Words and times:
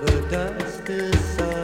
The 0.00 0.22
dust 0.30 0.88
is 0.88 1.59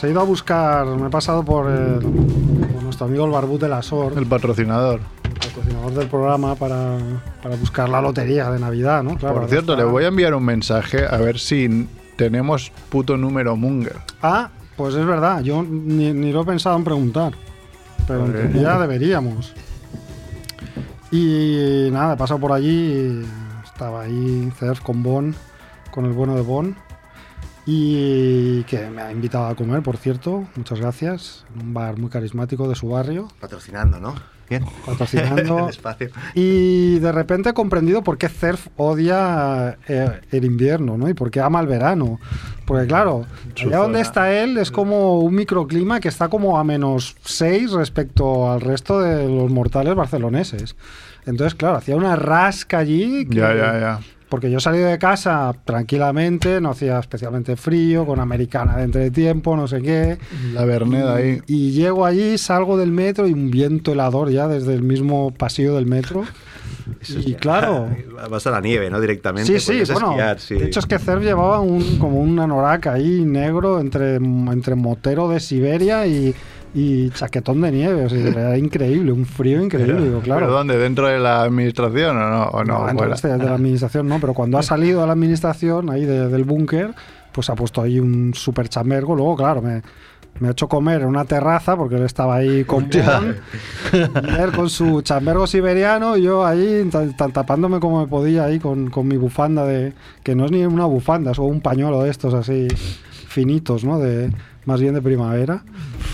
Pues 0.00 0.04
he 0.04 0.12
ido 0.12 0.20
a 0.20 0.24
buscar, 0.24 0.86
me 0.86 1.08
he 1.08 1.10
pasado 1.10 1.42
por, 1.44 1.68
el- 1.68 1.98
por 1.98 2.82
nuestro 2.84 3.06
amigo 3.06 3.24
el 3.24 3.32
Barbut 3.32 3.60
de 3.60 3.68
la 3.68 3.82
SOR, 3.82 4.16
El 4.16 4.26
patrocinador. 4.26 5.00
el 5.44 5.52
coordinador 5.52 5.92
del 5.92 6.06
programa, 6.06 6.54
para, 6.54 6.98
para 7.42 7.56
buscar 7.56 7.88
la 7.88 8.00
lotería 8.00 8.48
de 8.52 8.60
Navidad, 8.60 9.02
¿no? 9.02 9.16
Claro, 9.16 9.40
Por 9.40 9.48
cierto, 9.48 9.72
está- 9.72 9.84
le 9.84 9.90
voy 9.90 10.04
a 10.04 10.08
enviar 10.08 10.34
un 10.36 10.44
mensaje 10.44 11.04
a 11.04 11.16
ver 11.16 11.40
si 11.40 11.88
tenemos 12.16 12.70
puto 12.90 13.16
número 13.16 13.56
Munger. 13.56 13.96
Ah, 14.22 14.50
pues 14.76 14.94
es 14.94 15.04
verdad, 15.04 15.40
yo 15.40 15.64
ni, 15.64 16.12
ni 16.12 16.30
lo 16.30 16.42
he 16.42 16.44
pensado 16.44 16.76
en 16.76 16.84
preguntar, 16.84 17.32
pero 18.06 18.24
en 18.24 18.30
Ok. 18.30 18.36
teoría 18.52 18.78
deberíamos. 18.78 19.52
Y 21.10 21.88
nada, 21.90 22.14
he 22.14 22.16
pasado 22.16 22.38
por 22.38 22.52
allí, 22.52 22.68
y 22.68 23.26
estaba 23.64 24.02
ahí 24.02 24.52
Cerf 24.60 24.80
con 24.80 25.02
Bon, 25.02 25.34
con 25.90 26.04
el 26.04 26.12
bueno 26.12 26.36
de 26.36 26.42
Bon, 26.42 26.76
y 27.70 28.62
que 28.64 28.88
me 28.88 29.02
ha 29.02 29.12
invitado 29.12 29.44
a 29.46 29.54
comer, 29.54 29.82
por 29.82 29.98
cierto, 29.98 30.46
muchas 30.56 30.80
gracias, 30.80 31.44
en 31.54 31.66
un 31.66 31.74
bar 31.74 31.98
muy 31.98 32.08
carismático 32.08 32.66
de 32.66 32.74
su 32.74 32.88
barrio, 32.88 33.28
Patrocinando, 33.40 34.00
¿no? 34.00 34.14
Bien. 34.48 34.64
patrocinando. 34.86 35.66
Despacio. 35.66 36.08
Y 36.34 36.98
de 36.98 37.12
repente 37.12 37.50
he 37.50 37.52
comprendido 37.52 38.02
por 38.02 38.16
qué 38.16 38.30
Cerf 38.30 38.68
odia 38.78 39.76
eh, 39.86 40.20
el 40.30 40.44
invierno, 40.46 40.96
¿no? 40.96 41.10
Y 41.10 41.12
por 41.12 41.30
qué 41.30 41.42
ama 41.42 41.60
el 41.60 41.66
verano. 41.66 42.18
Porque 42.64 42.86
claro, 42.86 43.26
Su 43.54 43.68
allá 43.68 43.76
donde 43.80 44.00
está 44.00 44.32
él 44.32 44.56
es 44.56 44.70
como 44.70 45.20
un 45.20 45.34
microclima 45.34 46.00
que 46.00 46.08
está 46.08 46.28
como 46.30 46.58
a 46.58 46.64
menos 46.64 47.16
6 47.24 47.72
respecto 47.72 48.50
al 48.50 48.62
resto 48.62 48.98
de 49.00 49.28
los 49.28 49.50
mortales 49.50 49.94
barceloneses. 49.94 50.74
Entonces, 51.26 51.54
claro, 51.54 51.76
hacía 51.76 51.96
una 51.96 52.16
rasca 52.16 52.78
allí. 52.78 53.26
que- 53.26 53.36
Ya, 53.36 53.54
ya, 53.54 53.78
ya. 53.78 54.00
Porque 54.28 54.50
yo 54.50 54.60
salí 54.60 54.78
de 54.78 54.98
casa 54.98 55.54
tranquilamente, 55.64 56.60
no 56.60 56.70
hacía 56.70 56.98
especialmente 56.98 57.56
frío, 57.56 58.04
con 58.04 58.20
americana 58.20 58.76
de 58.76 58.84
entretiempo, 58.84 59.56
no 59.56 59.66
sé 59.66 59.80
qué. 59.80 60.18
La 60.52 60.64
Verneda 60.64 61.16
ahí. 61.16 61.40
Y 61.46 61.70
llego 61.70 62.04
allí, 62.04 62.36
salgo 62.36 62.76
del 62.76 62.92
metro 62.92 63.26
y 63.26 63.32
un 63.32 63.50
viento 63.50 63.92
helador 63.92 64.30
ya 64.30 64.46
desde 64.46 64.74
el 64.74 64.82
mismo 64.82 65.32
pasillo 65.32 65.74
del 65.76 65.86
metro. 65.86 66.24
y 67.08 67.34
claro, 67.34 67.88
Vas 68.30 68.46
a 68.46 68.50
la 68.50 68.60
nieve, 68.60 68.90
¿no? 68.90 69.00
Directamente. 69.00 69.58
sí, 69.60 69.84
sí, 69.84 69.92
bueno. 69.92 70.10
esquiar, 70.10 70.40
sí. 70.40 70.56
De 70.56 70.66
hecho 70.66 70.80
es 70.80 70.86
que 70.86 70.98
Cerf 70.98 71.22
llevaba 71.22 71.60
un, 71.60 71.98
como 71.98 72.20
un 72.20 72.38
anorak 72.38 72.88
ahí 72.88 73.24
negro 73.24 73.80
entre, 73.80 74.16
entre 74.16 74.74
motero 74.74 75.28
de 75.28 75.40
Siberia 75.40 76.06
y, 76.06 76.34
y 76.74 77.10
chaquetón 77.10 77.60
de 77.60 77.72
nieve. 77.72 78.04
O 78.04 78.08
sea, 78.08 78.18
era 78.28 78.58
increíble, 78.58 79.12
un 79.12 79.24
frío 79.26 79.62
increíble. 79.62 80.02
digo, 80.04 80.20
claro. 80.20 80.40
¿Pero 80.46 80.52
dónde? 80.52 80.76
¿Dentro 80.78 81.06
de 81.08 81.18
la 81.18 81.42
administración 81.42 82.16
o 82.16 82.30
no? 82.30 82.42
¿O 82.44 82.64
no? 82.64 82.80
No, 82.80 82.86
dentro 82.86 83.06
de, 83.08 83.14
este- 83.14 83.28
de 83.28 83.44
la 83.44 83.54
administración 83.54 84.06
no, 84.08 84.18
pero 84.20 84.34
cuando 84.34 84.58
ha 84.58 84.62
salido 84.64 85.00
de 85.00 85.06
la 85.06 85.12
administración, 85.14 85.90
ahí 85.90 86.04
de- 86.04 86.28
del 86.28 86.44
búnker, 86.44 86.94
pues 87.32 87.50
ha 87.50 87.54
puesto 87.54 87.82
ahí 87.82 87.98
un 88.00 88.32
super 88.34 88.68
chambergo. 88.68 89.14
Luego, 89.14 89.36
claro, 89.36 89.62
me, 89.62 89.82
me 90.40 90.48
ha 90.48 90.50
hecho 90.52 90.68
comer 90.68 91.02
en 91.02 91.08
una 91.08 91.24
terraza 91.24 91.76
porque 91.76 91.96
él 91.96 92.02
estaba 92.04 92.36
ahí 92.36 92.64
con 92.64 92.88
él 93.92 94.52
con 94.54 94.70
su 94.70 95.02
chambergo 95.02 95.46
siberiano 95.46 96.16
y 96.16 96.22
yo 96.22 96.44
ahí 96.46 96.86
ta- 96.90 97.08
ta- 97.16 97.28
tapándome 97.28 97.80
como 97.80 98.00
me 98.00 98.06
podía 98.06 98.44
ahí 98.44 98.58
con, 98.58 98.90
con 98.90 99.06
mi 99.08 99.16
bufanda 99.16 99.64
de 99.64 99.92
que 100.22 100.34
no 100.34 100.44
es 100.44 100.50
ni 100.52 100.64
una 100.64 100.84
bufanda, 100.84 101.32
es 101.32 101.38
un 101.38 101.60
pañuelo 101.60 102.02
de 102.02 102.10
estos 102.10 102.34
así 102.34 102.68
finitos, 103.26 103.84
¿no? 103.84 103.98
De 103.98 104.30
más 104.68 104.80
bien 104.80 104.92
de 104.94 105.00
primavera. 105.02 105.62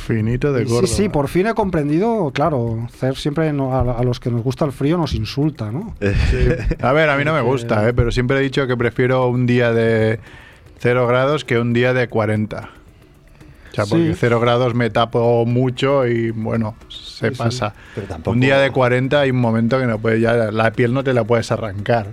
Finito 0.07 0.53
de 0.53 0.65
gordo. 0.65 0.87
sí, 0.87 0.95
sí, 1.05 1.09
por 1.09 1.29
fin 1.29 1.47
he 1.49 1.55
comprendido, 1.55 2.31
claro, 2.33 2.87
Cerf 2.99 3.19
siempre 3.19 3.53
no- 3.53 3.75
a, 3.75 3.99
a 3.99 4.03
los 4.05 4.21
que 4.21 4.31
nos 4.31 4.43
gusta 4.43 4.65
el 4.65 4.73
frío 4.73 4.97
nos 4.97 5.13
insulta, 5.15 5.73
¿no? 5.73 5.95
A 6.83 6.93
ver, 6.93 7.11
a 7.11 7.17
mí 7.17 7.25
no 7.25 7.35
me 7.35 7.41
gusta, 7.41 7.89
¿eh? 7.89 7.93
pero 7.93 8.11
siempre 8.13 8.37
he 8.39 8.41
dicho 8.41 8.67
que 8.67 8.77
prefiero 8.77 9.27
un 9.29 9.47
día 9.47 9.73
de 9.73 10.21
0 10.79 11.07
grados 11.07 11.45
que 11.45 11.59
un 11.59 11.73
día 11.73 11.93
de 11.95 12.09
40. 12.09 12.71
O 13.73 13.75
sea, 13.75 13.87
porque 13.87 14.13
Sí. 14.13 14.19
0 14.21 14.39
grados 14.41 14.75
me 14.75 14.89
tapo 14.91 15.45
mucho 15.47 16.07
y 16.07 16.31
bueno, 16.31 16.77
se 16.89 17.31
Sí, 17.31 17.35
sí. 17.35 17.39
pasa. 17.43 17.75
Pero 17.97 18.07
tampoco- 18.07 18.31
Un 18.33 18.41
día 18.41 18.59
de 18.61 18.71
40 18.71 19.21
hay 19.21 19.31
un 19.31 19.41
momento 19.41 19.79
que 19.81 19.87
no 19.87 19.99
puedes 19.99 20.21
ya 20.21 20.35
la 20.53 20.71
piel 20.73 20.93
no 20.95 21.03
te 21.03 21.13
la 21.13 21.25
puedes 21.25 21.51
arrancar. 21.51 22.13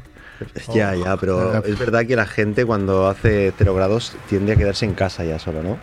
Ya, 0.74 0.96
ya, 0.96 1.18
pero 1.18 1.58
Eh, 1.58 1.62
es 1.68 1.78
verdad 1.78 2.08
que 2.08 2.16
la 2.16 2.26
gente 2.26 2.66
cuando 2.66 3.08
hace 3.08 3.54
0 3.60 3.76
grados 3.76 4.16
tiende 4.28 4.54
a 4.54 4.56
quedarse 4.56 4.86
en 4.86 4.94
casa 4.96 5.24
ya 5.24 5.38
solo, 5.38 5.62
¿no? 5.62 5.78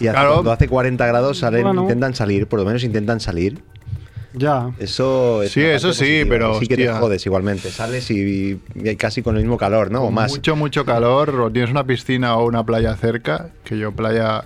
Y 0.00 0.08
Claro. 0.08 0.34
cuando 0.34 0.52
hace 0.52 0.68
40 0.68 1.06
grados 1.06 1.38
salen, 1.38 1.62
Bueno. 1.64 1.82
intentan 1.82 2.14
salir, 2.14 2.46
por 2.46 2.58
lo 2.60 2.64
menos 2.66 2.82
intentan 2.84 3.20
salir. 3.20 3.62
Ya. 4.36 4.72
Eso 4.80 5.44
es 5.44 5.52
Sí, 5.52 5.60
eso 5.62 5.92
sí, 5.92 6.00
positiva, 6.00 6.28
pero, 6.28 6.58
Sí 6.60 6.66
que 6.66 6.76
te 6.76 6.88
jodes 6.92 7.24
igualmente. 7.24 7.70
Sales 7.70 8.10
y, 8.10 8.60
y 8.74 8.88
hay 8.88 8.96
casi 8.96 9.22
con 9.22 9.36
el 9.36 9.42
mismo 9.42 9.56
calor, 9.56 9.92
¿no? 9.92 10.02
O 10.02 10.10
más. 10.10 10.32
Mucho, 10.32 10.56
mucho 10.56 10.84
calor, 10.84 11.30
o 11.40 11.50
tienes 11.52 11.70
una 11.70 11.84
piscina 11.84 12.36
o 12.36 12.44
una 12.46 12.64
playa 12.66 12.96
cerca, 12.96 13.50
que 13.62 13.78
yo 13.78 13.92
playa 13.92 14.42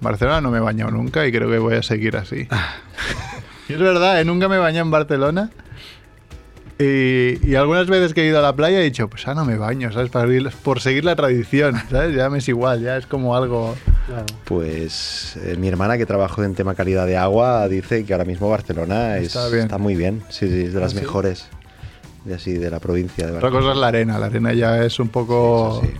Barcelona 0.00 0.40
no 0.40 0.50
me 0.50 0.58
he 0.58 0.60
bañado 0.62 0.90
nunca 0.92 1.26
y 1.26 1.32
creo 1.32 1.50
que 1.50 1.58
voy 1.58 1.74
a 1.74 1.82
seguir 1.82 2.16
así. 2.16 2.48
Y 3.68 3.72
es 3.74 3.78
verdad, 3.78 4.18
¿eh? 4.20 4.24
nunca 4.24 4.48
me 4.48 4.56
he 4.56 4.58
bañado 4.58 4.86
en 4.86 4.90
Barcelona. 4.90 5.50
Y, 6.78 7.44
y 7.44 7.54
algunas 7.56 7.88
veces 7.88 8.14
que 8.14 8.22
he 8.22 8.26
ido 8.28 8.38
a 8.38 8.42
la 8.42 8.54
playa 8.54 8.80
he 8.80 8.84
dicho, 8.84 9.08
pues 9.08 9.26
ah, 9.26 9.34
no 9.34 9.44
me 9.44 9.56
baño, 9.56 9.90
¿sabes? 9.92 10.10
Para 10.10 10.28
ir- 10.28 10.50
por 10.62 10.80
seguir 10.80 11.04
la 11.04 11.16
tradición, 11.16 11.74
¿sabes? 11.90 12.14
Ya 12.14 12.30
me 12.30 12.38
es 12.38 12.48
igual, 12.48 12.80
ya 12.82 12.96
es 12.96 13.06
como 13.06 13.34
algo... 13.34 13.74
Claro. 14.06 14.26
Pues 14.44 15.36
eh, 15.42 15.56
mi 15.58 15.66
hermana 15.68 15.98
que 15.98 16.06
trabajó 16.06 16.44
en 16.44 16.54
tema 16.54 16.74
calidad 16.76 17.04
de 17.06 17.16
agua 17.16 17.66
dice 17.68 18.04
que 18.04 18.12
ahora 18.12 18.24
mismo 18.24 18.48
Barcelona 18.48 19.16
es- 19.18 19.26
Está 19.34 19.46
está, 19.48 19.76
bien. 19.76 19.82
muy 19.82 19.96
bien. 19.96 20.22
Sí, 20.28 20.46
sí, 20.48 20.62
es 20.66 20.72
de 20.72 20.80
las 20.80 20.92
Ah, 20.94 20.96
sí. 20.98 21.00
mejores. 21.02 21.46
De 22.24 22.34
así, 22.34 22.52
de 22.54 22.70
la 22.70 22.78
provincia 22.78 23.26
de 23.26 23.32
Otra 23.32 23.42
Barcelona. 23.50 23.60
cosa 23.60 23.72
es 23.74 23.80
la 23.80 23.86
arena, 23.88 24.18
la 24.18 24.26
arena 24.26 24.52
ya 24.52 24.84
es 24.84 24.98
un 25.00 25.08
poco... 25.08 25.80
Sí. 25.82 25.90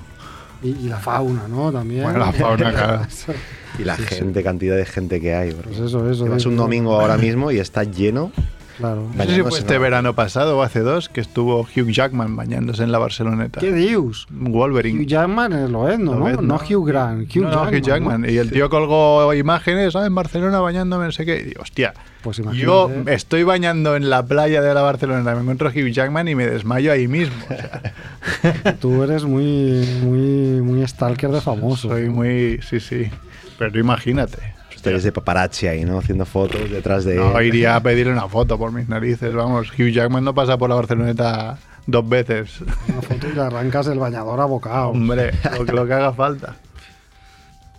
Y, 0.63 0.87
y 0.87 0.89
la 0.89 0.99
fauna, 0.99 1.47
¿no? 1.49 1.73
También. 1.73 2.03
Bueno, 2.05 2.19
la 2.21 2.33
fauna, 2.33 2.71
claro. 2.73 3.03
Y 3.79 3.85
la 3.85 3.97
gente, 3.97 4.43
cantidad 4.43 4.77
de 4.77 4.85
gente 4.87 5.21
que 5.21 5.35
hay. 5.35 5.53
porque 5.53 5.69
Pues 5.71 5.81
eso, 5.81 6.11
eso. 6.11 6.25
te 6.25 6.31
vas 6.31 6.39
eso, 6.41 6.49
un 6.49 6.57
domingo 6.57 7.01
ahora 7.01 7.17
mismo 7.17 7.51
y 7.53 7.59
está 7.59 7.85
lleno. 7.85 8.33
Claro. 8.79 9.09
No 9.13 9.25
sé 9.25 9.35
si 9.35 9.43
fue 9.43 9.59
este 9.59 9.75
¿no? 9.75 9.81
verano 9.81 10.15
pasado 10.15 10.57
o 10.57 10.63
hace 10.63 10.81
dos 10.81 11.09
que 11.09 11.21
estuvo 11.21 11.61
Hugh 11.63 11.91
Jackman 11.91 12.37
bañándose 12.37 12.85
en 12.85 12.93
la 12.93 12.99
Barceloneta. 12.99 13.59
¿Qué 13.61 13.73
dios? 13.73 14.27
Wolverine. 14.31 15.01
Hugh 15.03 15.07
Jackman 15.07 15.53
es 15.53 15.69
Loezno, 15.69 16.13
¿no? 16.15 16.21
Loezno. 16.21 16.43
No 16.43 16.55
Hugh 16.57 16.87
Grant. 16.87 17.29
Hugh 17.37 17.43
No, 17.43 17.51
no, 17.51 17.55
Jackman. 17.65 17.75
Hugh 17.75 17.83
Jackman. 17.85 18.21
¿no? 18.23 18.31
Y 18.31 18.39
el 18.39 18.53
tío 18.53 18.71
colgó 18.71 19.35
imágenes, 19.35 19.93
¿sabes? 19.93 20.07
En 20.07 20.15
Barcelona 20.15 20.61
bañándome, 20.61 21.07
no 21.07 21.13
sé 21.13 21.27
qué. 21.27 21.41
Y 21.41 21.43
digo, 21.43 21.63
hostia, 21.63 21.93
Pues 22.23 22.39
imagínate. 22.39 22.65
yo 22.65 22.91
estoy 23.07 23.43
bañando 23.43 23.97
en 23.97 24.09
la 24.11 24.25
playa 24.25 24.63
de 24.63 24.73
la 24.73 24.83
Barcelona, 24.83 25.35
me 25.35 25.41
encuentro 25.41 25.69
a 25.69 25.73
Hugh 25.73 25.91
Jackman 25.91 26.29
y 26.29 26.35
me 26.37 26.47
desmayo 26.47 26.93
ahí 26.93 27.09
mismo. 27.09 27.37
O 27.45 27.55
sea, 27.57 28.75
Tú 28.81 29.03
eres 29.03 29.25
muy, 29.25 29.85
muy, 30.05 30.61
muy 30.63 30.87
stalker 30.87 31.31
de 31.31 31.41
famosos. 31.41 31.91
soy 31.91 32.05
¿no? 32.07 32.13
muy... 32.13 32.61
Sí, 32.63 32.79
sí. 32.79 33.11
Pero 33.59 33.79
imagínate. 33.81 34.58
Ustedes 34.79 35.03
de 35.03 35.11
paparazzi 35.13 35.67
ahí, 35.67 35.85
¿no? 35.85 35.99
Haciendo 35.99 36.25
fotos 36.25 36.71
detrás 36.71 37.05
de. 37.05 37.17
No, 37.17 37.41
iría 37.43 37.75
a 37.77 37.81
pedirle 37.83 38.13
una 38.13 38.29
foto 38.29 38.57
por 38.57 38.71
mis 38.73 38.89
narices, 38.89 39.35
vamos. 39.35 39.71
Hugh 39.79 39.91
Jackman 39.91 40.23
no 40.25 40.35
pasa 40.35 40.57
por 40.57 40.69
la 40.71 40.77
Barceloneta 40.77 41.59
dos 41.87 42.09
veces. 42.09 42.61
Una 42.89 43.03
foto 43.03 43.27
y 43.29 43.33
le 43.35 43.41
arrancas 43.43 43.87
el 43.89 43.99
bañador 43.99 44.41
a 44.41 44.45
bocado. 44.45 44.91
Hombre, 44.91 45.33
lo, 45.59 45.65
que- 45.67 45.73
lo 45.73 45.87
que 45.87 45.93
haga 45.95 46.13
falta. 46.13 46.55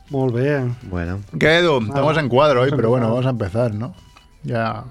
Muy 0.10 0.34
bien. 0.42 0.76
Bueno, 0.84 1.20
¿Qué, 1.40 1.60
Edu? 1.60 1.80
Estamos 1.82 2.18
en 2.18 2.28
cuadro 2.30 2.62
hoy, 2.62 2.72
pero 2.76 2.90
bueno, 2.90 3.10
vamos 3.10 3.26
a 3.26 3.30
empezar, 3.30 3.74
¿no? 3.74 3.94
Ya. 4.44 4.84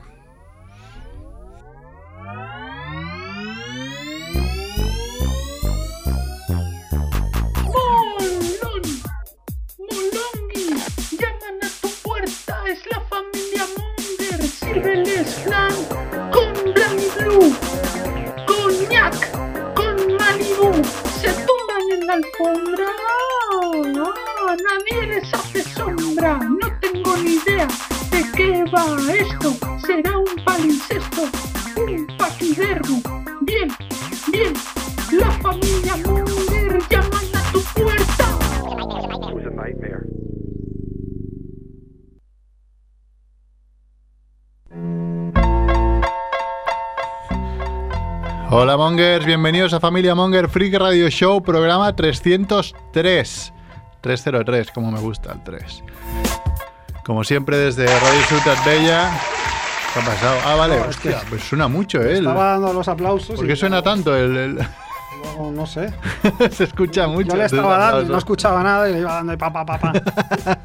Sírveles 14.73 15.35
flan 15.45 15.73
con 16.33 16.53
Blanc 16.75 17.01
Blue, 17.17 17.55
coñac, 18.47 19.17
con 19.75 19.97
Malibu, 20.17 20.73
se 21.21 21.31
tumban 21.47 21.85
en 21.93 22.07
la 22.07 22.15
alfombra, 22.15 22.89
no, 23.95 24.13
nadie 24.67 25.07
les 25.07 25.35
hace 25.35 25.63
sombra, 25.63 26.39
no 26.39 26.69
tengo 26.81 27.17
ni 27.17 27.35
idea 27.35 27.69
de 28.11 28.25
qué 28.37 28.65
va 28.75 28.97
esto, 29.13 29.55
será 29.87 30.19
un 30.19 30.45
palincesto, 30.45 31.23
Hola 48.69 48.77
Mongers, 48.77 49.25
bienvenidos 49.25 49.73
a 49.73 49.81
Familia 49.81 50.15
Monger 50.15 50.47
Freak 50.47 50.75
Radio 50.75 51.09
Show, 51.09 51.43
programa 51.43 51.97
303. 51.97 53.53
303, 54.03 54.71
como 54.73 54.93
me 54.93 55.01
gusta 55.01 55.33
el 55.33 55.43
3. 55.43 55.85
Como 57.03 57.25
siempre 57.25 57.57
desde 57.57 57.87
Radio 57.87 58.21
Ciutat 58.29 58.63
Bella. 58.67 59.11
¿Qué 59.95 60.01
ha 60.01 60.05
pasado? 60.05 60.37
Ah, 60.45 60.55
vale, 60.57 60.79
hostia, 60.81 61.23
pues 61.31 61.45
suena 61.45 61.67
mucho, 61.67 62.03
¿eh? 62.03 62.19
Estaba 62.19 62.45
dando 62.51 62.75
los 62.75 62.87
aplausos. 62.89 63.37
¿Por 63.37 63.47
qué 63.47 63.57
suena 63.57 63.81
tanto? 63.81 64.15
El, 64.15 64.37
el- 64.37 64.59
No, 65.23 65.51
no 65.53 65.67
sé. 65.67 65.93
Se 66.51 66.65
escucha 66.65 67.07
mucho. 67.07 67.29
Yo 67.29 67.37
le 67.37 67.45
estaba 67.45 67.79
dando, 67.79 68.13
no 68.13 68.19
escuchaba 68.19 68.63
nada 68.63 68.89
y 68.89 68.95
le 68.95 69.01
iba 69.01 69.15
dando 69.15 69.33
y 69.33 69.37
pa, 69.37 69.53
pa, 69.53 69.65
pa, 69.65 69.79
pa. 69.79 69.93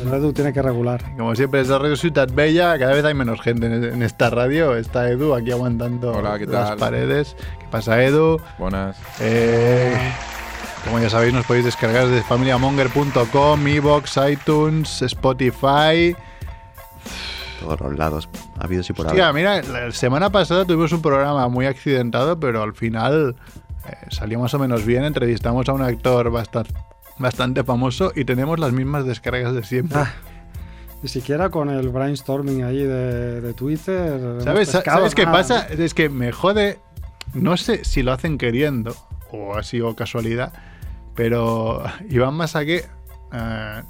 El 0.00 0.14
Edu 0.14 0.32
tiene 0.32 0.52
que 0.52 0.62
regular. 0.62 1.02
Como 1.16 1.34
siempre, 1.34 1.60
desde 1.60 1.76
Radio 1.76 1.96
Ciutat 1.96 2.32
Bella, 2.32 2.78
cada 2.78 2.92
vez 2.92 3.04
hay 3.04 3.14
menos 3.14 3.40
gente 3.40 3.66
en, 3.66 4.02
esta 4.02 4.30
radio. 4.30 4.76
Está 4.76 5.10
Edu 5.10 5.34
aquí 5.34 5.50
aguantando 5.50 6.12
Hola, 6.12 6.38
¿qué 6.38 6.46
las 6.46 6.70
tal? 6.70 6.78
paredes. 6.78 7.36
¿Qué 7.58 7.66
pasa, 7.70 8.02
Edu? 8.02 8.40
Buenas. 8.58 8.96
Eh, 9.20 10.12
como 10.84 11.00
ya 11.00 11.10
sabéis, 11.10 11.34
nos 11.34 11.44
podéis 11.46 11.64
descargar 11.64 12.06
desde 12.06 12.22
familiamonger.com, 12.22 13.68
iBox, 13.68 14.18
iTunes, 14.30 15.02
Spotify. 15.02 16.16
Todos 17.60 17.80
los 17.80 17.98
lados, 17.98 18.28
habidos 18.58 18.88
y 18.88 18.92
por 18.92 19.06
Hostia, 19.06 19.32
mira, 19.32 19.60
la 19.62 19.90
semana 19.90 20.30
pasada 20.30 20.64
tuvimos 20.64 20.92
un 20.92 21.02
programa 21.02 21.48
muy 21.48 21.66
accidentado, 21.66 22.38
pero 22.38 22.62
al 22.62 22.72
final 22.72 23.34
salió 24.10 24.38
más 24.38 24.54
o 24.54 24.58
menos 24.58 24.84
bien. 24.84 25.04
Entrevistamos 25.04 25.68
a 25.68 25.72
un 25.72 25.82
actor 25.82 26.30
bastante, 26.30 26.72
bastante 27.18 27.64
famoso 27.64 28.12
y 28.14 28.24
tenemos 28.24 28.58
las 28.58 28.72
mismas 28.72 29.04
descargas 29.04 29.54
de 29.54 29.62
siempre. 29.64 29.98
Ah, 29.98 30.12
Ni 31.02 31.08
siquiera 31.08 31.50
con 31.50 31.70
el 31.70 31.88
brainstorming 31.88 32.64
ahí 32.64 32.82
de, 32.82 33.40
de 33.40 33.54
Twitter. 33.54 34.42
¿Sabes, 34.42 34.70
¿sabes 34.70 35.14
qué 35.14 35.24
pasa? 35.24 35.66
Es 35.68 35.94
que 35.94 36.08
me 36.08 36.32
jode. 36.32 36.78
No 37.34 37.56
sé 37.56 37.84
si 37.84 38.02
lo 38.02 38.12
hacen 38.12 38.38
queriendo 38.38 38.96
o 39.30 39.54
ha 39.54 39.62
sido 39.62 39.94
casualidad, 39.94 40.52
pero 41.14 41.82
Iván 42.08 42.34
Masaque 42.34 42.86
eh, 43.32 43.82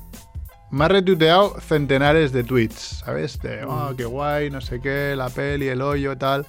me 0.71 0.85
ha 0.85 0.89
retuiteado 0.89 1.59
centenares 1.61 2.33
de 2.33 2.43
tweets, 2.45 3.03
¿sabes? 3.05 3.39
De, 3.41 3.65
oh, 3.65 3.95
qué 3.97 4.05
guay, 4.05 4.50
no 4.50 4.61
sé 4.61 4.81
qué, 4.81 5.15
la 5.17 5.31
peli, 5.31 5.69
el 5.69 5.81
hoyo, 5.83 6.19
tal. 6.19 6.47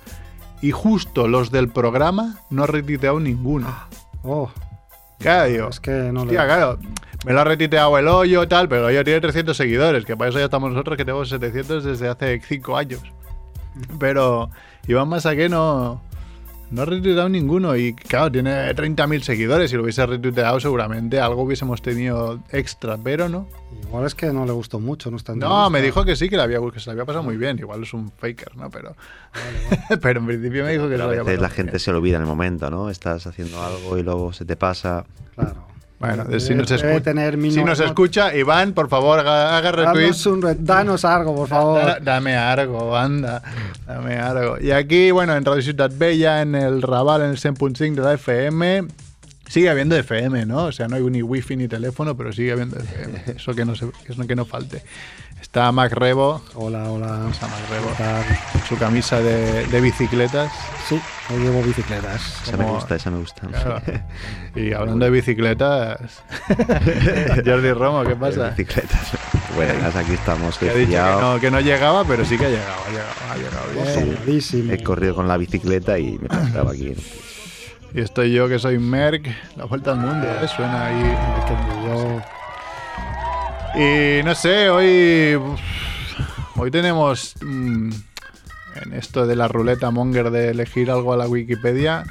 Y 0.62 0.72
justo 0.72 1.28
los 1.28 1.52
del 1.52 1.70
programa 1.70 2.38
no 2.50 2.64
ha 2.64 2.68
retuiteado 2.68 3.20
ninguno. 3.20 3.74
Oh, 4.24 4.52
Claro, 5.20 5.50
digo, 5.50 5.70
es 5.70 5.80
que 5.80 5.92
no 5.92 6.26
le. 6.26 6.32
Hostia, 6.32 6.46
claro, 6.46 6.80
me 7.26 7.34
lo 7.34 7.42
ha 7.42 7.44
retuiteado 7.44 7.98
el 7.98 8.08
hoyo, 8.08 8.48
tal, 8.48 8.70
pero 8.70 8.88
el 8.88 8.96
hoyo 8.96 9.04
tiene 9.04 9.20
300 9.20 9.56
seguidores, 9.56 10.06
que 10.06 10.16
para 10.16 10.30
eso 10.30 10.40
ya 10.40 10.46
estamos 10.46 10.72
nosotros 10.72 10.98
que 10.98 11.04
tenemos 11.04 11.30
700 11.30 11.84
desde 11.84 12.08
hace 12.08 12.40
5 12.40 12.78
años. 12.78 13.02
Pero 14.00 14.50
Iván 14.88 15.10
Masaque 15.10 15.50
no, 15.50 16.02
no 16.72 16.82
ha 16.84 16.86
retuiteado 16.86 17.30
ninguno 17.30 17.76
y 17.76 17.94
claro, 17.94 18.32
tiene 18.32 18.52
30.000 18.76 19.22
seguidores. 19.22 19.72
Si 19.72 19.76
lo 19.76 19.84
hubiese 19.84 20.06
retuiteado 20.06 20.60
seguramente 20.60 21.20
algo 21.20 21.44
hubiésemos 21.44 21.82
tenido 21.82 22.40
extra, 22.52 22.98
pero 22.98 23.28
no. 23.30 23.48
Igual 23.84 24.06
es 24.06 24.14
que 24.16 24.28
no 24.32 24.46
le 24.46 24.52
gustó 24.52 24.80
mucho. 24.80 25.10
No, 25.10 25.18
está 25.18 25.34
No, 25.36 25.70
me 25.70 25.82
dijo 25.82 26.06
que 26.06 26.16
sí, 26.16 26.30
que, 26.30 26.36
le 26.38 26.44
había, 26.44 26.60
que 26.72 26.80
se 26.80 26.88
le 26.88 26.92
había 26.92 27.06
pasado 27.06 27.24
muy 27.24 27.38
bien. 27.38 27.58
Igual 27.58 27.84
es 27.84 27.94
un 27.94 28.12
faker, 28.12 28.56
¿no? 28.56 28.70
Pero, 28.70 28.96
pero 30.02 30.20
en 30.20 30.26
principio 30.28 30.64
me 30.64 30.72
dijo 30.74 30.84
que 30.84 30.90
Pero 30.92 31.04
lo 31.06 31.10
había 31.10 31.24
veces 31.24 31.40
pasado 31.40 31.42
la 31.42 31.50
gente 31.56 31.72
bien. 31.72 31.80
se 31.80 31.92
olvida 31.92 32.16
en 32.18 32.22
el 32.24 32.28
momento, 32.28 32.70
¿no? 32.70 32.90
Estás 32.90 33.26
haciendo 33.26 33.62
algo 33.64 33.98
y 33.98 34.04
luego 34.04 34.32
se 34.34 34.46
te 34.46 34.56
pasa. 34.56 35.06
Claro. 35.36 35.69
Bueno, 36.00 36.24
si 36.40 36.56
nos, 36.56 36.70
debe 36.70 36.98
escu- 36.98 37.04
tener 37.04 37.36
mil 37.36 37.52
si 37.52 37.62
nos 37.62 37.80
no- 37.80 37.86
escucha, 37.86 38.34
Iván, 38.34 38.72
por 38.74 38.88
favor, 38.88 39.20
haga, 39.20 39.58
haga 39.58 39.72
retweet. 39.74 40.04
Danos, 40.06 40.26
un 40.28 40.42
re- 40.42 40.56
danos 40.58 41.04
algo, 41.06 41.36
por 41.36 41.48
favor. 41.50 41.86
Da- 41.86 42.00
Dame 42.00 42.38
algo, 42.38 42.96
anda. 42.96 43.42
Dame 43.86 44.18
algo. 44.18 44.58
Y 44.62 44.72
aquí, 44.72 45.12
bueno, 45.12 45.36
en 45.36 45.44
Radio 45.44 45.62
Ciutat 45.62 45.92
Bella, 45.98 46.42
en 46.42 46.56
el 46.56 46.82
Raval, 46.82 47.24
en 47.24 47.32
el 47.32 47.38
100.5 47.38 47.96
de 47.96 48.02
la 48.02 48.14
FM, 48.14 48.88
sigue 49.50 49.70
habiendo 49.70 49.98
FM, 49.98 50.46
¿no? 50.46 50.66
O 50.66 50.72
sea, 50.72 50.88
no 50.88 50.96
hay 50.96 51.04
ni 51.04 51.22
wifi 51.22 51.58
ni 51.58 51.68
teléfono, 51.68 52.16
pero 52.16 52.32
sigue 52.32 52.54
habiendo 52.54 52.78
FM. 52.80 53.24
Eso 53.36 53.54
que 53.54 53.66
no, 53.66 53.76
se, 53.76 53.90
eso 54.08 54.26
que 54.28 54.36
no 54.36 54.46
falte. 54.46 54.82
Está 55.42 55.72
Mac 55.72 55.94
Rebo, 55.94 56.42
Hola, 56.54 56.92
hola. 56.92 57.28
Está 57.32 57.48
Mac 57.48 57.60
Rebo, 57.70 57.90
su 58.68 58.78
camisa 58.78 59.20
de, 59.22 59.66
de 59.68 59.82
bicicletas. 59.82 60.52
Sí, 60.88 61.00
hoy 61.34 61.40
llevo 61.42 61.64
bicicletas. 61.64 62.42
Esa 62.46 62.58
me 62.58 62.66
gusta, 62.66 62.96
esa 62.96 63.10
me 63.10 63.20
gusta. 63.20 63.48
Claro. 63.48 63.82
Y 64.56 64.74
hablando 64.74 65.06
de 65.06 65.12
bicicletas, 65.12 66.24
Jordi 67.46 67.72
Romo, 67.72 68.02
¿qué 68.04 68.10
De 68.10 68.16
pasa? 68.16 68.50
Bicicletas. 68.50 69.12
Buenas, 69.56 69.96
aquí 69.96 70.14
estamos. 70.14 70.58
Que 70.58 70.66
Que 70.66 70.72
ha 70.72 70.74
he 70.74 70.78
dicho 70.80 70.90
que 70.90 70.96
pillado. 70.98 71.22
no, 71.36 71.40
que 71.40 71.52
no 71.52 71.60
llegaba, 71.62 72.04
pero 72.04 72.26
sí 72.26 72.38
que 72.38 72.46
ha 72.46 72.50
llegado, 72.50 72.82
ha 72.86 72.90
llegado, 72.90 73.10
ha 73.32 73.38
llegado 73.38 73.72
bien. 73.74 74.08
Sobradísimo. 74.16 74.74
He 74.74 74.84
corrido 74.84 75.16
con 75.16 75.28
la 75.28 75.38
bicicleta 75.38 75.98
y 76.00 76.18
me 76.20 76.28
plantaba 76.28 76.72
aquí. 76.72 76.94
Y 77.94 78.02
estoy 78.02 78.32
yo 78.32 78.48
que 78.48 78.60
soy 78.60 78.78
Merck, 78.78 79.28
la 79.56 79.66
vuelta 79.66 79.92
al 79.92 79.98
mundo, 79.98 80.28
¿eh? 80.28 80.48
suena 80.48 80.88
ahí. 80.88 81.18
Y 83.76 84.24
no 84.24 84.36
sé, 84.36 84.70
hoy. 84.70 85.40
Hoy 86.56 86.72
tenemos. 86.72 87.36
mm, 87.42 87.90
en 88.84 88.94
esto 88.94 89.26
de 89.26 89.36
la 89.36 89.48
ruleta 89.48 89.90
monger 89.92 90.30
de 90.30 90.50
elegir 90.50 90.92
algo 90.92 91.14
a 91.14 91.18
la 91.18 91.28
Wikipedia. 91.28 92.04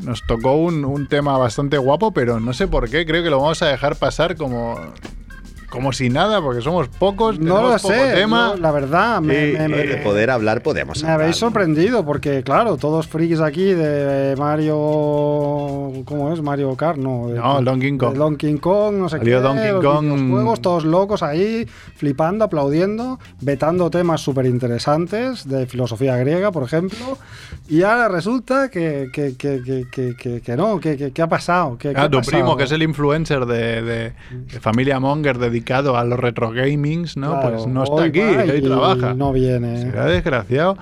Nos 0.00 0.26
tocó 0.26 0.54
un, 0.54 0.84
un 0.84 1.06
tema 1.06 1.38
bastante 1.38 1.78
guapo, 1.78 2.12
pero 2.12 2.40
no 2.40 2.52
sé 2.52 2.66
por 2.66 2.90
qué. 2.90 3.06
Creo 3.06 3.22
que 3.22 3.30
lo 3.30 3.38
vamos 3.38 3.62
a 3.62 3.68
dejar 3.68 3.96
pasar 3.96 4.36
como. 4.36 4.80
Como 5.74 5.92
si 5.92 6.08
nada, 6.08 6.40
porque 6.40 6.60
somos 6.62 6.88
pocos. 6.88 7.38
No 7.40 7.56
lo 7.56 7.62
poco 7.76 7.78
sé, 7.92 8.12
tema. 8.14 8.52
yo, 8.54 8.60
la 8.62 8.70
verdad, 8.70 9.20
me, 9.20 9.50
Y- 9.50 9.52
me- 9.54 9.68
me- 9.68 9.76
De 9.84 9.96
poder 9.98 10.30
hablar 10.30 10.62
podemos 10.62 11.02
me 11.02 11.08
hablar, 11.10 11.22
habéis 11.22 11.36
¿no? 11.42 11.48
sorprendido 11.48 12.04
porque, 12.04 12.42
claro, 12.44 12.76
todos 12.76 13.08
frikis 13.08 13.40
aquí 13.40 13.64
de 13.72 14.36
Mario. 14.38 14.76
¿Cómo 16.04 16.32
es? 16.32 16.40
Mario 16.42 16.74
Kart, 16.76 16.98
no. 16.98 17.28
De, 17.28 17.34
No, 17.34 17.60
Donkey 17.60 17.96
Kong. 17.98 18.14
Donkey 18.16 18.58
Kong, 18.58 18.94
no 18.96 19.08
sé 19.08 19.18
Salió 19.18 19.38
qué. 19.38 19.42
Donkey 19.42 19.72
los 19.72 19.84
Kong. 19.84 20.04
videojuegos, 20.04 20.60
todos 20.62 20.84
locos 20.84 21.22
ahí, 21.22 21.66
flipando, 21.96 22.44
aplaudiendo, 22.44 23.18
vetando 23.40 23.90
temas 23.90 24.20
súper 24.20 24.46
interesantes 24.46 25.48
de 25.48 25.66
filosofía 25.66 26.16
griega, 26.16 26.52
por 26.52 26.62
ejemplo. 26.62 27.18
Y 27.68 27.82
ahora 27.82 28.08
resulta 28.08 28.68
que, 28.70 29.08
que, 29.12 29.36
que, 29.36 29.62
que, 29.64 29.86
que, 29.90 30.14
que- 30.16 30.40
que 30.40 30.56
no, 30.56 30.78
que, 30.78 30.96
que- 30.96 31.12
que 31.12 31.22
ha 31.22 31.28
pasado. 31.28 31.76
Que, 31.78 31.88
Ah, 31.96 32.04
ha 32.04 32.10
tu 32.10 32.18
pasado. 32.18 32.30
primo, 32.36 32.56
que 32.56 32.64
es 32.64 32.72
el 32.72 32.82
influencer 32.82 33.46
de, 33.46 33.82
de- 33.82 34.12
de 34.30 34.60
Familia 34.60 35.00
Monger 35.00 35.38
dedicado 35.38 35.63
a 35.72 36.04
los 36.04 36.18
retro 36.18 36.50
gamings, 36.50 37.16
¿no? 37.16 37.40
Claro, 37.40 37.56
pues 37.56 37.66
no 37.66 37.84
está 37.84 38.04
aquí, 38.04 38.20
y 38.20 38.62
trabaja. 38.62 39.14
No 39.14 39.32
viene. 39.32 39.78
Será 39.78 40.06
desgraciado. 40.06 40.76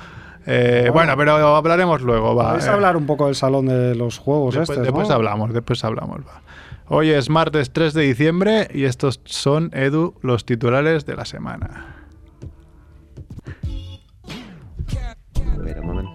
Eh, 0.47 0.89
Bueno. 0.93 1.15
bueno, 1.17 1.37
pero 1.39 1.57
hablaremos 1.57 2.03
luego, 2.03 2.35
va. 2.35 2.49
Podéis 2.49 2.67
eh. 2.67 2.71
hablar 2.71 2.97
un 2.97 3.07
poco 3.07 3.27
del 3.27 3.37
salón 3.37 3.67
de 3.67 3.95
los 3.95 4.19
juegos 4.19 4.55
Después, 4.55 4.71
estos, 4.71 4.87
después 4.87 5.09
¿no? 5.09 5.15
hablamos, 5.15 5.53
después 5.53 5.85
hablamos, 5.85 6.21
va. 6.21 6.43
Hoy 6.89 7.11
es 7.11 7.31
martes 7.31 7.73
3 7.73 7.95
de 7.95 8.03
diciembre 8.03 8.69
y 8.75 8.85
estos 8.85 9.21
son, 9.25 9.71
Edu, 9.73 10.15
los 10.21 10.45
titulares 10.45 11.07
de 11.07 11.17
la 11.17 11.25
semana. 11.25 11.97
A 15.53 15.63
ver, 15.63 15.81
un 15.81 15.87
momento. 15.87 16.11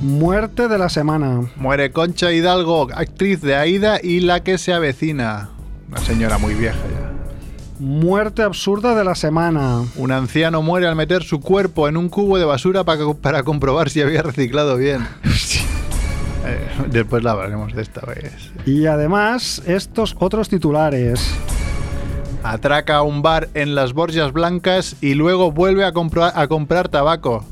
Muerte 0.00 0.68
de 0.68 0.78
la 0.78 0.88
semana. 0.88 1.42
Muere 1.56 1.90
Concha 1.90 2.32
Hidalgo, 2.32 2.88
actriz 2.94 3.40
de 3.40 3.56
Aida 3.56 3.98
y 4.02 4.20
la 4.20 4.42
que 4.44 4.56
se 4.58 4.72
avecina. 4.72 5.48
Una 5.88 5.98
señora 6.00 6.38
muy 6.38 6.54
vieja 6.54 6.78
ya. 6.78 7.08
Muerte 7.80 8.42
absurda 8.42 8.94
de 8.94 9.04
la 9.04 9.14
semana. 9.14 9.82
Un 9.96 10.12
anciano 10.12 10.62
muere 10.62 10.86
al 10.86 10.96
meter 10.96 11.22
su 11.22 11.40
cuerpo 11.40 11.88
en 11.88 11.96
un 11.96 12.08
cubo 12.08 12.38
de 12.38 12.44
basura 12.44 12.84
para, 12.84 13.12
para 13.14 13.42
comprobar 13.42 13.90
si 13.90 14.00
había 14.00 14.22
reciclado 14.22 14.76
bien. 14.76 15.06
Eh, 16.46 16.66
después 16.90 17.22
la 17.24 17.32
hablaremos 17.32 17.74
de 17.74 17.82
esta 17.82 18.00
vez. 18.06 18.32
Y 18.64 18.86
además, 18.86 19.60
estos 19.66 20.16
otros 20.18 20.48
titulares. 20.48 21.20
Atraca 22.42 22.96
a 22.98 23.02
un 23.02 23.20
bar 23.22 23.48
en 23.54 23.74
las 23.74 23.92
Borgias 23.92 24.32
Blancas 24.32 24.96
y 25.02 25.12
luego 25.14 25.50
vuelve 25.52 25.84
a, 25.84 25.92
compra- 25.92 26.32
a 26.34 26.46
comprar 26.46 26.88
tabaco. 26.88 27.44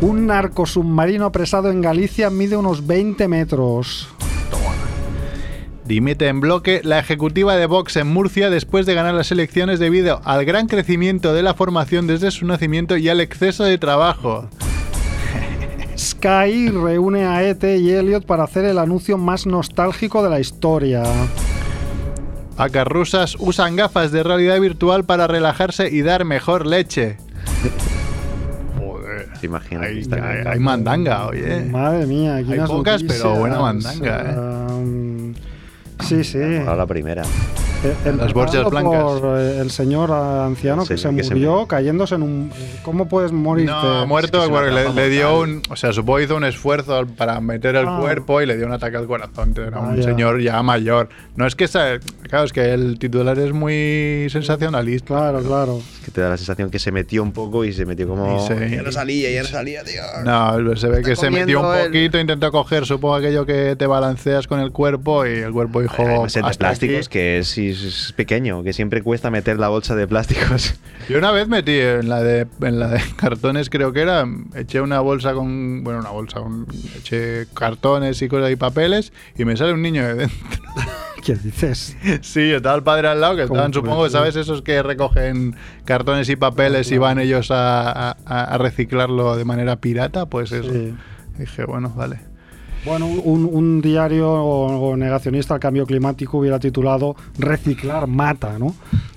Un 0.00 0.28
narco 0.28 0.64
submarino 0.64 1.24
apresado 1.24 1.70
en 1.72 1.80
Galicia 1.80 2.30
mide 2.30 2.56
unos 2.56 2.86
20 2.86 3.26
metros. 3.26 4.08
Dimite 5.84 6.28
en 6.28 6.40
bloque 6.40 6.82
la 6.84 7.00
ejecutiva 7.00 7.56
de 7.56 7.66
Vox 7.66 7.96
en 7.96 8.06
Murcia 8.06 8.48
después 8.48 8.86
de 8.86 8.94
ganar 8.94 9.14
las 9.14 9.32
elecciones 9.32 9.80
debido 9.80 10.20
al 10.24 10.44
gran 10.44 10.68
crecimiento 10.68 11.32
de 11.32 11.42
la 11.42 11.54
formación 11.54 12.06
desde 12.06 12.30
su 12.30 12.46
nacimiento 12.46 12.96
y 12.96 13.08
al 13.08 13.20
exceso 13.20 13.64
de 13.64 13.76
trabajo. 13.78 14.48
Sky 15.98 16.68
reúne 16.68 17.24
a 17.24 17.42
E.T. 17.42 17.78
y 17.78 17.90
Elliot 17.90 18.24
para 18.24 18.44
hacer 18.44 18.66
el 18.66 18.78
anuncio 18.78 19.18
más 19.18 19.46
nostálgico 19.46 20.22
de 20.22 20.30
la 20.30 20.38
historia. 20.38 21.02
Rusas 22.84 23.36
usan 23.40 23.74
gafas 23.74 24.12
de 24.12 24.22
realidad 24.22 24.60
virtual 24.60 25.04
para 25.04 25.26
relajarse 25.26 25.88
y 25.90 26.02
dar 26.02 26.24
mejor 26.24 26.66
leche. 26.66 27.16
¿Te 29.40 29.46
imaginas? 29.46 29.86
Hay, 29.86 29.98
Está 30.00 30.16
hay- 30.16 30.46
hay 30.46 30.58
mandanga, 30.58 31.26
oye. 31.28 31.64
Madre 31.70 32.06
mía, 32.06 32.36
aquí 32.36 32.52
Hay 32.52 32.58
unas 32.58 32.70
pocas, 32.70 33.02
pero 33.02 33.34
buena 33.36 33.60
mandanga, 33.60 34.32
¿eh? 34.32 34.38
um, 34.38 35.34
sí, 36.00 36.24
sí. 36.24 36.38
Ahora 36.60 36.76
la 36.76 36.86
primera. 36.86 37.22
Eh, 37.84 38.12
Las 38.16 38.32
borchas 38.32 38.56
empezando 38.64 38.90
blancas. 38.90 39.20
Por 39.20 39.38
eh, 39.38 39.58
el 39.60 39.70
señor 39.70 40.10
anciano 40.10 40.82
El 40.82 40.88
que 40.88 40.96
se 40.98 41.08
que 41.14 41.22
se 41.22 41.34
murió 41.34 41.50
murió. 41.52 41.66
cayéndose 41.68 42.16
en 42.16 42.22
un. 42.22 42.50
¿Cómo 42.82 43.08
puedes 43.08 43.30
morirte? 43.30 43.70
No, 43.70 44.04
muerto 44.06 44.38
es 44.42 44.48
que 44.48 44.54
es 44.54 44.60
porque 44.60 44.74
le, 44.74 44.92
le 44.94 45.08
dio 45.08 45.40
un. 45.40 45.62
O 45.70 45.76
sea, 45.76 45.92
supongo 45.92 46.20
hizo 46.20 46.34
un 46.36 46.44
esfuerzo 46.44 47.06
para 47.16 47.40
meter 47.40 47.76
el 47.76 47.86
Ah. 47.86 47.98
cuerpo 48.00 48.42
y 48.42 48.46
le 48.46 48.56
dio 48.56 48.66
un 48.66 48.72
ataque 48.72 48.96
al 48.96 49.06
corazón. 49.06 49.54
Era 49.56 49.78
un 49.78 49.90
Vaya. 49.90 50.02
señor 50.02 50.40
ya 50.42 50.60
mayor. 50.62 51.08
No 51.36 51.46
es 51.46 51.54
que 51.54 51.68
sea. 51.68 52.00
Claro, 52.28 52.44
es 52.46 52.52
que 52.52 52.72
el 52.74 52.98
titular 52.98 53.38
es 53.38 53.52
muy 53.52 54.26
sensacionalista. 54.30 55.06
Claro, 55.14 55.40
claro. 55.42 55.80
Que 56.04 56.10
te 56.10 56.20
da 56.20 56.30
la 56.30 56.36
sensación 56.36 56.70
que 56.70 56.78
se 56.78 56.90
metió 56.90 57.22
un 57.22 57.32
poco 57.32 57.64
y 57.64 57.72
se 57.72 57.86
metió 57.86 58.08
como. 58.08 58.42
Y 58.44 58.46
se- 58.48 58.70
Ya 58.70 58.82
no 58.82 58.90
salía, 58.90 59.30
ya 59.30 59.42
no 59.42 59.48
salía, 59.48 59.84
tío. 59.84 60.02
No, 60.24 60.76
se 60.76 60.88
ve 60.88 61.02
que 61.02 61.14
se 61.14 61.30
metió 61.30 61.60
un 61.60 61.84
poquito, 61.86 62.18
intentó 62.18 62.50
coger, 62.50 62.86
supongo, 62.86 63.14
aquello 63.16 63.46
que 63.46 63.76
te 63.76 63.86
balanceas 63.86 64.46
con 64.48 64.58
el 64.60 64.72
cuerpo 64.72 65.24
y 65.26 65.30
el 65.38 65.52
cuerpo 65.52 65.80
dijo. 65.82 66.02
El 66.02 66.08
de 66.32 66.40
"Hasta 66.40 66.50
plásticos, 66.58 67.06
aquí". 67.06 67.08
que 67.08 67.38
es, 67.38 67.58
es 67.70 68.12
pequeño, 68.16 68.62
que 68.62 68.72
siempre 68.72 69.02
cuesta 69.02 69.30
meter 69.30 69.58
la 69.58 69.68
bolsa 69.68 69.94
de 69.96 70.06
plásticos. 70.06 70.74
Yo 71.08 71.18
una 71.18 71.30
vez 71.30 71.48
metí 71.48 71.72
en 71.78 72.08
la 72.08 72.22
de 72.22 72.46
en 72.62 72.78
la 72.78 72.88
de 72.88 73.00
cartones, 73.16 73.70
creo 73.70 73.92
que 73.92 74.00
era, 74.02 74.26
eché 74.54 74.80
una 74.80 75.00
bolsa 75.00 75.32
con. 75.34 75.82
Bueno, 75.84 76.00
una 76.00 76.10
bolsa, 76.10 76.40
un- 76.40 76.66
eché 76.96 77.46
cartones 77.54 78.20
y 78.22 78.28
cosas 78.28 78.50
y 78.50 78.56
papeles 78.56 79.12
y 79.36 79.44
me 79.44 79.56
sale 79.56 79.72
un 79.72 79.82
niño 79.82 80.02
de 80.06 80.14
dentro. 80.14 80.38
¿Qué 81.24 81.34
dices? 81.34 81.96
Sí, 82.22 82.52
estaba 82.52 82.76
el 82.76 82.82
padre 82.82 83.08
al 83.08 83.20
lado, 83.20 83.36
que 83.36 83.42
¿Cómo 83.42 83.56
estaban, 83.56 83.72
supongo, 83.74 84.04
ser? 84.04 84.12
¿sabes? 84.12 84.36
Esos 84.36 84.62
que 84.62 84.82
recogen 84.82 85.56
cartones 85.84 86.28
y 86.30 86.36
papeles 86.36 86.90
y 86.92 86.96
van 86.98 87.18
ellos 87.18 87.50
a, 87.50 88.10
a- 88.12 88.14
a 88.54 88.58
reciclarlo 88.58 89.36
de 89.36 89.44
manera 89.44 89.76
pirata, 89.76 90.26
pues 90.26 90.52
eso. 90.52 90.70
Sí. 90.72 90.94
Dije, 91.38 91.64
bueno, 91.64 91.92
vale. 91.96 92.20
Bueno, 92.84 93.06
un, 93.06 93.48
un 93.50 93.80
diario 93.80 94.30
o- 94.30 94.90
o 94.90 94.96
negacionista 94.96 95.54
al 95.54 95.60
cambio 95.60 95.84
climático 95.86 96.38
hubiera 96.38 96.58
titulado 96.58 97.16
Reciclar 97.38 98.06
mata, 98.06 98.58
¿no? 98.58 98.74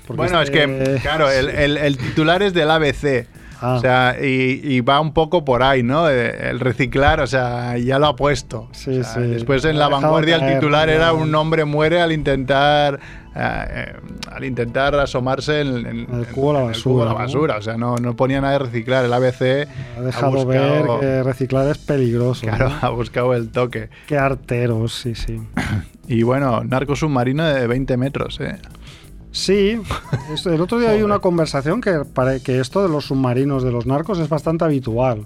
Porque 0.07 0.17
bueno, 0.17 0.41
este- 0.41 0.63
es 0.63 0.67
que, 0.95 1.01
claro, 1.01 1.29
el, 1.29 1.49
el- 1.49 1.77
el 1.77 1.97
titular 1.97 2.41
es 2.43 2.53
del 2.53 2.69
ABC. 2.71 3.27
Ah. 3.63 3.75
O 3.75 3.79
sea, 3.79 4.15
y, 4.19 4.59
y 4.63 4.81
va 4.81 4.99
un 4.99 5.13
poco 5.13 5.45
por 5.45 5.61
ahí, 5.61 5.83
¿no? 5.83 6.09
El 6.09 6.59
reciclar, 6.59 7.19
o 7.21 7.27
sea, 7.27 7.77
ya 7.77 7.99
lo 7.99 8.07
ha 8.07 8.15
puesto. 8.15 8.67
Sí, 8.71 8.97
O 8.99 9.03
sea, 9.03 9.13
sí. 9.13 9.21
Después 9.21 9.63
en 9.65 9.77
la 9.77 9.87
vanguardia 9.87 10.37
el 10.37 10.55
titular 10.55 10.89
era 10.89 11.13
un 11.13 11.33
hombre 11.35 11.63
muere 11.65 12.01
al 12.01 12.11
intentar 12.11 12.99
eh, 13.35 13.93
al 14.31 14.43
intentar 14.43 14.93
asomarse 14.95 15.61
en, 15.61 15.85
en- 15.85 16.07
El 16.13 16.27
cubo 16.27 16.53
de 16.53 16.53
la 16.53 16.59
de 16.59 16.65
la 16.65 16.71
basura, 16.71 17.05
¿no? 17.11 17.15
basura. 17.15 17.57
O 17.57 17.61
sea, 17.61 17.77
no, 17.77 17.95
no 17.97 18.15
ponía 18.15 18.41
nada 18.41 18.53
de 18.53 18.59
reciclar. 18.59 19.05
El 19.05 19.13
ABC 19.13 19.67
ha 19.97 20.01
dejado 20.01 20.31
buscado- 20.33 20.99
ver 20.99 20.99
que 20.99 21.23
reciclar 21.23 21.67
es 21.69 21.77
peligroso. 21.77 22.41
Claro, 22.45 22.69
¿no? 22.69 22.75
ha 22.81 22.89
buscado 22.89 23.33
el 23.33 23.49
toque. 23.49 23.89
Qué 24.07 24.17
arteros, 24.17 24.93
sí, 24.93 25.15
sí. 25.15 25.41
Y 26.07 26.23
bueno, 26.23 26.63
narco 26.65 26.95
submarino 26.95 27.45
de 27.45 27.67
20 27.67 27.95
metros, 27.95 28.39
¿eh? 28.41 28.57
Sí, 29.31 29.79
el 30.45 30.59
otro 30.61 30.77
día 30.77 30.89
hay 30.91 31.03
una 31.03 31.19
conversación 31.19 31.79
que, 31.79 31.99
para, 32.13 32.39
que 32.39 32.59
esto 32.59 32.83
de 32.83 32.89
los 32.89 33.05
submarinos 33.05 33.63
de 33.63 33.71
los 33.71 33.85
narcos 33.85 34.19
es 34.19 34.27
bastante 34.27 34.65
habitual. 34.65 35.25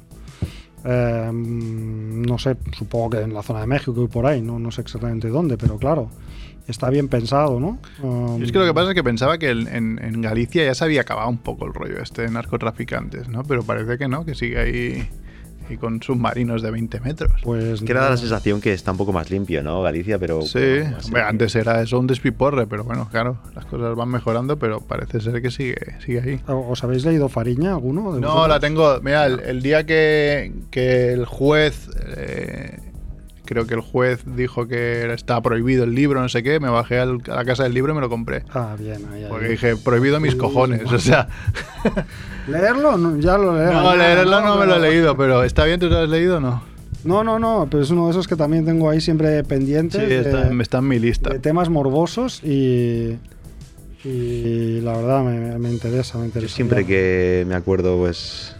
Mm, 0.85 2.21
no 2.23 2.37
sé, 2.37 2.57
supongo 2.77 3.11
que 3.11 3.21
en 3.21 3.33
la 3.33 3.41
zona 3.43 3.61
de 3.61 3.67
México 3.67 4.03
y 4.03 4.07
por 4.07 4.25
ahí, 4.25 4.41
no, 4.41 4.59
no 4.59 4.71
sé 4.71 4.81
exactamente 4.81 5.29
dónde, 5.29 5.57
pero 5.57 5.77
claro, 5.77 6.09
está 6.67 6.89
bien 6.89 7.07
pensado, 7.07 7.59
¿no? 7.59 7.79
Um, 8.01 8.41
es 8.43 8.51
que 8.51 8.59
lo 8.59 8.65
que 8.65 8.73
pasa 8.73 8.89
es 8.89 8.95
que 8.95 9.03
pensaba 9.03 9.37
que 9.37 9.49
el- 9.49 9.67
en, 9.67 9.99
en 10.03 10.21
Galicia 10.21 10.63
ya 10.65 10.75
se 10.75 10.83
había 10.83 11.01
acabado 11.01 11.29
un 11.29 11.37
poco 11.39 11.65
el 11.65 11.73
rollo 11.73 12.01
este 12.01 12.21
de 12.23 12.29
narcotraficantes, 12.29 13.27
¿no? 13.29 13.43
Pero 13.43 13.63
parece 13.63 13.97
que 13.97 14.07
no, 14.07 14.25
que 14.25 14.35
sigue 14.35 14.59
ahí 14.59 15.09
y 15.69 15.77
con 15.77 16.01
submarinos 16.01 16.61
de 16.61 16.71
20 16.71 16.99
metros. 17.01 17.31
Pues 17.43 17.81
Que 17.81 17.93
da 17.93 17.99
nada. 18.01 18.11
la 18.11 18.17
sensación 18.17 18.61
que 18.61 18.73
está 18.73 18.91
un 18.91 18.97
poco 18.97 19.13
más 19.13 19.29
limpio, 19.31 19.63
¿no? 19.63 19.81
Galicia, 19.81 20.19
pero. 20.19 20.41
Sí, 20.43 20.59
bueno, 20.59 20.97
hombre, 21.05 21.21
antes 21.23 21.55
era 21.55 21.81
eso 21.81 21.99
un 21.99 22.07
despiporre, 22.07 22.67
pero 22.67 22.83
bueno, 22.83 23.07
claro, 23.11 23.37
las 23.55 23.65
cosas 23.65 23.95
van 23.95 24.09
mejorando, 24.09 24.57
pero 24.57 24.81
parece 24.81 25.19
ser 25.21 25.41
que 25.41 25.51
sigue, 25.51 25.75
sigue 26.05 26.21
ahí. 26.21 26.41
¿Os 26.47 26.83
habéis 26.83 27.05
leído 27.05 27.29
Fariña 27.29 27.71
alguno? 27.73 28.13
de 28.13 28.21
No, 28.21 28.27
vosotros? 28.27 28.49
la 28.49 28.59
tengo. 28.59 28.99
Mira, 29.01 29.25
el, 29.25 29.39
el 29.41 29.61
día 29.61 29.85
que, 29.85 30.51
que 30.71 31.13
el 31.13 31.25
juez. 31.25 31.89
eh, 32.17 32.79
creo 33.45 33.65
que 33.67 33.73
el 33.75 33.81
juez 33.81 34.21
dijo 34.25 34.67
que 34.67 35.11
está 35.13 35.41
prohibido 35.41 35.83
el 35.83 35.93
libro, 35.95 36.21
no 36.21 36.29
sé 36.29 36.43
qué. 36.43 36.59
Me 36.59 36.69
bajé 36.69 36.99
al- 36.99 37.21
a 37.29 37.35
la 37.35 37.45
casa 37.45 37.63
del 37.63 37.73
libro 37.73 37.91
y 37.93 37.95
me 37.95 38.01
lo 38.01 38.09
compré. 38.09 38.43
Ah, 38.53 38.75
bien, 38.77 39.01
ahí, 39.13 39.23
ahí. 39.23 39.29
Porque 39.29 39.47
dije, 39.49 39.75
prohibido 39.77 40.19
mis 40.19 40.35
cojones. 40.35 40.91
O 40.91 40.99
sea, 40.99 41.27
¿Leerlo? 42.47 42.97
No, 42.97 43.17
ya 43.19 43.37
lo 43.37 43.55
leeré. 43.55 43.73
no, 43.73 43.95
leerlo 43.95 44.41
no 44.41 44.57
me 44.57 44.65
lo 44.65 44.75
he 44.75 44.79
leído, 44.79 45.15
pero 45.17 45.43
¿está 45.43 45.65
bien? 45.65 45.79
¿Tú 45.79 45.87
lo 45.89 45.97
has 45.99 46.09
leído 46.09 46.37
o 46.37 46.39
no? 46.39 46.63
No, 47.03 47.23
no, 47.23 47.37
no, 47.39 47.67
pero 47.69 47.83
es 47.83 47.91
uno 47.91 48.05
de 48.05 48.11
esos 48.11 48.27
que 48.27 48.35
también 48.35 48.65
tengo 48.65 48.89
ahí 48.89 48.99
siempre 48.99 49.43
pendientes. 49.43 50.01
Sí, 50.01 50.07
de- 50.07 50.19
está, 50.61 50.77
en 50.79 50.87
mi 50.87 50.97
lista. 50.99 51.29
de 51.29 51.39
temas 51.39 51.69
morbosos 51.69 52.43
y, 52.43 53.17
y 54.03 54.81
la 54.81 54.93
verdad 54.97 55.23
me, 55.23 55.57
me 55.59 55.71
interesa, 55.71 56.17
me 56.17 56.23
Yo 56.23 56.27
interesa. 56.27 56.55
siempre 56.55 56.85
que 56.85 57.45
me 57.47 57.53
acuerdo, 57.55 57.97
pues. 57.97 58.55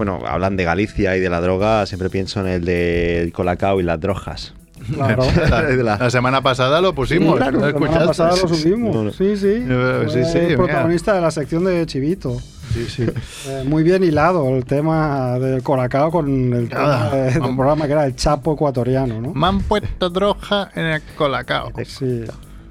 Bueno, 0.00 0.20
hablan 0.26 0.56
de 0.56 0.64
Galicia 0.64 1.14
y 1.18 1.20
de 1.20 1.28
la 1.28 1.42
droga, 1.42 1.84
siempre 1.84 2.08
pienso 2.08 2.40
en 2.40 2.46
el 2.46 2.64
del 2.64 3.32
colacao 3.34 3.80
y 3.80 3.82
las 3.82 4.00
drogas. 4.00 4.54
Claro. 4.94 5.24
La, 5.84 5.98
De 5.98 6.10
semana 6.10 6.40
pasada 6.40 6.80
lo 6.80 6.94
pusimos. 6.94 7.36
claro, 7.36 7.58
¿lo 7.60 7.66
la 7.66 7.72
semana 7.72 8.06
pasada 8.06 8.30
lo 8.30 8.48
subimos. 8.48 8.96
No, 8.96 9.04
no. 9.04 9.10
Sí, 9.12 9.36
sí. 9.36 9.46
Eh, 9.68 10.06
sí, 10.08 10.24
sí, 10.24 10.38
el 10.38 10.44
mira. 10.46 10.56
protagonista 10.56 11.12
de 11.12 11.20
la 11.20 11.30
sección 11.30 11.66
de 11.66 11.84
Chivito. 11.84 12.34
Sí, 12.72 12.86
sí. 12.88 13.06
Eh, 13.46 13.62
muy 13.66 13.82
bien 13.82 14.02
hilado 14.02 14.48
el 14.56 14.64
tema 14.64 15.38
del 15.38 15.62
Colacao 15.62 16.10
con 16.10 16.54
el 16.54 16.70
tema 16.70 17.10
de- 17.10 17.32
del 17.32 17.54
programa 17.54 17.84
que 17.86 17.92
era 17.92 18.06
el 18.06 18.16
Chapo 18.16 18.54
ecuatoriano, 18.54 19.20
¿no? 19.20 19.34
Me 19.34 19.46
han 19.48 19.60
puesto 19.60 20.08
droga 20.08 20.70
en 20.74 20.86
el 20.86 21.02
colacao. 21.14 21.72
Sí. 21.84 22.24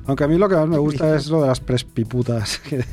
Aunque 0.09 0.23
a 0.23 0.27
mí 0.27 0.37
lo 0.39 0.49
que 0.49 0.55
más 0.55 0.67
me 0.67 0.77
gusta 0.79 1.15
es 1.15 1.27
lo 1.27 1.41
de 1.43 1.47
las 1.47 1.59
prespiputas. 1.59 2.57
que- 2.59 2.83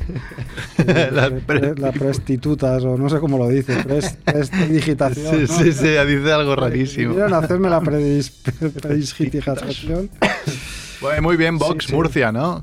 que- 0.76 1.11
Las 1.11 1.30
pre- 1.46 1.75
las 1.76 1.96
prestitutas, 1.99 2.85
o 2.85 2.96
no 2.99 3.08
sé 3.08 3.18
cómo 3.20 3.38
lo 3.38 3.49
dice. 3.49 3.82
Pres, 3.82 4.18
prestidigitación. 4.23 5.35
Sí, 5.35 5.40
¿no? 5.52 5.58
sí, 5.58 5.73
sí, 5.73 5.88
dice 6.06 6.32
algo 6.32 6.54
rarísimo. 6.54 7.16
A 7.23 7.38
hacerme 7.38 7.70
la 7.70 7.80
prestidigitación. 7.80 10.11
Bueno, 11.00 11.23
muy 11.23 11.37
bien, 11.37 11.58
Vox 11.58 11.85
Sí, 11.85 11.90
sí. 11.90 11.94
Murcia, 11.94 12.32
¿no? 12.32 12.61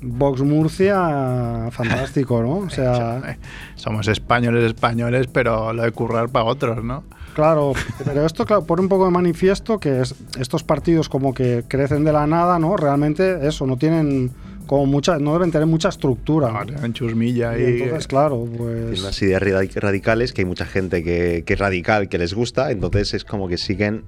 Vox 0.00 0.42
Murcia, 0.42 1.68
fantástico, 1.72 2.40
¿no? 2.42 2.58
O 2.58 2.70
sea, 2.70 3.36
Somos 3.74 4.06
españoles, 4.06 4.64
españoles, 4.64 5.26
pero 5.32 5.72
lo 5.72 5.82
de 5.82 5.90
currar 5.90 6.28
para 6.28 6.44
otros, 6.44 6.84
¿no? 6.84 7.02
Claro, 7.42 7.72
pero 8.04 8.26
esto 8.26 8.44
claro, 8.44 8.64
pone 8.64 8.82
un 8.82 8.88
poco 8.88 9.04
de 9.04 9.12
manifiesto 9.12 9.78
que 9.78 10.00
es- 10.00 10.14
estos 10.40 10.64
partidos 10.64 11.08
como 11.08 11.32
que 11.32 11.62
crecen 11.68 12.02
de 12.04 12.12
la 12.12 12.26
nada, 12.26 12.58
¿no? 12.58 12.76
Realmente 12.76 13.46
eso, 13.46 13.64
no 13.64 13.76
tienen 13.76 14.32
como 14.66 14.86
mucha, 14.86 15.18
no 15.20 15.32
deben 15.34 15.50
tener 15.52 15.66
mucha 15.68 15.88
estructura. 15.88 16.64
¿no? 16.64 16.84
En 16.84 16.92
chusmilla 16.92 17.56
Y 17.56 17.62
y. 17.62 17.82
entonces, 17.82 18.06
claro, 18.08 18.44
Tienen 18.50 18.86
pues... 18.88 19.00
unas 19.00 19.22
ideas 19.22 19.40
radic- 19.40 19.76
radicales 19.80 20.32
que 20.32 20.42
hay 20.42 20.46
mucha 20.46 20.66
gente 20.66 21.02
que, 21.04 21.44
que 21.46 21.52
es 21.54 21.58
radical, 21.58 22.08
que 22.08 22.18
les 22.18 22.34
gusta, 22.34 22.70
entonces 22.72 23.14
es 23.14 23.24
como 23.24 23.46
que 23.48 23.56
siguen 23.56 24.02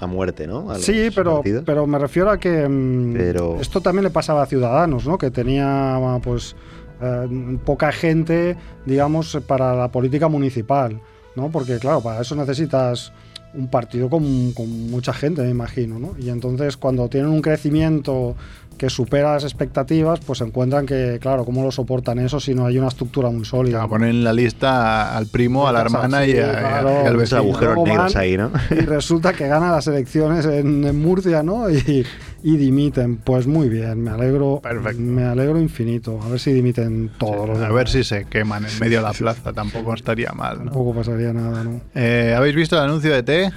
a 0.00 0.06
muerte, 0.06 0.46
¿no? 0.46 0.70
A 0.70 0.78
Sí, 0.78 1.10
pero, 1.14 1.34
partidos. 1.36 1.62
pero 1.66 1.86
me 1.86 1.98
refiero 1.98 2.30
a 2.30 2.38
que 2.38 2.66
mm, 2.66 3.12
Pero- 3.12 3.58
esto 3.60 3.82
también 3.82 4.04
le 4.04 4.10
pasaba 4.10 4.42
a 4.42 4.46
Ciudadanos, 4.46 5.06
¿no? 5.06 5.18
Que 5.18 5.30
tenía 5.30 5.98
pues 6.22 6.56
eh, 7.02 7.58
poca 7.64 7.92
gente, 7.92 8.56
digamos, 8.86 9.38
para 9.46 9.74
la 9.76 9.88
política 9.92 10.28
municipal, 10.28 11.00
¿no? 11.36 11.50
Porque 11.50 11.78
claro, 11.78 12.00
para 12.00 12.20
eso 12.20 12.34
necesitas 12.36 13.12
un 13.52 13.66
partido 13.68 14.08
con, 14.08 14.52
con 14.52 14.90
mucha 14.90 15.12
gente, 15.12 15.42
me 15.42 15.50
imagino, 15.50 15.98
¿no? 15.98 16.14
Y 16.18 16.28
entonces 16.28 16.76
cuando 16.76 17.08
tienen 17.08 17.30
un 17.30 17.42
crecimiento 17.42 18.36
que 18.78 18.88
supera 18.88 19.32
las 19.34 19.44
expectativas, 19.44 20.20
pues 20.20 20.40
encuentran 20.40 20.86
que, 20.86 21.18
claro, 21.20 21.44
¿cómo 21.44 21.62
lo 21.62 21.70
soportan 21.70 22.18
eso 22.20 22.40
si 22.40 22.54
no 22.54 22.64
hay 22.64 22.78
una 22.78 22.88
estructura 22.88 23.28
muy 23.28 23.44
sólida? 23.44 23.78
Claro, 23.78 23.90
ponen 23.90 24.08
en 24.10 24.24
la 24.24 24.32
lista 24.32 25.14
al 25.16 25.26
primo, 25.26 25.66
a 25.68 25.72
la 25.72 25.82
hermana 25.82 26.24
y, 26.24 26.30
Sí, 26.32 26.38
a- 26.38 26.40
y 26.40 26.44
a- 26.44 26.52
claro. 26.58 26.90
y 27.04 27.06
al 27.08 27.16
vecino. 27.16 27.40
agujeros 27.40 27.76
negros 27.84 28.16
ahí, 28.16 28.36
¿no? 28.38 28.50
Y 28.70 28.74
resulta 28.86 29.32
que 29.34 29.48
gana 29.48 29.70
las 29.72 29.86
elecciones 29.88 30.46
en, 30.46 30.84
en 30.84 30.98
Murcia, 31.02 31.42
¿no? 31.42 31.68
Y, 31.68 32.06
y 32.42 32.56
dimiten. 32.56 33.18
Pues 33.18 33.46
muy 33.46 33.68
bien, 33.68 34.02
me 34.02 34.10
alegro. 34.10 34.60
Perfecto. 34.62 35.00
Me 35.00 35.24
alegro 35.24 35.58
infinito. 35.60 36.20
A 36.22 36.28
ver 36.28 36.40
si 36.40 36.52
dimiten 36.52 37.10
todos 37.18 37.48
los 37.48 37.58
A 37.58 37.62
demás. 37.62 37.74
ver 37.74 37.88
si 37.88 38.04
se 38.04 38.24
queman 38.26 38.64
en 38.66 38.78
medio 38.78 38.98
de 38.98 39.04
la 39.04 39.12
plaza, 39.12 39.52
tampoco 39.52 39.94
estaría 39.94 40.32
mal, 40.32 40.58
¿no? 40.58 40.64
Tampoco 40.66 40.94
pasaría 40.94 41.32
nada, 41.32 41.64
¿no? 41.64 41.80
Eh, 41.94 42.34
¿Habéis 42.36 42.54
visto 42.54 42.76
el 42.76 42.84
anuncio 42.84 43.12
de 43.12 43.22
T? 43.22 43.50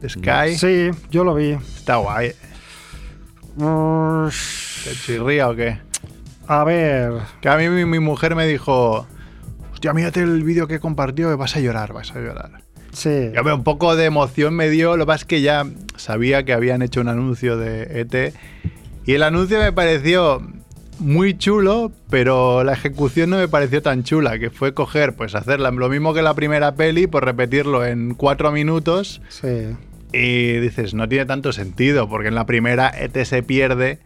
De 0.00 0.08
Sky. 0.08 0.56
Sí, 0.56 0.90
yo 1.10 1.24
lo 1.24 1.34
vi. 1.34 1.50
Está 1.52 1.96
guay. 1.96 2.32
¿Te 4.84 4.92
chirría 5.04 5.48
o 5.48 5.54
qué? 5.56 5.78
A 6.46 6.64
ver. 6.64 7.12
Que 7.40 7.48
a 7.48 7.56
mí 7.56 7.68
mi, 7.68 7.84
mi 7.84 7.98
mujer 7.98 8.34
me 8.36 8.46
dijo, 8.46 9.06
hostia, 9.72 9.92
mírate 9.92 10.20
el 10.20 10.42
vídeo 10.44 10.66
que 10.68 10.76
he 10.76 10.80
compartido, 10.80 11.30
que 11.30 11.36
vas 11.36 11.56
a 11.56 11.60
llorar, 11.60 11.92
vas 11.92 12.12
a 12.14 12.20
llorar. 12.20 12.62
Sí. 12.98 13.30
Un 13.52 13.62
poco 13.64 13.94
de 13.94 14.06
emoción 14.06 14.54
me 14.54 14.68
dio, 14.70 14.96
lo 14.96 15.04
que 15.04 15.06
pasa 15.06 15.22
es 15.22 15.24
que 15.26 15.40
ya 15.40 15.64
sabía 15.96 16.44
que 16.44 16.52
habían 16.52 16.82
hecho 16.82 17.00
un 17.00 17.06
anuncio 17.08 17.56
de 17.56 18.00
ET 18.00 18.34
y 19.06 19.12
el 19.12 19.22
anuncio 19.22 19.58
me 19.60 19.72
pareció 19.72 20.42
muy 20.98 21.38
chulo, 21.38 21.92
pero 22.10 22.64
la 22.64 22.72
ejecución 22.72 23.30
no 23.30 23.36
me 23.36 23.46
pareció 23.46 23.82
tan 23.82 24.02
chula, 24.02 24.38
que 24.40 24.50
fue 24.50 24.74
coger, 24.74 25.14
pues 25.14 25.36
hacer 25.36 25.60
la- 25.60 25.70
lo 25.70 25.88
mismo 25.88 26.12
que 26.12 26.22
la 26.22 26.34
primera 26.34 26.74
peli, 26.74 27.06
pues 27.06 27.22
repetirlo 27.22 27.86
en 27.86 28.14
cuatro 28.14 28.50
minutos 28.50 29.22
Sí. 29.28 29.76
y 30.12 30.54
dices, 30.58 30.94
no 30.94 31.08
tiene 31.08 31.24
tanto 31.26 31.52
sentido, 31.52 32.08
porque 32.08 32.28
en 32.28 32.34
la 32.34 32.46
primera 32.46 32.88
ET 32.90 33.24
se 33.24 33.44
pierde 33.44 34.00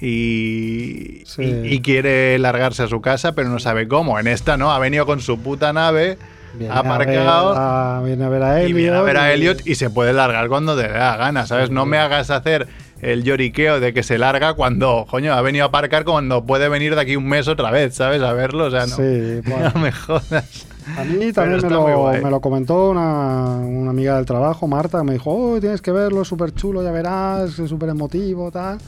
y, 0.00 1.22
Sí. 1.24 1.42
y- 1.42 1.74
y 1.74 1.80
quiere 1.82 2.38
largarse 2.38 2.82
a 2.82 2.88
su 2.88 3.00
casa, 3.00 3.32
pero 3.36 3.48
no 3.48 3.58
sabe 3.58 3.86
cómo. 3.88 4.18
En 4.18 4.26
esta 4.26 4.56
no, 4.56 4.72
ha 4.72 4.78
venido 4.78 5.06
con 5.06 5.20
su 5.20 5.38
puta 5.40 5.72
nave, 5.72 6.18
Viene 6.54 6.72
ha 6.72 6.78
a 6.78 6.82
ver 6.82 6.92
aparcado 6.92 7.54
a- 7.56 8.02
viene 8.04 8.24
a 8.24 8.28
ver 8.28 8.42
a 8.42 8.56
Elliot. 8.60 8.70
y 8.70 8.72
viene 8.72 8.96
a 8.96 9.02
ver 9.02 9.16
a 9.16 9.32
Elliot 9.32 9.66
y 9.66 9.74
se 9.74 9.90
puede 9.90 10.12
largar 10.12 10.48
cuando 10.48 10.76
te 10.76 10.82
dé 10.88 10.98
la 10.98 11.16
gana, 11.16 11.46
¿sabes? 11.46 11.70
No 11.70 11.86
me 11.86 11.98
hagas 11.98 12.30
hacer 12.30 12.66
el 13.00 13.22
lloriqueo 13.22 13.78
de 13.80 13.92
que 13.94 14.02
se 14.02 14.18
larga 14.18 14.54
cuando, 14.54 15.06
coño, 15.08 15.32
ha 15.34 15.40
venido 15.42 15.64
a 15.64 15.68
aparcar 15.68 16.04
cuando 16.04 16.44
puede 16.44 16.68
venir 16.68 16.94
de 16.96 17.00
aquí 17.02 17.14
un 17.16 17.28
mes 17.28 17.46
otra 17.48 17.70
vez, 17.70 17.94
¿sabes? 17.94 18.22
A 18.22 18.32
verlo, 18.32 18.64
o 18.66 18.70
sea, 18.70 18.86
no, 18.86 18.96
Sí, 18.96 19.40
bueno. 19.48 19.70
no 19.74 19.80
me 19.80 19.92
jodas. 19.92 20.66
A 20.96 21.04
mí 21.04 21.32
también 21.34 21.60
me 21.62 21.68
lo, 21.70 22.12
me 22.12 22.30
lo 22.30 22.40
comentó 22.40 22.90
una, 22.90 23.56
una 23.58 23.90
amiga 23.90 24.16
del 24.16 24.24
trabajo, 24.24 24.66
Marta, 24.66 25.04
me 25.04 25.12
dijo, 25.12 25.30
oh, 25.32 25.60
tienes 25.60 25.82
que 25.82 25.92
verlo, 25.92 26.24
súper 26.24 26.54
chulo, 26.54 26.82
ya 26.82 26.90
verás, 26.90 27.58
es 27.58 27.68
súper 27.68 27.90
emotivo, 27.90 28.50
tal. 28.50 28.78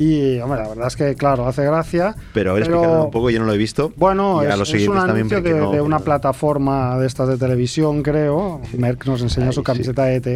Y, 0.00 0.38
hombre, 0.40 0.62
la 0.62 0.68
verdad 0.70 0.86
es 0.86 0.96
que, 0.96 1.14
claro, 1.14 1.46
hace 1.46 1.62
gracia. 1.62 2.16
Pero 2.32 2.52
a 2.52 2.54
ver, 2.54 2.72
un 2.72 3.10
poco, 3.10 3.28
yo 3.28 3.38
no 3.38 3.44
lo 3.44 3.52
he 3.52 3.58
visto. 3.58 3.92
Bueno, 3.96 4.42
es, 4.42 4.58
los 4.58 4.72
es 4.72 4.88
un 4.88 4.94
también, 4.94 5.16
anuncio 5.16 5.42
de, 5.42 5.50
porque 5.50 5.60
no- 5.60 5.70
de 5.72 5.80
una 5.82 5.98
plataforma 5.98 6.98
de 6.98 7.06
estas 7.06 7.28
de 7.28 7.36
televisión, 7.36 8.02
creo. 8.02 8.62
Merck 8.78 9.04
nos 9.06 9.20
enseñó 9.20 9.48
Ay, 9.48 9.52
su 9.52 9.62
camiseta 9.62 10.10
ET, 10.10 10.26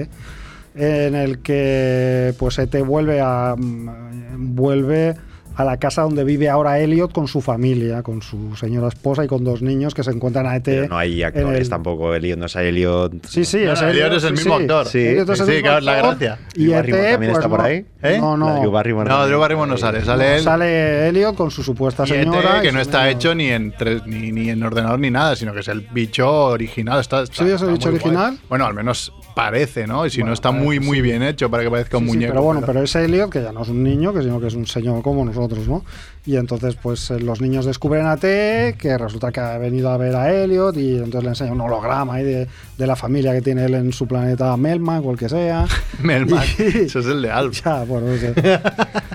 en 0.75 1.14
el 1.14 1.38
que 1.38 2.35
pues 2.38 2.59
ET 2.59 2.75
vuelve 2.85 3.21
a 3.23 3.54
mm, 3.56 4.54
vuelve 4.54 5.14
a 5.56 5.64
la 5.64 5.76
casa 5.78 6.02
donde 6.02 6.25
vive 6.25 6.49
ahora 6.49 6.78
Elliot 6.80 7.12
con 7.12 7.28
su 7.28 7.40
familia, 7.40 8.02
con 8.02 8.23
su 8.23 8.56
señora 8.56 8.88
esposa 8.88 9.25
y 9.25 9.28
con 9.28 9.44
dos 9.44 9.62
niños 9.62 9.94
que 9.94 10.02
se 10.02 10.11
encuentran 10.11 10.46
a 10.46 10.56
ET. 10.56 10.64
Pero 10.64 10.88
no 10.88 10.99
hay 10.99 11.23
actores 11.23 11.61
el- 11.61 11.68
tampoco, 11.68 12.14
Elliot, 12.14 12.38
no 12.38 12.46
es 12.46 12.56
Elliot. 12.56 13.26
Sí, 13.26 13.44
sí, 13.44 13.58
No, 13.64 13.73
es 13.73 13.82
no, 13.82 13.88
Elliot, 13.88 14.06
Elliot 14.06 14.18
es 14.18 14.25
el 14.25 14.37
sí, 14.37 14.42
mismo 14.44 14.56
sí. 14.56 14.62
actor. 14.62 14.87
Sí, 14.87 14.99
Elliot 14.99 15.30
es 15.30 15.40
el 15.40 15.46
sí, 15.46 15.52
mismo 15.52 15.62
claro, 15.64 15.78
es 15.78 15.84
la 15.84 15.92
actor, 15.92 16.18
gracia. 16.18 16.38
Y 16.54 16.64
ET, 16.66 16.75
Barrymore 16.75 17.11
también 17.12 17.32
pues, 17.32 17.38
está 17.44 17.49
por 17.49 17.58
no- 17.61 17.64
ahí. 17.64 17.87
¿Eh? 18.02 18.18
No, 18.20 18.37
no. 18.37 18.58
Drew 18.61 18.70
Barrymore 18.70 19.08
No, 19.11 19.26
Drew 19.26 19.38
Barrymore 19.40 19.70
no 19.70 19.76
sale, 19.78 20.04
sale 20.04 20.37
él. 20.37 20.42
Sale 20.42 21.08
Elliot 21.08 21.34
con 21.37 21.50
su 21.50 21.62
supuesta 21.62 22.04
y 22.06 22.11
ET, 22.12 22.18
señora. 22.25 22.58
y 22.58 22.62
que 22.62 22.68
su 22.68 22.75
no 22.75 22.80
está 22.80 23.08
hecho 23.08 23.34
ni 23.34 23.46
en, 23.49 23.73
tres- 23.73 24.04
ni, 24.06 24.32
ni 24.32 24.50
en 24.50 24.62
ordenador 24.62 24.99
ni 24.99 25.11
nada, 25.11 25.37
sino 25.37 25.52
que 25.54 25.61
es 25.61 25.68
el 25.68 25.80
bicho 25.92 26.28
original. 26.46 27.00
Está, 27.00 27.23
está- 27.23 27.44
¿Sí, 27.44 27.50
es 27.50 27.62
el 27.62 27.73
bicho 27.73 27.90
guay. 27.90 28.00
original? 28.02 28.38
Bueno, 28.49 28.66
al 28.66 28.75
menos 28.75 29.12
parece, 29.35 29.87
¿no? 29.87 30.07
Y 30.07 30.11
si 30.11 30.19
Bueno, 30.19 30.29
no 30.31 30.35
está 30.35 30.50
muy, 30.53 30.76
parece, 30.76 30.87
muy 30.87 30.97
sí. 30.99 31.03
bien 31.03 31.23
hecho 31.23 31.50
para 31.50 31.62
que 31.62 31.71
parezca 31.71 31.97
un 31.99 32.05
Sí, 32.05 32.11
sí, 32.11 32.17
muñeco. 32.17 32.33
pero 32.33 32.43
bueno, 32.43 32.62
pero 32.64 32.83
es 32.83 32.95
Elliot, 32.95 33.31
que 33.31 33.43
ya 33.43 33.53
no 33.53 33.62
es 33.62 33.69
un 33.69 33.83
niño, 33.83 34.12
que 34.14 34.23
sino 34.23 34.41
que 34.41 34.47
es 34.47 34.55
un 34.55 34.67
señor 34.67 35.03
como 35.03 35.25
nosotros, 35.25 35.67
¿no? 35.69 35.85
Y 36.26 36.37
entonces, 36.37 36.76
pues 36.76 37.11
eh, 37.11 37.21
los 37.21 37.41
niños 37.43 37.67
descubren 37.67 38.07
a 38.07 38.17
T, 38.17 38.76
que 38.79 38.97
resulta 38.97 39.31
que 39.31 39.41
ha 39.41 39.59
venido 39.59 39.91
a 39.91 39.97
ver 39.99 40.17
a 40.17 40.33
Elliot, 40.33 40.76
y 40.76 40.97
entonces 40.97 41.23
le 41.25 41.29
enseña 41.31 41.53
un 41.53 41.61
holograma 41.61 42.14
ahí 42.14 42.25
de, 42.25 42.49
de 42.79 42.87
la 42.87 42.97
familia 42.97 43.33
que 43.35 43.43
tiene 43.43 43.64
él 43.67 43.75
en 43.75 43.93
su 43.93 44.07
planeta 44.07 44.57
Melmac, 44.57 45.05
o 45.05 45.11
el 45.11 45.19
que 45.19 45.29
sea. 45.29 45.67
Melmac, 46.03 46.47
Y- 46.59 46.62
eso 46.87 47.00
es 47.00 47.07
el 47.07 47.21
de 47.23 47.31
Alf. 47.31 47.61
Ya, 47.64 47.85
bueno, 47.85 48.07
no 48.09 48.17
sé. 48.17 48.33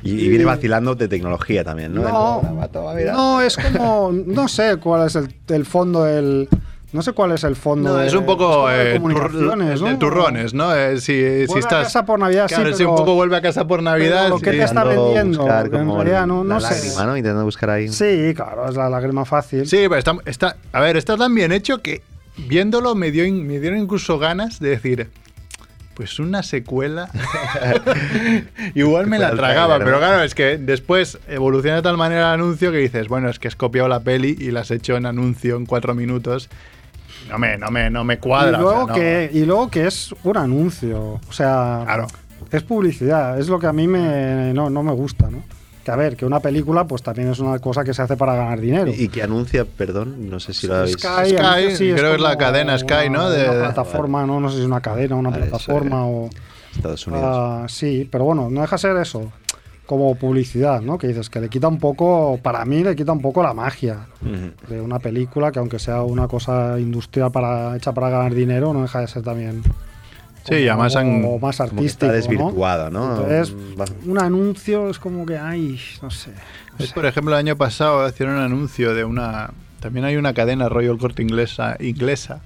Y, 0.04 0.12
y 0.26 0.30
viene 0.30 0.46
vacilando 0.46 0.96
de 0.96 1.08
tecnología 1.08 1.64
también, 1.64 1.94
¿no? 1.94 2.02
No, 2.04 2.94
mira. 2.96 3.14
no, 3.14 3.42
es 3.42 3.58
como. 3.58 4.12
No 4.12 4.48
sé 4.48 4.78
cuál 4.78 5.08
es 5.08 5.16
el, 5.16 5.34
el 5.48 5.66
fondo 5.66 6.04
del. 6.04 6.48
No 6.92 7.04
sé 7.04 7.14
cuál 7.14 7.32
es 7.34 7.44
el 7.44 7.56
fondo. 7.56 7.90
No, 7.92 7.96
de- 7.98 8.08
es 8.08 8.14
un 8.16 8.26
poco 8.26 8.70
eh, 8.72 8.94
tur- 8.96 8.98
comunicaciones, 8.98 9.80
de 9.80 9.92
¿no? 9.92 10.00
turrones, 10.00 10.54
¿no? 10.56 10.76
Eh, 10.76 11.00
si, 11.00 11.14
si 11.14 11.46
Vuelve 11.46 11.54
a 11.56 11.60
estás. 11.60 11.84
casa 11.84 12.06
por 12.06 12.18
Navidad, 12.20 12.48
sí, 12.48 12.56
claro, 12.56 12.74
si 12.74 12.84
un 12.84 12.96
poco 12.96 13.14
vuelve 13.14 13.38
a 13.38 13.42
casa 13.42 13.68
por 13.68 13.84
Navidad. 13.84 14.32
sí. 14.38 14.42
te 14.44 14.64
está 14.64 14.84
vendiendo, 14.84 15.44
en 15.48 15.72
realidad 15.72 16.26
no- 16.26 16.44
la 16.44 16.56
no 16.56 16.60
sé. 16.62 16.74
lágrima, 16.74 17.06
¿no? 17.06 17.16
Intentando 17.18 17.46
buscar 17.46 17.70
ahí. 17.70 17.90
Sí, 17.90 18.34
claro, 18.36 18.68
es 18.68 18.76
la 18.76 18.90
lágrima 18.90 19.24
fácil. 19.26 19.68
Sí, 19.68 19.78
pero 19.88 19.98
está, 19.98 20.16
está- 20.26 20.58
a 20.72 20.82
ver, 20.82 20.98
está 20.98 21.16
tan 21.16 21.36
bien 21.36 21.52
hecho 21.52 21.82
que 21.84 22.02
viéndolo 22.38 22.96
me, 22.96 23.12
dio, 23.12 23.24
me 23.32 23.60
dieron 23.60 23.78
incluso 23.80 24.18
ganas 24.18 24.60
de 24.60 24.70
decir, 24.70 25.10
pues 25.94 26.18
una 26.18 26.42
secuela. 26.42 27.10
Igual 28.76 29.08
me 29.08 29.20
la 29.20 29.32
tragaba, 29.36 29.80
pero 29.80 29.98
claro, 30.00 30.24
es 30.24 30.34
que 30.36 30.58
después 30.58 31.20
evoluciona 31.28 31.78
de 31.78 31.82
tal 31.82 31.98
manera 31.98 32.34
el 32.34 32.40
anuncio 32.42 32.72
que 32.72 32.78
dices, 32.78 33.08
bueno, 33.08 33.30
es 33.30 33.40
que 33.40 33.48
has 33.48 33.56
copiado 33.56 33.88
la 33.90 34.00
peli 34.00 34.36
y 34.40 34.52
la 34.52 34.62
has 34.62 34.72
hecho 34.72 34.96
en 34.96 35.06
anuncio 35.06 35.56
en 35.58 35.66
cuatro 35.66 35.94
minutos. 35.96 36.50
No 37.30 37.38
me, 37.38 37.58
no 37.58 37.70
me, 37.70 37.90
no 37.90 38.04
me 38.04 38.16
y, 38.16 38.18
cuadra. 38.18 38.58
o 38.58 38.62
luego 38.62 38.86
sea, 38.86 38.88
no. 38.88 38.94
que, 38.94 39.30
y 39.34 39.46
luego 39.46 39.70
que 39.70 39.88
es 39.88 40.14
un 40.24 40.38
anuncio. 40.38 41.20
O 41.30 41.32
sea, 41.32 41.82
Claro. 41.86 42.08
es 42.52 42.64
publicidad. 42.64 43.40
Es 43.40 43.48
lo 43.50 43.60
que 43.60 43.68
a 43.68 43.74
mí 43.74 43.88
me, 43.88 44.54
no, 44.54 44.70
no 44.70 44.84
me 44.84 44.92
gusta, 44.94 45.30
¿no? 45.30 45.44
Que 45.84 45.92
a 45.92 45.96
ver, 45.96 46.18
que 46.18 46.26
una 46.26 46.40
película 46.42 46.86
pues 46.86 47.02
también 47.02 47.30
es 47.30 47.40
una 47.40 47.58
cosa 47.60 47.84
que 47.84 47.94
se 47.94 48.02
hace 48.02 48.18
para 48.18 48.36
ganar 48.36 48.60
dinero. 48.60 48.92
Y 48.94 49.08
que 49.08 49.24
anuncia, 49.24 49.64
perdón, 49.66 50.30
no 50.30 50.40
sé 50.40 50.54
si 50.54 50.68
lo 50.68 50.76
habéis. 50.76 50.94
Sky, 50.98 51.30
Sky, 51.30 51.36
anuncia, 51.38 51.78
sí, 51.78 51.92
creo 51.96 52.10
que 52.12 52.16
es 52.18 52.22
la 52.22 52.38
cadena 52.38 52.78
Sky, 52.78 53.10
¿no? 53.10 53.30
De- 53.30 53.50
una 53.50 53.60
plataforma, 53.60 54.26
no, 54.26 54.40
no 54.40 54.50
sé 54.50 54.56
si 54.58 54.62
es 54.62 54.68
una 54.68 54.82
cadena, 54.82 55.16
una 55.16 55.32
plataforma 55.32 56.06
o... 56.06 56.30
Estados 56.76 57.08
Unidos. 57.08 57.26
Ah, 57.26 57.66
sí, 57.68 58.08
pero 58.12 58.26
bueno, 58.26 58.50
no 58.50 58.62
deja 58.62 58.78
ser 58.78 58.96
eso, 58.98 59.32
como 59.90 60.14
publicidad, 60.14 60.82
¿no? 60.82 61.00
Que 61.00 61.08
dices 61.08 61.32
que 61.32 61.40
le 61.42 61.50
quita 61.50 61.68
un 61.68 61.80
poco, 61.80 62.40
para 62.44 62.64
mí 62.64 62.84
le 62.84 62.96
quita 62.96 63.12
un 63.12 63.22
poco 63.24 63.42
la 63.42 63.56
magia 63.56 64.06
de 64.70 64.80
una 64.80 65.00
película 65.00 65.52
que 65.52 65.58
aunque 65.58 65.80
sea 65.80 66.04
una 66.04 66.28
cosa 66.28 66.80
industrial 66.80 67.32
para 67.32 67.76
hecha 67.76 67.92
para 67.92 68.10
ganar 68.12 68.36
dinero, 68.36 68.72
no 68.72 68.84
deja 68.84 69.00
de 69.02 69.08
ser 69.08 69.24
también 69.24 69.64
Sí, 70.48 70.56
y 70.58 70.68
además 70.68 70.96
han- 70.96 71.22
como 71.24 71.40
más 71.40 71.60
artístico, 71.60 71.86
está 71.86 72.12
desvirtuado, 72.12 72.92
¿no? 72.92 73.18
Entonces, 73.18 73.56
un 74.06 74.20
anuncio 74.20 74.90
es 74.92 75.00
como 75.00 75.26
que, 75.26 75.38
ay, 75.40 75.80
no 76.04 76.12
sé. 76.12 76.32
no 76.78 76.84
Es, 76.84 76.90
sé. 76.90 76.94
por 76.94 77.08
ejemplo, 77.08 77.34
el 77.34 77.40
año 77.40 77.56
pasado 77.56 78.08
hicieron 78.08 78.36
un 78.36 78.42
anuncio 78.44 78.94
de 78.94 79.04
una. 79.04 79.50
También 79.80 80.06
hay 80.06 80.18
una 80.18 80.34
cadena 80.36 80.70
Royal 80.70 80.98
Corte 81.00 81.24
Inglesa. 81.24 81.78
inglesa 81.80 82.42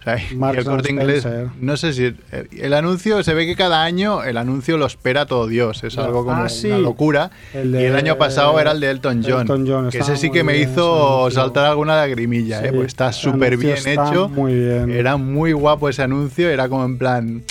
o 0.00 0.02
sea, 0.02 0.16
y 0.30 0.34
Marks 0.34 0.58
el 0.58 0.64
corte 0.64 0.90
inglés. 0.92 1.26
No 1.60 1.76
sé 1.76 1.92
si. 1.92 2.04
eh, 2.32 2.46
El 2.58 2.72
anuncio, 2.72 3.22
se 3.22 3.34
ve 3.34 3.46
que 3.46 3.54
cada 3.54 3.82
año 3.82 4.24
el 4.24 4.36
anuncio 4.38 4.78
lo 4.78 4.86
espera 4.86 5.26
todo 5.26 5.46
Dios. 5.46 5.84
Es 5.84 5.98
algo 5.98 6.24
como 6.24 6.42
Ah, 6.42 6.48
sí. 6.48 6.68
una 6.68 6.78
locura. 6.78 7.30
El 7.52 7.74
y 7.74 7.84
el 7.84 7.94
año 7.96 8.16
pasado 8.16 8.58
era 8.58 8.72
el 8.72 8.80
de 8.80 8.90
Elton 8.90 9.22
John. 9.22 9.42
Elton 9.42 9.66
John, 9.68 9.90
que 9.90 9.98
ese 9.98 10.16
sí 10.16 10.30
que 10.30 10.42
me 10.42 10.54
bien 10.54 10.70
hizo 10.70 11.30
saltar 11.30 11.66
alguna 11.66 11.96
lagrimilla. 11.96 12.60
Sí, 12.60 12.66
eh, 12.68 12.72
pues 12.72 12.86
está 12.86 13.12
súper 13.12 13.56
bien 13.56 13.76
está 13.76 13.92
hecho. 13.92 14.28
muy 14.28 14.54
bien. 14.54 14.90
Era 14.90 15.16
muy 15.18 15.52
guapo 15.52 15.88
ese 15.88 16.02
anuncio. 16.02 16.48
Era 16.48 16.68
como 16.68 16.84
en 16.84 16.98
plan. 16.98 17.42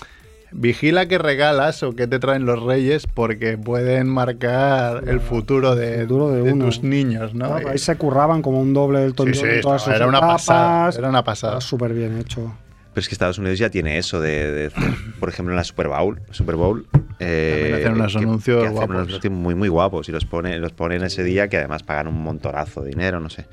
Vigila 0.51 1.07
que 1.07 1.17
regalas 1.17 1.83
o 1.83 1.95
que 1.95 2.07
te 2.07 2.17
traen 2.19 2.45
los 2.45 2.61
reyes 2.63 3.05
porque 3.07 3.57
pueden 3.57 4.07
marcar 4.07 5.03
el 5.07 5.19
futuro 5.19 5.75
de, 5.75 6.01
futuro 6.01 6.29
de 6.31 6.41
de 6.43 6.53
tus 6.53 6.81
niños, 6.83 7.33
¿no? 7.35 7.47
Claro, 7.49 7.69
ahí 7.69 7.77
se 7.77 7.95
curraban 7.97 8.41
como 8.41 8.59
un 8.59 8.73
doble 8.73 8.99
del 8.99 9.09
Elton 9.09 9.33
Sí, 9.33 9.39
sí, 9.41 9.61
todas 9.61 9.83
sus 9.83 9.93
era 9.93 10.07
una 10.07 10.17
etapas. 10.17 10.45
pasada, 10.45 10.89
era 10.97 11.09
una 11.09 11.23
pasada. 11.23 11.61
Súper 11.61 11.93
bien 11.93 12.17
hecho. 12.17 12.53
Pero 12.93 13.01
es 13.01 13.07
que 13.07 13.13
Estados 13.13 13.37
Unidos 13.37 13.59
ya 13.59 13.69
tiene 13.69 13.99
eso 13.99 14.19
de, 14.19 14.51
de 14.51 14.71
por 15.19 15.29
ejemplo, 15.29 15.53
en 15.53 15.57
la 15.57 15.63
Super 15.63 15.87
Bowl, 15.89 16.19
Super 16.31 16.55
Bowl 16.55 16.87
eh, 17.19 17.73
hacen 17.75 17.93
unos 17.93 18.13
que- 18.13 18.17
anuncios 18.19 18.57
que 18.61 18.63
hacen 18.67 18.73
guapos. 18.73 18.89
unos 18.95 19.07
anuncios 19.09 19.33
muy 19.33 19.53
muy 19.55 19.67
guapos 19.69 20.09
y 20.09 20.11
los 20.11 20.25
ponen 20.25 20.59
los 20.61 20.71
ponen 20.71 21.03
ese 21.03 21.23
día 21.23 21.47
que 21.49 21.57
además 21.57 21.83
pagan 21.83 22.07
un 22.07 22.21
montonazo 22.23 22.81
de 22.81 22.89
dinero, 22.89 23.19
no 23.19 23.29
sé. 23.29 23.45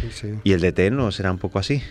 Sí, 0.00 0.08
sí. 0.12 0.34
Y 0.44 0.52
el 0.52 0.60
de 0.60 0.70
T 0.70 0.90
no 0.92 1.10
será 1.10 1.32
un 1.32 1.38
poco 1.38 1.58
así. 1.58 1.82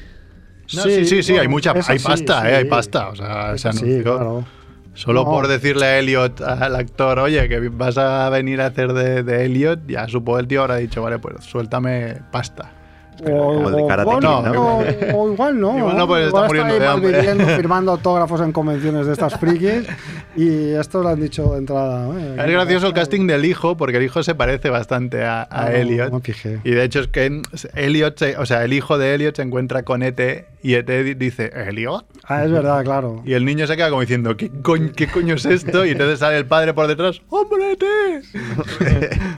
No, 0.73 0.81
sí, 0.83 1.05
sí, 1.05 1.23
sí, 1.23 1.31
hay 1.33 1.37
bueno, 1.39 1.51
mucha, 1.51 1.71
hay 1.87 1.97
sí, 1.99 2.05
pasta, 2.05 2.41
sí. 2.41 2.47
eh, 2.47 2.55
hay 2.55 2.65
pasta. 2.65 3.09
O 3.09 3.15
sea, 3.15 3.53
ese 3.53 3.71
sí, 3.71 3.77
anuncio. 3.79 4.03
claro. 4.03 4.45
Solo 4.93 5.23
No. 5.25 5.29
por 5.29 5.47
decirle 5.47 5.85
a 5.85 5.99
Elliot, 5.99 6.41
al 6.41 6.75
actor, 6.75 7.19
oye, 7.19 7.47
que 7.47 7.59
vas 7.69 7.97
a 7.99 8.29
venir 8.29 8.59
a 8.61 8.65
hacer 8.67 8.93
de, 8.93 9.21
de 9.23 9.45
Elliot, 9.45 9.81
ya 9.87 10.07
supongo 10.07 10.39
el 10.39 10.47
tío 10.47 10.61
habrá 10.61 10.77
dicho, 10.77 11.03
vale, 11.03 11.19
pues 11.19 11.43
suéltame 11.45 12.15
pasta. 12.31 12.71
O, 13.19 13.23
como 13.55 13.69
el 13.69 13.75
de 13.75 13.81
o- 13.81 13.87
Karate 13.87 14.05
bueno, 14.11 14.43
Kid, 14.43 14.51
¿no? 14.51 14.77
o- 14.77 15.23
o 15.23 15.31
igual 15.33 15.59
no. 15.59 15.77
Igual 15.77 15.97
no, 15.97 16.07
pues 16.07 16.27
está 16.27 16.45
muriendo 16.45 16.79
de 16.79 16.85
hambre. 16.87 17.45
firmando 17.57 17.91
autógrafos 17.93 18.41
en 18.41 18.51
convenciones 18.51 19.07
de 19.07 19.13
estas 19.13 19.39
frikis 19.39 19.87
y 20.35 20.71
esto 20.73 21.01
lo 21.01 21.09
han 21.09 21.19
dicho 21.19 21.51
de 21.53 21.57
entrada. 21.57 22.07
¿eh? 22.15 22.35
Es 22.45 22.51
gracioso 22.51 22.85
el 22.87 22.93
casting 22.93 23.25
del 23.25 23.45
hijo, 23.45 23.75
porque 23.75 23.97
el 23.97 24.03
hijo 24.03 24.21
se 24.21 24.35
parece 24.35 24.69
bastante 24.69 25.23
a, 25.25 25.41
a 25.41 25.47
Ah, 25.49 25.69
no, 25.69 25.75
Elliot. 25.77 26.11
no. 26.11 26.21
Y 26.63 26.69
de 26.71 26.83
hecho 26.83 26.99
es 27.01 27.07
que 27.07 27.41
Elliot, 27.75 28.17
se- 28.19 28.37
o 28.37 28.45
sea, 28.45 28.63
el 28.63 28.73
hijo 28.73 28.99
de 28.99 29.15
Elliot 29.15 29.35
se 29.35 29.41
encuentra 29.41 29.81
con 29.81 30.03
ET 30.03 30.19
y 30.63 30.73
ET 30.73 30.89
di- 31.03 31.13
dice, 31.13 31.51
¿Elliot? 31.55 32.05
Ah, 32.25 32.43
es 32.43 32.51
verdad, 32.51 32.83
claro. 32.83 33.21
Y 33.25 33.33
el 33.33 33.45
niño 33.45 33.67
se 33.67 33.75
queda 33.77 33.89
como 33.89 34.01
diciendo, 34.01 34.35
¿qué 34.35 34.49
coño, 34.49 34.91
qué 34.95 35.07
coño 35.07 35.35
es 35.35 35.45
esto? 35.45 35.85
Y 35.85 35.91
entonces 35.91 36.19
sale 36.19 36.37
el 36.37 36.45
padre 36.45 36.73
por 36.73 36.87
detrás, 36.87 37.21
¡Hombre, 37.29 37.73
ET! 37.73 37.83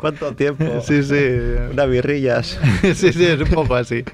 ¿Cuánto 0.00 0.34
tiempo? 0.34 0.64
Sí, 0.82 1.02
sí. 1.02 1.14
Unas 1.72 1.88
birrillas. 1.88 2.58
sí, 2.82 3.12
sí, 3.12 3.24
es 3.24 3.40
un 3.40 3.48
poco 3.48 3.74
así. 3.74 4.04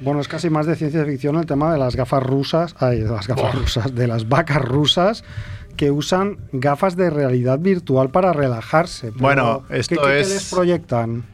Bueno, 0.00 0.20
es 0.20 0.28
casi 0.28 0.48
más 0.50 0.66
de 0.66 0.76
ciencia 0.76 1.04
ficción 1.04 1.36
el 1.36 1.46
tema 1.46 1.72
de 1.72 1.78
las 1.78 1.96
gafas 1.96 2.22
rusas, 2.22 2.74
ay, 2.78 3.00
de 3.00 3.10
las 3.10 3.26
gafas 3.26 3.54
rusas, 3.54 3.94
de 3.94 4.06
las 4.06 4.28
vacas 4.28 4.62
rusas 4.62 5.24
que 5.76 5.90
usan 5.90 6.38
gafas 6.52 6.96
de 6.96 7.10
realidad 7.10 7.58
virtual 7.58 8.10
para 8.10 8.32
relajarse. 8.32 9.08
Pero, 9.12 9.20
Bueno, 9.20 9.64
¿qué- 9.68 9.78
esto 9.78 9.96
qué- 10.02 10.08
qué 10.08 10.20
es- 10.20 10.28
les 10.28 10.50
proyectan? 10.50 11.24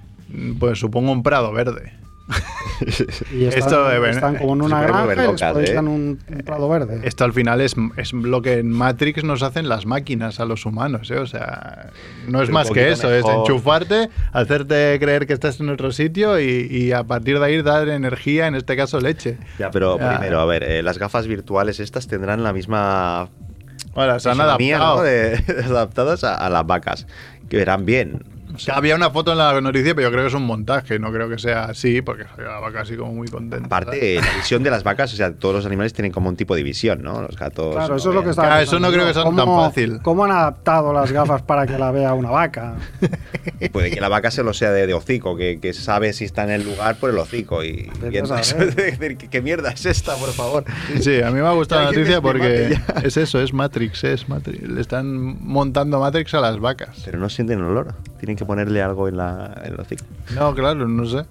Pues 0.59 0.79
supongo 0.79 1.13
un 1.13 1.23
prado 1.23 1.53
verde. 1.53 1.93
Y 3.33 3.45
están, 3.45 3.59
Esto, 3.63 3.93
eh, 3.93 3.99
bueno, 3.99 4.15
están 4.15 4.37
como 4.37 4.55
en 4.55 4.63
una 4.63 4.83
granja 4.83 5.15
y 5.55 5.59
¿eh? 5.61 5.65
están 5.65 5.87
un, 5.89 6.19
un 6.29 6.39
prado 6.39 6.69
verde. 6.69 7.01
Esto 7.05 7.25
al 7.25 7.33
final 7.33 7.61
es, 7.61 7.77
es 7.97 8.13
lo 8.13 8.43
que 8.43 8.59
en 8.59 8.71
Matrix 8.71 9.23
nos 9.25 9.43
hacen 9.43 9.69
las 9.69 9.87
máquinas 9.87 10.41
a 10.41 10.45
los 10.45 10.67
humanos, 10.67 11.11
¿eh? 11.11 11.19
O 11.19 11.27
sea, 11.27 11.91
no 12.27 12.39
es 12.41 12.47
Pero 12.49 12.53
más 12.55 12.71
que 12.71 12.91
eso, 12.91 13.13
es 13.15 13.25
enchufarte, 13.27 14.09
hacerte 14.33 14.97
creer 14.99 15.27
que 15.27 15.35
estás 15.35 15.61
en 15.61 15.69
otro 15.69 15.93
sitio 15.93 16.41
y, 16.41 16.67
y 16.71 16.93
a 16.93 17.05
partir 17.05 17.39
de 17.39 17.45
ahí 17.47 17.63
dar 17.63 17.89
energía, 17.89 18.47
en 18.49 18.55
este 18.55 18.77
caso 18.77 19.01
leche. 19.01 19.39
Ya, 19.59 19.71
pero 19.71 19.99
Ya. 19.99 20.11
primero, 20.19 20.41
a 20.41 20.47
ver, 20.47 20.65
eh, 20.65 20.83
las 20.83 20.99
gafas 20.99 21.27
virtuales 21.27 21.79
estas 21.81 22.07
tendrán 22.09 22.43
la 22.43 22.53
misma 22.53 23.29
Bueno, 23.95 24.19
se 24.19 24.31
han 24.31 24.41
adaptado. 24.41 24.97
¿no? 24.97 25.03
de- 25.03 25.43
adaptadas 25.67 26.25
a, 26.25 26.35
a 26.35 26.51
las 26.51 26.67
vacas, 26.67 27.07
que 27.49 27.57
verán 27.59 27.85
bien. 27.85 28.23
Había 28.73 28.95
una 28.97 29.11
foto 29.11 29.33
en 29.33 29.39
la 29.39 29.61
noticia, 29.61 29.95
pero 29.95 30.09
yo 30.09 30.13
creo 30.13 30.25
que 30.25 30.29
es 30.29 30.35
un 30.35 30.45
montaje, 30.47 30.99
no 30.99 31.13
creo 31.13 31.29
que 31.29 31.39
sea 31.39 31.65
así, 31.65 32.03
porque 32.03 32.25
salió 32.25 32.47
la 32.51 32.59
vaca 32.61 32.81
así 32.83 32.97
como 32.97 33.13
muy 33.15 33.29
contenta. 33.29 33.67
Aparte, 33.67 34.17
la 34.17 34.35
visión 34.37 34.63
de 34.63 34.71
las 34.71 34.83
vacas, 34.85 35.13
o 35.13 35.17
sea, 35.17 35.33
todos 35.35 35.55
los 35.55 35.67
animales 35.67 35.93
tienen 35.93 36.13
como 36.13 36.29
un 36.29 36.37
tipo 36.37 36.55
de 36.55 36.63
visión, 36.63 37.03
¿no? 37.03 37.23
Los 37.23 37.37
gatos. 37.37 37.75
Claro, 37.75 37.97
eso 37.97 38.09
es 38.11 38.15
lo 38.15 38.23
que 38.23 38.31
estaba 38.31 38.49
Claro, 38.49 38.63
eso 38.63 38.79
no 38.81 38.91
creo 38.91 39.07
que 39.07 39.15
sea 39.15 39.25
tan 39.25 39.35
¿Cómo- 39.37 39.65
fácil. 39.65 40.01
¿Cómo 40.03 40.25
han 40.25 40.31
adaptado 40.33 40.93
las 40.93 41.11
gafas 41.13 41.43
para 41.43 41.67
que 41.67 41.79
la 41.79 41.91
vea 41.91 42.15
una 42.15 42.31
vaca? 42.31 42.75
Puede 43.73 43.91
que 43.91 44.01
la 44.01 44.09
vaca 44.09 44.31
se 44.31 44.43
lo 44.43 44.53
sea 44.53 44.71
de, 44.73 44.87
de 44.87 44.95
hocico, 44.95 45.37
que, 45.37 45.59
que 45.61 45.73
sabe 45.73 46.13
si 46.13 46.25
está 46.25 46.45
en 46.45 46.51
el 46.51 46.65
lugar 46.65 46.97
por 46.97 47.11
el 47.11 47.19
hocico. 47.19 47.65
Y, 47.65 47.91
entonces, 48.03 48.55
¿qué, 48.77 49.17
qué 49.31 49.43
mierda 49.43 49.71
es 49.71 49.87
esta, 49.87 50.15
por 50.17 50.31
favor? 50.33 50.65
Sí, 51.01 51.21
a 51.23 51.31
mí 51.31 51.41
me 51.41 51.47
ha 51.47 51.53
gustado 51.53 51.83
la 51.83 51.87
noticia 51.93 52.21
porque 52.21 52.79
es 53.03 53.17
eso, 53.17 53.41
es 53.41 53.53
Matrix, 53.53 54.05
es 54.05 54.29
Matrix. 54.29 54.63
Le 54.69 54.81
están 54.81 55.37
montando 55.45 55.99
Matrix 56.01 56.35
a 56.35 56.41
las 56.41 56.59
vacas. 56.61 57.03
Pero 57.05 57.19
no 57.19 57.29
sienten 57.29 57.61
olor. 57.63 57.95
Tienen 58.25 58.37
que 58.37 58.47
ponerle 58.47 58.81
algo 58.83 59.07
en, 59.07 59.19
la, 59.19 59.61
en 59.65 59.79
hocico. 59.79 60.05
No, 60.35 60.55
claro, 60.55 60.89
no 60.89 61.05
sé. 61.05 61.27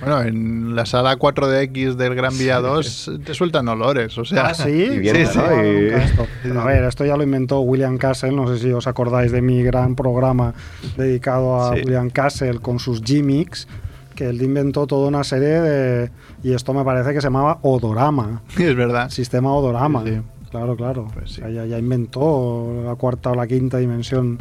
Bueno, 0.00 0.22
en 0.22 0.74
la 0.74 0.86
sala 0.86 1.18
4DX 1.18 1.94
del 1.94 2.14
Gran 2.14 2.36
Vía 2.38 2.60
2 2.60 3.10
te 3.24 3.34
sueltan 3.34 3.68
olores, 3.68 4.16
o 4.16 4.24
sea. 4.24 4.46
Ah, 4.48 4.54
sí. 4.54 4.70
Y 4.70 4.98
viene, 4.98 5.26
Sí, 5.26 5.36
¿no? 5.38 5.44
sí. 5.44 5.88
Esto. 5.94 6.26
A 6.60 6.64
ver, 6.64 6.84
esto 6.84 7.04
ya 7.04 7.16
lo 7.16 7.22
inventó 7.22 7.60
William 7.60 7.98
Castle. 7.98 8.32
No 8.32 8.48
sé 8.48 8.58
si 8.62 8.70
os 8.72 8.86
acordáis 8.86 9.30
de 9.32 9.42
mi 9.42 9.62
gran 9.62 9.94
programa 9.94 10.54
dedicado 10.96 11.62
a 11.62 11.74
Sí. 11.74 11.82
William 11.84 12.08
Castle 12.10 12.60
con 12.60 12.78
sus 12.78 13.02
gimmicks. 13.02 13.68
Que 14.14 14.28
él 14.28 14.42
inventó 14.42 14.86
toda 14.86 15.08
una 15.08 15.24
serie 15.24 15.60
de. 15.60 16.10
Y 16.42 16.52
esto 16.54 16.74
me 16.74 16.84
parece 16.84 17.12
que 17.14 17.20
se 17.20 17.26
llamaba 17.28 17.58
Odorama. 17.62 18.42
es 18.58 18.74
verdad. 18.76 19.08
Sistema 19.10 19.52
Odorama. 19.54 20.02
Sí, 20.04 20.10
sí. 20.16 20.20
Claro, 20.50 20.76
claro. 20.76 21.06
Pues 21.14 21.30
sí. 21.32 21.40
O 21.40 21.44
sea, 21.46 21.50
ya, 21.50 21.64
ya 21.64 21.78
inventó 21.78 22.82
la 22.84 22.94
cuarta 22.96 23.30
o 23.30 23.34
la 23.34 23.46
quinta 23.46 23.78
dimensión 23.78 24.38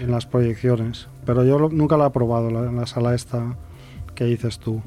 en 0.00 0.10
las 0.10 0.26
proyecciones. 0.26 1.08
Pero 1.24 1.44
yo 1.44 1.58
lo- 1.58 1.68
nunca 1.70 1.96
la 1.96 2.06
he 2.06 2.10
probado 2.10 2.50
la- 2.50 2.68
en 2.68 2.76
la 2.76 2.86
sala 2.86 3.14
esta 3.14 3.56
que 4.14 4.24
dices 4.24 4.58
tú. 4.58 4.82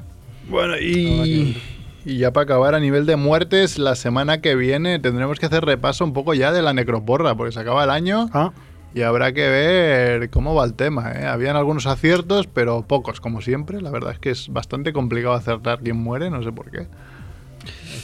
Bueno, 0.48 0.74
y, 0.78 1.56
y 2.04 2.16
ya 2.18 2.32
para 2.32 2.44
acabar, 2.44 2.74
a 2.74 2.80
nivel 2.80 3.06
de 3.06 3.16
muertes, 3.16 3.78
la 3.78 3.94
semana 3.94 4.40
que 4.40 4.54
viene 4.56 4.98
tendremos 4.98 5.38
que 5.38 5.46
hacer 5.46 5.64
repaso 5.64 6.04
un 6.04 6.12
poco 6.12 6.34
ya 6.34 6.50
de 6.52 6.62
la 6.62 6.72
necroporra, 6.72 7.34
porque 7.36 7.52
se 7.52 7.60
acaba 7.60 7.84
el 7.84 7.90
año 7.90 8.28
Ah, 8.32 8.52
y 8.94 9.02
habrá 9.02 9.32
que 9.32 9.48
ver 9.48 10.30
cómo 10.30 10.54
va 10.54 10.64
el 10.64 10.74
tema. 10.74 11.12
¿eh? 11.12 11.26
Habían 11.26 11.56
algunos 11.56 11.86
aciertos, 11.86 12.46
pero 12.48 12.82
pocos, 12.82 13.20
como 13.20 13.40
siempre. 13.40 13.80
La 13.80 13.90
verdad 13.90 14.12
es 14.12 14.18
que 14.18 14.30
es 14.30 14.48
bastante 14.48 14.92
complicado 14.92 15.34
acertar 15.34 15.78
quién 15.80 15.96
muere, 15.96 16.30
no 16.30 16.42
sé 16.42 16.50
por 16.50 16.70
qué. 16.70 16.86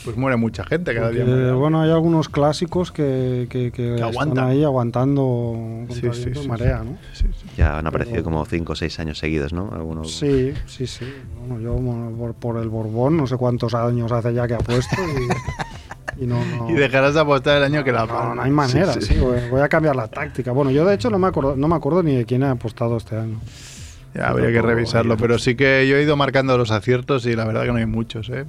Pues 0.06 0.16
muere 0.16 0.36
mucha 0.38 0.64
gente 0.64 0.94
cada 0.94 1.10
día. 1.10 1.20
porque, 1.20 1.30
muere 1.32 1.42
alguien. 1.42 1.60
bueno, 1.60 1.80
hay 1.82 1.90
algunos 1.90 2.30
clásicos 2.30 2.90
que, 2.92 3.46
que, 3.50 3.70
que 3.72 3.96
están 3.96 4.08
aguantan. 4.08 4.46
ahí 4.46 4.64
aguantando 4.64 5.84
Sí, 5.90 6.00
sí, 6.14 6.48
marea, 6.48 6.80
sí. 6.82 6.88
¿no? 6.88 6.98
Sí, 7.12 7.24
sí. 7.38 7.46
Ya 7.58 7.78
han 7.78 7.86
aparecido 7.86 8.22
como 8.24 8.44
5 8.46 8.72
o 8.72 8.76
6 8.76 8.98
años 9.00 9.18
seguidos, 9.18 9.52
¿no? 9.52 9.68
Algunos. 9.72 10.16
Sí, 10.16 10.54
sí, 10.66 10.86
sí. 10.86 11.04
Bueno, 11.46 11.60
yo 11.60 11.76
por, 12.16 12.34
por 12.34 12.56
el 12.62 12.68
Borbón, 12.68 13.16
no 13.18 13.26
sé 13.26 13.36
cuántos 13.36 13.74
años 13.74 14.10
hace 14.12 14.32
ya 14.32 14.46
que 14.46 14.54
ha 14.54 14.58
puesto 14.58 14.94
y, 16.18 16.22
y 16.22 16.26
no, 16.26 16.36
no- 16.44 16.70
Y 16.70 16.74
dejarás 16.74 17.14
de 17.14 17.20
apostar 17.20 17.58
el 17.58 17.64
año 17.64 17.82
que 17.84 17.92
la 17.92 18.06
No, 18.06 18.34
no 18.36 18.42
hay 18.42 18.50
manera, 18.50 18.92
sí, 18.94 19.00
sí. 19.02 19.18
voy, 19.18 19.38
voy 19.50 19.60
a 19.60 19.68
cambiar 19.68 19.96
la 19.96 20.06
táctica. 20.08 20.52
Bueno, 20.52 20.70
yo 20.70 20.84
de 20.86 20.94
hecho 20.94 21.10
no 21.10 21.18
me 21.18 21.26
acuerdo, 21.26 21.56
no 21.56 21.66
me 21.68 21.74
acuerdo 21.74 22.02
ni 22.02 22.14
de 22.14 22.24
quién 22.24 22.42
he 22.44 22.46
apostado 22.48 22.96
este 22.96 23.16
año. 23.16 23.40
Ya, 24.16 24.28
habría 24.28 24.50
que 24.50 24.62
revisarlo, 24.62 25.16
pero 25.16 25.38
sí 25.38 25.54
que 25.56 25.86
yo 25.86 25.96
he 25.96 26.02
ido 26.02 26.16
marcando 26.16 26.56
los 26.56 26.70
aciertos 26.70 27.26
y 27.26 27.34
la 27.36 27.44
verdad 27.44 27.64
que 27.64 27.68
no 27.72 27.76
hay 27.76 27.86
muchos. 27.86 28.30
¿eh? 28.30 28.44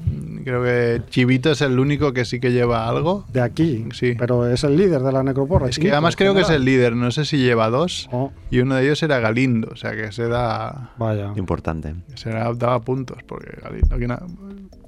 Creo 0.46 0.64
que 0.64 1.02
Chivito 1.10 1.52
es 1.52 1.62
el 1.62 1.78
único 1.80 2.14
que 2.14 2.24
sí 2.26 2.40
que 2.40 2.52
lleva 2.54 2.88
algo. 2.88 3.26
De 3.34 3.42
aquí, 3.42 3.86
Sí. 3.94 4.16
pero 4.18 4.48
es 4.48 4.64
el 4.64 4.78
líder 4.78 5.02
de 5.02 5.12
la 5.12 5.24
necroporra. 5.24 5.68
Es 5.68 5.78
que 5.80 5.92
además 5.92 6.16
creo 6.16 6.34
que 6.34 6.42
es 6.42 6.50
el 6.50 6.64
líder, 6.64 6.96
no 6.96 7.12
sé 7.12 7.26
si 7.26 7.38
lleva 7.38 7.70
dos. 7.70 8.08
Oh, 8.12 8.32
Y 8.50 8.60
uno 8.60 8.76
de 8.76 8.84
ellos 8.86 9.04
era 9.04 9.20
Galindo, 9.20 9.70
o 9.74 9.76
sea 9.76 9.92
que 9.96 10.12
se 10.12 10.28
da. 10.28 10.92
vaya. 10.98 11.34
Importante. 11.36 11.96
Se 12.16 12.30
da- 12.30 12.54
daba 12.54 12.80
puntos, 12.82 13.18
porque 13.28 13.52
Galindo. 13.62 13.98
que 13.98 14.08
na- 14.08 14.22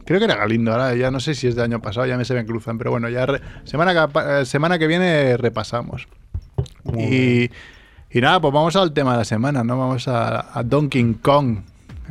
creo 0.06 0.20
que 0.20 0.26
era 0.26 0.36
Galindo, 0.36 0.72
ahora 0.72 0.96
ya 0.96 1.12
no 1.12 1.20
sé 1.20 1.34
si 1.36 1.48
es 1.48 1.56
de 1.56 1.63
año 1.63 1.82
pasado, 1.82 2.06
ya 2.08 2.15
me 2.18 2.24
se 2.26 2.34
me 2.34 2.46
cruzan, 2.46 2.78
pero 2.78 2.92
bueno, 2.92 3.10
ya 3.10 3.26
re- 3.26 3.42
semana, 3.65 3.94
que, 3.94 4.20
eh, 4.42 4.46
semana 4.46 4.80
que 4.80 4.88
viene 4.88 5.36
repasamos. 5.36 6.08
Muy 6.86 7.04
Y, 7.04 7.52
y 8.12 8.22
nada, 8.22 8.39
pues 8.41 8.54
vamos 8.54 8.76
al 8.76 8.93
tema 8.93 9.12
de 9.13 9.17
la 9.19 9.26
semana, 9.26 9.63
¿no? 9.63 9.78
Vamos 9.78 10.08
a, 10.08 10.58
a 10.58 10.63
Donkey 10.63 11.15
Kong, 11.22 11.60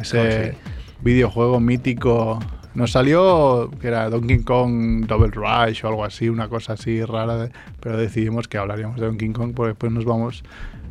ese 0.01 0.57
videojuego 1.03 1.61
mítico. 1.61 2.39
Nos 2.75 2.93
salió 2.93 3.71
que 3.81 3.89
era 3.89 4.09
Donkey 4.09 4.43
Kong 4.45 5.07
Double 5.07 5.31
Rush 5.33 5.85
o 5.85 5.89
algo 5.89 6.05
así, 6.05 6.29
una 6.29 6.49
cosa 6.49 6.75
así 6.75 7.03
rara, 7.05 7.37
de- 7.37 7.51
pero 7.81 7.97
decidimos 7.97 8.47
que 8.47 8.59
hablaríamos 8.59 9.01
de 9.01 9.07
Donkey 9.07 9.33
Kong 9.33 9.53
porque 9.55 9.71
después 9.71 9.91
nos 9.93 10.05
vamos 10.05 10.45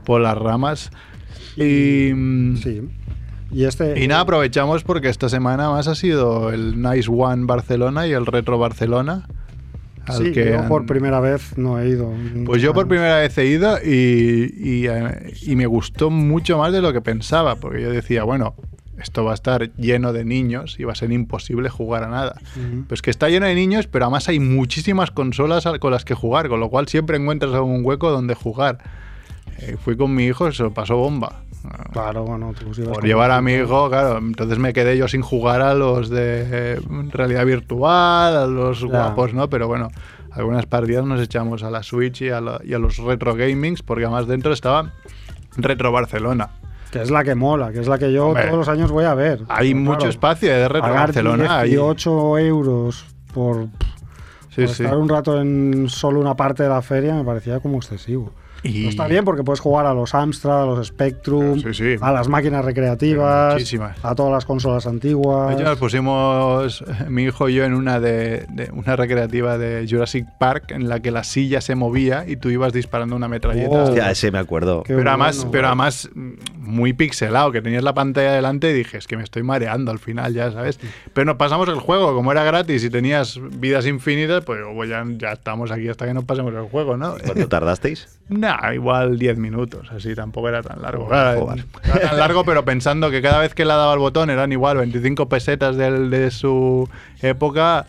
por 0.03 0.19
las 0.21 0.37
ramas. 0.37 0.91
Y, 1.55 2.11
Sí. 2.61 2.81
Y 3.49 3.63
este. 3.63 4.03
y 4.03 4.07
nada, 4.09 4.21
aprovechamos 4.21 4.83
porque 4.83 5.07
esta 5.07 5.29
semana 5.29 5.69
más 5.69 5.87
ha 5.87 5.95
sido 5.95 6.51
el 6.51 6.81
Nice 6.81 7.09
One 7.09 7.45
Barcelona 7.45 8.05
y 8.05 8.11
el 8.11 8.25
Retro 8.25 8.57
Barcelona. 8.57 9.25
Al 10.07 10.17
sí, 10.25 10.31
que 10.31 10.45
yo 10.51 10.59
han- 10.59 10.67
por 10.67 10.85
primera 10.85 11.19
vez 11.19 11.57
no 11.57 11.79
he 11.79 11.89
ido. 11.89 12.11
pues 12.45 12.61
yo 12.61 12.73
por 12.73 12.87
primera 12.87 13.17
vez 13.19 13.37
he 13.37 13.45
ido 13.45 13.77
y, 13.83 14.53
y, 14.57 14.87
eh, 14.87 15.33
y 15.41 15.55
me 15.55 15.65
gustó 15.65 16.09
mucho 16.09 16.57
más 16.57 16.71
de 16.73 16.81
lo 16.81 16.93
que 16.93 17.01
pensaba, 17.01 17.55
porque 17.55 17.81
yo 17.81 17.89
decía, 17.91 18.23
bueno, 18.23 18.55
esto 18.99 19.23
va 19.23 19.31
a 19.31 19.33
estar 19.35 19.71
lleno 19.75 20.11
de 20.11 20.25
niños 20.25 20.79
y 20.79 20.83
va 20.83 20.93
a 20.93 20.95
ser 20.95 21.11
imposible 21.11 21.69
jugar 21.69 22.03
a 22.03 22.07
nada. 22.07 22.41
Pues 22.87 23.01
que 23.03 23.11
está 23.11 23.29
lleno 23.29 23.45
de 23.45 23.53
niños, 23.53 23.85
pero 23.87 24.05
además 24.05 24.27
hay 24.27 24.39
muchísimas 24.39 25.11
consolas 25.11 25.65
con 25.79 25.91
las 25.91 26.03
que 26.03 26.15
jugar, 26.15 26.49
con 26.49 26.59
lo 26.59 26.69
cual 26.69 26.87
siempre 26.87 27.17
encuentras 27.17 27.51
un 27.61 27.85
hueco 27.85 28.09
donde 28.09 28.33
jugar. 28.33 28.79
Eh, 29.59 29.75
fui 29.83 29.97
con 29.97 30.13
mi 30.15 30.25
hijo 30.25 30.47
y 30.49 30.53
se 30.53 30.63
lo 30.63 30.71
pasó 30.73 30.97
bomba. 30.97 31.41
Claro, 31.93 32.23
bueno, 32.23 32.53
tú 32.57 32.73
si 32.73 32.81
ibas 32.81 32.95
Por 32.95 33.05
llevar 33.05 33.31
a 33.31 33.41
mi 33.41 33.53
hijo, 33.53 33.89
claro, 33.89 34.17
entonces 34.17 34.59
me 34.59 34.73
quedé 34.73 34.97
yo 34.97 35.07
sin 35.07 35.21
jugar 35.21 35.61
a 35.61 35.73
los 35.73 36.09
de 36.09 36.45
eh, 36.75 36.79
realidad 37.11 37.45
virtual, 37.45 38.35
a 38.37 38.45
los 38.47 38.81
Ya. 38.81 38.87
guapos, 38.87 39.33
¿no? 39.33 39.49
Pero 39.49 39.67
bueno, 39.67 39.89
algunas 40.31 40.65
partidas 40.65 41.05
nos 41.05 41.19
echamos 41.21 41.63
a 41.63 41.71
la 41.71 41.83
Switch 41.83 42.21
y 42.21 42.29
a, 42.29 42.41
la- 42.41 42.61
y 42.63 42.73
a 42.73 42.79
los 42.79 42.97
retro 42.97 43.35
gamings, 43.35 43.81
porque 43.83 44.05
además 44.05 44.27
dentro 44.27 44.53
estaba 44.53 44.91
Retro 45.55 45.91
Barcelona. 45.91 46.49
Que 46.91 47.01
es 47.01 47.11
la 47.11 47.23
que 47.23 47.35
mola, 47.35 47.71
que 47.71 47.79
es 47.79 47.87
la 47.87 47.97
que 47.97 48.13
yo 48.13 48.27
Hombre, 48.27 48.43
todos 48.45 48.57
los 48.59 48.67
años 48.69 48.91
voy 48.91 49.03
a 49.05 49.13
ver. 49.13 49.41
Hay 49.49 49.69
Pero 49.73 49.83
mucho 49.83 49.97
claro, 49.97 50.09
espacio 50.11 50.49
de 50.49 50.67
Retro 50.69 50.93
Barcelona. 50.93 51.59
hay- 51.59 51.69
18 51.71 52.37
euros 52.37 53.05
por, 53.33 53.65
sí, 54.49 54.61
por 54.65 54.69
sí. 54.69 54.83
estar 54.83 54.97
un 54.97 55.09
rato 55.09 55.41
en 55.41 55.89
solo 55.89 56.19
una 56.19 56.35
parte 56.35 56.63
de 56.63 56.69
la 56.69 56.81
feria 56.81 57.13
me 57.15 57.23
parecía 57.25 57.59
como 57.59 57.77
excesivo. 57.77 58.31
Y- 58.63 58.83
No 58.83 58.89
está 58.89 59.07
bien 59.07 59.23
porque 59.25 59.43
puedes 59.43 59.59
jugar 59.59 59.85
a 59.85 59.93
los 59.93 60.13
Amstrad, 60.15 60.63
a 60.63 60.65
los 60.65 60.87
Spectrum, 60.87 61.59
Sí, 61.61 61.73
sí. 61.73 61.95
a 62.01 62.11
las 62.11 62.27
máquinas 62.27 62.65
recreativas, 62.65 63.55
a 64.03 64.15
todas 64.15 64.31
las 64.31 64.45
consolas 64.45 64.87
antiguas. 64.87 65.59
nos 65.59 65.77
pusimos 65.77 66.83
mi 67.09 67.23
hijo 67.23 67.49
y 67.49 67.55
yo 67.55 67.63
en 67.65 67.73
una 67.73 67.99
de, 67.99 68.45
de- 68.49 68.69
una 68.71 68.95
recreativa 68.95 69.57
de 69.57 69.85
Jurassic 69.89 70.25
Park 70.39 70.71
en 70.71 70.89
la 70.89 70.99
que 71.01 71.11
la 71.11 71.23
silla 71.23 71.61
se 71.61 71.75
movía 71.75 72.25
y 72.27 72.37
tú 72.37 72.49
ibas 72.49 72.73
disparando 72.73 73.15
una 73.15 73.27
metralleta. 73.27 73.69
Oh. 73.75 73.83
Hostia, 73.83 74.09
ese 74.11 74.31
me 74.31 74.39
acuerdo. 74.39 74.83
Qué 74.83 74.95
pero 74.95 75.09
además, 75.09 75.37
bueno. 75.37 75.51
pero 75.51 75.67
además 75.67 76.09
muy 76.57 76.93
pixelado, 76.93 77.51
que 77.51 77.61
tenías 77.61 77.83
la 77.83 77.93
pantalla 77.93 78.33
delante 78.33 78.71
y 78.71 78.73
dije, 78.73 78.97
es 78.97 79.07
que 79.07 79.17
me 79.17 79.23
estoy 79.23 79.43
mareando 79.43 79.91
al 79.91 79.99
final, 79.99 80.33
ya 80.33 80.51
sabes. 80.51 80.79
Pero 81.13 81.25
nos 81.25 81.35
pasamos 81.37 81.67
el 81.69 81.75
juego, 81.79 82.13
como 82.13 82.31
era 82.31 82.43
gratis 82.43 82.83
y 82.83 82.89
tenías 82.89 83.39
vidas 83.59 83.85
infinitas, 83.85 84.43
pues 84.43 84.59
pues 84.73 84.89
ya, 84.89 85.03
ya 85.17 85.31
estamos 85.33 85.71
aquí 85.71 85.87
hasta 85.87 86.05
que 86.05 86.13
nos 86.13 86.25
pasemos 86.25 86.53
el 86.53 86.63
juego, 86.63 86.97
¿no? 86.97 87.15
¿Cuánto 87.25 87.47
tardasteis? 87.49 88.16
Nah, 88.29 88.73
igual 88.73 89.17
10 89.17 89.37
minutos, 89.37 89.89
así 89.91 90.13
tampoco 90.13 90.49
era 90.49 90.61
tan 90.61 90.81
largo. 90.81 91.07
Claro, 91.07 91.39
era 91.85 92.09
tan 92.09 92.17
largo, 92.19 92.43
pero 92.43 92.65
pensando 92.65 93.09
que 93.09 93.21
cada 93.21 93.39
vez 93.39 93.53
que 93.53 93.63
le 93.63 93.69
daba 93.69 93.93
el 93.93 93.99
botón 93.99 94.29
eran 94.29 94.51
igual 94.51 94.77
25 94.77 95.29
pesetas 95.29 95.77
del- 95.77 96.09
de 96.09 96.29
su 96.31 96.89
época. 97.21 97.85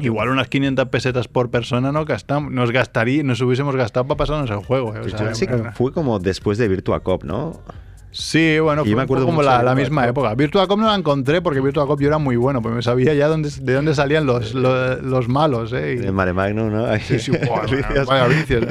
Igual 0.00 0.28
unas 0.28 0.48
500 0.48 0.88
pesetas 0.88 1.28
por 1.28 1.50
persona 1.50 1.92
no 1.92 2.04
gastamos, 2.04 2.50
nos 2.52 2.72
gastaría, 2.72 3.22
nos 3.22 3.40
hubiésemos 3.40 3.76
gastado 3.76 4.06
para 4.06 4.18
pasarnos 4.18 4.50
el 4.50 4.56
juego. 4.58 4.94
eh, 4.94 4.98
o 5.00 5.04
sea, 5.08 5.18
fue 5.72 5.92
como 5.92 6.18
después 6.18 6.58
de 6.58 6.66
Virtua 6.66 7.00
Cop, 7.00 7.22
¿no? 7.22 7.60
Sí, 8.16 8.60
bueno, 8.60 8.82
Y 8.82 8.92
fue 8.92 9.06
yo 9.06 9.14
me 9.16 9.24
como 9.24 9.42
la, 9.42 9.60
la 9.64 9.74
misma 9.74 10.02
Cop. 10.02 10.10
época. 10.10 10.34
Virtua 10.36 10.68
Cop 10.68 10.78
no 10.78 10.86
la 10.86 10.94
encontré 10.94 11.42
porque 11.42 11.60
Virtua 11.60 11.84
Cop 11.86 12.00
yo 12.00 12.06
era 12.06 12.18
muy 12.18 12.36
bueno, 12.36 12.62
porque 12.62 12.76
me 12.76 12.82
sabía 12.82 13.12
ya 13.12 13.26
dónde, 13.26 13.50
de 13.60 13.72
dónde 13.74 13.92
salían 13.92 14.24
los, 14.24 14.54
los, 14.54 15.02
los 15.02 15.28
malos, 15.28 15.72
¿eh? 15.72 15.98
Y- 16.00 16.06
El 16.06 16.12
Mare 16.12 16.32
Magnum, 16.32 16.70
¿no? 16.72 16.96
sí, 17.00 17.18
sí, 17.18 17.32
buah, 17.48 17.62
Vicios. 17.62 18.06
vaya 18.06 18.26
vicios. 18.28 18.64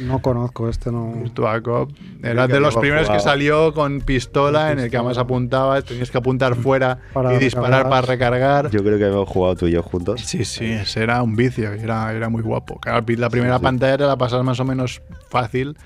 No 0.00 0.18
conozco 0.20 0.68
este, 0.68 0.92
no. 0.92 1.12
Virtua 1.14 1.62
Cop 1.62 1.90
era 2.22 2.46
que 2.46 2.52
de 2.54 2.60
los 2.60 2.76
habíamos 2.76 2.76
primeros 2.76 3.02
que 3.02 3.06
jugado. 3.18 3.24
salió 3.24 3.72
con 3.74 4.00
pistola, 4.02 4.70
en 4.72 4.80
el 4.80 4.90
que 4.90 4.96
además 4.98 5.16
apuntabas, 5.16 5.84
tenías 5.84 6.10
que 6.10 6.18
apuntar 6.18 6.54
fuera 6.54 6.98
Para 7.14 7.34
y 7.34 7.38
disparar 7.38 7.84
recargar. 7.86 7.90
para 7.90 8.06
recargar. 8.06 8.70
Yo 8.70 8.82
creo 8.84 8.98
que 8.98 9.06
hemos 9.06 9.28
jugado 9.28 9.56
tú 9.56 9.66
y 9.66 9.70
yo 9.70 9.82
juntos. 9.82 10.20
Sí, 10.22 10.44
sí, 10.44 10.66
ese 10.66 11.02
era 11.02 11.22
un 11.22 11.36
vicio, 11.36 11.72
era, 11.72 12.12
era 12.12 12.28
muy 12.28 12.42
guapo. 12.42 12.78
Claro, 12.80 13.04
la 13.16 13.30
primera 13.30 13.56
sí. 13.58 13.62
pantalla 13.62 13.96
te 13.96 14.04
la 14.04 14.16
pasas 14.18 14.44
más 14.44 14.60
o 14.60 14.64
menos 14.66 15.00
fácil 15.30 15.76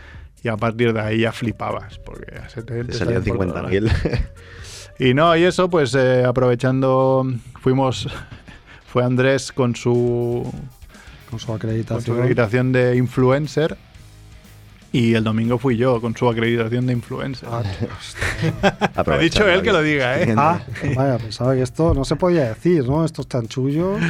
y 0.43 0.49
a 0.49 0.57
partir 0.57 0.93
de 0.93 1.01
ahí 1.01 1.21
ya 1.21 1.33
flipabas, 1.33 1.99
porque 1.99 2.33
ya 2.35 2.49
se 2.49 2.63
te, 2.63 2.93
salían 2.93 3.25
salían 3.25 3.37
por 3.37 3.47
todos 3.47 3.71
50.000. 3.71 4.29
Y 5.01 5.15
no, 5.15 5.37
y 5.37 5.45
eso, 5.45 5.71
pues 5.71 5.95
eh, 5.95 6.25
aprovechando, 6.25 7.25
fuimos, 7.61 8.09
fue 8.87 9.05
Andrés 9.05 9.53
con 9.53 9.77
su, 9.77 10.43
Con 11.31 11.39
su 11.39 11.47
con 11.47 11.47
su 11.47 11.53
acreditación. 11.53 12.19
acreditación 12.19 12.73
de 12.73 12.97
influencer 12.97 13.77
y 14.91 15.15
el 15.15 15.23
domingo 15.23 15.59
fui 15.59 15.77
yo 15.77 16.01
con 16.01 16.17
su 16.17 16.29
acreditación 16.29 16.87
de 16.87 16.95
influencer. 16.95 17.49
Ah, 17.51 17.63
Me 19.07 19.15
ha 19.15 19.19
dicho 19.19 19.47
él 19.47 19.63
que 19.63 19.73
lo 19.73 19.83
diga, 19.83 20.21
¿eh? 20.21 20.35
Ah, 20.37 20.61
vaya, 20.97 21.19
pensaba 21.19 21.55
que 21.55 21.63
esto 21.63 21.93
no 21.93 22.05
se 22.05 22.17
podía 22.17 22.49
decir, 22.49 22.87
¿no? 22.87 23.05
Estos 23.05 23.29
chanchullos. 23.29 24.01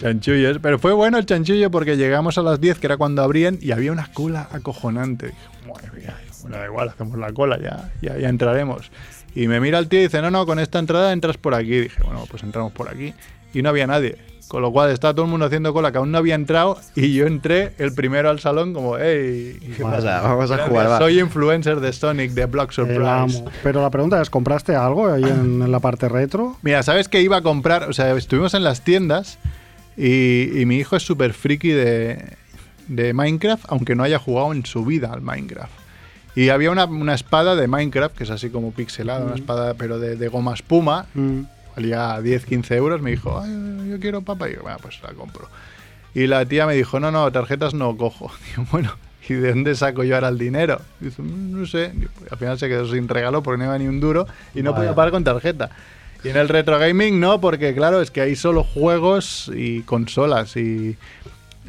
Chanchullos. 0.00 0.58
Pero 0.62 0.78
fue 0.78 0.92
bueno 0.92 1.18
el 1.18 1.26
chanchullo 1.26 1.70
porque 1.70 1.96
llegamos 1.96 2.38
a 2.38 2.42
las 2.42 2.60
10, 2.60 2.78
que 2.78 2.86
era 2.86 2.96
cuando 2.96 3.22
abrían, 3.22 3.58
y 3.60 3.72
había 3.72 3.90
una 3.90 4.12
cola 4.12 4.48
acojonante. 4.52 5.32
Mía, 5.66 6.18
bueno, 6.42 6.56
da 6.56 6.66
igual, 6.66 6.88
hacemos 6.88 7.18
la 7.18 7.32
cola, 7.32 7.58
ya, 7.60 7.90
ya, 8.00 8.18
ya 8.18 8.28
entraremos. 8.28 8.90
Y 9.34 9.48
me 9.48 9.60
mira 9.60 9.78
el 9.78 9.88
tío 9.88 10.00
y 10.00 10.04
dice, 10.04 10.20
no, 10.20 10.30
no, 10.30 10.44
con 10.46 10.58
esta 10.58 10.78
entrada 10.78 11.12
entras 11.12 11.36
por 11.36 11.54
aquí. 11.54 11.80
Dije, 11.80 12.02
bueno, 12.04 12.24
pues 12.30 12.42
entramos 12.42 12.72
por 12.72 12.88
aquí. 12.88 13.14
Y 13.54 13.62
no 13.62 13.68
había 13.70 13.86
nadie. 13.86 14.18
Con 14.48 14.60
lo 14.60 14.70
cual 14.70 14.90
estaba 14.90 15.14
todo 15.14 15.24
el 15.24 15.30
mundo 15.30 15.46
haciendo 15.46 15.72
cola 15.72 15.92
que 15.92 15.98
aún 15.98 16.10
no 16.10 16.18
había 16.18 16.34
entrado 16.34 16.78
y 16.94 17.14
yo 17.14 17.26
entré 17.26 17.72
el 17.78 17.94
primero 17.94 18.28
al 18.28 18.38
salón 18.38 18.74
como, 18.74 18.98
hey, 18.98 19.58
¿Qué 19.78 19.82
pasa? 19.82 20.20
Vamos 20.20 20.50
a 20.50 20.58
jugar, 20.68 20.90
va. 20.90 20.98
soy 20.98 21.20
influencer 21.20 21.80
de 21.80 21.90
Sonic, 21.94 22.32
de 22.32 22.44
Block 22.44 22.68
El 22.68 22.74
Surprise. 22.74 23.44
Pero 23.62 23.80
la 23.80 23.88
pregunta 23.88 24.20
es, 24.20 24.28
¿compraste 24.28 24.76
algo 24.76 25.10
ahí 25.10 25.22
en, 25.22 25.62
en 25.62 25.72
la 25.72 25.80
parte 25.80 26.06
retro? 26.10 26.58
Mira, 26.60 26.82
¿sabes 26.82 27.08
que 27.08 27.22
iba 27.22 27.38
a 27.38 27.42
comprar? 27.42 27.88
O 27.88 27.94
sea, 27.94 28.14
estuvimos 28.14 28.52
en 28.52 28.62
las 28.62 28.82
tiendas 28.82 29.38
y, 29.96 30.60
y 30.60 30.66
mi 30.66 30.76
hijo 30.76 30.96
es 30.96 31.02
súper 31.02 31.32
friki 31.32 31.70
de, 31.70 32.36
de 32.94 33.12
Minecraft, 33.14 33.64
aunque 33.68 33.94
no 33.94 34.02
haya 34.04 34.18
jugado 34.18 34.52
en 34.52 34.64
su 34.66 34.84
vida 34.84 35.12
al 35.12 35.20
Minecraft. 35.22 35.72
Y 36.34 36.48
había 36.48 36.70
una, 36.70 36.86
una 36.86 37.14
espada 37.14 37.54
de 37.56 37.66
Minecraft, 37.68 38.16
que 38.16 38.24
es 38.24 38.30
así 38.30 38.48
como 38.50 38.72
pixelada, 38.72 39.24
una 39.24 39.34
espada 39.34 39.74
pero 39.74 39.98
de, 39.98 40.16
de 40.16 40.28
goma 40.28 40.54
espuma, 40.54 41.06
Mm. 41.14 41.40
valía 41.76 42.20
10, 42.20 42.46
15 42.46 42.74
euros. 42.76 43.02
Me 43.02 43.10
dijo, 43.10 43.38
"Ay, 43.40 43.90
yo 43.90 44.00
quiero 44.00 44.22
papa. 44.22 44.48
Y 44.48 44.54
yo, 44.54 44.62
bueno, 44.62 44.78
pues 44.80 45.00
la 45.02 45.10
compro. 45.12 45.48
Y 46.14 46.26
la 46.26 46.44
tía 46.46 46.66
me 46.66 46.74
dijo, 46.74 47.00
no, 47.00 47.10
no, 47.10 47.30
tarjetas 47.32 47.74
no 47.74 47.96
cojo. 47.96 48.30
Digo, 48.56 48.66
bueno, 48.72 48.92
¿y 49.28 49.34
de 49.34 49.48
dónde 49.50 49.74
saco 49.74 50.04
yo 50.04 50.14
ahora 50.14 50.28
el 50.28 50.38
dinero? 50.38 50.80
Dice, 51.00 51.22
"Mm, 51.22 51.58
no 51.60 51.66
sé. 51.66 51.92
Y 51.98 52.06
al 52.30 52.38
final 52.38 52.58
se 52.58 52.68
quedó 52.68 52.90
sin 52.90 53.08
regalo 53.08 53.42
porque 53.42 53.58
no 53.58 53.64
iba 53.64 53.78
ni 53.78 53.86
un 53.88 54.00
duro 54.00 54.26
y 54.54 54.62
no 54.62 54.72
Vaya. 54.72 54.82
podía 54.84 54.94
pagar 54.94 55.10
con 55.12 55.24
tarjeta. 55.24 55.70
Y 56.24 56.28
en 56.28 56.36
el 56.36 56.48
retro 56.48 56.78
gaming 56.78 57.18
no, 57.18 57.40
porque 57.40 57.74
claro, 57.74 58.00
es 58.00 58.10
que 58.12 58.20
hay 58.20 58.36
solo 58.36 58.62
juegos 58.62 59.50
y 59.54 59.80
consolas. 59.82 60.56
Y 60.56 60.96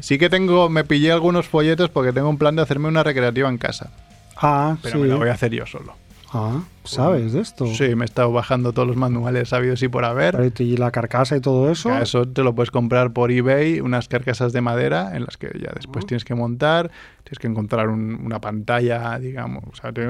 sí 0.00 0.18
que 0.18 0.28
tengo, 0.30 0.68
me 0.68 0.84
pillé 0.84 1.12
algunos 1.12 1.46
folletos 1.46 1.90
porque 1.90 2.12
tengo 2.12 2.28
un 2.28 2.38
plan 2.38 2.56
de 2.56 2.62
hacerme 2.62 2.88
una 2.88 3.02
recreativa 3.02 3.48
en 3.48 3.58
casa. 3.58 3.90
Ah, 4.36 4.76
Pero 4.82 4.96
sí. 4.96 5.02
me 5.02 5.08
la 5.08 5.16
voy 5.16 5.28
a 5.28 5.32
hacer 5.32 5.52
yo 5.52 5.66
solo. 5.66 5.94
Ah, 6.36 6.62
¿sabes 6.82 7.32
de 7.32 7.40
esto? 7.40 7.64
Sí, 7.66 7.94
me 7.94 8.04
he 8.04 8.06
estado 8.06 8.32
bajando 8.32 8.72
todos 8.72 8.88
los 8.88 8.96
manuales 8.96 9.50
sabidos 9.50 9.80
y 9.84 9.88
por 9.88 10.04
haber. 10.04 10.52
¿Y 10.58 10.76
la 10.76 10.90
carcasa 10.90 11.36
y 11.36 11.40
todo 11.40 11.70
eso? 11.70 11.96
Eso 12.02 12.26
te 12.26 12.42
lo 12.42 12.54
puedes 12.56 12.72
comprar 12.72 13.12
por 13.12 13.30
eBay, 13.30 13.78
unas 13.80 14.08
carcasas 14.08 14.52
de 14.52 14.60
madera 14.60 15.16
en 15.16 15.24
las 15.24 15.36
que 15.36 15.46
ya 15.62 15.70
después 15.76 16.04
tienes 16.06 16.24
que 16.24 16.34
montar, 16.34 16.90
tienes 17.22 17.38
que 17.38 17.46
encontrar 17.46 17.88
un- 17.88 18.20
una 18.24 18.40
pantalla, 18.40 19.16
digamos. 19.20 19.62
O 19.70 19.76
sea, 19.76 19.92
te- 19.92 20.02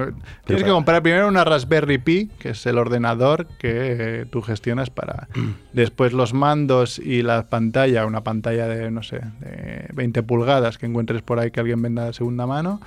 tienes 0.46 0.64
que 0.64 0.70
comprar 0.70 1.02
primero 1.02 1.28
una 1.28 1.44
Raspberry 1.44 1.98
Pi, 1.98 2.30
que 2.38 2.50
es 2.50 2.64
el 2.64 2.78
ordenador 2.78 3.46
que 3.58 4.20
eh, 4.22 4.26
tú 4.30 4.40
gestionas 4.40 4.88
para 4.88 5.28
después 5.74 6.14
los 6.14 6.32
mandos 6.32 6.98
y 6.98 7.22
la 7.22 7.42
pantalla, 7.42 8.06
una 8.06 8.22
pantalla 8.24 8.66
de, 8.66 8.90
no 8.90 9.02
sé, 9.02 9.20
de 9.40 9.88
20 9.92 10.22
pulgadas 10.22 10.78
que 10.78 10.87
encuentres 10.87 11.20
por 11.20 11.38
ahí 11.38 11.50
que 11.50 11.60
alguien 11.60 11.82
venda 11.82 12.06
de 12.06 12.14
segunda 12.14 12.46
mano. 12.46 12.80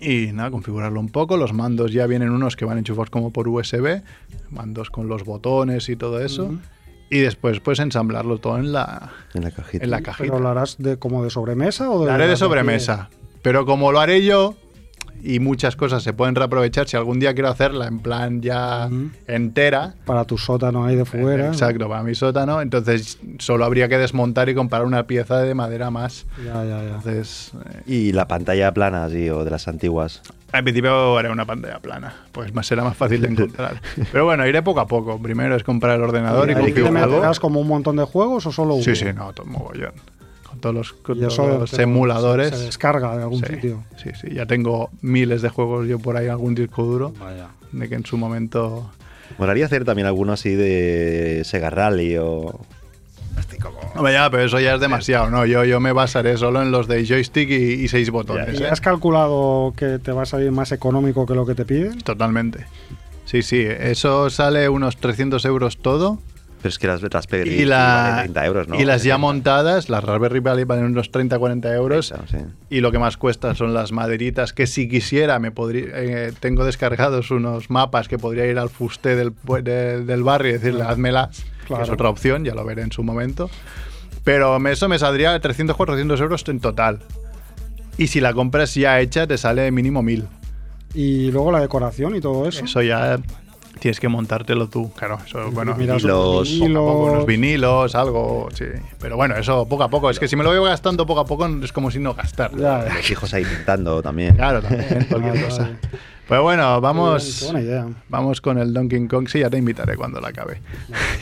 Y 0.00 0.32
nada, 0.32 0.50
configurarlo 0.50 0.98
un 0.98 1.08
poco. 1.08 1.36
Los 1.36 1.52
mandos 1.52 1.92
ya 1.92 2.06
vienen 2.06 2.30
unos 2.30 2.56
que 2.56 2.64
van 2.64 2.78
enchufados 2.78 3.10
como 3.10 3.32
por 3.32 3.48
USB, 3.48 4.02
mandos 4.50 4.90
con 4.90 5.08
los 5.08 5.24
botones 5.24 5.88
y 5.88 5.96
todo 5.96 6.20
eso. 6.20 6.54
Y 7.10 7.18
después 7.18 7.60
pues 7.60 7.80
ensamblarlo 7.80 8.38
todo 8.38 8.58
en 8.58 8.72
la, 8.72 9.12
En 9.34 9.42
la 9.42 9.50
cajita. 9.50 9.84
en 9.84 9.90
la 9.90 10.00
cajita. 10.00 10.24
¿Pero 10.24 10.38
lo 10.38 10.48
harás 10.48 10.76
de, 10.78 10.96
como 10.98 11.24
de 11.24 11.30
sobremesa 11.30 11.90
o 11.90 12.00
de 12.00 12.06
La 12.06 12.14
haré 12.14 12.28
de 12.28 12.36
sobremesa. 12.36 13.10
Pero 13.42 13.66
como 13.66 13.92
lo 13.92 14.00
haré 14.00 14.24
yo, 14.24 14.54
y 15.22 15.38
muchas 15.40 15.76
cosas 15.76 16.02
se 16.02 16.12
pueden 16.12 16.34
reaprovechar, 16.34 16.88
si 16.88 16.96
algún 16.96 17.20
día 17.20 17.34
quiero 17.34 17.48
hacerla 17.48 17.86
en 17.86 17.98
plan 18.00 18.40
ya 18.40 18.88
entera, 19.26 19.94
Para 20.04 20.24
tu 20.24 20.38
sótano 20.38 20.84
ahí 20.84 20.96
de 20.96 21.04
fuera. 21.04 21.48
exacto, 21.48 21.88
para 21.88 22.02
mi 22.02 22.14
sótano, 22.14 22.60
entonces 22.60 23.18
solo 23.38 23.64
habría 23.64 23.88
que 23.88 23.98
desmontar 23.98 24.48
y 24.48 24.54
comprar 24.54 24.84
una 24.84 25.06
pieza 25.06 25.38
de 25.38 25.54
madera 25.54 25.90
más. 25.90 26.26
Ya, 26.44 26.64
ya, 26.64 26.82
ya. 26.82 26.94
Entonces, 26.96 27.52
eh, 27.72 27.82
Y 27.86 28.12
la 28.12 28.26
pantalla 28.28 28.72
plana, 28.72 29.08
sí, 29.08 29.28
o 29.30 29.44
de 29.44 29.50
las 29.50 29.68
antiguas. 29.68 30.22
al 30.52 30.62
principio 30.64 31.16
haré 31.18 31.30
una 31.30 31.44
pantalla 31.46 31.78
plana, 31.80 32.14
pues 32.32 32.54
más 32.54 32.66
será 32.66 32.82
más 32.84 32.96
fácil 32.96 33.20
de 33.20 33.28
encontrar. 33.32 33.80
Pero 34.12 34.24
bueno, 34.24 34.46
iré 34.46 34.62
poco 34.62 34.80
a 34.80 34.86
poco. 34.86 35.20
Primero 35.20 35.54
es 35.56 35.62
comprar 35.64 35.96
el 35.96 36.02
ordenador 36.02 36.48
y, 36.48 36.52
¿Y 36.52 36.56
configurarlo. 36.56 37.22
como 37.40 37.60
un 37.60 37.68
montón 37.68 37.96
de 37.96 38.04
juegos 38.04 38.46
o 38.46 38.52
solo 38.52 38.74
uno? 38.74 38.84
Sí, 38.84 38.94
sí, 38.96 39.06
no, 39.14 39.32
todo 39.32 39.46
mogollón. 39.46 39.92
Todos 40.60 40.74
los, 40.74 40.94
todos 41.02 41.60
los 41.60 41.78
emuladores. 41.78 42.50
Se 42.50 42.64
descarga 42.66 43.16
de 43.16 43.22
algún 43.22 43.44
sí, 43.44 43.54
sitio. 43.54 43.84
sí, 43.96 44.10
sí, 44.20 44.34
ya 44.34 44.46
tengo 44.46 44.90
miles 45.02 45.42
de 45.42 45.48
juegos 45.48 45.88
yo 45.88 45.98
por 45.98 46.16
ahí 46.16 46.28
algún 46.28 46.54
disco 46.54 46.84
duro. 46.84 47.12
Vaya. 47.18 47.48
De 47.72 47.88
que 47.88 47.94
en 47.94 48.04
su 48.04 48.16
momento. 48.16 48.90
Molaría 49.38 49.66
hacer 49.66 49.84
también 49.84 50.06
alguno 50.06 50.32
así 50.32 50.54
de 50.54 51.42
Sega 51.44 51.70
Rally 51.70 52.16
o. 52.18 52.60
No, 53.94 54.10
ya, 54.10 54.30
pero 54.30 54.44
eso 54.44 54.60
ya 54.60 54.74
es 54.74 54.80
demasiado, 54.80 55.30
¿no? 55.30 55.44
Yo, 55.46 55.64
yo 55.64 55.80
me 55.80 55.92
basaré 55.92 56.36
solo 56.36 56.62
en 56.62 56.70
los 56.70 56.86
de 56.86 57.04
joystick 57.06 57.50
y, 57.50 57.54
y 57.84 57.88
seis 57.88 58.10
botones. 58.10 58.58
¿Y 58.58 58.62
¿eh? 58.62 58.68
has 58.68 58.80
calculado 58.80 59.74
que 59.76 59.98
te 59.98 60.12
va 60.12 60.22
a 60.22 60.26
salir 60.26 60.52
más 60.52 60.72
económico 60.72 61.26
que 61.26 61.34
lo 61.34 61.44
que 61.44 61.54
te 61.54 61.64
piden? 61.64 61.98
Totalmente. 61.98 62.66
Sí, 63.24 63.42
sí, 63.42 63.64
eso 63.64 64.30
sale 64.30 64.68
unos 64.68 64.96
300 64.96 65.44
euros 65.44 65.78
todo. 65.78 66.18
Pero 66.62 66.68
es 66.68 66.78
que 66.78 66.86
las 66.86 67.00
Raspberry 67.00 67.50
Y, 67.62 67.64
la, 67.64 67.78
valen 68.12 68.32
30 68.34 68.46
euros, 68.46 68.68
¿no? 68.68 68.74
y 68.78 68.84
las 68.84 69.02
ya 69.02 69.14
70. 69.14 69.18
montadas, 69.18 69.88
las 69.88 70.04
Raspberry 70.04 70.40
Pi 70.40 70.64
valen 70.64 70.84
unos 70.84 71.10
30-40 71.10 71.74
euros. 71.74 72.08
30, 72.10 72.26
sí. 72.28 72.44
Y 72.68 72.80
lo 72.80 72.92
que 72.92 72.98
más 72.98 73.16
cuesta 73.16 73.54
son 73.54 73.72
las 73.72 73.92
maderitas, 73.92 74.52
que 74.52 74.66
si 74.66 74.88
quisiera, 74.88 75.38
me 75.38 75.50
podría, 75.52 75.86
eh, 75.94 76.32
tengo 76.38 76.64
descargados 76.64 77.30
unos 77.30 77.70
mapas 77.70 78.08
que 78.08 78.18
podría 78.18 78.46
ir 78.46 78.58
al 78.58 78.68
fusté 78.68 79.16
del, 79.16 79.32
de- 79.62 80.04
del 80.04 80.22
barrio 80.22 80.50
y 80.50 80.52
decirle, 80.54 80.82
házmelas, 80.82 81.44
que 81.66 81.80
es 81.82 81.88
otra 81.88 82.10
opción, 82.10 82.44
ya 82.44 82.54
lo 82.54 82.64
veré 82.64 82.82
en 82.82 82.92
su 82.92 83.02
momento. 83.02 83.48
Pero 84.22 84.58
eso 84.68 84.86
me 84.88 84.98
saldría 84.98 85.40
300-400 85.40 86.20
euros 86.20 86.44
en 86.48 86.60
total. 86.60 86.98
Y 87.96 88.08
si 88.08 88.20
la 88.20 88.34
compras 88.34 88.74
ya 88.74 89.00
hecha, 89.00 89.26
te 89.26 89.38
sale 89.38 89.70
mínimo 89.70 90.02
1000. 90.02 90.26
Y 90.92 91.30
luego 91.30 91.52
la 91.52 91.60
decoración 91.60 92.16
y 92.16 92.20
todo 92.20 92.46
eso. 92.48 92.64
Eso 92.64 92.82
ya 92.82 93.18
tienes 93.78 94.00
que 94.00 94.08
montártelo 94.08 94.68
tú, 94.68 94.90
claro. 94.92 95.18
Eso, 95.24 95.50
bueno, 95.52 95.74
Miras 95.76 96.02
y 96.02 96.06
los- 96.06 96.50
unos 96.50 96.70
poco 96.74 96.80
a 96.80 96.92
poco, 96.92 97.04
unos 97.12 97.26
vinilos. 97.26 97.26
vinilos, 97.26 97.94
algo, 97.94 98.48
sí. 98.52 98.64
Pero 99.00 99.16
bueno, 99.16 99.36
eso 99.36 99.66
poco 99.66 99.84
a 99.84 99.88
poco. 99.88 100.10
Es 100.10 100.18
que 100.18 100.28
si 100.28 100.36
me 100.36 100.44
lo 100.44 100.50
voy 100.58 100.68
gastando 100.68 101.06
poco 101.06 101.20
a 101.20 101.24
poco, 101.26 101.46
es 101.62 101.72
como 101.72 101.90
si 101.90 101.98
no 101.98 102.14
gastar. 102.14 102.50
Ya, 102.56 102.84
ya. 102.86 102.94
Los 102.94 103.10
hijos 103.10 103.32
ahí 103.34 103.44
pintando 103.44 104.02
también. 104.02 104.34
Claro, 104.36 104.60
también, 104.62 105.06
cualquier 105.10 105.44
cosa. 105.44 105.70
Pues 106.28 106.40
bueno, 106.40 106.76
Qué 106.76 106.80
vamos, 106.80 107.42
buena 107.44 107.60
idea. 107.60 107.88
vamos 108.08 108.40
con 108.40 108.58
el 108.58 108.72
Donkey 108.72 109.08
Kong. 109.08 109.26
Sí, 109.28 109.40
ya 109.40 109.50
te 109.50 109.58
invitaré 109.58 109.96
cuando 109.96 110.20
la 110.20 110.28
acabe. 110.28 110.60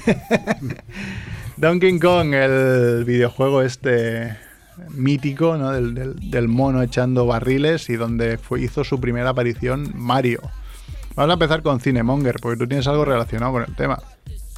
Donkey 1.57 1.99
Kong, 1.99 2.35
el 2.35 3.05
videojuego 3.05 3.63
este 3.63 4.37
mítico, 4.91 5.57
¿no? 5.57 5.73
Del, 5.73 5.95
del- 5.95 6.31
del 6.31 6.49
mono 6.49 6.83
echando 6.83 7.27
barriles 7.27 7.89
y 7.91 7.97
donde 7.97 8.39
fue, 8.39 8.61
hizo 8.61 8.85
su 8.85 9.01
primera 9.01 9.31
aparición 9.31 9.93
Mario. 9.97 10.41
Vamos 11.19 11.31
a 11.31 11.33
empezar 11.33 11.63
con 11.63 11.81
Cinemonger, 11.81 12.37
porque 12.41 12.57
tú 12.57 12.69
tienes 12.69 12.87
algo 12.87 13.05
relacionado 13.05 13.51
con 13.51 13.65
el 13.65 13.75
tema. 13.75 14.01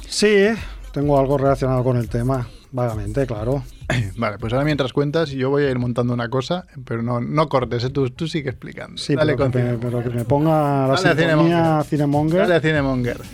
Sí, 0.07 0.45
tengo 0.93 1.17
algo 1.19 1.35
relacionado 1.39 1.83
con 1.83 1.97
el 1.97 2.07
tema. 2.07 2.47
Vagamente, 2.71 3.25
claro. 3.25 3.63
Vale, 4.17 4.37
pues 4.37 4.53
ahora 4.53 4.63
mientras 4.63 4.93
cuentas, 4.93 5.31
yo 5.31 5.49
voy 5.49 5.63
a 5.63 5.71
ir 5.71 5.79
montando 5.79 6.13
una 6.13 6.29
cosa, 6.29 6.67
pero 6.85 7.01
no, 7.01 7.19
no 7.19 7.49
cortes, 7.49 7.83
¿eh? 7.85 7.89
tú, 7.89 8.11
tú 8.11 8.27
sigue 8.27 8.51
explicando. 8.51 8.99
Sí, 8.99 9.15
Dale 9.15 9.33
pero, 9.35 9.43
con 9.45 9.51
que 9.51 9.77
pero 9.81 10.03
que 10.03 10.09
me 10.11 10.23
ponga 10.23 10.87
la 10.87 10.93
Dale 10.93 11.09
a 11.09 11.15
sintonía 11.15 11.83
Cinemonger. 11.83 12.41
Dale 12.41 12.55
a 12.55 12.61
Cinemonger. 12.61 13.17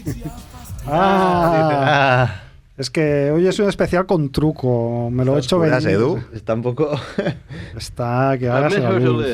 Ah, 0.89 2.29
Ah, 2.29 2.41
es 2.77 2.89
que 2.89 3.29
hoy 3.29 3.45
es 3.45 3.59
un 3.59 3.67
especial 3.67 4.05
con 4.05 4.31
truco. 4.31 5.09
Me 5.11 5.25
lo 5.25 5.35
he 5.35 5.39
hecho 5.39 5.59
venir. 5.59 5.85
Edu? 5.85 6.23
Está 6.31 6.53
un 6.53 6.61
poco. 6.61 6.97
Está 7.75 8.37
que 8.39 8.47
hagas 8.47 8.73
la 8.77 8.91
luz. 8.91 9.25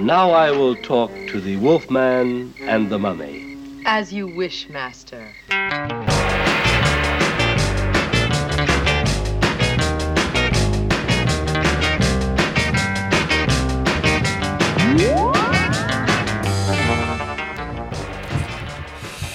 Now 0.00 0.30
I 0.30 0.50
will 0.50 0.74
talk 0.76 1.10
to 1.28 1.40
the 1.40 1.56
Wolfman 1.56 2.54
and 2.60 2.90
the 2.90 2.98
Mummy. 2.98 3.56
As 3.84 4.12
you 4.12 4.26
wish, 4.26 4.68
Master. 4.68 5.28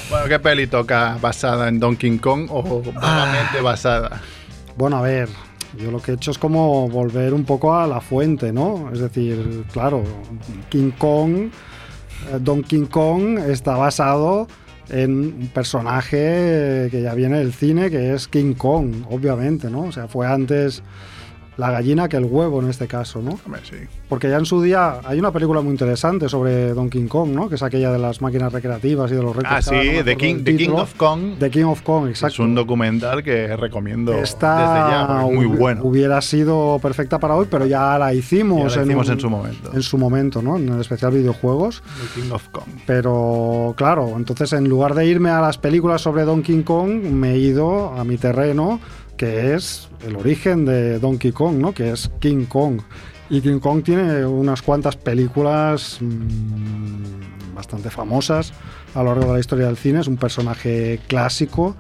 Bueno, 0.10 0.28
¿qué 0.28 0.40
peli 0.40 0.68
toca 0.68 1.18
basada 1.22 1.68
en 1.68 1.80
Donkey 1.80 2.18
Kong 2.18 2.48
o 2.50 2.84
ah. 2.96 3.00
vagamente 3.00 3.62
basada? 3.62 4.22
Bueno, 4.76 4.98
a 4.98 5.02
ver, 5.02 5.30
yo 5.78 5.92
lo 5.92 6.02
que 6.02 6.12
he 6.12 6.16
hecho 6.16 6.32
es 6.32 6.38
como 6.38 6.88
volver 6.90 7.34
un 7.34 7.44
poco 7.44 7.76
a 7.76 7.88
la 7.88 8.02
fuente, 8.02 8.52
¿no? 8.54 8.90
Es 8.92 9.00
decir, 9.00 9.64
claro, 9.72 10.04
King 10.70 10.92
Kong, 10.98 11.50
eh, 12.32 12.40
Donkey 12.40 12.86
Kong 12.86 13.40
está 13.40 13.76
basado 13.76 14.48
en 14.90 15.12
un 15.12 15.52
personaje 15.54 16.88
que 16.90 17.02
ya 17.02 17.14
viene 17.14 17.40
del 17.40 17.54
cine, 17.54 17.90
que 17.90 18.14
es 18.14 18.28
King 18.28 18.54
Kong, 18.54 19.06
obviamente, 19.10 19.70
¿no? 19.70 19.82
O 19.82 19.92
sea, 19.92 20.08
fue 20.08 20.28
antes 20.28 20.82
la 21.58 21.72
gallina 21.72 22.08
que 22.08 22.18
el 22.18 22.26
huevo 22.26 22.62
en 22.62 22.70
este 22.70 22.88
caso, 22.88 23.22
¿no? 23.22 23.38
Hombre, 23.46 23.62
sí. 23.64 23.78
Porque 24.08 24.30
ya 24.30 24.38
en 24.38 24.46
su 24.46 24.62
día 24.62 25.00
hay 25.04 25.18
una 25.20 25.32
película 25.32 25.62
muy 25.62 25.72
interesante 25.72 26.30
sobre 26.30 26.74
Donkey 26.74 27.06
Kong, 27.08 27.30
¿no? 27.32 27.50
Que 27.50 27.56
es 27.56 27.64
aquella 27.64 27.92
de 27.92 27.98
las 28.00 28.22
máquinas 28.22 28.54
recreativas 28.54 29.12
y 29.12 29.16
de 29.16 29.24
los 29.24 29.36
retos. 29.36 29.52
Ah, 29.52 29.60
no 29.74 29.82
sí, 29.82 29.90
The 30.06 30.16
King, 30.16 30.44
The 30.44 30.56
King 30.56 30.70
of 30.72 30.94
Kong. 30.96 31.38
The 31.40 31.50
King 31.50 31.64
of 31.66 31.82
Kong, 31.82 32.08
exacto. 32.10 32.34
Es 32.36 32.40
un 32.40 32.54
documental 32.56 33.24
que 33.24 33.56
recomiendo 33.58 34.14
Esta 34.14 34.58
desde 34.58 34.92
ya, 34.92 35.08
muy 35.34 35.46
bueno. 35.48 35.82
Hubiera 35.84 36.22
sido 36.22 36.80
perfecta 36.82 37.20
para 37.20 37.36
hoy, 37.36 37.48
pero 37.50 37.66
ya 37.66 37.98
la 37.98 38.14
hicimos, 38.14 38.74
Ya 38.76 38.82
la 38.82 38.86
hicimos 38.86 39.08
un- 39.08 39.14
en 39.14 39.20
su 39.20 39.30
momento. 39.30 39.72
En 39.74 39.82
su 39.82 39.98
momento, 39.98 40.42
¿no? 40.42 40.58
En 40.58 40.70
el 40.70 40.80
especial 40.82 41.12
videojuegos. 41.12 41.82
The 42.16 42.22
King 42.22 42.32
of 42.32 42.48
Kong. 42.50 42.68
Pero 42.86 43.74
claro, 43.78 44.14
entonces 44.16 44.54
en 44.54 44.70
lugar 44.70 44.94
de 44.96 45.06
irme 45.06 45.30
a 45.30 45.42
las 45.42 45.58
películas 45.58 46.02
sobre 46.02 46.24
Donkey 46.24 46.62
Kong, 46.64 47.02
me 47.04 47.34
he 47.34 47.38
ido 47.40 47.94
a 47.94 48.04
mi 48.04 48.18
terreno, 48.18 48.80
que 49.18 49.56
es 49.56 49.90
el 50.06 50.16
origen 50.16 50.66
de 50.66 51.00
Donkey 51.00 51.32
Kong, 51.32 51.58
¿no? 51.58 51.74
Que 51.74 51.92
es 51.92 52.10
King 52.20 52.46
Kong. 52.46 52.82
Y 53.30 53.42
King 53.42 53.60
Kong 53.60 53.84
tiene 53.84 54.26
unas 54.26 54.62
cuantas 54.62 54.96
películas 54.96 55.98
mm, 56.00 57.54
bastante 57.56 57.90
famosas 57.90 58.54
a 58.96 59.04
lo 59.04 59.10
largo 59.10 59.28
de 59.28 59.34
la 59.34 59.40
historia 59.40 59.66
del 59.66 59.76
cine. 59.76 60.00
Es 60.00 60.08
un 60.08 60.18
personaje 60.18 61.02
clásico 61.08 61.76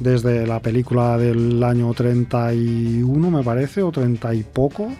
desde 0.00 0.46
la 0.46 0.60
película 0.60 1.18
del 1.18 1.62
año 1.62 1.92
31, 1.92 3.30
me 3.30 3.42
parece, 3.42 3.82
o 3.82 3.92
30 3.92 4.34
y 4.34 4.42
poco. 4.42 4.90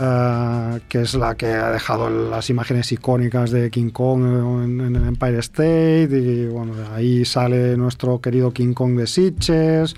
eh, 0.00 0.80
que 0.88 1.02
es 1.02 1.14
la 1.14 1.34
que 1.34 1.46
ha 1.46 1.70
dejado 1.72 2.08
las 2.08 2.48
imágenes 2.48 2.92
icónicas 2.92 3.50
de 3.50 3.70
King 3.70 3.90
Kong 3.90 4.22
en, 4.64 4.96
el 4.96 5.08
Empire 5.08 5.40
State 5.40 6.08
y 6.12 6.46
bueno, 6.46 6.72
ahí 6.94 7.24
sale 7.24 7.76
nuestro 7.76 8.20
querido 8.20 8.52
King 8.52 8.72
Kong 8.72 8.96
de 8.96 9.06
Sitges 9.06 9.96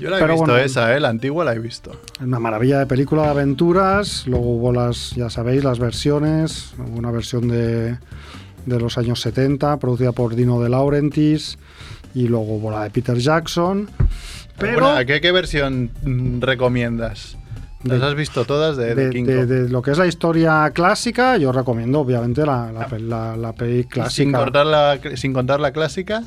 Yo 0.00 0.10
la 0.10 0.16
he 0.16 0.20
Pero 0.20 0.34
visto 0.34 0.46
bueno. 0.50 0.64
esa, 0.64 0.96
¿eh? 0.96 1.00
La 1.00 1.08
antigua 1.08 1.44
la 1.44 1.54
he 1.54 1.58
visto. 1.58 1.92
una 2.20 2.38
maravilla 2.40 2.78
de 2.80 2.86
película 2.86 3.22
de 3.22 3.28
aventuras. 3.28 4.26
Luego 4.26 4.56
hubo 4.56 4.72
las, 4.72 5.12
ya 5.12 5.30
sabéis, 5.30 5.62
las 5.64 5.78
versiones. 5.78 6.72
Hubo 6.78 6.98
una 6.98 7.10
versión 7.10 7.48
de, 7.48 7.96
de 8.66 8.80
los 8.80 8.98
años 8.98 9.20
70, 9.20 9.76
producida 9.78 10.12
por 10.12 10.34
Dino 10.34 10.60
De 10.60 10.68
Laurentiis. 10.68 11.58
Y 12.14 12.28
luego 12.28 12.56
hubo 12.56 12.70
la 12.70 12.84
de 12.84 12.90
Peter 12.90 13.16
Jackson. 13.18 13.88
Pero 14.58 14.80
Bueno, 14.80 15.06
¿qué, 15.06 15.20
qué 15.20 15.32
versión 15.32 15.90
mm, 16.02 16.40
recomiendas? 16.40 17.36
¿Las 17.82 18.00
has 18.02 18.14
visto 18.14 18.44
todas 18.46 18.76
de, 18.78 18.94
de 18.94 19.10
King 19.10 19.24
de- 19.24 19.44
de 19.46 19.68
lo 19.68 19.82
que 19.82 19.90
es 19.90 19.98
la 19.98 20.06
historia 20.06 20.70
clásica, 20.72 21.36
yo 21.36 21.52
recomiendo 21.52 22.00
obviamente 22.00 22.46
la, 22.46 22.72
la, 22.72 22.86
pe- 22.86 22.98
la- 22.98 23.36
la 23.36 23.52
peli 23.52 23.82
sin, 23.82 23.90
clásica. 23.90 24.38
cortar 24.38 24.64
la, 24.66 24.98
sin 25.16 25.32
contar 25.34 25.60
la 25.60 25.70
clásica. 25.72 26.22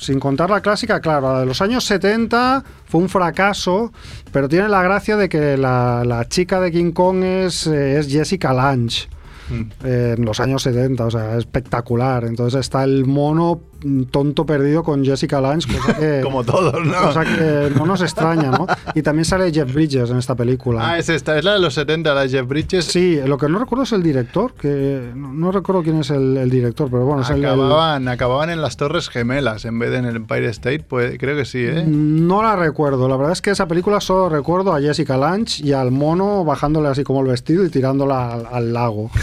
Sin 0.00 0.20
contar 0.20 0.50
la 0.50 0.60
clásica, 0.60 1.00
claro, 1.00 1.32
la 1.32 1.40
de 1.40 1.46
los 1.46 1.60
años 1.60 1.84
70 1.84 2.64
fue 2.86 3.00
un 3.00 3.08
fracaso, 3.08 3.92
pero 4.32 4.48
tiene 4.48 4.68
la 4.68 4.82
gracia 4.82 5.16
de 5.16 5.28
que 5.28 5.56
la, 5.56 6.02
la 6.06 6.28
chica 6.28 6.60
de 6.60 6.70
King 6.70 6.92
Kong 6.92 7.22
es, 7.24 7.66
eh, 7.66 7.98
es 7.98 8.08
Jessica 8.08 8.52
Lange. 8.52 9.08
Mm. 9.50 9.62
eh, 9.84 10.14
en 10.18 10.24
los 10.24 10.40
años 10.40 10.62
70, 10.62 11.06
o 11.06 11.10
sea, 11.10 11.36
espectacular. 11.36 12.24
Entonces 12.24 12.60
está 12.60 12.84
el 12.84 13.06
mono 13.06 13.60
tonto 14.10 14.44
perdido 14.46 14.82
con 14.82 15.04
Jessica 15.04 15.40
Lange, 15.40 15.66
cosa 15.72 15.96
que, 15.96 16.20
Como 16.24 16.42
todos, 16.44 16.84
¿no? 16.84 16.92
cosa 17.00 17.24
que 17.24 17.70
no 17.76 17.86
nos 17.86 18.00
extraña, 18.02 18.50
¿no? 18.50 18.66
Y 18.94 19.02
también 19.02 19.24
sale 19.24 19.52
Jeff 19.52 19.72
Bridges 19.72 20.10
en 20.10 20.18
esta 20.18 20.34
película. 20.34 20.80
Ah, 20.90 20.98
es 20.98 21.08
esta, 21.08 21.38
es 21.38 21.44
la 21.44 21.52
de 21.54 21.60
los 21.60 21.74
70, 21.74 22.14
la 22.14 22.22
de 22.22 22.28
Jeff 22.28 22.46
Bridges. 22.46 22.84
Sí, 22.86 23.18
lo 23.24 23.38
que 23.38 23.48
no 23.48 23.58
recuerdo 23.58 23.84
es 23.84 23.92
el 23.92 24.02
director, 24.02 24.52
que 24.54 25.10
no, 25.14 25.32
no 25.32 25.52
recuerdo 25.52 25.82
quién 25.82 26.00
es 26.00 26.10
el, 26.10 26.36
el 26.36 26.50
director, 26.50 26.88
pero 26.90 27.04
bueno, 27.04 27.22
es 27.22 27.30
el- 27.30 27.38
el, 27.38 27.44
Acababan, 27.46 28.08
acababan 28.08 28.50
en 28.50 28.60
las 28.62 28.76
Torres 28.76 29.08
Gemelas 29.08 29.64
en 29.64 29.78
vez 29.78 29.90
de 29.90 29.98
en 29.98 30.04
el 30.06 30.16
Empire 30.16 30.48
State, 30.50 30.80
pues 30.88 31.16
creo 31.18 31.36
que 31.36 31.44
sí, 31.44 31.58
¿eh? 31.64 31.84
No 31.86 32.42
la 32.42 32.56
recuerdo. 32.56 33.08
La 33.08 33.16
verdad 33.16 33.32
es 33.32 33.42
que 33.42 33.50
esa 33.50 33.66
película 33.66 34.00
solo 34.00 34.28
recuerdo 34.28 34.72
a 34.74 34.80
Jessica 34.80 35.16
Lange 35.16 35.62
y 35.64 35.72
al 35.72 35.90
mono 35.90 36.44
bajándole 36.44 36.88
así 36.88 37.04
como 37.04 37.20
el 37.22 37.26
vestido 37.28 37.64
y 37.64 37.68
tirándola 37.70 38.32
al, 38.32 38.46
al 38.46 38.72
lago. 38.72 39.10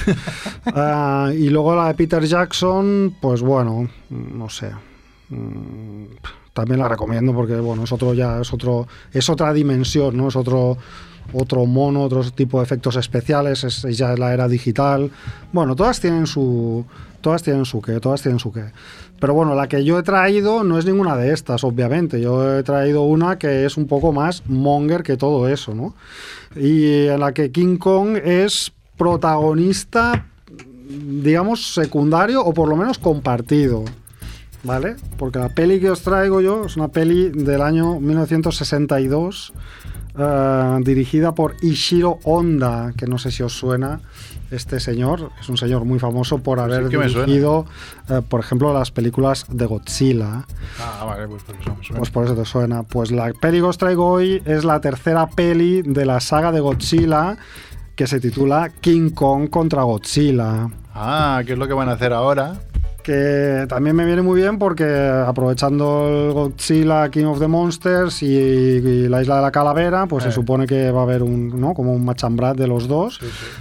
Ah, 0.68 1.30
y 1.32 1.50
luego 1.50 1.76
la 1.76 1.88
de 1.90 1.94
Peter 1.94 2.24
Jackson, 2.26 3.16
pues 3.22 3.42
bueno, 3.42 3.88
no 4.10 4.50
sé. 4.50 4.72
Mm, 5.30 6.06
También 6.54 6.80
la 6.80 6.88
recomiendo 6.88 7.34
porque 7.34 7.56
bueno, 7.56 7.84
es 7.84 7.92
otro 7.92 8.14
ya, 8.14 8.42
es 8.42 8.54
otro, 8.54 8.88
es 9.12 9.30
otra 9.30 9.54
dimensión, 9.54 10.16
¿no? 10.18 10.28
Es 10.28 10.36
otro 10.36 10.78
otro 11.34 11.66
mono, 11.66 12.04
otro 12.04 12.24
tipo 12.32 12.60
de 12.60 12.66
efectos 12.66 12.96
especiales, 12.98 13.64
es, 13.64 13.84
es 13.84 13.98
ya 13.98 14.16
la 14.16 14.34
era 14.34 14.48
digital. 14.48 15.12
Bueno, 15.52 15.76
todas 15.76 16.00
tienen 16.00 16.28
su 16.28 16.86
todas 17.22 17.42
tienen 17.42 17.66
su 17.66 17.82
qué, 17.82 18.00
todas 18.00 18.22
tienen 18.22 18.40
su 18.40 18.52
qué. 18.54 18.66
Pero 19.20 19.34
bueno, 19.34 19.56
la 19.56 19.68
que 19.68 19.84
yo 19.84 19.98
he 19.98 20.04
traído 20.04 20.64
no 20.64 20.78
es 20.78 20.86
ninguna 20.86 21.18
de 21.18 21.34
estas, 21.34 21.64
obviamente. 21.64 22.22
Yo 22.22 22.60
he 22.60 22.64
traído 22.64 23.04
una 23.04 23.40
que 23.40 23.66
es 23.66 23.78
un 23.78 23.88
poco 23.88 24.12
más 24.12 24.44
monger 24.46 25.02
que 25.02 25.18
todo 25.18 25.48
eso, 25.48 25.74
¿no? 25.74 25.96
Y 26.56 27.08
en 27.08 27.20
la 27.20 27.34
que 27.34 27.52
King 27.52 27.78
Kong 27.78 28.18
es 28.18 28.72
protagonista, 28.98 30.28
digamos, 30.88 31.74
secundario 31.74 32.44
o 32.44 32.54
por 32.54 32.70
lo 32.70 32.76
menos 32.76 32.98
compartido. 32.98 33.84
¿Vale? 34.64 34.96
Porque 35.18 35.38
la 35.38 35.50
peli 35.50 35.80
que 35.80 35.92
os 35.92 36.02
traigo 36.02 36.42
yo 36.42 36.66
es 36.66 36.76
una 36.76 36.88
peli 36.88 37.30
del 37.30 37.62
año 37.62 38.00
1962, 38.00 39.54
eh, 40.18 40.80
dirigida 40.82 41.36
por 41.36 41.56
Ishiro 41.62 42.18
Honda, 42.24 42.92
que 42.98 43.06
no 43.06 43.20
sé 43.20 43.30
si 43.30 43.44
os 43.44 43.54
suena 43.54 44.00
este 44.50 44.80
señor. 44.80 45.30
Es 45.40 45.50
un 45.50 45.58
señor 45.58 45.86
muy 45.86 46.00
famoso 46.00 46.40
por 46.40 46.60
haber 46.60 46.90
dirigido, 46.90 47.66
eh, 48.10 48.22
por 48.28 48.40
ejemplo, 48.40 48.74
las 48.74 48.90
películas 48.90 49.46
de 49.50 49.66
Godzilla. 49.68 50.46
Ah, 50.80 51.06
vale, 51.06 51.28
pues 51.28 51.44
por 51.44 51.56
eso 51.56 51.76
me 51.76 51.84
suena. 51.84 52.00
Pues 52.00 52.10
por 52.10 52.26
eso 52.26 52.36
te 52.36 52.46
suena. 52.46 52.84
Pues 52.84 53.12
la 53.12 53.32
peli 53.34 53.60
que 53.60 53.64
os 53.64 53.78
traigo 53.78 54.08
hoy 54.08 54.42
es 54.46 54.64
la 54.64 54.82
tercera 54.82 55.28
peli 55.28 55.84
de 55.84 56.06
la 56.06 56.20
saga 56.20 56.52
de 56.52 56.60
Godzilla 56.60 57.38
que 57.96 58.08
se 58.08 58.20
titula 58.20 58.70
King 58.82 59.12
Kong 59.12 59.50
contra 59.50 59.84
Godzilla. 59.84 60.70
Ah, 60.94 61.42
¿qué 61.46 61.54
es 61.54 61.58
lo 61.58 61.68
que 61.68 61.74
van 61.74 61.90
a 61.90 61.94
hacer 61.94 62.14
ahora? 62.14 62.60
Que 63.06 63.68
también 63.70 63.96
me 63.96 64.04
viene 64.04 64.24
muy 64.24 64.42
bien 64.42 64.58
porque 64.58 64.84
aprovechando 64.84 66.08
el 66.10 66.34
Godzilla 66.34 67.08
King 67.12 67.26
of 67.26 67.38
the 67.40 67.48
Monsters 67.48 68.24
y, 68.24 68.26
y 68.26 69.08
la 69.08 69.22
isla 69.22 69.36
de 69.36 69.42
la 69.44 69.52
calavera, 69.52 70.08
pues 70.08 70.26
Eh. 70.26 70.30
se 70.30 70.34
supone 70.34 70.66
que 70.66 70.90
va 70.90 71.02
a 71.02 71.04
haber 71.04 71.22
un, 71.22 71.62
¿no? 71.62 71.76
como 71.76 71.94
un 71.94 72.04
machambrat 72.04 72.58
de 72.58 72.66
los 72.68 72.88
dos. 72.88 73.20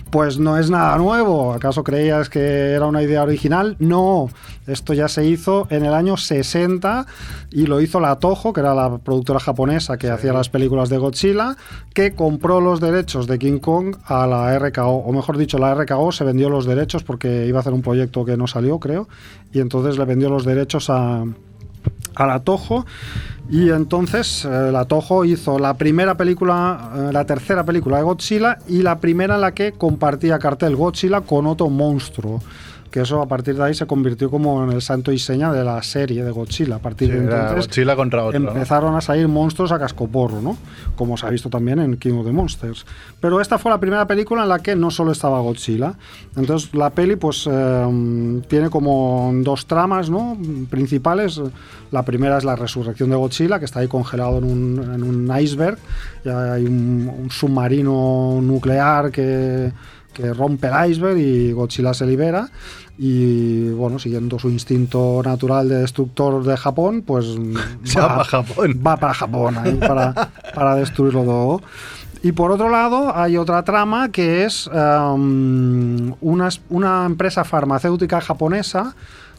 Pues 0.09 0.38
no 0.38 0.57
es 0.57 0.70
nada 0.70 0.96
nuevo. 0.96 1.52
¿Acaso 1.52 1.85
creías 1.85 2.30
que 2.30 2.70
era 2.72 2.87
una 2.87 3.02
idea 3.02 3.22
original? 3.22 3.76
No. 3.80 4.30
Esto 4.66 4.94
ya 4.94 5.09
se 5.09 5.26
hizo 5.26 5.66
en 5.68 5.85
el 5.85 5.92
año 5.92 6.16
60 6.16 7.04
y 7.50 7.66
lo 7.66 7.83
hizo 7.83 8.00
la 8.00 8.16
Toho, 8.16 8.54
que 8.54 8.61
era 8.61 8.74
la 8.74 8.96
productora 8.96 9.38
japonesa 9.40 9.98
que 9.98 10.09
hacía 10.11 10.33
las 10.33 10.48
películas 10.48 10.88
de 10.88 10.96
Godzilla, 10.96 11.54
que 11.92 12.14
compró 12.14 12.62
los 12.62 12.80
derechos 12.80 13.26
de 13.26 13.38
King 13.38 13.59
Kong 13.59 13.94
a 14.07 14.26
la 14.26 14.59
RKO. 14.59 14.88
O 15.04 15.12
mejor 15.12 15.37
dicho, 15.37 15.59
la 15.59 15.74
RKO 15.74 16.12
se 16.12 16.24
vendió 16.24 16.48
los 16.48 16.64
derechos 16.64 17.02
porque 17.04 17.44
iba 17.46 17.59
a 17.59 17.61
hacer 17.61 17.74
un 17.74 17.83
proyecto 17.83 18.24
que 18.24 18.38
no 18.38 18.46
salió, 18.46 18.78
creo. 18.78 19.07
Y 19.52 19.60
entonces 19.60 19.98
le 19.98 20.04
vendió 20.04 20.28
los 20.28 20.44
derechos 20.44 20.90
a, 20.90 21.24
a 22.14 22.26
la 22.26 22.40
Toho 22.40 22.84
y 23.50 23.70
entonces 23.70 24.44
eh, 24.44 24.70
la 24.72 24.86
Toho 24.86 25.24
hizo 25.24 25.58
la 25.58 25.74
primera 25.74 26.16
película, 26.16 26.92
eh, 26.96 27.10
la 27.12 27.26
tercera 27.26 27.64
película 27.64 27.98
de 27.98 28.02
Godzilla 28.02 28.58
y 28.68 28.82
la 28.82 28.98
primera 28.98 29.34
en 29.34 29.42
la 29.42 29.52
que 29.52 29.72
compartía 29.72 30.38
cartel 30.38 30.76
Godzilla 30.76 31.20
con 31.20 31.46
otro 31.46 31.68
monstruo. 31.68 32.40
Que 32.94 33.00
eso 33.00 33.20
a 33.20 33.26
partir 33.26 33.57
de 33.57 33.64
ahí 33.64 33.74
se 33.74 33.88
convirtió 33.88 34.30
como 34.30 34.62
en 34.62 34.70
el 34.70 34.80
santo 34.80 35.11
y 35.11 35.18
seña 35.18 35.52
de 35.52 35.64
la 35.64 35.83
serie 35.83 36.22
de 36.22 36.30
Godzilla. 36.30 36.76
A 36.76 36.78
partir 36.78 37.09
de 37.09 37.24
Era 37.24 37.48
entonces 37.48 37.66
Godzilla 37.66 37.96
contra 37.96 38.24
otro. 38.24 38.38
¿no? 38.38 38.52
empezaron 38.52 38.94
a 38.94 39.00
salir 39.00 39.26
monstruos 39.26 39.72
a 39.72 39.80
cascoporro, 39.80 40.40
¿no? 40.40 40.57
Como 40.94 41.16
se 41.16 41.26
ha 41.26 41.30
visto 41.30 41.50
también 41.50 41.80
en 41.80 41.96
King 41.96 42.12
of 42.12 42.24
the 42.24 42.30
Monsters. 42.30 42.87
Pero 43.18 43.40
esta 43.40 43.58
fue 43.58 43.73
la 43.73 43.81
primera 43.81 44.06
película 44.06 44.44
en 44.44 44.48
la 44.48 44.60
que 44.60 44.77
no 44.77 44.92
solo 44.92 45.10
estaba 45.10 45.40
Godzilla. 45.40 45.94
Entonces 46.37 46.73
la 46.73 46.90
peli 46.90 47.16
pues 47.16 47.48
eh, 47.50 48.42
tiene 48.46 48.71
como 48.71 49.33
dos 49.42 49.66
tramas, 49.66 50.08
¿no? 50.08 50.38
Principales. 50.71 51.42
La 51.90 52.04
primera 52.04 52.38
es 52.38 52.44
la 52.44 52.54
resurrección 52.54 53.10
de 53.10 53.16
Godzilla, 53.16 53.58
que 53.58 53.64
está 53.64 53.81
ahí 53.81 53.88
congelado 53.88 54.38
en 54.38 54.44
un, 54.44 54.94
en 54.94 55.02
un 55.02 55.37
iceberg. 55.37 55.79
Y 56.25 56.29
hay 56.29 56.64
un, 56.64 57.12
un 57.23 57.29
submarino 57.29 58.38
nuclear 58.40 59.10
que 59.10 59.73
que 60.14 60.33
rompe 60.33 60.68
el 60.68 60.90
iceberg 60.90 61.18
y 61.18 61.52
Godzilla 61.52 61.92
se 61.92 62.06
libera 62.06 62.48
y 62.96 63.70
bueno, 63.70 63.98
siguiendo 63.98 64.38
su 64.38 64.48
instinto 64.50 65.20
natural 65.24 65.68
de 65.68 65.78
destructor 65.78 66.44
de 66.44 66.56
Japón, 66.56 67.02
pues 67.02 67.26
Se 67.84 68.00
va 68.00 68.08
para 68.08 68.24
Japón. 68.24 68.80
va 68.86 68.96
para 68.96 69.14
Japón 69.14 69.58
ahí, 69.58 69.74
para, 69.74 70.14
para 70.54 70.76
destruirlo 70.76 71.24
todo. 71.24 71.62
Y 72.22 72.32
por 72.32 72.52
otro 72.52 72.70
lado, 72.70 73.14
hay 73.14 73.36
otra 73.36 73.62
trama 73.64 74.10
que 74.10 74.44
es 74.44 74.70
em, 74.72 76.14
una, 76.20 76.48
una 76.70 77.04
empresa 77.04 77.44
farmacéutica 77.44 78.20
japonesa 78.20 78.94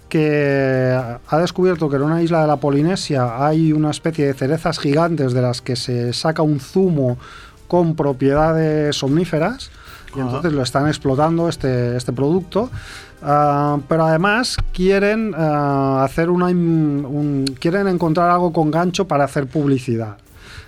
que 0.10 0.96
ha 1.28 1.38
descubierto 1.40 1.90
que 1.90 1.96
en 1.96 2.04
una 2.04 2.22
isla 2.22 2.42
de 2.42 2.48
la 2.48 2.58
Polinesia 2.58 3.44
hay 3.44 3.74
una 3.74 3.90
especie 3.90 4.28
de 4.28 4.34
cerezas 4.34 4.78
gigantes 4.78 5.34
de 5.34 5.42
las 5.42 5.62
que 5.62 5.76
se 5.76 6.14
saca 6.14 6.44
un 6.44 6.60
zumo 6.60 7.18
con 7.68 7.96
propiedades 7.96 9.02
omníferas 9.02 9.72
y 10.16 10.20
entonces 10.20 10.54
lo 10.54 10.62
están 10.64 10.88
explotando 10.88 11.50
este, 11.50 11.96
este 11.98 12.14
producto. 12.14 12.70
Ah, 13.22 13.80
pero 13.88 14.06
además 14.06 14.58
quieren 14.74 15.34
ah, 15.36 16.04
hacer 16.04 16.30
una 16.30 16.48
un- 16.48 17.46
quieren 17.60 17.88
encontrar 17.88 18.30
algo 18.30 18.54
con 18.54 18.70
gancho 18.72 19.08
para 19.08 19.24
hacer 19.24 19.48
publicidad. 19.48 20.18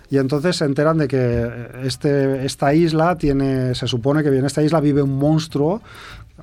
Y 0.10 0.18
entonces 0.18 0.56
se 0.56 0.66
enteran 0.66 0.98
de 0.98 1.08
que 1.10 1.68
este, 1.84 2.45
esta 2.45 2.74
isla 2.74 3.18
tiene, 3.18 3.76
se 3.76 3.88
supone 3.88 4.24
que 4.24 4.30
en 4.30 4.45
esta 4.45 4.64
isla 4.64 4.80
vive 4.80 5.02
un 5.02 5.18
monstruo 5.20 5.82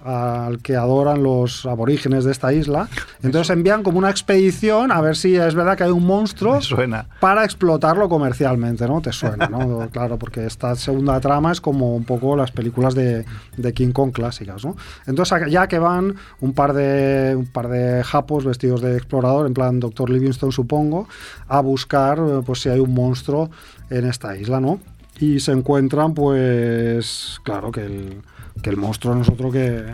al 0.03 0.59
que 0.59 0.77
adoran 0.77 1.23
los 1.23 1.67
aborígenes 1.67 2.25
de 2.25 2.33
esta 2.33 2.53
isla. 2.53 2.89
Entonces 3.23 3.51
envían 3.51 3.83
como 3.83 3.99
una 3.99 4.11
expedición 4.11 4.93
a 4.93 5.01
ver 5.01 5.17
si 5.17 5.37
es 5.37 5.55
verdad 5.55 5.77
que 5.77 5.85
hay 5.85 5.91
un 5.91 6.07
monstruo 6.07 6.61
suena. 6.61 7.07
para 7.21 7.45
explotarlo 7.45 8.09
comercialmente, 8.09 8.87
¿no? 8.87 9.01
Te 9.01 9.13
suena, 9.13 9.49
¿no? 9.49 9.89
claro, 9.93 10.19
porque 10.19 10.47
esta 10.47 10.75
segunda 10.75 11.21
trama 11.21 11.53
es 11.53 11.61
como 11.61 11.95
un 11.95 12.05
poco 12.05 12.37
las 12.37 12.51
películas 12.51 12.95
de, 12.95 13.25
de 13.57 13.73
King 13.73 13.93
Kong 13.93 14.13
clásicas, 14.13 14.65
¿no? 14.65 14.77
Entonces 15.07 15.51
ya 15.51 15.69
que 15.69 15.79
van 15.79 16.17
un 16.41 16.53
par 16.53 16.73
de 16.73 17.35
un 17.37 17.47
par 17.47 17.69
de 17.69 18.03
japos 18.05 18.45
vestidos 18.45 18.81
de 18.81 18.97
explorador, 18.97 19.47
en 19.47 19.55
plan 19.55 19.81
Doctor 19.81 20.11
Livingstone 20.11 20.53
supongo, 20.53 21.09
a 21.49 21.61
buscar 21.61 22.19
eh, 22.19 22.41
pues 22.45 22.61
si 22.61 22.69
hay 22.69 22.81
un 22.81 22.93
monstruo 22.95 23.51
en 23.91 24.07
esta 24.07 24.37
isla, 24.37 24.61
¿no? 24.61 24.81
Y 25.21 25.41
se 25.41 25.53
encuentran, 25.53 26.13
pues, 26.13 27.41
claro, 27.45 27.71
que 27.71 27.85
el, 27.85 28.23
que 28.63 28.71
el 28.71 28.77
monstruo 28.77 29.15
no 29.15 29.23
es 29.23 29.29
otro 29.29 29.51
que, 29.51 29.85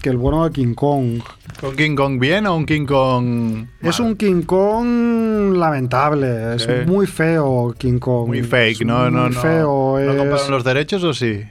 que 0.00 0.08
el 0.10 0.16
bueno 0.16 0.44
de 0.44 0.50
King 0.52 0.74
Kong. 0.74 1.20
¿Con 1.60 1.74
King 1.76 1.94
Kong 1.96 2.18
bien 2.18 2.46
o 2.46 2.56
un 2.56 2.66
King 2.66 2.86
Kong.? 2.86 3.66
Es 3.82 3.98
un 4.00 4.16
King 4.16 4.42
Kong 4.42 5.54
lamentable, 5.56 6.54
es 6.56 6.68
muy 6.86 7.06
feo 7.06 7.74
King 7.78 7.98
Kong. 7.98 8.28
Muy 8.28 8.42
fake, 8.42 8.80
Es 8.80 8.86
no, 8.86 9.10
no, 9.10 9.22
muy 9.26 9.34
no. 9.34 9.40
feo. 9.40 9.98
¿No 9.98 10.12
es- 10.12 10.16
compraron 10.16 10.50
los 10.50 10.64
derechos 10.64 11.02
o 11.04 11.12
sí? 11.14 11.42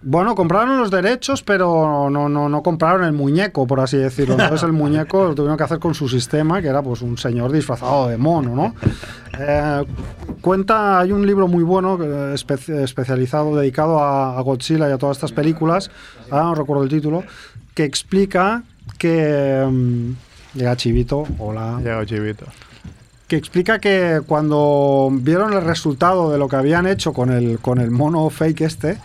Bueno, 0.00 0.36
compraron 0.36 0.78
los 0.78 0.92
derechos, 0.92 1.42
pero 1.42 2.08
no, 2.08 2.28
no, 2.28 2.48
no 2.48 2.62
compraron 2.62 3.02
el 3.04 3.12
muñeco, 3.12 3.66
por 3.66 3.80
así 3.80 3.96
decirlo. 3.96 4.34
Entonces 4.34 4.62
el 4.62 4.72
muñeco 4.82 5.24
lo 5.24 5.34
tuvieron 5.34 5.56
que 5.58 5.64
hacer 5.64 5.80
con 5.80 5.92
su 5.94 6.08
sistema, 6.08 6.62
que 6.62 6.68
era 6.68 6.82
pues 6.82 7.02
un 7.02 7.18
señor 7.18 7.50
disfrazado 7.50 8.06
de 8.08 8.16
mono, 8.16 8.54
¿no? 8.54 8.74
Eh, 9.38 9.84
cuenta, 10.40 11.00
hay 11.00 11.10
un 11.10 11.26
libro 11.26 11.48
muy 11.48 11.64
bueno, 11.64 11.98
eh, 12.00 12.34
espe- 12.34 12.80
especializado, 12.82 13.56
dedicado 13.56 13.98
a, 13.98 14.38
a 14.38 14.40
Godzilla 14.42 14.88
y 14.88 14.92
a 14.92 14.98
todas 14.98 15.16
estas 15.16 15.32
películas, 15.32 15.90
ahora 16.30 16.44
no 16.44 16.54
recuerdo 16.54 16.84
el 16.84 16.88
título, 16.90 17.24
que 17.74 17.82
explica 17.84 18.62
que... 18.98 19.66
mm, 19.68 20.12
llega 20.58 20.76
Chivito, 20.76 21.24
hola 21.38 21.78
Llega 21.82 22.06
chivito. 22.06 22.46
que 23.28 23.36
explica 23.36 23.78
que 23.78 24.22
cuando 24.26 25.10
vieron 25.12 25.52
el 25.52 25.62
resultado 25.62 26.30
de 26.32 26.38
lo 26.38 26.48
que 26.48 26.56
habían 26.56 26.86
hecho 26.86 27.12
con 27.12 27.30
el, 27.30 27.58
con 27.58 27.78
el 27.78 27.90
mono 27.90 28.30
fake 28.30 28.62
este, 28.62 28.98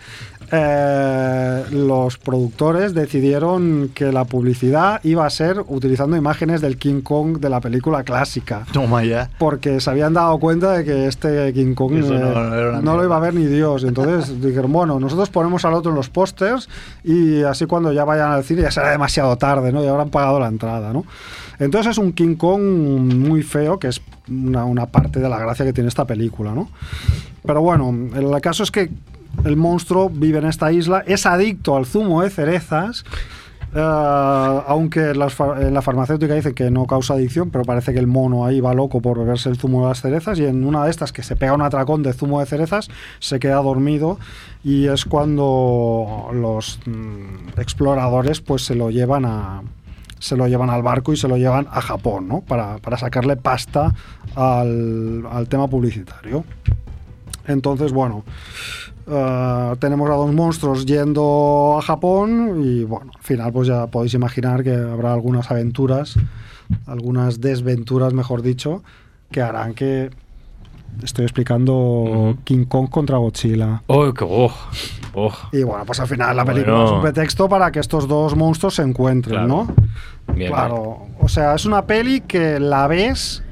eh, 0.52 1.64
los 1.70 2.18
productores 2.18 2.94
decidieron 2.94 3.90
que 3.94 4.12
la 4.12 4.24
publicidad 4.24 5.00
iba 5.04 5.26
a 5.26 5.30
ser 5.30 5.62
utilizando 5.66 6.16
imágenes 6.16 6.60
del 6.60 6.76
King 6.78 7.00
Kong 7.02 7.38
de 7.38 7.48
la 7.50 7.60
película 7.60 8.02
clásica. 8.04 8.64
Toma 8.72 9.04
ya. 9.04 9.30
Porque 9.38 9.80
se 9.80 9.90
habían 9.90 10.14
dado 10.14 10.38
cuenta 10.38 10.72
de 10.72 10.84
que 10.84 11.06
este 11.06 11.52
King 11.52 11.74
Kong 11.74 11.94
Eso 11.96 12.14
eh, 12.14 12.18
no- 12.18 12.72
no 12.72 12.82
no 12.82 12.96
lo 12.96 13.04
iba 13.04 13.16
a 13.16 13.20
ver 13.20 13.34
ni 13.34 13.46
Dios. 13.46 13.84
Entonces 13.84 14.40
dijeron, 14.42 14.72
bueno, 14.72 14.98
nosotros 15.00 15.30
ponemos 15.30 15.64
al 15.64 15.74
otro 15.74 15.90
en 15.90 15.96
los 15.96 16.08
pósters 16.10 16.68
y 17.02 17.42
así 17.42 17.66
cuando 17.66 17.92
ya 17.92 18.04
vayan 18.04 18.30
al 18.30 18.44
cine 18.44 18.62
ya 18.62 18.70
será 18.70 18.90
demasiado 18.90 19.36
tarde, 19.36 19.72
¿no? 19.72 19.82
Ya 19.82 19.90
habrán 19.90 20.10
pagado 20.10 20.38
la 20.40 20.48
entrada, 20.48 20.92
¿no? 20.92 21.04
Entonces 21.58 21.92
es 21.92 21.98
un 21.98 22.12
King 22.12 22.34
Kong 22.34 22.60
muy 22.62 23.42
feo, 23.42 23.78
que 23.78 23.88
es 23.88 24.00
una, 24.28 24.64
una 24.64 24.86
parte 24.86 25.20
de 25.20 25.28
la 25.28 25.38
gracia 25.38 25.64
que 25.64 25.72
tiene 25.72 25.88
esta 25.88 26.04
película, 26.04 26.52
¿no? 26.52 26.68
Pero 27.46 27.60
bueno, 27.62 27.94
el 28.16 28.40
caso 28.40 28.62
es 28.64 28.70
que 28.70 28.90
el 29.44 29.56
monstruo 29.56 30.10
vive 30.10 30.38
en 30.38 30.46
esta 30.46 30.72
isla, 30.72 31.02
es 31.06 31.26
adicto 31.26 31.76
al 31.76 31.86
zumo 31.86 32.22
de 32.22 32.30
cerezas, 32.30 33.04
eh, 33.74 33.80
aunque 33.80 35.10
en 35.10 35.18
la 35.74 35.82
farmacéutica 35.82 36.34
dice 36.34 36.54
que 36.54 36.70
no 36.70 36.86
causa 36.86 37.14
adicción, 37.14 37.50
pero 37.50 37.64
parece 37.64 37.92
que 37.92 37.98
el 37.98 38.06
mono 38.06 38.46
ahí 38.46 38.60
va 38.60 38.72
loco 38.72 39.00
por 39.00 39.18
beberse 39.18 39.48
el 39.48 39.56
zumo 39.56 39.82
de 39.82 39.88
las 39.88 40.00
cerezas 40.00 40.38
y 40.38 40.44
en 40.44 40.64
una 40.64 40.84
de 40.84 40.90
estas 40.90 41.12
que 41.12 41.24
se 41.24 41.34
pega 41.34 41.54
un 41.54 41.62
atracón 41.62 42.04
de 42.04 42.12
zumo 42.12 42.38
de 42.38 42.46
cerezas 42.46 42.88
se 43.18 43.40
queda 43.40 43.56
dormido 43.56 44.18
y 44.62 44.86
es 44.86 45.04
cuando 45.04 46.30
los 46.32 46.78
mm, 46.86 47.58
exploradores 47.58 48.40
pues 48.40 48.64
se 48.64 48.76
lo 48.76 48.90
llevan 48.90 49.24
a 49.24 49.62
se 50.20 50.36
lo 50.36 50.46
llevan 50.46 50.70
al 50.70 50.82
barco 50.82 51.12
y 51.12 51.16
se 51.16 51.28
lo 51.28 51.36
llevan 51.36 51.66
a 51.70 51.82
Japón, 51.82 52.28
¿no? 52.28 52.40
Para, 52.40 52.78
para 52.78 52.96
sacarle 52.96 53.36
pasta 53.36 53.92
al, 54.34 55.24
al 55.30 55.48
tema 55.48 55.68
publicitario. 55.68 56.44
Entonces, 57.46 57.92
bueno, 57.92 58.24
eh, 59.06 59.74
tenemos 59.78 60.08
a 60.10 60.14
dos 60.14 60.32
monstruos 60.32 60.86
yendo 60.86 61.76
a 61.78 61.82
Japón 61.82 62.62
y 62.64 62.84
bueno, 62.84 63.10
al 63.14 63.22
final 63.22 63.52
pues 63.52 63.68
ya 63.68 63.86
podéis 63.86 64.14
imaginar 64.14 64.62
que 64.64 64.74
habrá 64.74 65.12
algunas 65.12 65.50
aventuras, 65.50 66.16
algunas 66.86 67.40
desventuras, 67.40 68.14
mejor 68.14 68.40
dicho, 68.42 68.82
que 69.30 69.42
harán 69.42 69.74
que 69.74 70.10
estoy 71.02 71.24
explicando 71.24 72.36
King 72.44 72.64
Kong 72.66 72.88
contra 72.88 73.18
Godzilla. 73.18 73.82
Oh, 73.88 74.12
qué 74.14 74.24
oh, 74.26 74.50
oh. 75.14 75.32
Y 75.52 75.62
bueno, 75.64 75.84
pues 75.84 76.00
al 76.00 76.06
final 76.06 76.36
la 76.36 76.44
película 76.44 76.74
Bueno. 76.76 76.86
es 76.88 76.92
un 76.92 77.02
pretexto 77.02 77.48
para 77.48 77.70
que 77.72 77.80
estos 77.80 78.08
dos 78.08 78.34
monstruos 78.36 78.76
se 78.76 78.82
encuentren, 78.82 79.46
Claro. 79.46 79.48
¿no? 80.26 80.34
Bien, 80.34 80.50
Claro, 80.50 81.08
o 81.20 81.28
sea, 81.28 81.54
es 81.54 81.66
una 81.66 81.84
peli 81.84 82.20
que 82.22 82.58
la 82.58 82.86
ves 82.86 83.42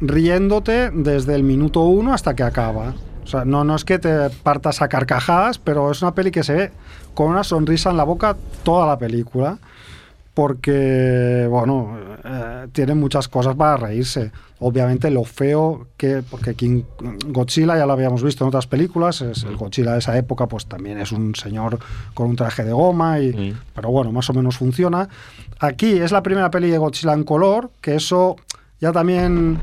riéndote 0.00 0.90
desde 0.90 1.34
el 1.34 1.42
minuto 1.42 1.82
uno 1.82 2.14
hasta 2.14 2.34
que 2.34 2.42
acaba. 2.42 2.94
Sea, 3.30 3.44
no, 3.44 3.64
no 3.64 3.76
es 3.76 3.84
que 3.84 3.98
te 3.98 4.30
partas 4.42 4.82
a 4.82 4.88
carcajadas, 4.88 5.58
pero 5.58 5.90
es 5.90 6.02
una 6.02 6.14
peli 6.14 6.30
que 6.30 6.42
se 6.42 6.54
ve 6.54 6.70
con 7.14 7.28
una 7.28 7.44
sonrisa 7.44 7.90
en 7.90 7.96
la 7.96 8.04
boca 8.04 8.36
toda 8.64 8.86
la 8.86 8.98
película. 8.98 9.58
Porque, 10.34 11.46
bueno, 11.50 11.98
eh, 12.24 12.66
tiene 12.72 12.94
muchas 12.94 13.28
cosas 13.28 13.56
para 13.56 13.76
reírse. 13.76 14.30
Obviamente 14.60 15.10
lo 15.10 15.24
feo 15.24 15.88
que, 15.96 16.22
porque 16.28 16.54
King 16.54 16.82
Godzilla 17.26 17.76
ya 17.76 17.84
lo 17.84 17.92
habíamos 17.92 18.22
visto 18.22 18.44
en 18.44 18.48
otras 18.48 18.66
películas, 18.66 19.20
es 19.22 19.42
el 19.44 19.56
Godzilla 19.56 19.92
de 19.92 19.98
esa 19.98 20.16
época, 20.16 20.46
pues 20.46 20.66
también 20.66 20.98
es 20.98 21.12
un 21.12 21.34
señor 21.34 21.78
con 22.14 22.28
un 22.28 22.36
traje 22.36 22.64
de 22.64 22.72
goma, 22.72 23.18
y, 23.20 23.32
Mm. 23.32 23.58
pero 23.74 23.90
bueno, 23.90 24.12
más 24.12 24.30
o 24.30 24.32
menos 24.32 24.56
funciona. 24.56 25.08
Aquí 25.58 25.98
es 25.98 26.12
la 26.12 26.22
primera 26.22 26.50
peli 26.50 26.70
de 26.70 26.78
Godzilla 26.78 27.12
en 27.12 27.24
color, 27.24 27.70
que 27.80 27.96
eso 27.96 28.36
ya 28.80 28.92
también 28.92 29.58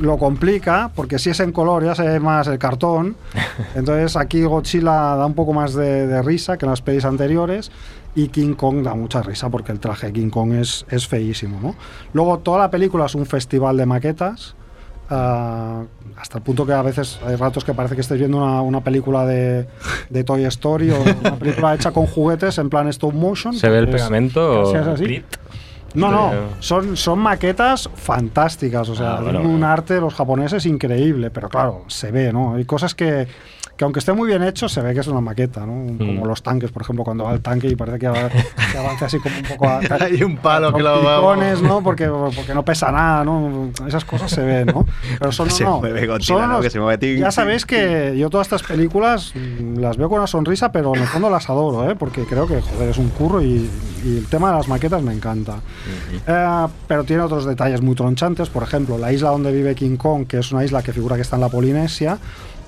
lo 0.00 0.18
complica, 0.18 0.90
porque 0.94 1.18
si 1.18 1.30
es 1.30 1.40
en 1.40 1.52
color 1.52 1.84
ya 1.84 1.94
se 1.94 2.02
ve 2.02 2.18
más 2.20 2.46
el 2.48 2.58
cartón. 2.58 3.16
Entonces 3.74 4.16
aquí 4.16 4.42
Godzilla 4.42 5.16
da 5.16 5.26
un 5.26 5.34
poco 5.34 5.52
más 5.52 5.74
de, 5.74 6.06
de 6.06 6.22
risa 6.22 6.56
que 6.58 6.64
en 6.66 6.70
las 6.70 6.82
pelis 6.82 7.04
anteriores. 7.04 7.70
Y 8.14 8.26
King 8.28 8.54
Kong 8.54 8.82
da 8.82 8.94
mucha 8.94 9.22
risa 9.22 9.48
porque 9.50 9.70
el 9.70 9.78
traje 9.78 10.08
de 10.08 10.12
King 10.14 10.30
Kong 10.30 10.54
es, 10.54 10.84
es 10.90 11.06
feísimo. 11.06 11.60
¿no? 11.62 11.76
Luego 12.12 12.38
toda 12.38 12.58
la 12.58 12.70
película 12.70 13.06
es 13.06 13.14
un 13.14 13.24
festival 13.24 13.76
de 13.76 13.86
maquetas. 13.86 14.56
ah, 15.10 15.82
hasta 16.16 16.38
el 16.38 16.44
punto 16.44 16.66
que 16.66 16.72
a 16.72 16.82
veces 16.82 17.18
hay 17.26 17.36
ratos 17.36 17.64
que 17.64 17.72
parece 17.72 17.94
que 17.94 18.00
estáis 18.02 18.18
viendo 18.20 18.38
una, 18.38 18.60
una 18.62 18.80
película 18.82 19.24
de, 19.26 19.66
de 20.10 20.24
Toy 20.24 20.44
Story 20.44 20.90
o 20.90 20.96
una 21.00 21.36
película 21.36 21.74
hecha 21.74 21.92
con 21.92 22.06
juguetes 22.06 22.58
en 22.58 22.68
plan 22.68 22.88
stop 22.88 23.14
motion. 23.14 23.54
¿Se 23.56 23.68
ve 23.68 23.78
el 23.78 23.88
Es- 23.88 23.94
pegamento? 23.94 24.74
es 24.76 24.86
así. 24.86 25.24
No, 25.94 26.10
no, 26.10 26.32
son, 26.60 26.96
son 26.96 27.18
maquetas 27.18 27.88
fantásticas, 27.94 28.88
o 28.88 28.94
sea, 28.94 29.14
Ah, 29.16 29.20
bueno, 29.20 29.40
un 29.40 29.50
bueno. 29.52 29.66
arte 29.66 29.94
de 29.94 30.00
los 30.00 30.14
japoneses 30.14 30.64
increíble, 30.66 31.30
pero 31.30 31.48
claro, 31.48 31.84
se 31.88 32.10
ve, 32.10 32.32
¿no? 32.32 32.54
Hay 32.54 32.64
cosas 32.64 32.94
que, 32.94 33.26
que 33.80 33.84
aunque 33.84 34.00
esté 34.00 34.12
muy 34.12 34.28
bien 34.28 34.42
hecho, 34.42 34.68
se 34.68 34.82
ve 34.82 34.92
que 34.92 35.00
es 35.00 35.06
una 35.06 35.22
maqueta, 35.22 35.60
¿no? 35.64 35.96
Como 35.96 36.22
Mm. 36.22 36.28
los 36.28 36.42
tanques, 36.42 36.70
por 36.70 36.82
ejemplo, 36.82 37.02
cuando 37.02 37.24
va 37.24 37.32
el 37.32 37.40
tanque 37.40 37.66
y 37.66 37.76
parece 37.76 37.98
que, 37.98 38.08
va- 38.08 38.28
que 38.28 38.76
avanza 38.76 39.06
así 39.06 39.18
como 39.20 39.34
un 39.38 39.42
poco 39.42 39.66
a... 39.66 39.78
Hay 40.04 40.22
un 40.22 40.36
palo 40.36 40.70
que 40.74 40.82
lo 40.82 41.02
va- 41.02 41.34
¿no? 41.62 41.82
Porque, 41.82 42.06
porque 42.06 42.52
no 42.54 42.62
pesa 42.62 42.92
nada, 42.92 43.24
¿no? 43.24 43.70
Esas 43.88 44.04
cosas 44.04 44.30
se 44.30 44.42
ven, 44.42 44.66
¿no? 44.66 44.84
Pero 45.18 45.32
son, 45.32 45.48
Se 45.48 45.64
no, 45.64 45.78
mueve 45.78 46.06
Godzilla, 46.06 46.26
son 46.26 46.40
¿no? 46.42 46.46
unos- 46.56 46.60
Que 46.62 46.68
se 46.68 46.78
mueve 46.78 46.98
tin, 46.98 47.16
Ya 47.20 47.30
sabéis 47.30 47.64
que 47.64 48.14
yo 48.18 48.28
todas 48.28 48.48
estas 48.48 48.62
películas 48.64 49.32
las 49.78 49.96
veo 49.96 50.10
con 50.10 50.18
una 50.18 50.26
sonrisa, 50.26 50.70
pero 50.70 50.94
en 50.94 51.00
el 51.00 51.08
fondo 51.08 51.30
las 51.30 51.48
adoro, 51.48 51.90
¿eh? 51.90 51.96
Porque 51.96 52.24
creo 52.24 52.46
que, 52.46 52.60
joder, 52.60 52.90
es 52.90 52.98
un 52.98 53.08
curro 53.08 53.40
y, 53.40 53.66
y 54.04 54.18
el 54.18 54.26
tema 54.26 54.50
de 54.50 54.58
las 54.58 54.68
maquetas 54.68 55.02
me 55.02 55.14
encanta. 55.14 55.56
Eh, 56.26 56.66
pero 56.86 57.04
tiene 57.04 57.22
otros 57.22 57.46
detalles 57.46 57.80
muy 57.80 57.94
tronchantes. 57.94 58.50
Por 58.50 58.62
ejemplo, 58.62 58.98
la 58.98 59.10
isla 59.10 59.30
donde 59.30 59.50
vive 59.52 59.74
King 59.74 59.96
Kong, 59.96 60.26
que 60.26 60.38
es 60.40 60.52
una 60.52 60.62
isla 60.66 60.82
que 60.82 60.92
figura 60.92 61.16
que 61.16 61.22
está 61.22 61.36
en 61.36 61.40
la 61.42 61.48
Polinesia, 61.48 62.18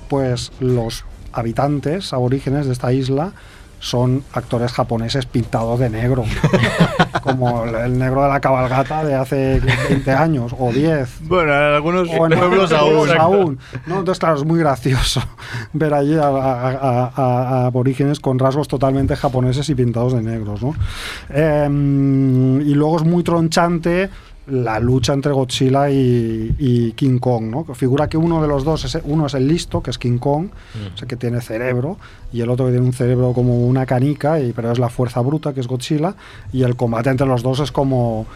pues 0.08 0.52
los 0.60 1.04
habitantes 1.32 2.12
aborígenes 2.12 2.66
de 2.66 2.72
esta 2.72 2.92
isla 2.92 3.32
son 3.80 4.22
actores 4.32 4.70
japoneses 4.70 5.26
pintados 5.26 5.80
de 5.80 5.90
negro, 5.90 6.22
como 7.22 7.64
el- 7.64 7.98
negro 7.98 8.22
de 8.22 8.28
la 8.28 8.38
cabalgata 8.40 9.02
de 9.04 9.14
hace 9.16 9.60
20 9.88 10.08
años 10.12 10.54
o 10.56 10.70
10. 10.72 11.22
Bueno, 11.26 11.50
en 11.52 11.74
algunos 11.74 12.08
O 12.16 12.26
en 12.26 12.38
pueblos 12.38 12.70
aún. 12.72 13.08
aún. 13.18 13.58
¿no? 13.88 13.98
Entonces, 13.98 14.20
claro, 14.20 14.36
es 14.36 14.44
muy 14.44 14.60
gracioso 14.60 15.20
ver 15.72 15.94
allí 15.94 16.14
a, 16.16 16.28
a- 16.28 16.68
a- 16.70 17.12
a- 17.16 17.48
a 17.62 17.66
aborígenes 17.66 18.20
con 18.20 18.38
rasgos 18.38 18.68
totalmente 18.68 19.16
japoneses 19.16 19.68
y 19.68 19.74
pintados 19.74 20.12
de 20.12 20.22
negros. 20.22 20.62
¿no? 20.62 20.74
Em, 21.28 22.60
y 22.60 22.74
luego 22.74 22.98
es 22.98 23.02
muy 23.04 23.24
tronchante 23.24 24.10
la 24.46 24.80
lucha 24.80 25.12
entre 25.12 25.32
Godzilla 25.32 25.88
y, 25.90 26.54
y 26.58 26.92
King 26.92 27.18
Kong, 27.18 27.44
¿no? 27.44 27.64
Figura 27.74 28.08
que 28.08 28.16
uno 28.16 28.42
de 28.42 28.48
los 28.48 28.64
dos, 28.64 28.84
es, 28.84 28.98
uno 29.04 29.26
es 29.26 29.34
el 29.34 29.46
listo, 29.46 29.82
que 29.82 29.90
es 29.90 29.98
King 29.98 30.18
Kong, 30.18 30.48
o 30.94 30.98
sea, 30.98 31.06
que 31.06 31.16
tiene 31.16 31.40
cerebro, 31.40 31.96
y 32.32 32.40
el 32.40 32.50
otro 32.50 32.66
que 32.66 32.72
tiene 32.72 32.86
un 32.86 32.92
cerebro 32.92 33.32
como 33.32 33.66
una 33.66 33.86
canica, 33.86 34.40
y, 34.40 34.52
pero 34.52 34.72
es 34.72 34.78
la 34.78 34.88
fuerza 34.88 35.20
bruta, 35.20 35.52
que 35.52 35.60
es 35.60 35.68
Godzilla, 35.68 36.16
y 36.52 36.64
el 36.64 36.74
combate 36.74 37.10
entre 37.10 37.26
los 37.26 37.42
dos 37.42 37.60
es 37.60 37.70
como 37.70 38.26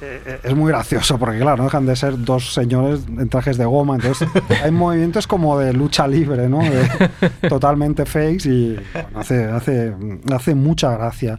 eh, 0.00 0.40
es 0.42 0.54
muy 0.54 0.70
gracioso 0.70 1.18
porque 1.18 1.38
claro, 1.38 1.56
no 1.58 1.64
dejan 1.64 1.86
de 1.86 1.96
ser 1.96 2.22
dos 2.24 2.52
señores 2.52 3.00
en 3.08 3.28
trajes 3.28 3.56
de 3.58 3.64
goma, 3.64 3.96
entonces 3.96 4.28
hay 4.64 4.70
movimientos 4.70 5.26
como 5.26 5.58
de 5.58 5.72
lucha 5.72 6.06
libre, 6.06 6.48
¿no? 6.48 6.58
De- 6.58 7.48
totalmente 7.48 8.04
fakes 8.06 8.48
y 8.48 8.76
bueno, 8.92 9.08
hace, 9.20 9.44
hace, 9.44 9.94
hace 10.34 10.54
mucha 10.54 10.96
gracia. 10.96 11.38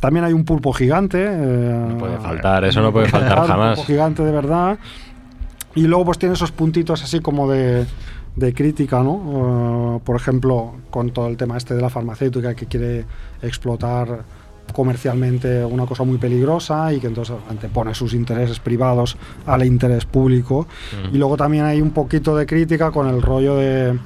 También 0.00 0.24
hay 0.24 0.32
un 0.32 0.44
pulpo 0.44 0.72
gigante. 0.72 1.18
eh, 1.24 1.84
No 1.88 1.98
puede 1.98 2.18
faltar, 2.18 2.64
eso 2.64 2.80
no 2.82 2.92
puede 2.92 3.08
faltar 3.10 3.40
un 3.40 3.46
jamás. 3.46 3.76
pulpo 3.78 3.86
gigante 3.92 4.22
de 4.24 4.32
verdad. 4.32 4.78
Y 5.74 5.82
luego 5.82 6.06
pues 6.06 6.18
tiene 6.18 6.34
esos 6.34 6.50
puntitos 6.50 7.02
así 7.04 7.20
como 7.20 7.48
de, 7.50 7.86
de 8.36 8.54
crítica, 8.54 9.02
¿no? 9.02 9.96
Eh, 9.96 10.00
por 10.04 10.16
ejemplo, 10.16 10.74
con 10.90 11.10
todo 11.10 11.28
el 11.28 11.36
tema 11.36 11.56
este 11.56 11.74
de 11.74 11.82
la 11.82 11.90
farmacéutica 11.90 12.54
que 12.54 12.66
quiere 12.66 13.04
explotar 13.42 14.24
comercialmente 14.72 15.64
una 15.64 15.86
cosa 15.86 16.04
muy 16.04 16.18
peligrosa 16.18 16.92
y 16.92 17.00
que 17.00 17.06
entonces 17.06 17.36
antepone 17.48 17.94
sus 17.94 18.14
intereses 18.14 18.60
privados 18.60 19.16
al 19.46 19.64
interés 19.64 20.04
público. 20.04 20.66
Y 21.12 21.18
luego 21.18 21.36
también 21.36 21.64
hay 21.64 21.80
un 21.80 21.90
poquito 21.90 22.36
de 22.36 22.46
crítica 22.46 22.90
con 22.90 23.08
el 23.08 23.22
rollo 23.22 23.56
de, 23.56 23.98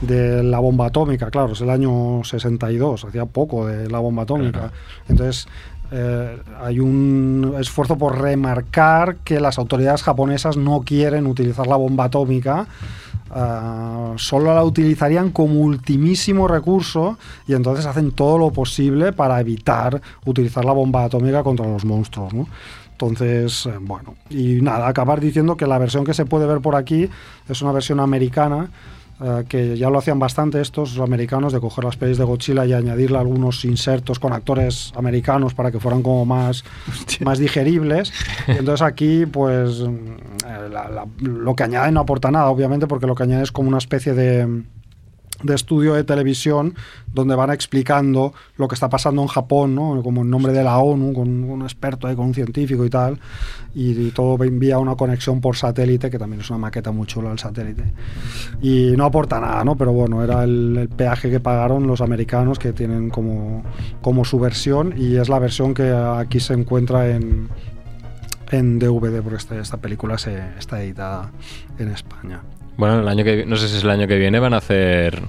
de 0.00 0.42
la 0.42 0.58
bomba 0.58 0.86
atómica, 0.86 1.30
claro, 1.30 1.52
es 1.52 1.60
el 1.60 1.70
año 1.70 2.22
62, 2.24 3.04
hacía 3.04 3.26
poco 3.26 3.66
de 3.66 3.88
la 3.90 3.98
bomba 3.98 4.22
atómica. 4.22 4.70
Entonces, 5.08 5.48
eh, 5.90 6.38
hay 6.60 6.80
un 6.80 7.54
esfuerzo 7.58 7.96
por 7.96 8.20
remarcar 8.20 9.16
que 9.24 9.40
las 9.40 9.58
autoridades 9.58 10.02
japonesas 10.02 10.56
no 10.56 10.82
quieren 10.82 11.26
utilizar 11.26 11.66
la 11.66 11.76
bomba 11.76 12.04
atómica, 12.04 12.66
ah, 13.30 14.14
solo 14.16 14.54
la 14.54 14.64
utilizarían 14.64 15.30
como 15.30 15.60
ultimísimo 15.60 16.48
recurso 16.48 17.18
y 17.46 17.54
entonces 17.54 17.86
hacen 17.86 18.12
todo 18.12 18.38
lo 18.38 18.50
posible 18.50 19.12
para 19.12 19.40
evitar 19.40 20.00
utilizar 20.24 20.64
la 20.64 20.72
bomba 20.72 21.04
atómica 21.04 21.42
contra 21.42 21.66
los 21.66 21.84
monstruos. 21.84 22.32
¿no? 22.32 22.46
Entonces, 22.92 23.66
eh, 23.66 23.78
bueno, 23.80 24.16
y 24.28 24.60
nada, 24.60 24.88
acabar 24.88 25.20
diciendo 25.20 25.56
que 25.56 25.66
la 25.66 25.78
versión 25.78 26.04
que 26.04 26.14
se 26.14 26.24
puede 26.24 26.46
ver 26.46 26.60
por 26.60 26.74
aquí 26.74 27.08
es 27.48 27.62
una 27.62 27.72
versión 27.72 28.00
americana 28.00 28.70
eh, 29.20 29.44
que 29.48 29.76
ya 29.76 29.90
lo 29.90 29.98
hacían 29.98 30.18
bastante 30.18 30.60
estos 30.60 30.98
americanos 30.98 31.52
de 31.52 31.60
coger 31.60 31.84
las 31.84 31.96
pelis 31.96 32.18
de 32.18 32.24
Godzilla 32.24 32.64
y 32.66 32.72
añadirle 32.72 33.18
algunos 33.18 33.64
insertos 33.64 34.18
con 34.18 34.32
actores 34.32 34.92
americanos 34.96 35.54
para 35.54 35.70
que 35.70 35.80
fueran 35.80 36.02
como 36.02 36.24
más, 36.24 36.64
más 37.24 37.38
digeribles. 37.38 38.12
Y 38.46 38.50
entonces 38.58 38.82
aquí, 38.82 39.26
pues, 39.26 39.80
mm, 39.80 39.88
eh, 40.46 40.68
la- 40.70 40.88
la- 40.88 41.06
lo 41.20 41.54
que 41.56 41.64
añaden 41.64 41.94
no 41.94 42.00
aporta 42.00 42.30
nada, 42.30 42.46
obviamente, 42.50 42.86
porque 42.86 43.06
lo 43.06 43.14
que 43.14 43.24
añaden 43.24 43.42
es 43.42 43.52
como 43.52 43.68
una 43.68 43.78
especie 43.78 44.14
de 44.14 44.62
de 45.42 45.54
estudio 45.54 45.94
de 45.94 46.02
televisión 46.02 46.74
donde 47.12 47.36
van 47.36 47.50
explicando 47.50 48.32
lo 48.56 48.66
que 48.68 48.74
está 48.74 48.88
pasando 48.88 49.22
en 49.22 49.28
Japón, 49.28 49.74
¿no? 49.74 50.02
como 50.02 50.22
en 50.22 50.30
nombre 50.30 50.52
de 50.52 50.64
la 50.64 50.78
ONU, 50.78 51.12
con 51.12 51.44
un 51.44 51.62
experto 51.62 52.06
ahí, 52.08 52.16
con 52.16 52.26
un 52.26 52.34
científico 52.34 52.84
y 52.84 52.90
tal, 52.90 53.18
y, 53.74 53.92
y 53.92 54.10
todo 54.10 54.42
envía 54.44 54.78
una 54.78 54.96
conexión 54.96 55.40
por 55.40 55.56
satélite, 55.56 56.10
que 56.10 56.18
también 56.18 56.40
es 56.40 56.50
una 56.50 56.58
maqueta 56.58 56.90
muy 56.90 57.06
chula 57.06 57.30
el 57.30 57.38
satélite. 57.38 57.84
Y 58.60 58.94
no 58.96 59.04
aporta 59.04 59.38
nada, 59.40 59.62
¿no? 59.64 59.76
pero 59.76 59.92
bueno, 59.92 60.24
era 60.24 60.42
el, 60.44 60.76
el 60.76 60.88
peaje 60.88 61.30
que 61.30 61.38
pagaron 61.40 61.86
los 61.86 62.00
americanos 62.00 62.58
que 62.58 62.72
tienen 62.72 63.08
como, 63.10 63.62
como 64.02 64.24
su 64.24 64.38
versión 64.40 64.94
y 64.96 65.16
es 65.16 65.28
la 65.28 65.38
versión 65.38 65.72
que 65.72 65.90
aquí 65.92 66.40
se 66.40 66.54
encuentra 66.54 67.08
en, 67.10 67.48
en 68.50 68.78
DVD, 68.78 69.22
porque 69.22 69.36
este- 69.36 69.60
esta 69.60 69.76
película 69.76 70.18
se, 70.18 70.36
está 70.58 70.82
editada 70.82 71.30
en 71.78 71.88
España. 71.88 72.42
Bueno, 72.78 73.00
el 73.00 73.08
año 73.08 73.24
que 73.24 73.44
no 73.44 73.56
sé 73.56 73.68
si 73.68 73.76
es 73.76 73.84
el 73.84 73.90
año 73.90 74.06
que 74.06 74.16
viene 74.16 74.38
van 74.38 74.54
a 74.54 74.58
hacer 74.58 75.20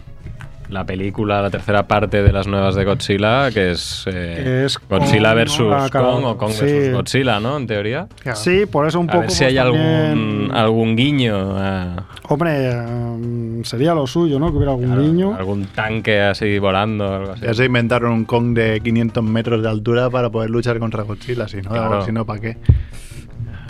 la 0.69 0.85
película, 0.85 1.41
la 1.41 1.49
tercera 1.49 1.87
parte 1.87 2.21
de 2.21 2.31
las 2.31 2.45
nuevas 2.45 2.75
de 2.75 2.85
Godzilla, 2.85 3.49
que 3.49 3.71
es, 3.71 4.03
eh, 4.05 4.41
Que 4.43 4.65
es 4.65 4.77
Godzilla 4.87 5.29
Kong, 5.29 5.35
versus 5.35 5.67
¿no? 5.67 5.75
Ah, 5.75 5.89
claro. 5.89 6.11
Kong 6.11 6.25
o 6.25 6.37
Kong 6.37 6.51
Sí. 6.51 6.63
versus 6.65 6.93
Godzilla, 6.93 7.39
¿no? 7.39 7.57
En 7.57 7.65
teoría. 7.65 8.07
Sí, 8.35 8.67
por 8.67 8.87
eso 8.87 8.99
un 8.99 9.09
A 9.09 9.13
poco. 9.13 9.21
ver 9.21 9.31
si 9.31 9.39
pues, 9.39 9.49
hay 9.49 9.57
algún, 9.57 9.79
también- 9.79 10.51
algún 10.53 10.95
guiño, 10.95 11.57
a- 11.57 12.05
Hombre, 12.27 12.71
mm, 12.71 13.63
sería 13.63 13.95
lo 13.95 14.05
suyo, 14.05 14.37
¿no? 14.37 14.51
Que 14.51 14.57
hubiera 14.57 14.73
algún 14.73 14.95
niño. 14.95 15.35
algún 15.35 15.65
tanque 15.65 16.21
así 16.21 16.59
volando, 16.59 17.15
algo 17.15 17.31
así. 17.31 17.45
Ya 17.47 17.55
se 17.55 17.65
inventaron 17.65 18.11
un 18.11 18.25
Kong 18.25 18.53
de 18.53 18.79
500 18.81 19.23
metros 19.23 19.63
de 19.63 19.69
altura 19.69 20.11
para 20.11 20.29
poder 20.29 20.51
luchar 20.51 20.77
contra 20.77 21.01
Godzilla, 21.01 21.47
si 21.47 21.57
no, 21.63 21.71
Claro. 21.71 22.05
si 22.05 22.11
no 22.11 22.25
¿para 22.27 22.41
qué? 22.41 22.57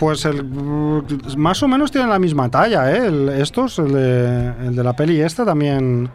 Pues 0.00 0.24
el, 0.24 0.42
más 1.36 1.62
o 1.62 1.68
menos 1.68 1.90
tienen 1.92 2.08
la 2.08 2.18
misma 2.18 2.48
talla, 2.50 2.90
¿eh? 2.90 3.06
El- 3.06 3.28
estos, 3.28 3.78
el 3.78 3.92
de, 3.92 4.52
el 4.66 4.74
de 4.74 4.82
la 4.82 4.94
peli 4.96 5.20
esta 5.20 5.44
también 5.44 6.08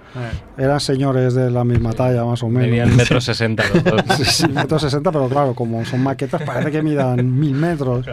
eran 0.57 0.79
señores 0.79 1.35
de 1.35 1.51
la 1.51 1.63
misma 1.63 1.93
talla, 1.93 2.25
más 2.25 2.41
o 2.41 2.49
menos. 2.49 2.67
Medían 2.67 2.95
metro 2.95 3.21
sesenta 3.21 3.63
los 3.71 3.83
dos. 3.83 4.01
Sí, 4.17 4.25
sí, 4.25 4.47
metro 4.47 4.79
sesenta, 4.79 5.11
pero 5.11 5.29
claro, 5.29 5.53
como 5.53 5.85
son 5.85 6.01
maquetas, 6.01 6.41
parece 6.41 6.71
que 6.71 6.81
midan 6.81 7.39
mil 7.39 7.53
metros. 7.53 8.05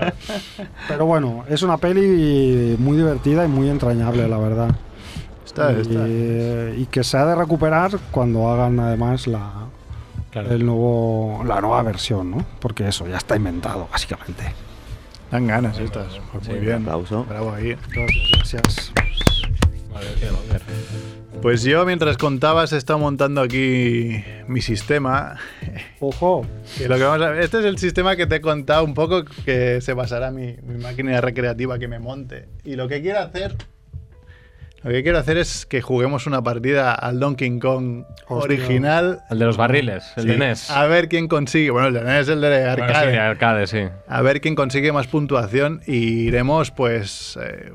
Pero 0.89 1.07
bueno, 1.07 1.45
es 1.49 1.63
una 1.63 1.79
peli 1.79 2.77
muy 2.79 2.99
divertida 2.99 3.45
y 3.45 3.49
muy 3.49 3.71
entrañable, 3.71 4.29
la 4.29 4.37
verdad. 4.39 4.69
Está, 5.47 5.73
y, 5.73 5.81
está. 5.81 6.07
y 6.79 6.87
que 6.91 7.03
se 7.03 7.17
ha 7.17 7.25
de 7.25 7.35
recuperar 7.35 7.93
cuando 8.11 8.49
hagan 8.51 8.79
además 8.79 9.27
la, 9.27 9.51
Claro. 10.31 10.51
el 10.51 10.65
nuevo, 10.65 11.43
la 11.47 11.61
nueva 11.61 11.83
versión, 11.83 12.31
¿no? 12.31 12.45
Porque 12.61 12.89
eso 12.89 13.07
ya 13.07 13.17
está 13.19 13.37
inventado, 13.37 13.87
básicamente. 13.91 14.45
Dan 15.33 15.47
ganas 15.49 15.79
estas. 15.79 16.21
Pues 16.31 16.47
muy 16.47 16.59
Sí, 16.59 16.65
bien. 16.67 16.83
aplauso. 16.83 17.25
Bravo 17.25 17.53
ahí. 17.55 17.75
Gracias. 18.37 18.93
Pues 21.41 21.63
yo, 21.65 21.85
mientras 21.85 22.17
contabas, 22.19 22.73
he 22.73 22.77
estado 22.77 22.99
montando 23.01 23.41
aquí 23.41 24.23
mi 24.47 24.61
sistema. 24.61 25.37
Ojo. 26.01 26.47
Que 26.79 26.89
lo 26.89 26.97
que 26.97 27.03
vamos 27.03 27.27
a 27.27 27.31
ver- 27.31 27.43
este 27.43 27.59
es 27.61 27.65
el 27.65 27.79
sistema 27.79 28.15
que 28.15 28.27
te 28.27 28.37
he 28.37 28.41
contado 28.41 28.85
un 28.85 28.95
poco 28.95 29.25
que 29.45 29.81
se 29.81 29.93
basará 29.95 30.31
mi, 30.31 30.55
mi 30.63 30.79
máquina 30.81 31.21
recreativa 31.21 31.79
que 31.79 31.89
me 31.89 31.99
monte. 31.99 32.47
Y 32.65 32.77
lo 32.77 32.87
que 32.87 33.01
quiero 33.03 33.21
hacer. 33.21 33.57
Lo 34.85 34.91
que 34.91 35.03
quiero 35.03 35.19
hacer 35.19 35.37
es 35.39 35.65
que 35.65 35.81
juguemos 35.81 36.27
una 36.27 36.43
partida 36.43 36.93
al 36.93 37.21
Donkey 37.21 37.59
Kong 37.61 38.05
Hostia. 38.27 38.57
original. 38.57 39.21
El 39.31 39.39
de 39.39 39.45
los 39.45 39.57
barriles, 39.57 40.13
el 40.17 40.27
de 40.27 40.37
NES. 40.39 40.71
A 40.71 40.87
ver 40.87 41.09
quién 41.09 41.29
consigue. 41.29 41.71
Bueno, 41.71 41.89
el 41.89 41.95
de 41.95 42.03
NES 42.03 42.21
es 42.23 42.29
el 42.31 42.41
de 42.41 42.49
Bueno, 42.49 42.71
arcade. 42.85 43.07
sí, 43.07 43.13
de 43.13 43.19
arcade, 43.19 43.67
sí. 43.69 43.79
A 44.09 44.23
ver 44.23 44.41
quién 44.41 44.55
consigue 44.57 44.91
más 44.93 45.07
puntuación 45.07 45.83
y 45.87 46.27
iremos, 46.27 46.71
pues. 46.73 47.39
eh, 47.41 47.73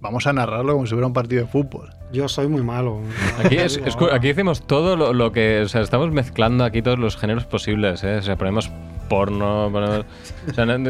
vamos 0.00 0.28
a 0.28 0.32
narrarlo 0.32 0.74
como 0.74 0.86
si 0.86 0.92
fuera 0.92 1.08
un 1.08 1.12
partido 1.12 1.42
de 1.44 1.48
fútbol. 1.50 1.90
Yo 2.12 2.28
soy 2.28 2.46
muy 2.46 2.62
malo. 2.62 3.00
Aquí, 3.44 3.56
es- 3.56 3.80
es 3.84 3.96
cu- 3.96 4.08
aquí 4.12 4.28
hicimos 4.30 4.64
todo 4.66 4.96
lo, 4.96 5.12
lo 5.12 5.32
que. 5.32 5.62
O 5.62 5.68
sea, 5.68 5.80
estamos 5.80 6.12
mezclando 6.12 6.64
aquí 6.64 6.82
todos 6.82 7.00
los 7.00 7.16
géneros 7.16 7.46
posibles, 7.46 8.04
¿eh? 8.04 8.18
O 8.18 8.22
sea, 8.22 8.36
ponemos 8.36 8.70
porno, 9.08 9.68
ponemos. 9.72 10.06
O 10.48 10.54
sea, 10.54 10.64
no- 10.66 10.88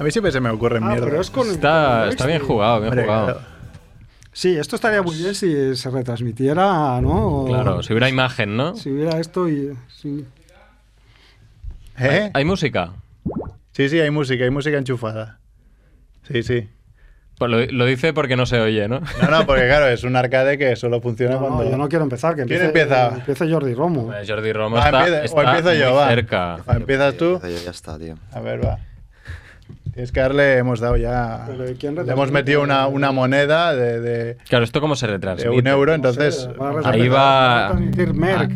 A 0.00 0.04
mí 0.04 0.10
siempre 0.10 0.32
se 0.32 0.40
me 0.40 0.48
ocurre 0.48 0.78
Ah, 0.82 0.86
mierda. 0.88 1.04
pero 1.06 1.20
es 1.20 1.30
con 1.30 1.46
el- 1.48 1.54
está, 1.54 2.08
bien 2.26 2.40
jugado, 2.40 2.80
bien 2.80 2.88
Hombre, 2.92 3.04
jugado. 3.04 3.24
claro. 3.26 3.40
Sí, 4.38 4.56
esto 4.56 4.76
estaría 4.76 5.02
muy 5.02 5.16
bien 5.16 5.34
si 5.34 5.74
se 5.74 5.90
retransmitiera, 5.90 7.00
¿no? 7.00 7.46
Claro, 7.48 7.82
si 7.82 7.92
hubiera 7.92 8.08
imagen, 8.08 8.56
¿no? 8.56 8.76
Si 8.76 8.88
hubiera 8.88 9.18
esto 9.18 9.48
y. 9.48 9.76
sí. 9.88 10.24
¿Eh? 11.98 12.30
¿Hay 12.32 12.44
música? 12.44 12.92
Sí, 13.72 13.88
sí, 13.88 13.98
hay 13.98 14.12
música, 14.12 14.44
hay 14.44 14.50
música 14.50 14.78
enchufada. 14.78 15.40
Sí, 16.30 16.44
sí. 16.44 16.68
Pues 17.36 17.50
lo, 17.50 17.66
lo 17.66 17.84
dice 17.84 18.12
porque 18.12 18.36
no 18.36 18.46
se 18.46 18.60
oye, 18.60 18.86
¿no? 18.86 19.00
No, 19.20 19.28
no, 19.28 19.44
porque 19.44 19.62
claro, 19.66 19.88
es 19.88 20.04
un 20.04 20.14
arcade 20.14 20.56
que 20.56 20.76
solo 20.76 21.00
funciona 21.00 21.34
No, 21.34 21.40
no, 21.40 21.46
cuando. 21.56 21.70
yo 21.72 21.76
no 21.76 21.88
quiero 21.88 22.04
empezar, 22.04 22.36
que 22.36 22.44
¿Quién 22.44 22.62
empiece, 22.62 22.66
empieza? 22.94 23.14
empiece 23.16 23.52
Jordi 23.52 23.74
Romo. 23.74 24.12
Jordi 24.24 24.52
Romo 24.52 24.76
Va, 24.76 24.84
está, 24.84 24.98
empieza- 25.04 25.20
o 25.20 25.24
está 25.24 25.42
empiezo 25.58 25.74
yo, 25.80 25.94
va. 25.96 26.08
cerca. 26.10 26.56
Va, 26.58 26.74
¿Empiezas 26.76 27.16
tú? 27.16 27.40
Yo, 27.42 27.48
ya 27.64 27.70
está, 27.72 27.98
tío. 27.98 28.14
A 28.30 28.38
ver, 28.38 28.64
va. 28.64 28.78
Tienes 29.98 30.12
que 30.12 30.20
darle, 30.20 30.58
hemos 30.58 30.78
dado 30.78 30.96
ya. 30.96 31.44
¿quién 31.80 31.96
Le 31.96 32.12
hemos 32.12 32.30
metido 32.30 32.62
una, 32.62 32.86
una 32.86 33.10
moneda 33.10 33.74
de, 33.74 34.00
de, 34.00 34.36
Claro, 34.48 34.64
¿esto 34.64 34.80
cómo 34.80 34.94
se 34.94 35.08
de 35.08 35.14
retransmite? 35.14 35.50
un 35.50 35.66
euro, 35.66 35.92
entonces. 35.92 36.48
va 36.56 36.88
Ahí 36.88 37.08
va. 37.08 37.66
a 37.70 37.78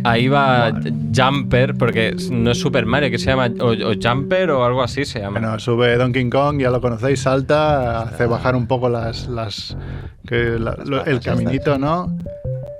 Ahí 0.04 0.28
va 0.28 0.70
Jumper, 1.12 1.74
porque 1.74 2.14
no 2.30 2.52
es 2.52 2.60
Super 2.60 2.86
Mario, 2.86 3.10
que 3.10 3.18
se 3.18 3.26
llama. 3.26 3.48
O, 3.58 3.70
o 3.72 3.92
Jumper 4.00 4.52
o 4.52 4.64
algo 4.64 4.84
así 4.84 5.04
se 5.04 5.18
llama. 5.18 5.40
Bueno, 5.40 5.58
sube 5.58 5.96
Donkey 5.96 6.30
Kong, 6.30 6.60
ya 6.60 6.70
lo 6.70 6.80
conocéis, 6.80 7.18
salta, 7.22 8.02
hace 8.02 8.26
bajar 8.26 8.54
un 8.54 8.68
poco 8.68 8.88
las. 8.88 9.26
las 9.26 9.76
que 10.24 10.36
la- 10.60 10.76
lo- 10.86 11.04
el 11.04 11.18
caminito, 11.18 11.76
¿no? 11.76 12.16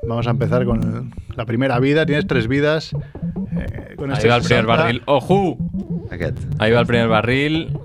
Vamos 0.06 0.28
a 0.28 0.30
empezar 0.30 0.64
con 0.64 1.10
la 1.34 1.44
primera 1.46 1.80
vida. 1.80 2.06
Tienes 2.06 2.28
tres 2.28 2.46
vidas. 2.46 2.92
Eh, 2.94 3.96
con 3.96 4.10
Ahí 4.12 4.18
este 4.18 4.28
va 4.28 4.36
el 4.36 4.42
primer 4.42 4.62
60. 4.64 4.66
barril. 4.76 5.02
¡Ojú! 5.06 6.06
Aquest. 6.12 6.38
Ahí 6.60 6.70
va 6.70 6.78
el 6.78 6.86
primer 6.86 7.08
barril. 7.08 7.76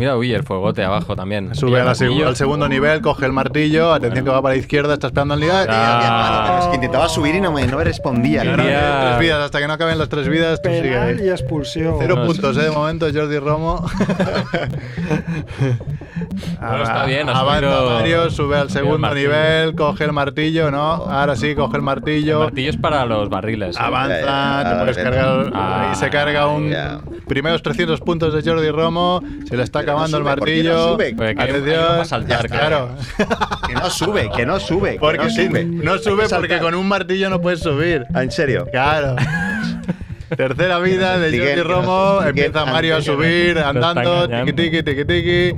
Mira, 0.00 0.16
uy, 0.16 0.32
el 0.34 0.42
fuegote 0.42 0.82
abajo 0.82 1.14
también. 1.14 1.54
Sube 1.54 1.70
Pilla 1.70 1.82
a 1.82 1.84
la 1.84 1.90
el 1.92 1.96
seg- 1.96 2.06
martillo. 2.06 2.28
al 2.28 2.36
segundo 2.36 2.68
nivel, 2.68 3.00
coge 3.02 3.26
el 3.26 3.32
martillo, 3.32 3.92
atención 3.92 4.24
que 4.24 4.30
va 4.30 4.42
para 4.42 4.54
la 4.54 4.60
izquierda, 4.60 4.94
está 4.94 5.06
esperando 5.08 5.34
al 5.34 5.40
nivel. 5.40 5.66
Ah. 5.68 6.58
Es 6.62 6.66
que 6.68 6.74
intentaba 6.76 7.08
subir 7.08 7.34
y 7.36 7.40
no 7.40 7.52
me, 7.52 7.66
no 7.66 7.76
me 7.76 7.84
respondía. 7.84 8.42
Cabrón. 8.44 8.66
Tres 8.66 9.18
vidas, 9.20 9.44
hasta 9.44 9.58
que 9.60 9.66
no 9.68 9.74
acaben 9.74 9.98
las 9.98 10.08
tres 10.08 10.28
vidas, 10.28 10.60
tú 10.62 10.68
Penal 10.70 11.20
y 11.20 11.28
expulsión. 11.28 11.96
Cero 12.00 12.16
No, 12.16 12.26
puntos, 12.26 12.56
sí. 12.56 12.60
¿eh? 12.62 12.64
De 12.64 12.70
momento, 12.70 13.06
Jordi 13.12 13.38
Romo. 13.38 13.84
Bueno, 16.60 16.82
está 16.82 17.04
bien, 17.06 17.28
Avanza 17.28 17.60
subido- 17.66 17.90
Mario, 17.90 18.30
sube 18.30 18.56
al 18.58 18.70
segundo 18.70 18.98
martillo. 18.98 19.28
nivel, 19.30 19.74
coge 19.74 20.04
el 20.04 20.12
martillo, 20.12 20.70
¿no? 20.70 20.80
Ahora 20.80 21.34
sí, 21.36 21.54
coge 21.54 21.72
el 21.72 21.80
El 21.80 21.82
martillo. 21.82 22.40
martillo 22.40 22.70
es 22.70 22.76
para 22.76 23.04
los 23.06 23.28
barriles. 23.30 23.76
¿eh? 23.76 23.80
Avanza, 23.82 24.20
Ya, 24.20 24.62
ya, 24.62 24.70
te 24.70 24.76
puedes 24.80 24.96
cargar. 24.98 25.50
Ah, 25.54 25.88
ahí 25.90 25.96
se 25.96 26.10
carga 26.10 26.46
un. 26.48 26.70
Primeros 27.30 27.62
300 27.62 28.00
puntos 28.00 28.34
de 28.34 28.42
Jordi 28.42 28.70
Romo. 28.70 29.22
Se 29.48 29.56
le 29.56 29.62
está 29.62 29.78
Pero 29.80 29.92
no 29.92 29.98
acabando 30.04 30.18
sube, 30.18 30.30
el 30.32 30.36
¿por 30.38 30.48
qué 30.48 30.62
no 30.64 30.70
martillo. 30.74 30.92
sube? 30.94 31.14
Porque 31.14 31.28
hay- 31.28 31.36
hay 31.38 31.50
uno 31.50 31.58
Atención. 31.60 31.86
para 31.86 32.04
saltar, 32.04 32.28
Ya 32.28 32.36
está, 32.36 32.48
claro. 32.58 32.88
Que 33.68 33.74
no 33.74 33.90
sube, 33.90 34.30
que 34.36 34.46
no 34.46 34.58
sube. 34.60 34.92
que 34.94 34.98
Porque 34.98 35.18
no 35.18 35.30
sube. 35.30 35.64
no 35.64 35.92
porque 36.40 36.58
con 36.58 36.74
un 36.74 36.88
martillo 36.88 37.30
no 37.30 37.40
puedes 37.40 37.60
subir. 37.60 38.04
Ah, 38.12 38.24
¿En 38.24 38.32
serio? 38.32 38.66
Claro. 38.72 39.14
Tercera 40.36 40.78
vida 40.80 41.18
de 41.18 41.38
Jordi 41.38 41.62
Romo. 41.62 42.20
Empieza 42.26 42.64
Mario 42.64 42.96
a 42.96 43.02
subir, 43.02 43.58
andando, 43.58 44.28
tiqui 44.28 44.52
tiqui 44.52 44.82
tiqui 44.82 45.04
tiqui. 45.04 45.56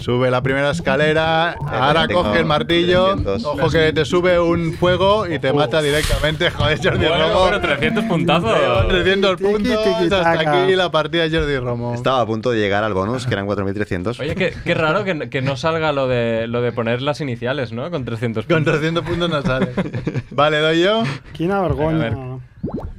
Sube 0.00 0.30
la 0.30 0.42
primera 0.42 0.70
escalera. 0.70 1.52
Ahora 1.52 2.08
coge 2.08 2.38
el 2.40 2.46
martillo. 2.46 3.16
300. 3.16 3.44
Ojo 3.44 3.70
que 3.70 3.92
te 3.92 4.04
sube 4.04 4.40
un 4.40 4.72
fuego 4.72 5.26
y 5.26 5.38
te 5.38 5.52
mata 5.52 5.82
directamente. 5.82 6.50
Joder, 6.50 6.78
Jordi 6.82 7.06
Bueno, 7.06 7.28
Romo. 7.28 7.40
bueno, 7.40 7.60
300 7.60 8.04
puntazos. 8.04 8.58
Lleva 8.58 8.88
300 8.88 9.36
Tiki, 9.36 9.50
puntos. 9.52 9.84
tiki, 9.84 10.14
Hasta 10.14 10.30
aquí 10.62 10.74
la 10.74 10.90
partida 10.90 11.28
de 11.28 11.38
Jordi 11.38 11.58
Romo. 11.58 11.94
Estaba 11.94 12.20
a 12.22 12.26
punto 12.26 12.50
de 12.50 12.58
llegar 12.58 12.82
al 12.82 12.94
bonus, 12.94 13.26
que 13.26 13.34
eran 13.34 13.46
4.300. 13.46 14.18
Oye, 14.20 14.34
qué, 14.34 14.54
qué 14.64 14.74
raro 14.74 15.04
que, 15.04 15.28
que 15.28 15.42
no 15.42 15.56
salga 15.56 15.92
lo 15.92 16.08
de, 16.08 16.46
lo 16.46 16.62
de 16.62 16.72
poner 16.72 17.02
las 17.02 17.20
iniciales, 17.20 17.72
¿no? 17.72 17.90
Con 17.90 18.04
300 18.04 18.46
Con 18.46 18.56
puntos. 18.56 18.72
300 18.74 19.04
puntos 19.04 19.28
no 19.30 19.42
sale. 19.42 19.72
Vale, 20.30 20.58
doy 20.60 20.82
yo. 20.82 21.02
Quina 21.32 21.60
vergonya. 21.60 22.16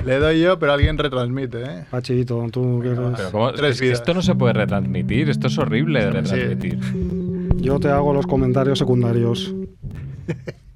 Le 0.06 0.18
doy 0.20 0.42
yo, 0.42 0.58
pero 0.58 0.74
alguien 0.74 0.98
retransmite, 0.98 1.62
¿eh? 1.64 1.86
Pachito, 1.92 2.48
tú 2.52 2.80
que 2.82 2.90
eres- 2.90 3.00
Pero 3.18 3.32
¿cómo? 3.32 3.52
Tres 3.54 3.80
vidas. 3.80 4.00
esto 4.00 4.14
no 4.14 4.22
se 4.22 4.34
puede 4.36 4.54
retransmitir. 4.54 5.30
Esto 5.30 5.48
es 5.48 5.58
horrible 5.58 6.04
de 6.06 6.12
retransmitir. 6.12 6.80
Yo 7.58 7.80
te 7.80 7.90
hago 7.90 8.14
los 8.14 8.26
comentarios 8.26 8.80
secundarios. 8.80 9.54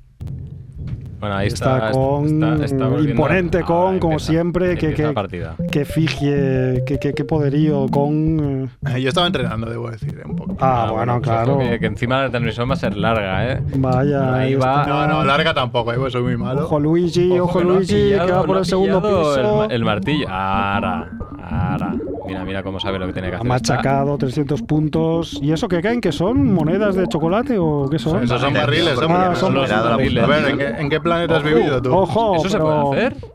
Bueno, 1.19 1.35
ahí 1.37 1.47
Está 1.47 1.77
está. 1.87 1.91
con 1.91 2.25
está- 2.43 2.65
está 2.65 2.87
imponente 3.09 3.57
a- 3.59 3.61
con, 3.61 3.95
ah, 3.95 3.99
como 3.99 4.13
empieza- 4.13 4.31
siempre, 4.31 4.77
que, 4.77 4.87
empieza 4.87 5.09
que, 5.09 5.13
partida. 5.15 5.55
que 5.71 5.85
figie, 5.85 6.83
que, 6.85 6.99
que, 6.99 7.13
que 7.13 7.23
poderío 7.23 7.87
con... 7.89 8.69
eh, 8.93 9.01
Yo 9.01 9.09
estaba 9.09 9.25
entrenando, 9.25 9.69
debo 9.69 9.89
decir, 9.89 10.17
¿eh? 10.19 10.23
un 10.25 10.35
poco. 10.35 10.55
Ah, 10.59 10.89
bueno, 10.91 11.13
pues 11.15 11.23
claro. 11.29 11.53
ojo 11.53 11.59
Que, 11.59 11.79
que 11.79 11.85
encima 11.85 12.21
la 12.23 12.29
transmisión 12.29 12.69
va 12.69 12.73
a 12.73 12.77
ser 12.77 12.97
larga, 12.97 13.51
¿eh? 13.53 13.61
Vaya, 13.77 14.35
Ahí 14.35 14.47
ahí 14.53 14.55
va. 14.55 14.85
No, 14.85 15.07
no, 15.07 15.23
larga 15.23 15.53
tampoco, 15.53 15.93
¿eh? 15.93 15.97
Pues 15.97 16.13
soy 16.13 16.21
muy 16.23 16.37
malo. 16.37 16.65
Ojo 16.65 16.79
Luigi, 16.79 17.39
ojo, 17.39 17.59
que 17.59 17.65
no 17.65 17.71
ha 17.71 17.75
Luigi, 17.77 17.93
pillado- 17.93 18.25
que 18.27 18.31
va 18.33 18.39
por 18.43 18.49
no 18.55 18.59
el 18.59 18.65
segundo 18.65 19.01
pillado 19.01 19.35
el 19.35 19.41
piso. 19.41 19.57
ma- 19.57 19.65
El, 19.73 19.85
martillo. 19.85 20.27
Ahora, 20.29 21.11
ahora. 21.49 21.95
Mira, 22.27 22.43
mira 22.43 22.63
cómo 22.63 22.79
sabe 22.79 22.97
lo 22.99 23.07
que 23.07 23.13
tiene 23.13 23.29
que 23.29 23.35
Ha 23.35 23.39
hacer. 23.39 23.51
Está- 23.51 23.73
machacado 23.75 24.17
300 24.17 24.61
puntos. 24.63 25.39
¿Y 25.41 25.51
eso 25.51 25.67
qué 25.67 25.81
caen? 25.81 26.01
¿Que 26.01 26.11
son 26.11 26.53
monedas 26.53 26.95
de 26.95 27.07
chocolate 27.07 27.57
o 27.59 27.87
qué 27.89 27.99
son? 27.99 28.23
Esos 28.23 28.41
son 28.41 28.53
barriles. 28.53 28.97
Ah, 29.07 29.33
son 29.35 29.53
los 29.53 29.69
barriles. 29.69 30.23
A 30.23 30.27
ver, 30.27 30.49
¿en 30.49 30.57
qué, 30.57 30.67
en 30.67 30.89
qué 30.89 30.99
planeta 30.99 31.37
has 31.37 31.43
vivido 31.43 31.81
tú? 31.81 31.93
Ojo, 31.95 32.35
¿Eso 32.37 32.49
se 32.49 32.57
pero 32.57 32.89
puede 32.89 33.05
hacer? 33.07 33.34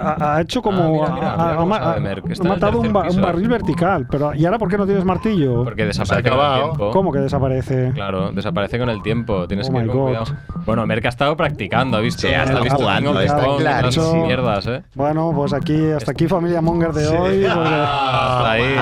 Ha, 0.00 0.36
ha 0.36 0.40
hecho 0.40 0.62
como. 0.62 0.82
Ah, 0.84 0.88
mira, 0.88 1.14
mira, 1.14 1.30
ha- 1.32 1.36
mira 1.36 1.44
ha- 1.44 1.92
ha- 1.92 1.96
ha 1.96 2.44
matado 2.44 2.80
un, 2.80 2.92
ba- 2.92 3.06
un 3.10 3.20
barril 3.20 3.48
vertical. 3.48 4.06
Pero, 4.08 4.32
¿Y 4.34 4.44
ahora 4.44 4.58
por 4.58 4.68
qué 4.68 4.78
no 4.78 4.86
tienes 4.86 5.04
martillo? 5.04 5.64
Porque 5.64 5.84
desaparece 5.86 6.30
con 6.30 6.38
el 6.40 6.62
tiempo. 6.62 6.90
¿Cómo 6.92 7.10
que 7.12 7.18
desaparece? 7.18 7.90
Claro, 7.92 8.30
desaparece 8.30 8.78
con 8.78 8.88
el 8.90 9.02
tiempo. 9.02 9.48
Tienes 9.48 9.68
Oh 9.68 9.72
que 9.72 9.78
ir 9.80 9.86
con 9.88 10.04
cuidado. 10.04 10.24
Bueno, 10.66 10.86
Merck 10.86 11.06
ha 11.06 11.08
estado 11.08 11.36
practicando, 11.36 11.96
ha 11.96 12.00
visto. 12.00 12.22
Sí, 12.22 12.28
ha 12.28 12.44
estado 12.44 12.64
jugando, 12.70 13.10
y 13.22 13.26
otras 13.26 13.56
clarísimo. 13.58 14.26
mierdas, 14.26 14.66
¿eh? 14.68 14.82
Bueno, 14.94 15.32
pues 15.34 15.52
aquí, 15.52 15.90
hasta 15.90 16.12
aquí 16.12 16.28
familia 16.28 16.60
Monger 16.60 16.92
de 16.92 17.08
hoy. 17.08 17.44
porque 17.52 17.68
Hasta 17.68 17.70
ahí. 17.72 17.84
Ah, 17.86 18.36
hasta 18.38 18.50
ahí. 18.52 18.74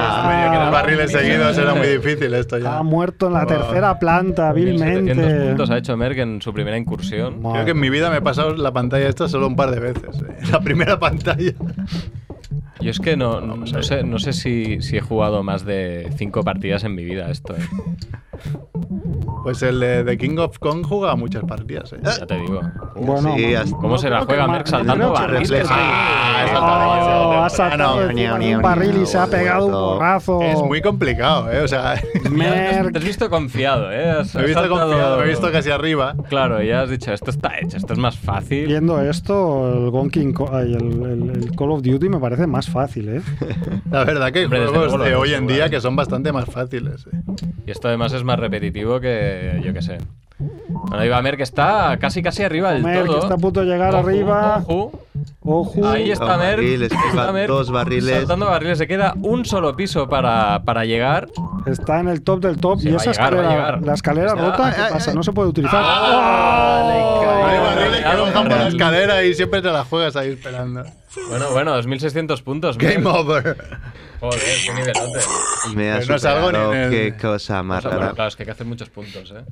Barriles 0.83 1.11
seguidos 1.13 1.59
era 1.59 1.75
muy 1.75 1.87
difícil 1.89 2.35
esto 2.35 2.59
ya. 2.59 2.79
ha 2.79 2.83
muerto 2.83 3.27
en 3.29 3.35
la 3.35 3.47
tercera 3.47 3.99
planta, 3.99 4.53
1700 4.53 5.17
vilmente. 5.17 5.49
puntos 5.49 5.71
ha 5.71 5.79
hecho 5.79 5.97
Merck 5.97 6.19
en 6.19 6.43
su 6.43 6.53
primera 6.53 6.77
incursión. 6.77 7.41
Madre. 7.43 7.55
Creo 7.55 7.65
que 7.67 7.71
en 7.73 7.81
mi 7.81 7.91
vida 7.91 8.11
me 8.11 8.19
he 8.19 8.23
pasado 8.23 8.55
la 8.57 8.73
pantalla 8.73 9.09
esta 9.09 9.29
solo 9.29 9.47
un 9.47 9.57
par 9.57 9.71
de 9.71 9.81
veces. 9.81 10.23
¿eh? 10.23 10.37
La 10.53 10.61
primera 10.61 10.99
pantalla. 10.99 11.53
Yo 12.81 12.91
es 12.91 13.01
que 13.01 13.17
no, 13.17 13.41
no, 13.41 13.57
no 13.57 13.83
sé, 13.83 14.05
no 14.05 14.19
sé 14.19 14.33
si, 14.33 14.81
si 14.83 14.97
he 14.97 15.01
jugado 15.01 15.43
más 15.43 15.65
de 15.65 16.11
cinco 16.17 16.43
partidas 16.45 16.85
en 16.85 16.95
mi 16.95 17.05
vida 17.05 17.29
esto, 17.31 17.55
¿eh? 17.57 17.61
Pues 19.49 19.63
el 19.63 19.81
de, 19.81 20.05
de 20.05 20.19
King 20.19 20.37
of 20.37 20.59
Kong 20.59 20.85
jugaba 20.85 21.17
muchas 21.17 21.43
partidas. 21.45 21.91
¿eh? 21.95 22.01
Ya 22.03 22.27
te 22.27 22.35
digo. 22.35 22.61
Bueno, 22.97 23.35
Sí, 23.35 23.55
¿Cómo 23.81 23.97
se 23.97 24.11
la 24.11 24.21
juega 24.27 24.47
ma- 24.47 24.53
Merck 24.53 24.67
saltando 24.67 25.11
barriles? 25.11 25.49
refleja. 25.49 25.75
Ah, 25.75 27.25
Oh, 27.31 27.43
ha 27.45 27.49
saltado 27.51 28.13
no. 28.13 28.39
de 28.39 28.57
un 28.57 28.63
barril 28.63 29.03
y 29.03 29.07
se 29.07 29.17
ha 29.19 29.27
pegado 29.27 29.67
un 29.67 29.73
porrazo. 29.73 30.43
Es 30.43 30.61
muy 30.63 30.83
complicado, 30.83 31.51
¿eh? 31.51 31.63
O 31.63 31.69
sea, 31.69 31.95
Merck. 32.31 32.93
Te 32.93 32.99
has 32.99 33.05
visto 33.05 33.31
confiado, 33.31 33.91
¿eh? 33.91 34.11
Has- 34.11 34.35
me 34.35 34.43
he 34.43 34.47
visto 34.47 34.61
saltado- 34.61 34.81
confiado, 34.87 35.17
me 35.19 35.25
he 35.25 35.29
visto 35.29 35.51
casi 35.51 35.71
arriba. 35.71 36.15
Claro, 36.29 36.63
ya 36.63 36.83
has 36.83 36.91
dicho, 36.91 37.11
esto 37.13 37.31
está 37.31 37.59
hecho, 37.59 37.79
esto 37.79 37.95
es 37.95 37.99
más 37.99 38.19
fácil. 38.19 38.67
Viendo 38.67 39.01
esto, 39.01 39.73
el, 39.73 39.91
Gonking 39.91 40.35
el, 40.53 40.75
el- 40.75 41.31
el 41.45 41.57
Call 41.57 41.71
of 41.73 41.83
Duty 41.83 42.09
me 42.11 42.19
parece 42.19 42.47
más 42.47 42.69
fácil, 42.69 43.09
¿eh? 43.09 43.23
La 43.91 44.05
verdad 44.05 44.31
que 44.31 44.41
hay 44.41 44.47
juegos 44.47 45.03
de 45.03 45.15
hoy 45.15 45.33
en 45.33 45.47
día 45.47 45.71
que 45.71 45.81
son 45.81 45.97
bastante 45.97 46.33
más 46.33 46.45
fáciles. 46.45 47.07
¿eh? 47.13 47.21
Y 47.67 47.71
esto 47.71 47.89
además 47.89 48.13
es 48.13 48.25
más 48.25 48.39
repetitivo 48.39 49.01
que, 49.01 49.38
yo 49.65 49.73
qué 49.73 49.83
sé. 49.83 49.99
Bueno, 50.39 50.97
ahí 51.03 51.09
va 51.09 51.21
Merck, 51.21 51.39
que 51.39 51.43
está 51.43 51.97
casi 52.01 52.23
casi 52.23 52.45
arriba 52.45 52.73
del 52.73 52.85
Merck, 52.85 53.07
todo. 53.07 53.15
que 53.17 53.23
está 53.25 53.35
a 53.35 53.39
punto 53.39 53.61
de 53.61 53.67
llegar 53.67 53.95
Ojo, 53.95 54.07
arriba. 54.07 54.63
ojo. 54.67 54.93
Ojo. 55.43 55.89
Ahí 55.89 56.11
está 56.13 56.27
Dos 56.27 56.39
Merck. 56.39 56.57
barriles, 56.59 56.93
está 56.93 57.33
Merck 57.33 57.49
dos 57.49 57.71
barriles. 57.73 58.17
Saltando 58.19 58.47
barriles. 58.47 58.79
Se 58.79 58.87
queda 58.87 59.15
un 59.23 59.45
solo 59.45 59.75
piso 59.75 60.09
para, 60.09 60.63
para 60.65 60.85
llegar. 60.85 61.29
Está 61.67 61.99
en 62.01 62.09
el 62.09 62.23
top 62.23 62.41
del 62.41 62.59
top. 62.59 62.79
Se 62.81 62.91
y 62.91 62.95
esa 62.95 63.11
llegar, 63.11 63.35
escalera, 63.35 63.81
la 63.81 63.95
escalera 63.95 64.27
Está- 64.29 64.41
rota, 64.43 64.75
¿qué 64.77 64.81
ay, 64.83 64.93
pasa? 64.93 65.11
ay. 65.11 65.17
No 65.17 65.23
se 65.25 65.33
puede 65.33 65.49
utilizar. 65.49 65.83
Ah, 65.85 66.89
le 66.93 67.01
¡Oh! 67.03 67.21
cae. 67.25 67.43
Hay 67.45 67.59
barriles 67.65 68.01
que 68.01 68.17
bajan 68.21 68.49
por 68.49 68.59
la 68.59 68.69
escalera 68.69 69.25
y 69.25 69.35
siempre 69.35 69.63
te 69.63 69.71
la 69.73 69.85
juegas 69.85 70.15
ahí 70.17 70.31
esperando. 70.31 70.85
Bueno, 71.31 71.51
bueno, 71.51 71.75
2600 71.75 72.43
puntos. 72.43 72.79
Game 72.79 73.05
over. 73.09 73.57
Joder, 74.21 74.41
qué 74.65 74.73
nivelote. 74.75 75.19
Me 75.75 75.91
ha 75.93 76.01
no 76.01 76.19
salgo 76.19 76.53
ni 76.53 76.59
en 76.59 76.75
el- 76.85 76.91
Qué 76.91 77.15
cosa 77.21 77.63
más 77.65 77.83
Bueno, 77.85 77.99
rara. 77.99 78.13
claro, 78.13 78.29
es 78.29 78.37
que 78.37 78.43
hay 78.43 78.47
que 78.47 78.53
hacer 78.53 78.67
muchos 78.67 78.89
puntos, 78.91 79.33
¿eh? 79.37 79.45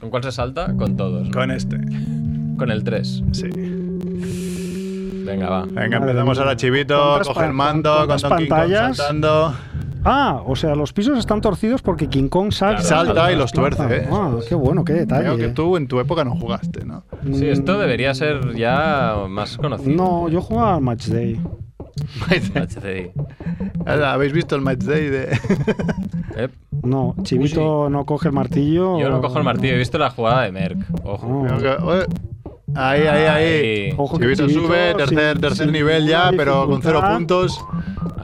¿Con 0.00 0.10
cuál 0.10 0.22
se 0.22 0.32
salta? 0.32 0.74
Con 0.76 0.96
todos. 0.96 1.28
¿no? 1.28 1.32
Con 1.32 1.50
este. 1.50 1.78
Con 2.56 2.70
el 2.70 2.82
3. 2.84 3.24
Sí. 3.32 3.48
Venga, 5.24 5.48
va. 5.48 5.64
Venga, 5.66 5.98
empezamos 5.98 6.38
ahora 6.38 6.56
Chivito, 6.56 6.96
¿Cuántas 6.98 7.28
coge 7.28 7.46
el 7.46 7.52
mando, 7.52 7.94
con 8.06 8.08
Donkey 8.16 8.28
Kong 8.28 8.48
pantallas? 8.48 8.96
saltando. 8.96 9.54
Ah, 10.02 10.42
o 10.46 10.56
sea, 10.56 10.74
los 10.74 10.94
pisos 10.94 11.18
están 11.18 11.42
torcidos 11.42 11.82
porque 11.82 12.08
King 12.08 12.28
Kong 12.28 12.50
salta. 12.52 12.82
Claro, 12.82 13.04
Salta 13.06 13.32
y 13.32 13.36
los 13.36 13.52
tuerce, 13.52 13.82
¿eh? 13.96 14.08
Ah, 14.10 14.34
qué 14.48 14.54
bueno, 14.54 14.82
qué 14.82 14.94
detalle. 14.94 15.24
Creo 15.24 15.36
que 15.36 15.48
tú 15.48 15.76
en 15.76 15.86
tu 15.88 16.00
época 16.00 16.24
no 16.24 16.34
jugaste, 16.34 16.86
¿no? 16.86 17.04
Sí, 17.32 17.46
esto 17.46 17.78
debería 17.78 18.14
ser 18.14 18.54
ya 18.56 19.14
más 19.28 19.58
conocido. 19.58 19.94
No, 19.94 20.28
yo 20.30 20.40
jugaba 20.40 20.76
al 20.76 20.80
Match 20.80 21.08
Day. 21.08 21.38
HCI. 22.28 23.12
¿Habéis 23.86 24.32
visto 24.32 24.56
el 24.56 24.62
match 24.62 24.80
day 24.80 25.06
de.? 25.08 25.38
Eh, 26.36 26.48
No, 26.82 27.14
Chivito 27.22 27.90
no 27.90 28.04
coge 28.06 28.28
el 28.28 28.34
martillo. 28.34 28.98
Yo 28.98 29.10
no 29.10 29.20
cojo 29.20 29.38
el 29.38 29.44
martillo, 29.44 29.74
he 29.74 29.78
visto 29.78 29.98
la 29.98 30.10
jugada 30.10 30.42
de 30.42 30.52
Merck. 30.52 30.78
Ojo. 31.04 31.44
Oh. 31.82 32.04
Que- 32.74 32.80
Ahí, 32.80 33.02
ahí, 33.02 33.24
ahí. 33.24 33.94
Ojo 33.96 34.18
que 34.18 34.36
sube, 34.36 34.94
tercer, 34.94 35.08
sin- 35.32 35.40
tercer 35.40 35.66
sin 35.66 35.72
nivel 35.72 36.06
ya, 36.06 36.30
pero 36.36 36.66
con 36.66 36.80
cero 36.82 37.02
puntos. 37.06 37.60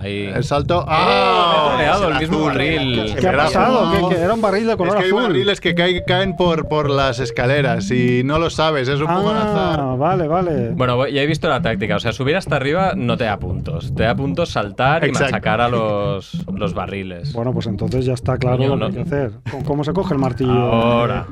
Ahí. 0.01 0.27
El 0.33 0.45
salto. 0.45 0.85
Me 0.87 0.93
he 0.93 0.97
¡Ah! 0.97 1.67
troleado 1.71 2.09
el 2.09 2.13
el 2.15 2.19
mismo 2.21 2.37
azul. 2.39 2.47
barril. 2.49 3.15
¿Qué 3.19 3.27
ha 3.27 3.31
Era- 3.33 3.45
pasado? 3.45 3.87
no. 4.01 4.09
¿Que, 4.09 4.15
que 4.15 4.21
era 4.23 4.35
un 4.35 4.41
barril 4.41 4.67
de 4.67 4.71
Es 4.73 4.77
color 4.77 4.97
que 4.99 5.03
hay 5.05 5.09
azul. 5.11 5.23
barriles 5.23 5.61
que 5.61 5.75
caen, 5.75 6.03
caen 6.07 6.37
por, 6.37 6.69
por 6.69 6.91
las 6.91 7.19
escaleras 7.19 7.91
y 7.91 8.23
no 8.25 8.39
lo 8.39 8.51
sabes, 8.51 8.89
es 8.89 9.01
un 9.01 9.09
poco 9.09 9.31
al 9.31 9.37
azar. 9.39 9.81
Ah, 9.81 9.95
vale, 9.99 10.29
vale. 10.29 10.71
Bueno, 10.75 11.07
ya 11.09 11.23
he 11.23 11.27
visto 11.27 11.49
la 11.49 11.61
táctica. 11.61 11.97
O 11.97 12.01
sea, 12.01 12.13
subir 12.13 12.37
hasta 12.37 12.55
arriba 12.57 12.93
no 12.95 13.17
te 13.17 13.25
da 13.25 13.39
puntos. 13.39 13.95
Te 13.95 14.05
da 14.05 14.15
puntos 14.15 14.51
saltar 14.51 15.03
y 15.05 15.09
Exacto. 15.09 15.33
machacar 15.33 15.61
a 15.61 15.69
los, 15.69 16.47
los 16.55 16.73
barriles. 16.75 17.33
Bueno, 17.33 17.53
pues 17.53 17.67
entonces 17.67 18.05
ya 18.05 18.13
está 18.13 18.37
claro 18.39 18.59
Coño, 18.59 18.69
lo 18.69 18.75
que 18.75 18.79
no. 18.81 18.87
hay 18.87 18.93
que 18.95 19.01
hacer. 19.01 19.31
¿Cómo- 19.51 19.65
¿Cómo 19.65 19.85
se 19.85 19.93
coge 19.93 20.15
el 20.15 20.21
martillo? 20.21 20.53
Ahora. 20.53 21.27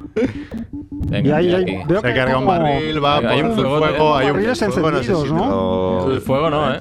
Venga, 1.07 1.29
Y 1.29 1.33
ahí, 1.33 1.55
ahí- 1.55 1.63
aquí. 1.63 1.77
veo 1.87 2.01
Se 2.01 2.07
que 2.09 2.15
carga 2.15 2.39
un 2.39 2.45
como 2.47 2.59
barril, 2.59 3.05
va 3.05 3.19
Hay- 3.19 3.41
un 3.41 3.47
el 3.47 3.53
fuego, 3.55 3.79
fuego, 3.79 4.17
hay 4.17 4.27
un 4.27 4.33
barriles 4.33 4.59
Fuego 4.59 4.91
no 4.91 5.03
sé 5.03 5.11
encendidos, 5.13 5.33
¿no? 5.33 6.11
El 6.13 6.21
fuego 6.21 6.51
no, 6.51 6.75
¿eh? 6.75 6.79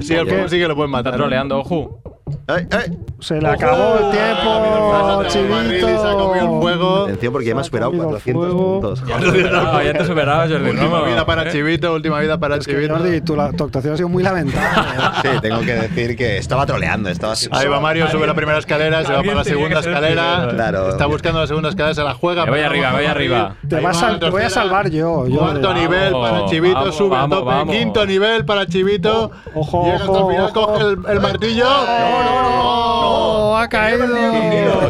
Sí, 0.00 0.14
el 0.14 0.28
fuego 0.28 0.48
sí 0.48 0.58
que 0.58 0.68
lo 0.68 0.74
pueden 0.76 0.90
Está 0.90 0.98
matar. 0.98 1.14
troleando, 1.16 1.58
ojo. 1.58 2.01
¡Ay, 2.48 2.66
ay! 2.72 2.98
Se 3.20 3.40
le 3.40 3.48
acabó 3.48 3.98
el 3.98 4.10
tiempo, 4.10 5.24
Chivito. 5.28 5.86
Se 5.86 6.08
ha 6.08 6.12
comido 6.12 6.56
el 6.56 6.60
fuego. 6.60 7.04
Atención 7.04 7.32
porque 7.32 7.48
ya 7.48 7.54
me 7.54 7.60
ha 7.60 7.64
superado 7.64 7.92
comido 7.92 8.08
400 8.08 8.44
fuego. 8.44 8.80
puntos. 8.80 9.04
Ya 9.06 9.18
te 9.18 9.26
superaba, 9.26 9.84
ya 9.84 9.92
te 9.92 10.04
superaba, 10.04 10.48
Jordi 10.48 10.70
Última 10.70 11.04
vida 11.04 11.24
para 11.24 11.42
¿eh? 11.44 11.52
Chivito, 11.52 11.94
última 11.94 12.18
vida 12.18 12.38
para 12.38 12.58
Chivito. 12.58 12.96
Jordi, 12.96 13.20
tu, 13.20 13.40
actuación 13.40 13.94
ha 13.94 13.96
sido 13.96 14.08
muy 14.08 14.24
lamentable. 14.24 14.68
Sí, 15.22 15.28
tengo 15.40 15.60
que 15.60 15.74
decir 15.74 16.16
que 16.16 16.38
estaba 16.38 16.66
troleando, 16.66 17.10
estaba 17.10 17.34
Ahí 17.52 17.68
va 17.68 17.78
Mario, 17.78 18.08
sube 18.08 18.26
la 18.26 18.34
primera 18.34 18.58
escalera, 18.58 19.04
se 19.04 19.12
va 19.12 19.22
para 19.22 19.34
la 19.36 19.44
segunda 19.44 19.78
escalera. 19.78 20.48
Claro. 20.50 20.88
Está 20.90 21.06
buscando 21.06 21.40
la 21.40 21.46
segunda 21.46 21.68
escalera, 21.68 21.94
se 21.94 22.02
la 22.02 22.14
juega. 22.14 22.44
Me 22.44 22.50
voy 22.50 22.60
arriba, 22.60 22.92
voy 22.92 23.04
arriba. 23.04 23.54
Te, 23.68 23.78
voy 24.30 24.42
a 24.42 24.50
salvar 24.50 24.90
yo. 24.90 25.26
Cuarto 25.30 25.74
nivel 25.74 26.12
para 26.12 26.46
Chivito, 26.46 26.90
sube 26.90 27.16
a 27.16 27.28
tope. 27.28 27.72
Quinto 27.72 28.04
nivel 28.04 28.44
para 28.44 28.66
Chivito. 28.66 29.30
Ojo, 29.54 29.84
Llega 29.84 29.96
hasta 29.96 30.10
ojo, 30.10 30.30
el 30.30 30.36
final, 30.36 30.52
coge 30.52 30.82
el, 30.82 30.98
el 31.08 31.20
martillo. 31.20 31.66
No, 32.32 32.42
no, 32.42 32.52
no. 32.52 33.42
No, 33.50 33.58
ha 33.58 33.68
caído. 33.68 34.06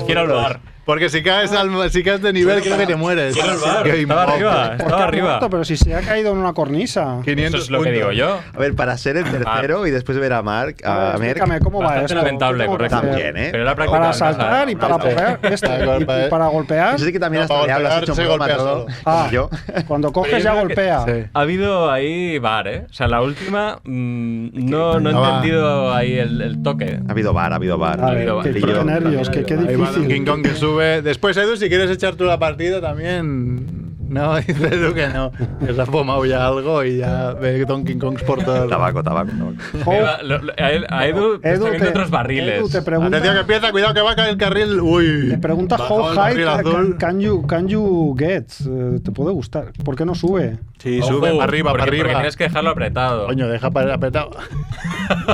Quiero 0.06 0.22
el 0.22 0.28
bar. 0.28 0.60
Porque 0.84 1.08
si 1.08 1.22
caes, 1.22 1.52
al, 1.52 1.90
si 1.90 2.02
caes 2.02 2.20
de 2.22 2.32
nivel, 2.32 2.60
creo 2.60 2.76
que 2.76 2.86
te 2.86 2.96
mueres. 2.96 3.36
Estaba 3.36 3.80
arriba, 3.80 4.24
¿Por 4.26 4.34
qué 4.34 4.82
estaba 4.82 5.02
ha 5.02 5.06
arriba. 5.06 5.26
muerto? 5.28 5.50
Pero 5.50 5.64
si 5.64 5.76
se 5.76 5.94
ha 5.94 6.00
caído 6.00 6.32
en 6.32 6.38
una 6.38 6.52
cornisa. 6.52 7.20
500 7.24 7.54
Eso 7.54 7.64
es 7.64 7.70
lo 7.70 7.82
que 7.82 7.92
digo 7.92 8.08
puntos. 8.08 8.18
yo. 8.18 8.40
A 8.52 8.58
ver, 8.58 8.74
para 8.74 8.96
ser 8.98 9.16
el 9.16 9.24
tercero 9.24 9.86
y 9.86 9.90
después 9.90 10.18
ver 10.18 10.32
a 10.32 10.42
Mark, 10.42 10.76
A 10.84 11.12
explícame 11.12 11.60
cómo 11.60 11.82
va 11.82 12.00
esto. 12.00 12.14
lamentable, 12.16 12.58
¿Qué 12.58 12.64
tengo 12.64 12.78
que 12.78 12.88
correcto. 12.88 13.08
También, 13.08 13.36
¿eh? 13.36 13.48
Pero 13.52 13.62
era 13.62 13.74
práctica 13.74 13.98
Para 14.00 14.12
saltar 14.12 14.70
y 14.70 14.76
para 14.76 14.98
poder 14.98 15.38
este, 15.42 15.66
Para 15.68 15.84
y- 15.84 15.86
golpear. 15.86 16.28
para 16.28 16.46
golpear. 16.48 16.96
Yo 16.96 17.04
sé 17.04 17.12
que 17.12 17.20
también 17.20 17.40
No, 17.40 17.44
has 17.44 17.48
para 17.48 17.60
troleado, 17.60 17.82
lo 17.82 17.88
has 17.88 18.02
hecho 18.02 18.84
un. 18.86 18.92
Ah, 19.06 19.28
yo. 19.30 19.50
cuando 19.86 20.12
coges 20.12 20.42
ya 20.42 20.54
golpea. 20.54 21.04
Sí. 21.04 21.12
Ha 21.32 21.40
habido 21.40 21.90
ahí 21.90 22.38
bar, 22.38 22.66
¿eh? 22.68 22.86
O 22.90 22.92
sea, 22.92 23.06
la 23.08 23.22
última 23.22 23.78
mm, 23.84 24.48
no, 24.68 24.98
no 25.00 25.10
he 25.10 25.12
entendido 25.12 25.94
ahí 25.94 26.18
el, 26.18 26.60
toque. 26.62 27.00
Ha 27.06 27.10
habido 27.12 27.32
bar, 27.32 27.52
ha 27.52 27.56
habido 27.56 27.78
bar. 27.78 28.00
A 28.02 28.06
ver, 28.06 28.16
habido 28.18 28.36
bar. 28.36 28.44
qué 28.52 28.84
nervios, 28.84 29.30
qué, 29.30 29.42
difícil. 29.56 30.24
Kong 30.24 30.42
que 30.42 30.54
sube. 30.72 31.02
Después, 31.02 31.36
Edu, 31.36 31.56
si 31.56 31.68
quieres 31.68 31.90
echar 31.90 32.14
tú 32.16 32.24
la 32.24 32.38
partida 32.38 32.80
también. 32.80 33.81
No, 34.12 34.36
dice 34.40 34.66
Edu 34.66 34.92
que 34.92 35.08
no. 35.08 35.30
Que 35.66 35.72
se 35.72 35.80
ha 35.80 35.86
fumado 35.86 36.24
ya 36.26 36.46
algo 36.46 36.84
y 36.84 36.98
ya 36.98 37.32
ve 37.32 37.64
Donkey 37.64 37.96
Kongs 37.96 38.22
por 38.24 38.44
todo 38.44 38.64
el 38.64 38.68
Tabaco, 38.70 39.02
tabaco, 39.02 39.30
tabaco. 39.30 39.90
Mira, 39.90 40.22
lo- 40.22 40.38
lo- 40.42 40.52
a, 40.58 40.70
él- 40.70 40.86
a 40.90 41.06
Edu, 41.06 41.40
está 41.42 41.70
viendo 41.70 41.88
otros 41.88 42.10
barriles. 42.10 42.58
Edu 42.58 42.68
te 42.68 42.82
pregunta, 42.82 43.16
Atención 43.16 43.34
que 43.34 43.40
empieza, 43.40 43.70
cuidado 43.72 43.94
que 43.94 44.00
va 44.02 44.10
a 44.12 44.16
caer 44.16 44.30
el 44.30 44.36
carril. 44.36 44.80
Uy. 44.80 45.28
te 45.30 45.38
pregunta 45.38 45.76
Bajaba 45.78 46.00
how 46.00 46.10
el 46.10 46.16
high 46.18 46.32
carril 46.44 46.46
can, 46.46 46.60
azul. 46.66 46.96
can 46.98 47.20
you, 47.20 47.46
can 47.46 47.68
you 47.68 48.14
get? 48.18 48.50
Eh, 48.66 49.00
¿Te 49.02 49.10
puede 49.12 49.32
gustar? 49.32 49.72
¿Por 49.84 49.96
qué 49.96 50.04
no 50.04 50.14
sube? 50.14 50.58
Sí, 50.78 50.98
Ojo, 51.00 51.12
sube 51.14 51.30
para 51.30 51.44
arriba, 51.44 51.70
porque, 51.70 51.80
para 51.80 51.90
arriba. 51.90 52.02
Porque 52.04 52.16
tienes 52.16 52.36
que 52.36 52.44
dejarlo 52.44 52.70
apretado. 52.70 53.26
Coño, 53.26 53.48
deja 53.48 53.70
para 53.70 53.94
apretado. 53.94 54.30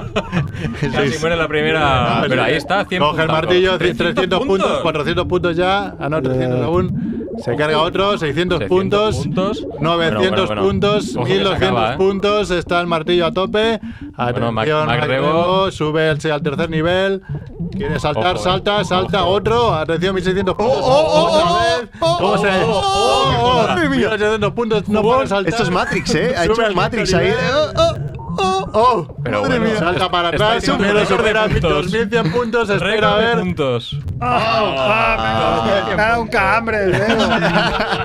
Casi 0.92 1.18
muere 1.20 1.36
la 1.36 1.48
primera. 1.48 2.24
Pero 2.28 2.42
ahí 2.42 2.54
está, 2.54 2.84
100 2.84 3.00
Coge 3.02 3.22
el 3.22 3.28
martillo, 3.28 3.78
300 3.78 4.46
puntos, 4.46 4.80
400 4.82 5.26
puntos 5.26 5.56
ya. 5.56 5.94
Ah, 5.98 6.08
no, 6.08 6.20
300 6.22 6.58
Eh. 6.60 6.62
aún. 6.64 7.17
Se 7.44 7.56
carga 7.56 7.78
otro, 7.82 8.18
600 8.18 8.58
600 8.58 8.68
puntos. 8.68 9.16
puntos. 9.16 9.66
900 9.80 9.86
Bueno, 9.88 10.20
bueno, 10.20 10.46
bueno. 10.46 10.62
puntos, 10.62 11.16
Ojo 11.16 11.24
que 11.24 11.30
se 11.32 11.38
1200 11.38 11.52
acaba, 11.56 11.92
¿eh? 11.92 11.96
puntos. 11.96 12.50
Está 12.50 12.80
el 12.80 12.86
martillo 12.86 13.26
a 13.26 13.32
tope. 13.32 13.80
Atención, 14.16 14.54
Mac- 14.54 15.04
Rebo. 15.06 15.70
Sube 15.70 16.10
el- 16.10 16.30
al 16.32 16.42
tercer 16.42 16.70
nivel. 16.70 17.22
Quiere 17.72 18.00
saltar, 18.00 18.34
Ojo, 18.36 18.40
eh. 18.40 18.44
salta, 18.44 18.84
salta. 18.84 19.22
Ojo. 19.24 19.32
Otro. 19.34 19.74
Atención, 19.74 20.14
1600 20.14 20.54
puntos. 20.56 20.78
oh, 20.82 21.28
Otra 21.28 21.44
oh, 21.50 21.58
vez. 21.80 21.90
oh, 22.00 22.16
¿Cómo 22.18 22.38
se.? 22.38 22.48
oh, 22.48 22.68
Oh, 22.68 22.82
oh, 22.82 23.50
oh, 23.60 23.66
madre 23.68 23.88
mía. 23.88 23.98
1800 24.10 24.52
puntos. 24.52 24.88
No 24.88 25.02
puede 25.02 25.26
saltar. 25.26 25.50
Esto 25.52 25.62
es 25.62 25.70
Matrix, 25.70 26.14
¿eh? 26.14 26.34
Ha 26.36 26.44
hecho 26.46 26.62
Matrix 26.74 27.14
ahí. 27.14 27.32
Oh, 27.76 27.87
oh, 28.72 28.80
oh. 28.80 29.06
Oh, 29.08 29.16
Pero 29.22 29.42
madre 29.42 29.58
bueno, 29.58 29.70
mía. 29.72 29.78
Salta 29.78 30.10
para 30.10 30.28
atrás, 30.28 30.64
primero 30.64 30.76
un 30.76 30.84
récord 30.84 30.98
de 31.00 31.06
supera 31.16 31.44
puntos. 31.48 31.72
2100 31.92 32.32
puntos, 32.32 32.70
espera 32.70 33.14
a 33.14 33.18
ver. 33.18 33.38
puntos. 33.40 33.98
Ah, 34.20 35.94
me, 35.96 36.20
un 36.20 36.28
calambre 36.28 36.84
el 36.84 36.92
dedo. 36.98 37.28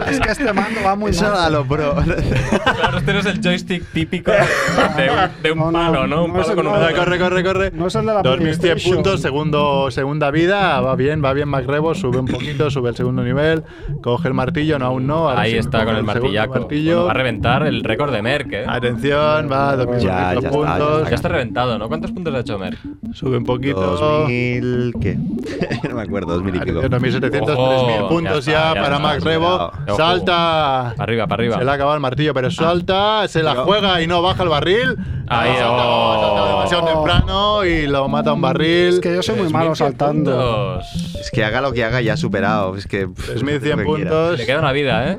es 0.10 0.20
que 0.20 0.32
este 0.32 0.54
mando 0.54 0.82
va 0.86 0.96
muy 0.96 1.12
Eso 1.12 1.24
mal. 1.26 1.36
a 1.46 1.50
lo 1.50 1.66
pro. 1.66 1.96
Claro, 1.96 2.98
este 3.00 3.14
no 3.14 3.20
es 3.20 3.26
el 3.26 3.42
joystick 3.42 3.86
típico 3.92 4.32
de 4.32 5.10
un, 5.10 5.44
de 5.44 5.52
un 5.52 5.58
No, 5.60 5.72
no, 5.72 5.92
palo, 5.92 6.08
¿no? 6.08 6.24
Un 6.26 6.34
palo 6.34 6.50
el 6.50 6.56
con 6.56 6.68
un 6.68 6.74
modo. 6.74 6.96
Corre, 6.96 7.20
corre, 7.20 7.44
corre. 7.44 7.72
No 7.72 7.88
es 7.88 7.96
el 7.96 8.06
de 8.06 8.14
la 8.14 8.22
2100 8.22 8.60
PlayStation. 8.60 8.96
puntos, 8.96 9.22
segundo, 9.22 9.92
segunda 9.92 10.32
vida, 10.32 10.80
va 10.82 10.96
bien, 10.96 11.24
va 11.24 11.34
bien 11.34 11.50
Macrebo, 11.50 11.96
sube 11.96 12.18
un 12.20 12.28
poquito, 12.28 12.70
sube 12.70 12.90
el 12.90 12.96
segundo 12.96 13.24
nivel, 13.24 13.64
coge 14.02 14.28
el 14.28 14.34
martillo, 14.34 14.78
no, 14.80 14.86
aún 14.88 15.08
no. 15.08 15.30
ahora 15.30 15.42
Ahí 15.42 15.56
está 15.56 15.80
con 15.86 15.90
el 15.96 16.06
segundo 16.06 16.14
martillaco. 16.14 16.54
martillo. 16.60 16.94
Bueno, 16.94 17.06
va 17.06 17.12
a 17.12 17.16
reventar 17.16 17.64
el 17.68 17.84
récord 17.84 18.12
de 18.12 18.22
Merck, 18.22 18.54
¿eh? 18.54 18.66
Atención, 18.68 19.50
va, 19.52 19.76
2400 19.76 20.44
Ya, 20.44 20.50
ya 20.54 20.60
está, 20.60 20.78
ya 20.78 20.86
puntos. 20.86 20.98
está. 20.98 21.10
Ya 21.10 21.16
está 21.16 21.28
reventado, 21.30 21.78
¿no? 21.80 21.88
¿Cuántos 21.88 22.12
puntos 22.12 22.34
ha 22.36 22.40
hecho 22.40 22.60
Merck? 22.60 22.78
Sube 23.14 23.38
un 23.38 23.44
poquito. 23.46 23.82
2000. 23.82 24.94
¿Qué? 25.02 25.16
no 25.90 25.96
me 25.96 26.02
acuerdo, 26.02 26.34
2000 26.34 26.56
y 26.56 26.60
pico. 26.60 26.80
Atención, 26.80 26.92
2700, 26.92 27.58
Ojo, 27.58 27.86
3000 27.86 28.08
puntos 28.08 28.46
ya 28.46 28.52
ya, 28.52 28.60
está, 28.70 28.76
ya 28.76 28.82
para 29.00 29.18
ya 29.20 29.26
Rebo. 29.26 29.72
Salta. 29.98 30.94
Para 30.98 31.04
arriba, 31.04 31.28
para 31.28 31.42
arriba. 31.42 31.58
Se 31.58 31.66
le 31.66 31.72
ha 31.72 31.74
acabado 31.74 31.96
el 31.96 32.02
martillo, 32.02 32.34
pero 32.34 32.52
salta, 32.52 33.28
se 33.28 33.44
la 33.44 33.56
juega 33.56 34.02
y 34.02 34.08
no 34.08 34.22
baja 34.22 34.44
el 34.44 34.50
barril. 34.50 34.98
Ahí, 35.28 35.52
Ha 35.52 35.60
saltado, 35.60 36.44
oh. 36.44 36.48
demasiado 36.48 36.86
temprano 36.86 37.66
y 37.66 37.88
lo 37.88 38.08
mata 38.10 38.34
un 38.34 38.42
barril. 38.42 38.90
Es 38.96 39.00
que 39.00 39.16
yo 39.16 39.24
soy 39.24 39.36
muy 39.36 39.50
malo 39.50 39.74
3100 39.74 39.76
saltando. 39.76 40.32
puntos. 40.32 41.16
Es 41.20 41.32
que 41.32 41.44
haga 41.46 41.62
lo 41.62 41.72
que 41.72 41.84
haga, 41.84 42.02
ya 42.02 42.14
ha 42.14 42.18
superado. 42.18 42.76
Es 42.76 42.86
que. 42.88 43.08
pff, 43.08 43.36
3100 43.36 43.72
lo 43.72 43.78
que 43.78 43.96
quiera. 43.96 44.10
puntos. 44.12 44.38
Le 44.40 44.46
queda 44.46 44.60
una 44.60 44.72
vida, 44.72 45.12
¿eh? 45.12 45.18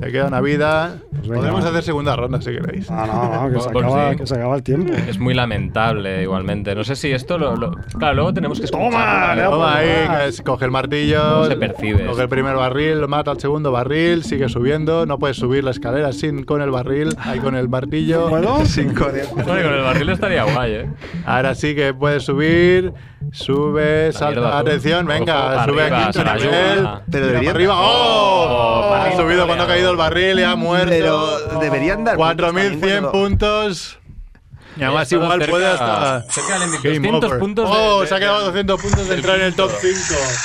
Te 0.00 0.12
queda 0.12 0.26
una 0.26 0.40
vida. 0.40 0.96
venga, 1.22 1.36
Podemos 1.36 1.64
hacer 1.64 1.82
segunda 1.82 2.14
ronda 2.16 2.40
si 2.42 2.50
queréis. 2.52 2.90
No, 2.90 3.06
no, 3.06 3.48
no, 3.48 3.52
que 3.54 3.60
se, 3.60 3.68
acaba, 3.78 4.10
sí. 4.10 4.16
que 4.18 4.26
se 4.26 4.34
acaba 4.34 4.56
el 4.56 4.62
tiempo. 4.62 4.92
Es 4.92 5.18
muy 5.18 5.32
lamentable 5.34 6.22
igualmente. 6.22 6.74
No 6.74 6.84
sé 6.84 6.96
si 6.96 7.10
esto 7.12 7.38
lo. 7.38 7.56
lo- 7.56 7.72
Claro, 7.98 8.14
luego 8.14 8.34
tenemos 8.34 8.60
que 8.60 8.66
Toma, 8.66 8.90
¿vale? 9.28 9.42
Toma 9.44 9.76
ahí, 9.76 9.88
es- 10.28 10.42
coge 10.42 10.64
el 10.66 10.70
martillo. 10.70 11.22
¿Cómo 11.22 11.46
se 11.46 11.56
percibe 11.56 12.06
Coge 12.06 12.22
el 12.22 12.28
primer 12.28 12.56
barril, 12.56 13.00
lo 13.00 13.08
mata 13.08 13.30
al 13.30 13.40
segundo 13.40 13.72
barril, 13.72 14.22
sigue 14.24 14.48
subiendo. 14.48 15.06
No 15.06 15.18
puedes 15.18 15.36
subir 15.38 15.64
la 15.64 15.70
escalera 15.70 16.12
sin 16.12 16.44
con 16.44 16.60
el 16.62 16.70
barril, 16.70 17.16
ahí 17.20 17.38
con 17.40 17.56
el 17.56 17.68
martillo. 17.68 18.28
¿Puedo? 18.28 18.64
Sin 18.66 18.92
corea. 18.94 19.24
Bueno, 19.32 19.46
con 19.46 19.74
el 19.74 19.82
barril 19.82 20.08
estaría 20.10 20.44
guay, 20.44 20.72
¿eh? 20.72 20.86
Ahora 21.24 21.54
sí 21.54 21.74
que 21.74 21.94
puedes 21.94 22.24
subir. 22.24 22.92
Sube, 23.32 24.12
salta. 24.12 24.58
Atención, 24.58 25.06
venga, 25.06 25.64
sube 25.64 25.82
arriba, 25.82 25.96
a 25.98 26.02
quinto 26.02 26.18
se 26.18 26.24
la 26.24 26.34
nivel. 26.36 26.88
Pero 27.10 27.26
debería- 27.26 27.50
arriba. 27.50 27.74
¡Oh! 27.78 28.88
Oh, 28.90 28.94
ha 28.94 29.04
barril 29.04 29.16
subido 29.16 29.46
cuando 29.46 29.64
ha 29.64 29.66
caído 29.66 29.90
el 29.90 29.96
barril 29.96 30.38
y 30.40 30.42
ha 30.42 30.56
muerto. 30.56 30.90
Pero 30.90 31.38
deberían 31.60 32.04
dar. 32.04 32.16
puntos 32.16 32.36
también 32.36 32.78
4100 32.80 33.02
cuando- 33.02 33.12
puntos. 33.12 33.98
Y 34.76 34.82
además 34.82 35.10
igual 35.12 35.38
cerca- 35.40 35.50
puede 35.50 35.66
hasta... 35.66 36.22
Cerca 36.30 36.58
del 36.58 36.68
MVP. 36.68 36.88
Game 36.88 36.98
200 37.08 37.24
over. 37.30 37.38
puntos. 37.40 37.70
de- 37.70 37.76
Oh, 37.76 38.00
de- 38.02 38.06
se 38.06 38.14
ha 38.14 38.18
quedado 38.18 38.44
200 38.46 38.82
puntos 38.82 39.08
de 39.08 39.14
entrar 39.14 39.36
en 39.36 39.46
el 39.46 39.54
top 39.54 39.70
5. 39.80 39.96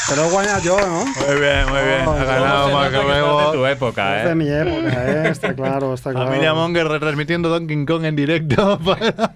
Pero 0.09 0.29
guaña 0.29 0.59
yo, 0.59 0.77
¿no? 0.79 1.05
Muy 1.05 1.39
bien, 1.41 1.69
muy 1.69 1.81
bien. 1.81 2.07
Oh, 2.07 2.11
ha 2.11 2.15
¿Cómo 2.15 2.25
ganado 2.25 2.67
se 2.69 2.85
estás 2.85 3.51
de 3.51 3.57
tu 3.57 3.65
época, 3.65 4.17
Es 4.19 4.25
de 4.25 4.31
¿eh? 4.31 4.35
mi 4.35 4.47
época, 4.49 5.11
¿eh? 5.11 5.29
Está 5.29 5.53
claro, 5.55 5.93
está 5.93 6.11
claro. 6.11 6.27
Familia 6.27 6.53
Monger 6.53 6.87
retransmitiendo 6.87 7.49
Donkey 7.49 7.85
Kong 7.85 8.05
en 8.05 8.15
directo 8.15 8.79
para, 8.85 9.33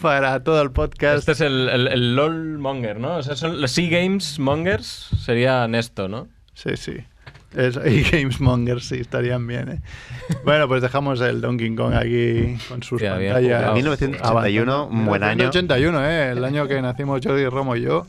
para 0.00 0.44
todo 0.44 0.62
el 0.62 0.70
podcast. 0.70 1.18
Este 1.20 1.32
es 1.32 1.40
el, 1.40 1.68
el, 1.68 1.88
el 1.88 2.14
LOL 2.14 2.58
Monger, 2.58 2.98
¿no? 3.00 3.16
O 3.16 3.22
sea, 3.22 3.34
son 3.36 3.60
los 3.60 3.70
Sea 3.72 3.88
Games 3.90 4.38
Mongers. 4.38 5.08
Sería 5.24 5.66
Nesto, 5.66 6.08
¿no? 6.08 6.28
Sí, 6.54 6.76
sí. 6.76 6.92
Es, 7.56 7.78
y 7.84 8.02
Games 8.02 8.40
Monger, 8.40 8.80
sí, 8.80 8.96
estarían 9.00 9.46
bien. 9.46 9.68
¿eh? 9.68 9.80
Bueno, 10.44 10.68
pues 10.68 10.82
dejamos 10.82 11.20
el 11.20 11.40
Donkey 11.40 11.74
Kong 11.74 11.94
aquí 11.94 12.56
con 12.68 12.82
sus 12.82 13.00
bien 13.00 13.12
pantallas. 13.14 13.56
jugado. 13.58 13.74
1981, 13.74 14.86
un 14.86 15.06
buen 15.06 15.22
año. 15.24 15.50
1981, 15.50 16.06
¿eh? 16.08 16.30
El 16.30 16.44
año 16.44 16.68
que 16.68 16.80
nacimos 16.80 17.20
Jordi 17.24 17.46
Romo 17.46 17.74
y 17.76 17.82
yo. 17.82 18.06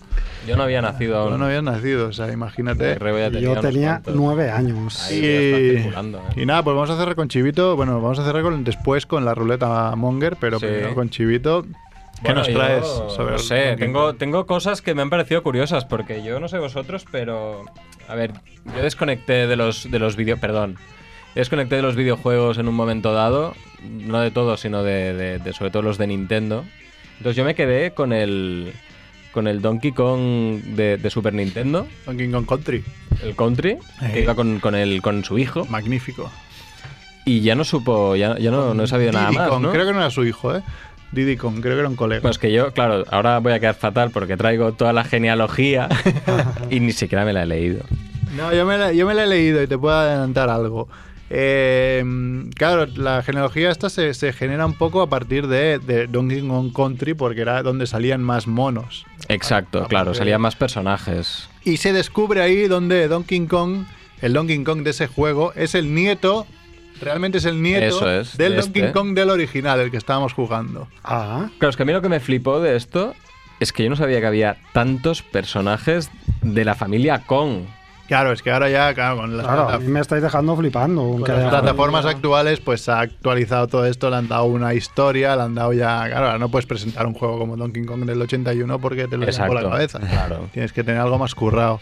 Yo 0.47 0.57
no 0.57 0.63
había 0.63 0.81
nacido 0.81 1.17
aún. 1.17 1.39
no 1.39 1.45
habías 1.45 1.63
nacido, 1.63 2.07
o 2.09 2.13
sea, 2.13 2.31
imagínate. 2.31 2.97
Ya 2.99 3.39
Yo 3.39 3.59
tenía 3.59 4.01
nueve 4.13 4.51
años. 4.51 5.07
Ahí 5.09 5.21
ya 5.21 5.27
Y, 5.27 5.29
¿eh? 5.29 5.91
y 6.35 6.45
nada, 6.45 6.63
pues 6.63 6.75
vamos 6.75 6.89
a 6.89 6.97
cerrar 6.97 7.15
con 7.15 7.27
Chivito. 7.27 7.75
Bueno, 7.75 8.01
vamos 8.01 8.19
a 8.19 8.25
cerrar 8.25 8.43
con, 8.43 8.63
después 8.63 9.05
con 9.05 9.25
la 9.25 9.33
ruleta 9.35 9.95
Monger, 9.95 10.37
pero 10.39 10.59
Sí. 10.59 10.65
primero 10.67 10.95
con 10.95 11.09
Chivito. 11.09 11.63
¿Qué 11.63 11.69
Bueno, 12.33 12.39
nos 12.41 12.47
yo 12.49 12.53
traes 12.53 12.85
sobre 13.15 13.31
No 13.31 13.39
sé, 13.39 13.75
tengo, 13.79 14.13
tengo 14.13 14.45
cosas 14.45 14.83
que 14.83 14.93
me 14.93 15.01
han 15.01 15.09
parecido 15.09 15.41
curiosas, 15.41 15.85
porque 15.85 16.21
yo 16.23 16.39
no 16.39 16.47
sé 16.47 16.59
vosotros, 16.59 17.05
pero. 17.11 17.65
A 18.07 18.15
ver, 18.15 18.33
yo 18.65 18.81
desconecté 18.81 19.47
de 19.47 19.55
los, 19.55 19.89
de 19.89 19.99
los 19.99 20.15
vídeos. 20.15 20.39
Perdón. 20.39 20.77
Desconecté 21.35 21.77
de 21.77 21.81
los 21.81 21.95
videojuegos 21.95 22.57
en 22.57 22.67
un 22.67 22.75
momento 22.75 23.13
dado. 23.13 23.55
No 23.83 24.19
de 24.19 24.31
todos, 24.31 24.59
sino 24.59 24.83
de, 24.83 25.13
de- 25.13 25.39
de 25.39 25.53
sobre 25.53 25.71
todo 25.71 25.81
los 25.83 25.97
de 25.97 26.07
Nintendo. 26.07 26.65
Entonces 27.17 27.35
yo 27.37 27.43
me 27.45 27.55
quedé 27.55 27.91
con 27.91 28.13
el. 28.13 28.73
Con 29.31 29.47
el 29.47 29.61
Donkey 29.61 29.93
Kong 29.93 30.59
de, 30.75 30.97
de 30.97 31.09
Super 31.09 31.33
Nintendo, 31.33 31.87
Donkey 32.05 32.29
Kong 32.29 32.45
Country. 32.45 32.83
el 33.23 33.33
Country, 33.33 33.77
que 34.11 34.19
Eh. 34.19 34.23
iba 34.23 34.35
con, 34.35 34.59
con, 34.59 34.75
el, 34.75 35.01
con 35.01 35.23
su 35.23 35.39
hijo. 35.39 35.63
Magnífico. 35.67 36.29
Y 37.23 37.39
ya 37.39 37.55
no 37.55 37.63
supo, 37.63 38.17
ya, 38.17 38.37
ya 38.37 38.51
no, 38.51 38.73
no 38.73 38.83
he 38.83 38.87
sabido 38.87 39.13
nada 39.13 39.31
más. 39.31 39.47
Kong, 39.47 39.61
¿no? 39.61 39.71
Creo 39.71 39.85
que 39.85 39.93
no 39.93 39.99
era 39.99 40.09
su 40.09 40.25
hijo, 40.25 40.53
¿eh? 40.53 40.61
Diddy 41.11 41.37
Kong, 41.37 41.61
creo 41.61 41.75
que 41.75 41.79
era 41.79 41.89
un 41.89 41.95
colega. 41.95 42.21
Pues 42.21 42.37
que 42.37 42.51
yo, 42.51 42.71
claro, 42.73 43.03
ahora 43.09 43.39
voy 43.39 43.53
a 43.53 43.59
quedar 43.59 43.75
fatal 43.75 44.11
porque 44.11 44.37
traigo 44.37 44.73
toda 44.73 44.93
la 44.93 45.03
genealogía 45.03 45.89
y 46.69 46.79
ni 46.79 46.93
siquiera 46.93 47.25
me 47.25 47.33
la 47.33 47.43
he 47.43 47.45
leído. 47.45 47.83
No, 48.35 48.53
yo 48.53 48.65
me, 48.65 48.77
la, 48.77 48.93
yo 48.93 49.05
me 49.05 49.13
la 49.13 49.25
he 49.25 49.27
leído 49.27 49.61
y 49.61 49.67
te 49.67 49.77
puedo 49.77 49.95
adelantar 49.95 50.49
algo. 50.49 50.87
Eh, 51.33 52.03
claro, 52.55 52.85
la 52.87 53.23
genealogía 53.23 53.71
esta 53.71 53.89
se, 53.89 54.13
se 54.13 54.33
genera 54.33 54.65
un 54.65 54.73
poco 54.73 55.01
a 55.01 55.07
partir 55.09 55.47
de, 55.47 55.79
de 55.79 56.07
Donkey 56.07 56.45
Kong 56.45 56.73
Country 56.73 57.13
porque 57.13 57.41
era 57.41 57.63
donde 57.63 57.87
salían 57.87 58.21
más 58.21 58.47
monos. 58.47 59.05
Exacto, 59.29 59.85
claro, 59.87 60.13
salían 60.13 60.41
más 60.41 60.55
personajes. 60.55 61.49
Y 61.63 61.77
se 61.77 61.93
descubre 61.93 62.41
ahí 62.41 62.67
donde 62.67 63.07
Donkey 63.07 63.47
Kong, 63.47 63.85
el 64.21 64.33
Donkey 64.33 64.61
Kong 64.63 64.83
de 64.83 64.89
ese 64.89 65.07
juego, 65.07 65.53
es 65.55 65.73
el 65.73 65.93
nieto, 65.93 66.47
realmente 67.01 67.39
es 67.39 67.45
el 67.45 67.61
nieto 67.61 67.97
Eso 67.97 68.09
es, 68.09 68.37
del 68.37 68.53
de 68.53 68.61
Donkey 68.61 68.81
este. 68.83 68.93
Kong 68.93 69.13
del 69.13 69.29
original, 69.29 69.79
el 69.79 69.91
que 69.91 69.97
estábamos 69.97 70.33
jugando. 70.33 70.87
Ah, 71.03 71.49
Claro, 71.57 71.69
es 71.69 71.77
que 71.77 71.83
a 71.83 71.85
mí 71.85 71.93
lo 71.93 72.01
que 72.01 72.09
me 72.09 72.19
flipó 72.19 72.59
de 72.59 72.75
esto 72.75 73.13
es 73.59 73.73
que 73.73 73.83
yo 73.83 73.89
no 73.89 73.95
sabía 73.95 74.19
que 74.19 74.25
había 74.27 74.57
tantos 74.73 75.21
personajes 75.21 76.09
de 76.41 76.65
la 76.65 76.75
familia 76.75 77.23
Kong. 77.25 77.65
Claro, 78.07 78.33
es 78.33 78.41
que 78.41 78.51
ahora 78.51 78.69
ya, 78.69 78.93
claro, 78.93 79.17
con 79.17 79.37
las, 79.37 79.45
claro, 79.45 79.69
a 79.69 79.77
mí 79.79 79.87
me 79.87 80.01
estáis 80.01 80.21
dejando 80.21 80.55
flipando. 80.57 81.01
con 81.01 81.21
las 81.27 81.49
plataformas 81.49 82.05
actuales, 82.05 82.59
pues 82.59 82.81
se 82.81 82.91
ha 82.91 82.99
actualizado 82.99 83.67
todo 83.67 83.85
esto, 83.85 84.09
le 84.09 84.17
han 84.17 84.27
dado 84.27 84.45
una 84.45 84.73
historia, 84.73 85.35
le 85.37 85.43
han 85.43 85.55
dado 85.55 85.71
ya. 85.71 86.05
Claro, 86.07 86.25
ahora 86.25 86.37
no 86.37 86.49
puedes 86.49 86.65
presentar 86.65 87.05
un 87.07 87.13
juego 87.13 87.37
como 87.39 87.55
Donkey 87.55 87.85
Kong 87.85 88.03
del 88.05 88.21
81 88.21 88.79
porque 88.79 89.07
te 89.07 89.15
lo 89.17 89.25
llevan 89.25 89.47
por 89.47 89.63
la 89.63 89.69
cabeza. 89.69 89.99
claro. 89.99 90.49
Tienes 90.51 90.73
que 90.73 90.83
tener 90.83 90.99
algo 90.99 91.17
más 91.17 91.33
currado. 91.35 91.79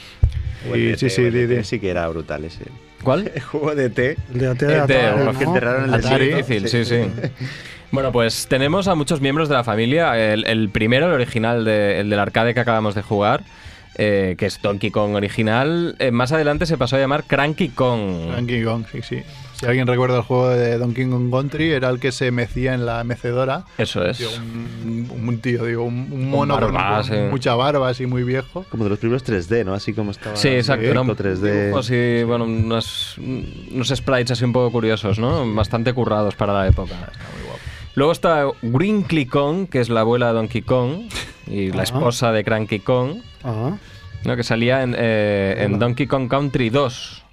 Y 0.73 0.87
de 0.87 0.97
sí, 0.97 1.05
T, 1.05 1.09
sí, 1.09 1.21
T 1.31 1.47
di. 1.47 1.63
sí 1.63 1.79
que 1.79 1.89
era 1.89 2.07
brutal 2.09 2.43
ese. 2.45 2.65
¿Cuál? 3.03 3.31
El 3.33 3.41
juego 3.41 3.73
de 3.75 3.89
T. 3.89 4.17
El 4.33 4.39
de 4.39 4.47
AT 4.49 4.59
de 4.59 5.23
¿no? 5.25 5.37
que 5.37 5.43
enterraron 5.45 5.85
el 5.85 5.91
de 5.91 5.97
Atari. 6.07 6.29
sí. 6.31 6.35
Difícil, 6.35 6.67
sí, 6.67 6.85
sí. 6.85 7.01
Bueno, 7.91 8.11
pues 8.11 8.45
tenemos 8.47 8.87
a 8.87 8.93
muchos 8.93 9.19
miembros 9.19 9.49
de 9.49 9.55
la 9.55 9.63
familia. 9.63 10.15
El, 10.15 10.45
el 10.45 10.69
primero, 10.69 11.07
el 11.07 11.13
original, 11.13 11.65
de- 11.65 12.01
el 12.01 12.09
del 12.11 12.19
arcade 12.19 12.53
que 12.53 12.59
acabamos 12.59 12.93
de 12.93 13.01
jugar, 13.01 13.41
eh, 14.01 14.35
que 14.37 14.45
es 14.45 14.61
Donkey 14.61 14.91
Kong 14.91 15.13
original, 15.15 15.95
eh, 15.99 16.09
más 16.11 16.31
adelante 16.31 16.65
se 16.65 16.77
pasó 16.77 16.95
a 16.95 16.99
llamar 16.99 17.25
Cranky 17.25 17.67
Kong. 17.69 18.31
Donkey 18.33 18.63
Kong, 18.63 18.85
sí, 18.89 19.01
sí. 19.01 19.21
Si 19.59 19.65
alguien 19.65 19.87
recuerda 19.87 20.15
el 20.15 20.23
juego 20.23 20.47
de 20.51 20.77
Donkey 20.77 21.05
Kong 21.09 21.29
Country, 21.29 21.71
era 21.73 21.89
el 21.89 21.99
que 21.99 22.13
se 22.13 22.31
mecía 22.31 22.73
en 22.73 22.85
la 22.85 23.03
mecedora. 23.03 23.65
Eso 23.77 24.05
es. 24.05 24.17
Tío, 24.19 24.29
un, 24.85 25.11
un 25.27 25.39
tío, 25.39 25.65
digo, 25.65 25.83
un, 25.83 26.07
un 26.13 26.29
mono 26.29 26.53
barba, 26.55 26.95
con, 26.95 27.03
sí. 27.03 27.09
con 27.11 27.29
mucha 27.31 27.55
barba, 27.55 27.89
así 27.89 28.05
muy 28.05 28.23
viejo. 28.23 28.65
Como 28.69 28.85
de 28.85 28.91
los 28.91 28.99
primeros 28.99 29.25
3D, 29.25 29.65
¿no? 29.65 29.73
Así 29.73 29.91
como 29.91 30.11
estaba. 30.11 30.37
Sí, 30.37 30.47
exacto. 30.47 30.85
el 30.85 30.91
Eran 30.91 31.09
efecto 31.09 31.23
3D. 31.25 31.63
dibujos 31.65 31.91
y, 31.91 32.23
bueno, 32.23 32.45
unos, 32.45 33.17
unos 33.17 33.89
sprites 33.89 34.31
así 34.31 34.45
un 34.45 34.53
poco 34.53 34.71
curiosos, 34.71 35.19
¿no? 35.19 35.53
Bastante 35.53 35.91
currados 35.91 36.35
para 36.35 36.53
la 36.53 36.65
época. 36.65 36.95
Luego 37.95 38.13
está 38.13 38.45
Wrinkly 38.61 39.25
Kong, 39.25 39.67
que 39.69 39.81
es 39.81 39.89
la 39.89 40.01
abuela 40.01 40.27
de 40.27 40.33
Donkey 40.35 40.61
Kong 40.61 41.01
y 41.47 41.71
la 41.73 41.81
Ah. 41.81 41.83
esposa 41.83 42.31
de 42.31 42.45
Cranky 42.45 42.79
Kong, 42.79 43.17
Ah, 43.43 43.77
¿no? 44.25 44.35
que 44.35 44.43
salía 44.43 44.83
en, 44.83 44.95
eh, 44.97 45.55
en. 45.59 45.79
Donkey 45.79 46.07
Kong 46.07 46.27
Country 46.27 46.69
2. 46.69 47.23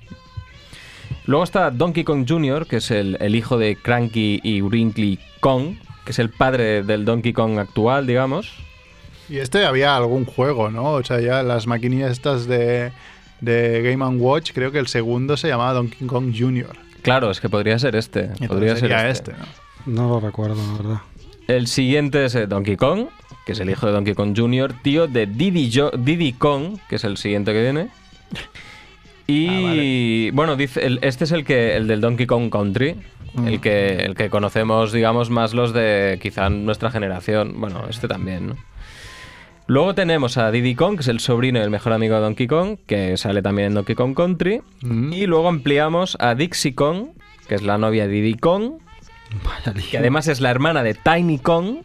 Luego 1.26 1.44
está 1.44 1.70
Donkey 1.70 2.04
Kong 2.04 2.24
Jr., 2.28 2.66
que 2.66 2.76
es 2.76 2.90
el, 2.90 3.16
el 3.20 3.34
hijo 3.34 3.59
de 3.59 3.76
Cranky 3.76 4.40
y 4.42 4.61
Wrinkly 4.61 5.18
Kong, 5.40 5.74
que 6.04 6.12
es 6.12 6.18
el 6.18 6.30
padre 6.30 6.82
del 6.84 7.04
Donkey 7.04 7.32
Kong 7.32 7.59
actual, 7.59 8.07
digamos. 8.07 8.52
Y 9.28 9.38
este 9.38 9.64
había 9.66 9.96
algún 9.96 10.24
juego, 10.24 10.70
¿no? 10.70 10.92
O 10.92 11.04
sea, 11.04 11.20
ya 11.20 11.42
las 11.42 11.66
maquinillas 11.66 12.12
estas 12.12 12.46
de, 12.46 12.92
de 13.40 13.82
Game 13.82 14.04
Watch, 14.18 14.52
creo 14.52 14.70
que 14.70 14.78
el 14.78 14.86
segundo 14.86 15.36
se 15.36 15.48
llamaba 15.48 15.72
Donkey 15.72 16.07
Kong 16.07 16.32
Jr. 16.36 16.76
Claro, 17.02 17.30
es 17.30 17.40
que 17.40 17.48
podría 17.48 17.78
ser 17.78 17.96
este. 17.96 18.20
Entonces 18.20 18.48
Podría 18.48 18.76
ser 18.76 18.92
este. 18.92 19.32
este, 19.32 19.32
¿no? 19.86 20.04
no 20.04 20.09
lo 20.09 20.20
recuerdo, 20.20 20.57
la 20.57 20.82
verdad. 20.82 21.00
El 21.48 21.66
siguiente 21.66 22.24
es 22.24 22.34
eh, 22.34 22.46
Donkey 22.46 22.76
Kong, 22.76 23.07
que 23.47 23.53
es 23.53 23.61
el 23.61 23.70
hijo 23.70 23.86
de 23.86 23.92
Donkey 23.92 24.12
Kong 24.14 24.34
Jr., 24.36 24.74
tío 24.82 25.07
de 25.07 25.24
Diddy, 25.26 25.70
Jo- 25.72 25.92
Diddy 25.97 26.32
Kong, 26.34 26.78
que 26.88 26.97
es 26.97 27.05
el 27.05 27.16
siguiente 27.16 27.53
que 27.55 27.62
viene. 27.62 27.88
Y 29.26 30.30
bueno, 30.32 30.57
dice, 30.57 30.84
el- 30.86 30.99
este 31.03 31.24
es 31.24 31.32
el 31.32 31.44
que 31.44 31.76
el 31.76 31.86
del 31.88 32.01
Donkey 32.01 32.26
Kong 32.26 32.51
Country, 32.51 32.97
el, 33.44 33.61
que, 33.61 33.97
el 33.97 34.14
que 34.14 34.30
conocemos, 34.30 34.92
digamos, 34.92 35.30
más 35.30 35.53
los 35.53 35.72
de 35.72 36.18
quizá 36.22 36.49
nuestra 36.49 36.90
generación. 36.90 37.55
Bueno, 37.61 37.84
este 37.90 38.09
también, 38.09 38.49
¿no? 38.49 38.57
Luego 39.68 39.94
tenemos 39.97 40.38
a 40.38 40.51
Diddy 40.53 40.76
Kong, 40.76 40.94
que 40.94 41.01
es 41.01 41.09
el 41.09 41.18
sobrino 41.18 41.59
y 41.59 41.62
el 41.62 41.70
mejor 41.70 41.92
amigo 41.92 42.14
de 42.14 42.20
Donkey 42.20 42.47
Kong, 42.47 42.78
que 42.86 43.16
sale 43.16 43.42
también 43.42 43.68
en 43.68 43.74
Donkey 43.74 43.97
Kong 43.97 44.14
Country. 44.14 44.61
Mm. 44.82 45.12
Y 45.12 45.26
luego 45.26 45.49
ampliamos 45.49 46.16
a 46.20 46.36
Dixie 46.36 46.74
Kong, 46.76 47.09
que 47.49 47.57
es 47.57 47.62
la 47.62 47.76
novia 47.78 48.07
de 48.07 48.12
Diddy 48.12 48.34
Kong, 48.34 48.74
que 49.90 49.99
además 49.99 50.28
es 50.28 50.40
la 50.40 50.51
hermana 50.53 50.84
de 50.84 50.94
Tiny 50.94 51.38
Kong 51.40 51.78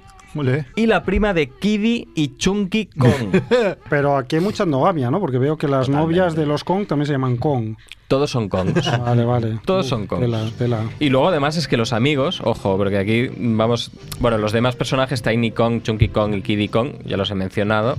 Y 0.75 0.85
la 0.87 1.03
prima 1.03 1.33
de 1.33 1.49
Kiddy 1.49 2.07
y 2.15 2.37
Chunky 2.37 2.85
Kong. 2.87 3.41
Pero 3.89 4.17
aquí 4.17 4.37
hay 4.37 4.41
mucha 4.41 4.63
endogamia, 4.63 5.11
¿no? 5.11 5.19
Porque 5.19 5.37
veo 5.37 5.57
que 5.57 5.67
las 5.67 5.89
novias 5.89 6.35
de 6.35 6.45
los 6.45 6.63
Kong 6.63 6.85
también 6.87 7.05
se 7.07 7.13
llaman 7.13 7.37
Kong. 7.37 7.75
Todos 8.07 8.29
son 8.29 8.49
Kongs. 8.49 8.99
Vale, 9.05 9.23
vale. 9.23 9.59
Todos 9.63 9.87
son 9.87 10.05
Kongs. 10.05 10.53
Y 10.99 11.09
luego 11.09 11.29
además 11.29 11.55
es 11.55 11.69
que 11.69 11.77
los 11.77 11.93
amigos, 11.93 12.41
ojo, 12.43 12.75
porque 12.75 12.97
aquí 12.97 13.29
vamos, 13.37 13.91
bueno, 14.19 14.37
los 14.37 14.51
demás 14.51 14.75
personajes, 14.75 15.21
Tiny 15.21 15.51
Kong, 15.51 15.81
Chunky 15.81 16.09
Kong 16.09 16.33
y 16.35 16.41
Kiddy 16.41 16.67
Kong, 16.67 16.89
ya 17.05 17.15
los 17.15 17.31
he 17.31 17.35
mencionado. 17.35 17.97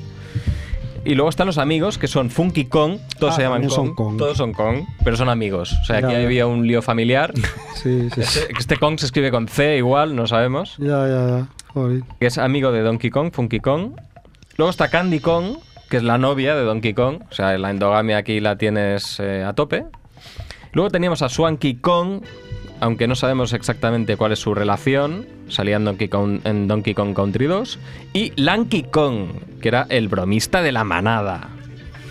Y 1.05 1.15
luego 1.15 1.31
están 1.31 1.47
los 1.49 1.59
amigos, 1.59 1.99
que 1.99 2.07
son 2.09 2.31
Funky 2.31 2.67
Kong, 2.67 2.99
todos 3.19 3.33
Ah, 3.33 3.37
se 3.37 3.43
llaman 3.43 3.63
Kong, 3.63 3.71
son 3.73 3.95
Kong. 3.95 4.17
todos 4.19 4.37
son 4.37 4.53
Kong, 4.53 4.85
pero 5.03 5.17
son 5.17 5.29
amigos. 5.31 5.73
O 5.83 5.85
sea, 5.85 5.97
aquí 5.97 6.13
Ya, 6.13 6.23
había 6.23 6.47
un 6.47 6.67
lío 6.67 6.81
familiar. 6.83 7.33
Sí, 7.75 8.09
sí. 8.15 8.23
sí. 8.23 8.39
Este, 8.41 8.53
este 8.57 8.77
Kong 8.77 8.99
se 9.01 9.07
escribe 9.07 9.33
con 9.33 9.49
C 9.49 9.79
igual, 9.79 10.15
no 10.15 10.29
sabemos. 10.29 10.77
Ya, 10.79 11.09
ya, 11.09 11.27
ya. 11.27 11.49
Joder. 11.75 12.03
que 12.21 12.27
es 12.27 12.39
amigo 12.39 12.73
de 12.73 12.83
Donkey 12.83 13.11
Kong, 13.11 13.31
Funky 13.33 13.61
Kong. 13.61 13.93
Luego 14.57 14.71
está 14.71 14.89
Candy 14.89 15.21
Kong, 15.21 15.57
que 15.89 15.97
es 15.97 16.03
la 16.03 16.19
novia 16.19 16.55
de 16.55 16.63
Donkey 16.63 16.95
Kong. 16.95 17.23
O 17.31 17.35
sea, 17.35 17.57
la 17.59 17.71
endogamia 17.71 18.19
aquí 18.19 18.41
la 18.41 18.57
tienes 18.57 19.19
eh, 19.21 19.45
a 19.45 19.53
tope. 19.55 19.85
Luego 20.73 20.91
teníamos 20.91 21.23
a 21.23 21.29
Swanky 21.29 21.75
Kong, 21.77 22.23
aunque 22.81 23.07
no 23.07 23.15
sabemos 23.15 23.53
exactamente 23.53 24.17
cuál 24.17 24.33
es 24.33 24.39
su 24.39 24.55
relación. 24.55 25.27
Salía 25.49 25.77
en 25.77 25.85
Donkey 25.85 26.09
Kong, 26.09 26.41
en 26.45 26.67
Donkey 26.69 26.95
Kong 26.95 27.15
Country 27.15 27.47
2. 27.47 27.79
Y 28.15 28.33
Lanky 28.37 28.85
Kong, 28.85 29.29
que 29.61 29.69
era 29.69 29.87
el 29.89 30.09
bromista 30.09 30.63
de 30.63 30.73
la 30.73 30.85
manada. 30.85 31.49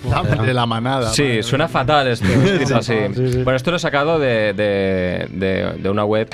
La- 0.09 0.23
de 0.23 0.53
la 0.55 0.65
manada. 0.65 1.09
Sí, 1.11 1.21
madre 1.23 1.43
suena 1.43 1.67
fatal 1.67 2.07
esto. 2.07 2.25
así. 2.75 2.93
Sí, 3.13 3.33
sí. 3.33 3.43
Bueno, 3.43 3.55
esto 3.55 3.69
lo 3.69 3.77
he 3.77 3.79
sacado 3.79 4.17
de, 4.17 4.53
de- 4.53 5.27
de- 5.31 5.73
de 5.77 5.89
una 5.91 6.03
web, 6.05 6.27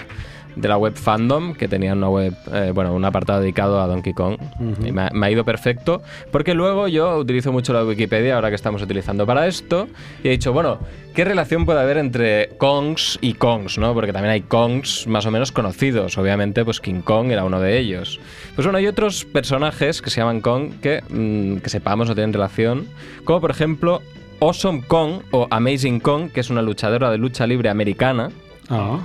de 0.58 0.68
la 0.68 0.78
web 0.78 0.94
Fandom, 0.96 1.54
que 1.54 1.68
tenía 1.68 1.94
una 1.94 2.10
web, 2.10 2.34
eh, 2.52 2.72
bueno, 2.74 2.94
un 2.94 3.06
apartado 3.06 3.42
dedicado 3.42 3.80
a 3.80 3.88
Donkey 3.88 4.14
Kong. 4.14 4.38
Y 4.84 4.92
me 4.92 5.04
ha, 5.04 5.10
me 5.14 5.28
ha 5.28 5.32
ido 5.32 5.46
perfecto. 5.46 6.02
Porque 6.32 6.54
luego 6.54 6.88
yo 6.88 7.18
utilizo 7.18 7.52
mucho 7.52 7.74
la 7.74 7.84
Wikipedia, 7.84 8.36
ahora 8.36 8.50
que 8.50 8.56
estamos 8.56 8.82
utilizando 8.82 9.26
para 9.26 9.48
esto, 9.48 9.88
y 10.24 10.28
he 10.28 10.32
dicho, 10.32 10.54
bueno, 10.54 10.80
¿qué 11.14 11.24
relación 11.26 11.66
puede 11.66 11.80
haber 11.80 11.98
entre 11.98 12.50
Kongs 12.58 13.20
y 13.22 13.34
Kongs, 13.34 13.78
no? 13.78 13.94
Porque 13.94 14.14
también 14.14 14.32
hay 14.32 14.42
Kongs 14.42 15.08
más 15.08 15.26
o 15.26 15.32
menos 15.32 15.52
conocidos. 15.52 16.18
Obviamente, 16.18 16.66
pues 16.66 16.80
King 16.80 17.02
Kong 17.02 17.32
era 17.32 17.44
uno 17.44 17.60
de 17.60 17.78
ellos. 17.78 18.20
Pues 18.56 18.66
bueno, 18.66 18.78
hay 18.78 18.88
otros 18.88 19.26
personajes 19.26 20.02
que 20.02 20.10
se 20.10 20.22
llaman 20.22 20.42
Kong 20.42 20.74
que, 20.82 21.04
mm, 21.10 21.58
que 21.58 21.70
sepamos 21.70 22.08
no 22.08 22.16
tienen 22.16 22.34
relación. 22.34 22.88
Como 23.24 23.42
por 23.42 23.52
ejemplo 23.52 24.02
Awesome 24.40 24.84
Kong 24.88 25.22
o 25.32 25.48
Amazing 25.50 26.00
Kong, 26.00 26.32
que 26.32 26.40
es 26.40 26.50
una 26.50 26.62
luchadora 26.62 27.10
de 27.10 27.18
lucha 27.18 27.48
libre 27.48 27.70
americana. 27.70 28.30
Ah, 28.70 29.00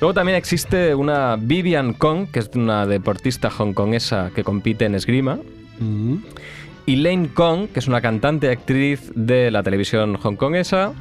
Luego 0.00 0.14
también 0.14 0.36
existe 0.36 0.94
una 0.94 1.36
Vivian 1.36 1.92
Kong, 1.92 2.28
que 2.32 2.38
es 2.38 2.50
una 2.54 2.86
deportista 2.86 3.50
hongkonesa 3.56 4.30
que 4.34 4.44
compite 4.44 4.86
en 4.86 4.94
esgrima. 4.94 5.38
mm. 5.78 6.16
Y 6.86 6.96
Lane 6.96 7.28
Kong, 7.28 7.68
que 7.68 7.78
es 7.78 7.86
una 7.86 8.00
cantante 8.00 8.46
y 8.48 8.50
actriz 8.50 9.12
de 9.14 9.50
la 9.50 9.62
televisión 9.62 10.18
hongkonesa. 10.20 10.92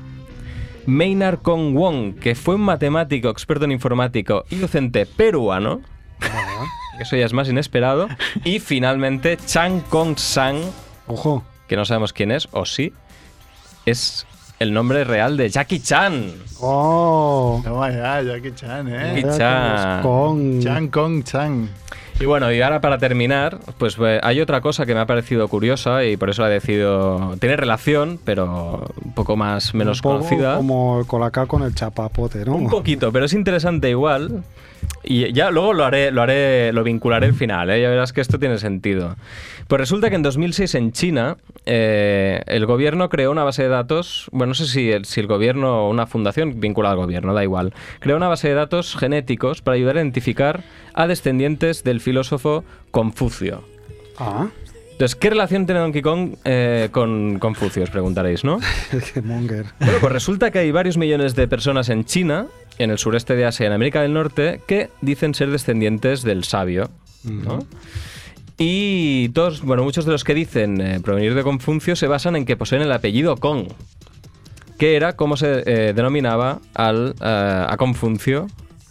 Maynard 0.86 1.40
Kong 1.42 1.74
Wong, 1.74 2.16
que 2.20 2.36
fue 2.36 2.56
un 2.56 2.62
matemático, 2.62 3.30
experto 3.30 3.66
en 3.66 3.72
informático 3.72 4.44
y 4.50 4.58
docente 4.58 5.06
peruano. 5.06 5.82
Eso 7.00 7.16
ya 7.16 7.26
es 7.26 7.34
más 7.34 7.48
inesperado. 7.50 8.08
Y 8.44 8.60
finalmente 8.60 9.38
Chang 9.46 9.80
Kong 9.90 10.18
Sang, 10.18 10.58
Ojo. 11.08 11.44
que 11.68 11.76
no 11.78 11.86
sabemos 11.86 12.12
quién 12.14 12.32
es, 12.32 12.50
o 12.52 12.66
sí, 12.66 12.92
es 13.86 14.28
el 14.60 14.74
nombre 14.74 15.04
real 15.06 15.38
de 15.38 15.50
Jackie 15.50 15.80
Chan. 15.80 16.34
Oh. 16.60 17.62
Toma 17.64 17.90
ya, 17.90 18.22
Jackie 18.22 18.54
Chan, 18.54 18.90
Jackie 18.90 19.20
¿eh? 19.22 19.24
Vaya 19.26 19.38
Chan. 19.38 20.02
Kong. 20.04 20.62
Chan 20.62 20.88
Kong 20.90 21.24
Chan. 21.24 21.70
Y 22.20 22.26
bueno, 22.26 22.52
y 22.52 22.62
ahora 22.62 22.82
para 22.82 22.98
terminar, 22.98 23.60
pues 23.78 23.96
eh, 23.98 24.20
hay 24.22 24.42
otra 24.42 24.60
cosa 24.60 24.86
que 24.86 24.94
me 24.94 25.00
ha 25.00 25.06
parecido 25.06 25.48
curiosa 25.48 26.04
y 26.04 26.18
por 26.18 26.30
eso 26.30 26.42
la 26.42 26.50
he 26.50 26.54
decidido. 26.54 27.38
Tiene 27.40 27.56
relación, 27.56 28.20
pero 28.26 28.92
un 29.02 29.14
poco 29.14 29.38
más 29.38 29.74
menos 29.74 30.00
Un 30.00 30.02
poco 30.02 30.18
conocida. 30.18 30.58
Como 30.58 31.00
el 31.00 31.08
colacao 31.08 31.48
con 31.48 31.64
el 31.64 31.74
chapapote, 31.74 32.44
¿no? 32.44 32.56
Un 32.56 32.70
poquito, 32.70 33.14
pero 33.14 33.24
es 33.24 33.32
interesante 33.32 33.90
igual. 33.90 34.44
Y 35.04 35.32
ya 35.34 35.50
luego 35.50 35.74
lo 35.74 35.86
haré, 35.86 36.12
lo 36.12 36.22
haré, 36.22 36.74
lo 36.74 36.84
vincularé 36.84 37.28
al 37.28 37.34
final, 37.34 37.70
¿eh? 37.70 37.82
ya 37.82 37.90
verás 37.90 38.14
que 38.14 38.22
esto 38.22 38.38
tiene 38.38 38.58
sentido. 38.58 39.16
Pues 39.68 39.80
resulta 39.80 40.10
que 40.10 40.16
en 40.16 40.24
2006 40.24 40.76
en 40.76 40.92
China 40.92 41.38
eh, 41.66 42.42
el 42.48 42.66
gobierno 42.66 43.10
creó 43.10 43.32
una 43.32 43.44
base 43.44 43.64
de 43.64 43.70
datos, 43.70 44.28
bueno, 44.32 44.50
no 44.50 44.54
sé 44.56 44.66
si 44.66 44.92
el, 44.92 45.06
si 45.06 45.20
el 45.20 45.28
gobierno 45.28 45.86
o 45.86 45.90
una 45.90 46.06
fundación 46.06 46.60
vinculada 46.60 46.94
al 46.94 47.00
gobierno, 47.00 47.34
da 47.34 47.44
igual, 47.44 47.74
creó 48.00 48.18
una 48.18 48.28
base 48.28 48.50
de 48.50 48.56
datos 48.56 48.96
genéticos 48.96 49.62
para 49.62 49.76
ayudar 49.76 49.98
a 49.98 50.02
identificar 50.02 50.64
a 50.94 51.08
descendientes 51.08 51.84
del 51.84 52.02
filósofo 52.02 52.64
Confucio. 52.92 53.64
Ah, 54.18 54.48
Entonces, 54.92 55.16
¿qué 55.16 55.30
relación 55.30 55.66
tiene 55.66 55.80
Donkey 55.80 56.02
Kong 56.02 56.36
eh, 56.44 56.90
con 56.92 57.40
Confucio? 57.40 57.84
Os 57.84 57.90
preguntaréis, 57.90 58.44
¿no? 58.44 58.60
qué 59.14 59.22
monger. 59.22 59.68
Bueno, 59.80 59.98
pues 60.02 60.12
resulta 60.12 60.52
que 60.52 60.60
hay 60.60 60.72
varios 60.72 60.98
millones 60.98 61.36
de 61.36 61.48
personas 61.48 61.90
en 61.90 62.04
China 62.04 62.48
en 62.80 62.90
el 62.90 62.98
sureste 62.98 63.36
de 63.36 63.46
Asia 63.46 63.66
y 63.66 63.68
en 63.68 63.74
América 63.74 64.02
del 64.02 64.14
Norte 64.14 64.62
que 64.66 64.90
dicen 65.02 65.36
ser 65.36 65.52
descendientes 65.52 66.24
del 66.24 66.44
sabio. 66.44 66.90
¿no? 67.24 67.60
Y 68.58 69.30
todos, 69.30 69.62
bueno, 69.62 69.84
muchos 69.84 70.06
de 70.06 70.12
los 70.12 70.24
que 70.24 70.34
dicen 70.34 70.82
eh, 70.82 71.00
provenir 71.02 71.34
de 71.34 71.44
Confucio 71.44 71.96
se 71.96 72.08
basan 72.08 72.36
en 72.36 72.46
que 72.46 72.58
poseen 72.58 72.82
el 72.82 72.92
apellido 72.92 73.38
Kong, 73.38 73.68
que 74.78 74.96
era 74.96 75.16
como 75.16 75.38
se 75.38 75.64
eh, 75.66 75.94
denominaba 75.94 76.60
al, 76.74 77.16
eh, 77.22 77.66
a 77.68 77.76
Confucio, 77.78 78.48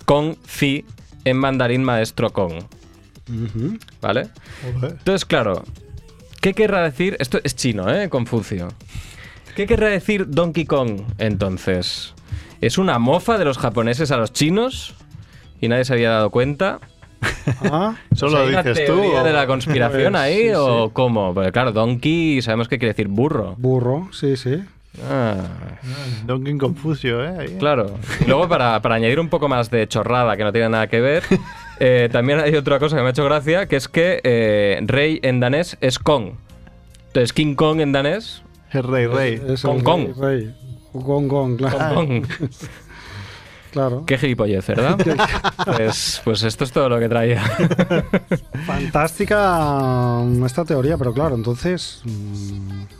Kong 0.07 0.37
Fi, 0.43 0.85
en 1.25 1.37
mandarín 1.37 1.85
maestro 1.85 2.31
Kong. 2.31 2.63
¿Vale? 4.01 4.29
Entonces, 4.65 5.27
claro, 5.27 5.65
¿qué 6.41 6.55
querrá 6.55 6.83
decir? 6.83 7.17
Esto 7.21 7.39
es 7.45 7.55
chino, 7.55 7.93
¿eh? 7.93 8.09
Confucio. 8.09 8.69
¿Qué 9.55 9.67
querrá 9.67 9.89
decir 9.89 10.31
Donkey 10.31 10.65
Kong 10.65 11.03
entonces? 11.19 12.15
¿Es 12.61 12.79
una 12.79 12.99
mofa 12.99 13.39
de 13.39 13.45
los 13.45 13.59
japoneses 13.59 14.11
a 14.11 14.17
los 14.17 14.33
chinos? 14.33 14.95
¿Y 15.61 15.69
nadie 15.69 15.85
se 15.85 15.93
había 15.93 16.11
dado 16.11 16.31
cuenta? 16.31 16.81
Ah, 17.63 17.97
Solo 18.15 18.33
O 18.33 18.37
sea, 18.37 18.41
¿hay 18.43 18.49
una 18.51 18.63
dices 18.63 18.87
tú. 18.87 18.93
teoría 18.95 19.23
o- 19.23 19.25
de 19.25 19.33
la 19.33 19.47
conspiración 19.47 20.15
ahí 20.17 20.43
sí, 20.49 20.53
o 20.55 20.87
sí. 20.87 20.91
cómo? 20.93 21.33
Porque 21.35 21.51
claro, 21.51 21.73
Donkey 21.73 22.43
sabemos 22.43 22.69
que 22.69 22.79
quiere 22.79 22.93
decir 22.93 23.09
burro. 23.09 23.55
burro, 23.59 24.09
sí, 24.13 24.37
sí. 24.37 24.63
Ah, 25.09 25.37
Donkey 26.27 26.57
Confucio, 26.59 27.25
¿eh? 27.25 27.35
Ahí. 27.39 27.57
claro. 27.59 27.95
Y 28.21 28.25
luego, 28.25 28.49
para, 28.49 28.81
para 28.83 28.97
añadir 28.97 29.19
un 29.21 29.29
poco 29.29 29.49
más 29.49 29.71
de 29.71 29.87
chorrada 29.89 30.37
que 30.37 30.45
no 30.45 30.53
tiene 30.53 30.69
nada 30.69 30.87
que 30.89 31.01
ver, 31.01 31.23
eh, 31.81 32.09
también 32.13 32.41
hay 32.41 32.55
otra 32.55 32.79
cosa 32.79 32.97
que 32.97 33.03
me 33.03 33.09
ha 33.09 33.11
hecho 33.13 33.25
gracia, 33.25 33.67
que 33.67 33.77
es 33.77 33.89
que 33.89 34.21
eh, 34.25 34.79
rey 34.83 35.19
en 35.23 35.41
danés 35.41 35.77
es 35.81 35.99
Kong. 35.99 36.33
Entonces, 37.09 37.33
King 37.33 37.55
Kong 37.55 37.81
en 37.81 37.93
danés, 37.93 38.43
Es 38.73 38.85
rey, 38.85 39.07
rey. 39.07 39.41
Es 39.49 39.63
Kong 39.63 39.79
el 39.79 39.85
Kong. 39.85 40.09
rey, 40.21 40.55
rey. 40.99 41.07
Kong 41.07 41.29
Kong, 41.29 41.57
claro. 41.57 41.95
Kong. 41.95 42.27
claro. 43.73 44.05
Qué 44.07 44.19
gilipollez, 44.19 44.67
¿verdad? 44.67 44.97
pues, 45.77 46.21
pues 46.25 46.43
esto 46.43 46.65
es 46.65 46.73
todo 46.73 46.89
lo 46.89 46.99
que 46.99 47.09
traía. 47.09 47.43
Fantástica 48.67 50.23
esta 50.45 50.65
teoría, 50.65 50.97
pero 50.97 51.13
claro, 51.13 51.35
entonces. 51.35 52.03
mm, 52.05 52.98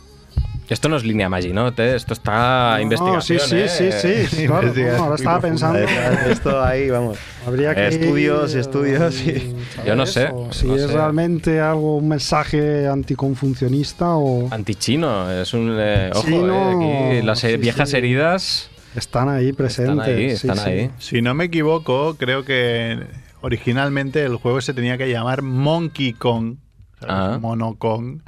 Esto 0.69 0.87
no 0.87 0.97
es 0.97 1.03
línea 1.03 1.29
Maginote, 1.29 1.83
¿eh? 1.91 1.95
esto 1.95 2.13
está 2.13 2.75
no, 2.77 2.81
investigación. 2.83 3.39
sí, 3.39 3.55
sí, 3.67 3.83
¿eh? 3.85 3.91
sí, 4.27 4.35
sí. 4.37 4.45
claro, 4.47 4.71
no, 4.75 5.03
ahora 5.03 5.15
estaba 5.15 5.39
pensando. 5.41 5.79
Esto 5.79 6.61
ahí, 6.63 6.89
vamos. 6.89 7.17
Habría 7.45 7.73
que 7.73 7.87
Estudios, 7.87 8.53
ir, 8.53 8.59
estudios, 8.59 9.21
y-. 9.25 9.55
Yo 9.85 9.95
no 9.95 10.05
sé, 10.05 10.27
O 10.31 10.53
si 10.53 10.67
no 10.67 10.75
es 10.75 10.83
sé. 10.83 10.87
realmente 10.93 11.59
algo, 11.59 11.97
un 11.97 12.07
mensaje 12.07 12.87
anticonfuncionista 12.87 14.09
o 14.15 14.47
Antichino, 14.53 15.31
es 15.31 15.53
un. 15.53 15.75
eh, 15.79 16.11
ojo, 16.13 16.25
Chino, 16.27 16.81
eh, 16.83 17.17
aquí 17.17 17.25
las 17.25 17.43
eh, 17.43 17.51
sí, 17.51 17.57
viejas 17.57 17.89
sí. 17.89 17.97
heridas 17.97 18.69
están 18.95 19.29
ahí 19.29 19.53
presentes. 19.53 19.97
están 20.07 20.15
ahí, 20.17 20.25
están 20.25 20.57
sí. 20.57 20.69
ahí. 20.69 20.91
Si 20.99 21.21
no 21.21 21.33
me 21.33 21.45
equivoco, 21.45 22.15
creo 22.17 22.43
que 22.45 22.99
originalmente 23.41 24.23
el 24.23 24.35
juego 24.35 24.61
se 24.61 24.73
tenía 24.73 24.97
que 24.97 25.09
llamar 25.09 25.41
Monkey 25.41 26.13
Kong. 26.13 26.57
¿sabes? 26.99 27.15
Ah. 27.15 27.37
Mono 27.39 27.75
Kong. 27.75 28.21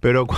Pero 0.00 0.26
cu- 0.26 0.36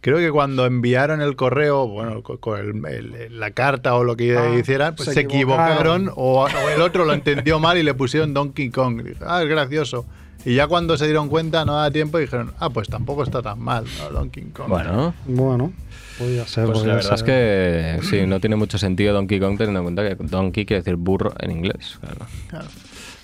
creo 0.00 0.18
que 0.18 0.30
cuando 0.30 0.66
enviaron 0.66 1.20
el 1.20 1.34
correo, 1.36 1.86
bueno, 1.88 2.22
co- 2.22 2.38
con 2.38 2.58
el- 2.86 2.86
el- 3.16 3.40
la 3.40 3.50
carta 3.50 3.94
o 3.94 4.04
lo 4.04 4.16
que 4.16 4.36
Ah, 4.36 4.54
hicieran, 4.58 4.94
pues 4.94 5.08
se 5.08 5.14
se, 5.14 5.20
equivocaron, 5.20 6.02
equivocaron. 6.02 6.12
o, 6.16 6.44
o 6.44 6.68
el 6.68 6.80
otro 6.82 7.04
lo 7.04 7.12
entendió 7.12 7.58
mal 7.58 7.76
y 7.78 7.82
le 7.82 7.94
pusieron 7.94 8.32
Donkey 8.34 8.70
Kong. 8.70 9.02
Ah, 9.26 9.42
es 9.42 9.48
gracioso. 9.48 10.06
Y 10.44 10.54
ya 10.54 10.68
cuando 10.68 10.96
se 10.96 11.06
dieron 11.06 11.28
cuenta, 11.28 11.64
no 11.64 11.74
da 11.74 11.90
tiempo, 11.90 12.18
y 12.18 12.22
dijeron, 12.22 12.52
ah, 12.60 12.70
pues 12.70 12.88
tampoco 12.88 13.24
está 13.24 13.42
tan 13.42 13.58
mal, 13.58 13.84
¿no? 14.00 14.10
Donkey 14.10 14.44
Kong. 14.52 14.68
Bueno, 14.68 15.12
Bueno, 15.24 15.72
podría 16.18 16.46
ser. 16.46 16.66
pues 16.66 16.78
podría 16.78 16.92
la 16.94 16.96
verdad 16.98 17.14
es 17.14 17.20
ser. 17.20 17.26
que 17.26 18.06
sí, 18.06 18.26
no 18.28 18.38
tiene 18.38 18.54
mucho 18.54 18.78
sentido 18.78 19.12
Donkey 19.12 19.40
Kong 19.40 19.58
teniendo 19.58 19.80
en 19.80 19.84
cuenta 19.94 20.08
que 20.08 20.14
Donkey 20.22 20.64
quiere 20.64 20.82
decir 20.82 20.94
burro 20.94 21.32
en 21.40 21.50
inglés. 21.50 21.98
claro. 22.00 22.26
Claro. 22.48 22.66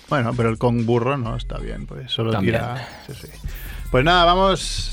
Bueno, 0.09 0.33
pero 0.35 0.49
el 0.49 0.57
con 0.57 0.85
burro 0.85 1.17
no 1.17 1.37
está 1.37 1.57
bien, 1.59 1.85
pues 1.87 2.11
solo 2.11 2.31
También. 2.31 2.57
tira. 2.57 2.87
Sí, 3.07 3.13
sí. 3.21 3.27
Pues 3.89 4.03
nada, 4.03 4.25
vamos. 4.25 4.92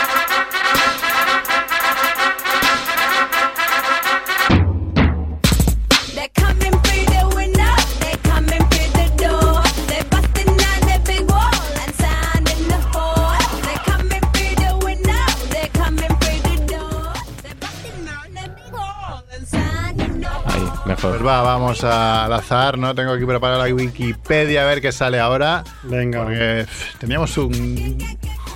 mejor. 21.03 21.17
Pues 21.19 21.27
va, 21.27 21.41
vamos 21.41 21.83
a- 21.83 22.25
al 22.25 22.33
azar, 22.33 22.77
¿no? 22.77 22.93
Tengo 22.95 23.11
aquí 23.11 23.25
preparada 23.25 23.67
la 23.67 23.73
Wikipedia 23.73 24.63
a 24.63 24.65
ver 24.65 24.81
qué 24.81 24.91
sale 24.91 25.19
ahora. 25.19 25.63
Venga. 25.83 26.23
Porque 26.23 26.65
pff, 26.67 26.97
teníamos 26.99 27.37
un, 27.37 27.97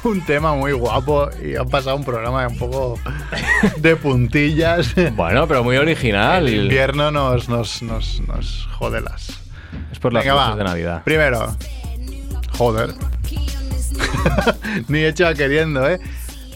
un 0.04 0.26
tema 0.26 0.54
muy 0.54 0.72
guapo 0.74 1.30
y 1.44 1.56
han 1.56 1.70
pasado 1.70 1.96
un 1.96 2.04
programa 2.04 2.48
un 2.48 2.58
poco 2.58 3.00
de 3.78 3.96
puntillas. 3.96 4.94
Bueno, 5.16 5.48
pero 5.48 5.64
muy 5.64 5.78
original. 5.78 6.48
El 6.48 6.64
invierno 6.64 7.12
nos, 7.12 7.50
nos, 7.50 7.82
nos, 7.82 8.22
nos 8.28 8.68
jode 8.78 9.02
las. 9.02 9.30
Es 9.92 10.00
por 10.00 10.14
las 10.14 10.24
Venga, 10.24 10.36
va. 10.36 10.56
de 10.56 10.64
Navidad. 10.64 11.04
Primero, 11.04 11.56
joder. 12.58 12.92
Ni 14.88 15.00
hecho 15.04 15.28
a 15.28 15.34
queriendo, 15.34 15.88
¿eh? 15.90 16.00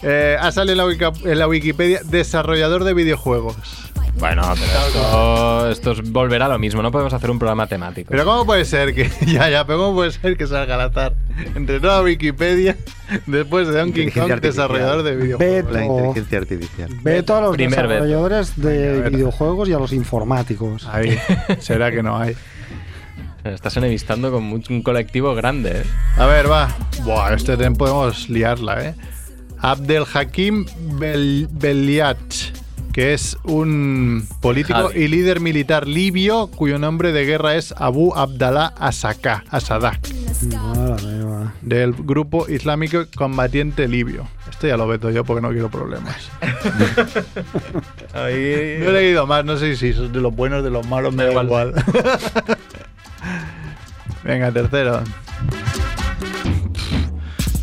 Eh, 0.02 0.36
ha 0.40 0.50
salido 0.50 0.72
en 0.72 0.78
la, 0.78 0.84
Wiki- 0.86 1.26
en 1.30 1.38
la 1.38 1.46
Wikipedia 1.46 2.00
desarrollador 2.04 2.84
de 2.84 2.94
videojuegos. 2.94 3.56
Bueno, 4.18 4.42
pero 4.54 4.86
esto, 4.88 5.70
esto 5.70 5.92
es 5.92 6.10
volver 6.12 6.42
a 6.42 6.48
lo 6.48 6.58
mismo. 6.58 6.82
No 6.82 6.90
podemos 6.92 7.12
hacer 7.14 7.30
un 7.30 7.38
programa 7.38 7.66
temático. 7.66 8.08
Pero 8.10 8.24
¿cómo 8.24 8.44
puede 8.44 8.64
ser 8.66 8.94
que 8.94 9.08
ya, 9.26 9.48
ya, 9.48 9.66
pero 9.66 9.78
cómo 9.78 9.94
puede 9.94 10.10
ser 10.12 10.36
que 10.36 10.46
salga 10.46 10.74
al 10.74 10.82
azar 10.82 11.14
entre 11.54 11.80
toda 11.80 12.02
Wikipedia 12.02 12.76
después 13.26 13.66
de 13.68 13.74
Donkey 13.78 14.04
Inteligencia 14.04 14.22
Kong 14.22 14.32
artificial. 14.32 14.68
desarrollador 14.68 15.02
de 15.04 15.16
videojuegos? 15.16 15.72
La 15.72 15.84
inteligencia 15.84 16.38
artificial. 16.38 16.90
Veto 17.02 17.36
a 17.36 17.40
los 17.40 17.52
Primer 17.52 17.70
desarrolladores 17.88 18.56
de 18.60 19.08
videojuegos 19.10 19.68
y 19.68 19.72
a 19.72 19.78
los 19.78 19.92
informáticos. 19.92 20.86
Ahí, 20.86 21.18
será 21.60 21.90
que 21.90 22.02
no 22.02 22.18
hay. 22.18 22.34
Estás 23.44 23.74
enemistando 23.78 24.30
con 24.30 24.42
mucho- 24.44 24.70
un 24.70 24.82
colectivo 24.82 25.34
grande, 25.34 25.70
¿eh? 25.80 25.84
A 26.18 26.26
ver, 26.26 26.50
va. 26.50 26.68
Buah, 27.04 27.32
este 27.32 27.56
tema 27.56 27.74
podemos 27.74 28.28
liarla, 28.28 28.84
¿eh? 28.88 28.94
Abdel 29.62 30.04
Hakim 30.12 30.66
Bel 30.98 31.48
Beliach, 31.50 32.52
que 32.92 33.14
es 33.14 33.36
un 33.44 34.26
político 34.40 34.88
Javi. 34.88 35.00
y 35.04 35.08
líder 35.08 35.40
militar 35.40 35.86
libio 35.86 36.48
cuyo 36.48 36.78
nombre 36.78 37.12
de 37.12 37.24
guerra 37.24 37.54
es 37.56 37.72
Abu 37.76 38.14
Abdallah 38.14 38.74
Asaka, 38.78 39.44
Asadak, 39.50 40.08
Madre 40.52 41.20
del 41.62 41.92
grupo 41.92 42.48
islámico 42.48 43.04
combatiente 43.16 43.86
libio. 43.88 44.28
Este 44.50 44.68
ya 44.68 44.76
lo 44.76 44.86
veto 44.86 45.10
yo 45.10 45.24
porque 45.24 45.40
no 45.40 45.50
quiero 45.50 45.70
problemas. 45.70 46.30
No 48.12 48.26
he 48.26 48.92
leído 48.92 49.26
más, 49.26 49.44
no 49.44 49.56
sé 49.56 49.76
si 49.76 49.92
son 49.92 50.12
de 50.12 50.20
los 50.20 50.34
buenos 50.34 50.64
de 50.64 50.70
los 50.70 50.86
malos, 50.86 51.14
me 51.14 51.24
da 51.24 51.32
Da 51.32 51.44
igual. 51.44 51.74
Venga, 54.24 54.50
tercero. 54.52 55.02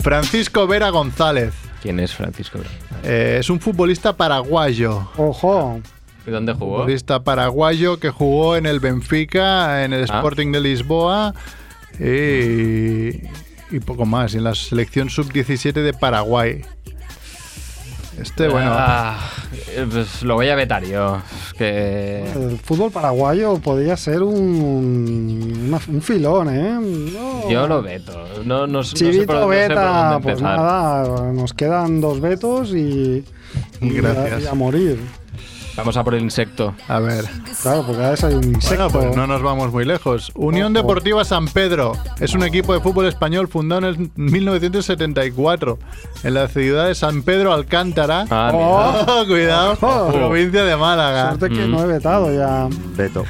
Francisco 0.01 0.67
Vera 0.67 0.89
González. 0.89 1.53
¿Quién 1.87 2.01
es 2.01 2.13
Francisco? 2.13 2.59
Eh, 3.05 3.37
es 3.39 3.49
un 3.49 3.61
futbolista 3.61 4.11
paraguayo. 4.17 5.07
Ojo, 5.15 5.79
¿Y 6.25 6.31
dónde 6.31 6.51
jugó? 6.51 6.79
Futbolista 6.79 7.23
paraguayo 7.23 7.97
que 7.97 8.09
jugó 8.09 8.57
en 8.57 8.65
el 8.65 8.81
Benfica, 8.81 9.85
en 9.85 9.93
el 9.93 10.01
Ah. 10.09 10.17
Sporting 10.17 10.51
de 10.51 10.59
Lisboa 10.59 11.33
y, 11.97 13.23
y 13.73 13.79
poco 13.85 14.05
más. 14.05 14.33
Y 14.33 14.37
en 14.39 14.43
la 14.43 14.53
selección 14.53 15.09
sub-17 15.09 15.71
de 15.81 15.93
Paraguay. 15.93 16.61
Este, 18.19 18.47
bueno. 18.47 18.71
Ah, 18.73 19.19
eh, 19.69 19.85
pues 19.89 20.23
lo 20.23 20.33
voy 20.35 20.49
a 20.49 20.55
vetar 20.55 20.83
yo. 20.83 21.17
Es 21.47 21.53
que. 21.53 22.23
el 22.35 22.57
fútbol 22.57 22.91
paraguayo 22.91 23.57
podría 23.59 23.95
ser 23.95 24.23
un, 24.23 25.65
una- 25.67 25.79
un 25.87 26.01
filón, 26.01 26.49
¿eh? 26.49 26.79
No. 27.13 27.49
Yo 27.49 27.67
lo 27.67 27.81
veto. 27.81 28.13
No, 28.43 28.65
no, 28.65 28.67
no 28.67 28.83
sé 28.83 28.91
por- 28.91 28.97
Chivito 28.99 29.33
no 29.33 29.39
sé 29.39 29.43
por 29.45 29.49
beta, 29.49 30.09
dónde 30.13 30.23
pues 30.23 30.41
nada, 30.41 31.31
nos 31.31 31.53
quedan 31.53 32.01
dos 32.01 32.19
vetos 32.19 32.69
y, 32.73 33.23
y, 33.81 33.97
a, 33.97 34.01
Gracias. 34.01 34.43
y 34.43 34.47
a 34.47 34.53
morir. 34.55 34.99
Vamos 35.77 35.95
a 35.95 36.03
por 36.03 36.15
el 36.15 36.23
insecto. 36.23 36.73
A 36.87 36.99
ver. 36.99 37.23
Claro, 37.61 37.83
porque 37.85 38.03
a 38.03 38.09
veces 38.09 38.23
hay 38.25 38.33
un 38.33 38.43
insecto. 38.45 38.89
Bueno, 38.89 38.89
pues 39.07 39.15
no 39.15 39.27
nos 39.27 39.41
vamos 39.43 39.71
muy 39.71 39.85
lejos. 39.85 40.31
Unión. 40.35 40.73
Deportiva 40.73 41.23
San 41.23 41.47
Pedro 41.47 41.93
es 42.19 42.33
un 42.33 42.43
equipo 42.43 42.73
de 42.73 42.79
fútbol 42.81 43.05
español 43.07 43.47
fundado 43.47 43.79
en 43.79 43.85
el 43.87 44.11
1974 44.15 45.77
en 46.23 46.33
la 46.33 46.47
ciudad 46.47 46.87
de 46.87 46.95
San 46.95 47.21
Pedro 47.23 47.53
Alcántara. 47.53 48.25
Ah. 48.29 48.51
Oh, 48.53 49.25
cuidado, 49.27 49.77
Oh. 49.81 50.11
provincia 50.11 50.63
de 50.63 50.75
Málaga. 50.75 51.35
suerte 51.35 51.49
que 51.55 51.65
Mm. 51.65 51.71
no 51.71 51.81
he 51.83 51.87
vetado 51.87 52.33
ya. 52.33 52.67
Beto. 52.95 53.23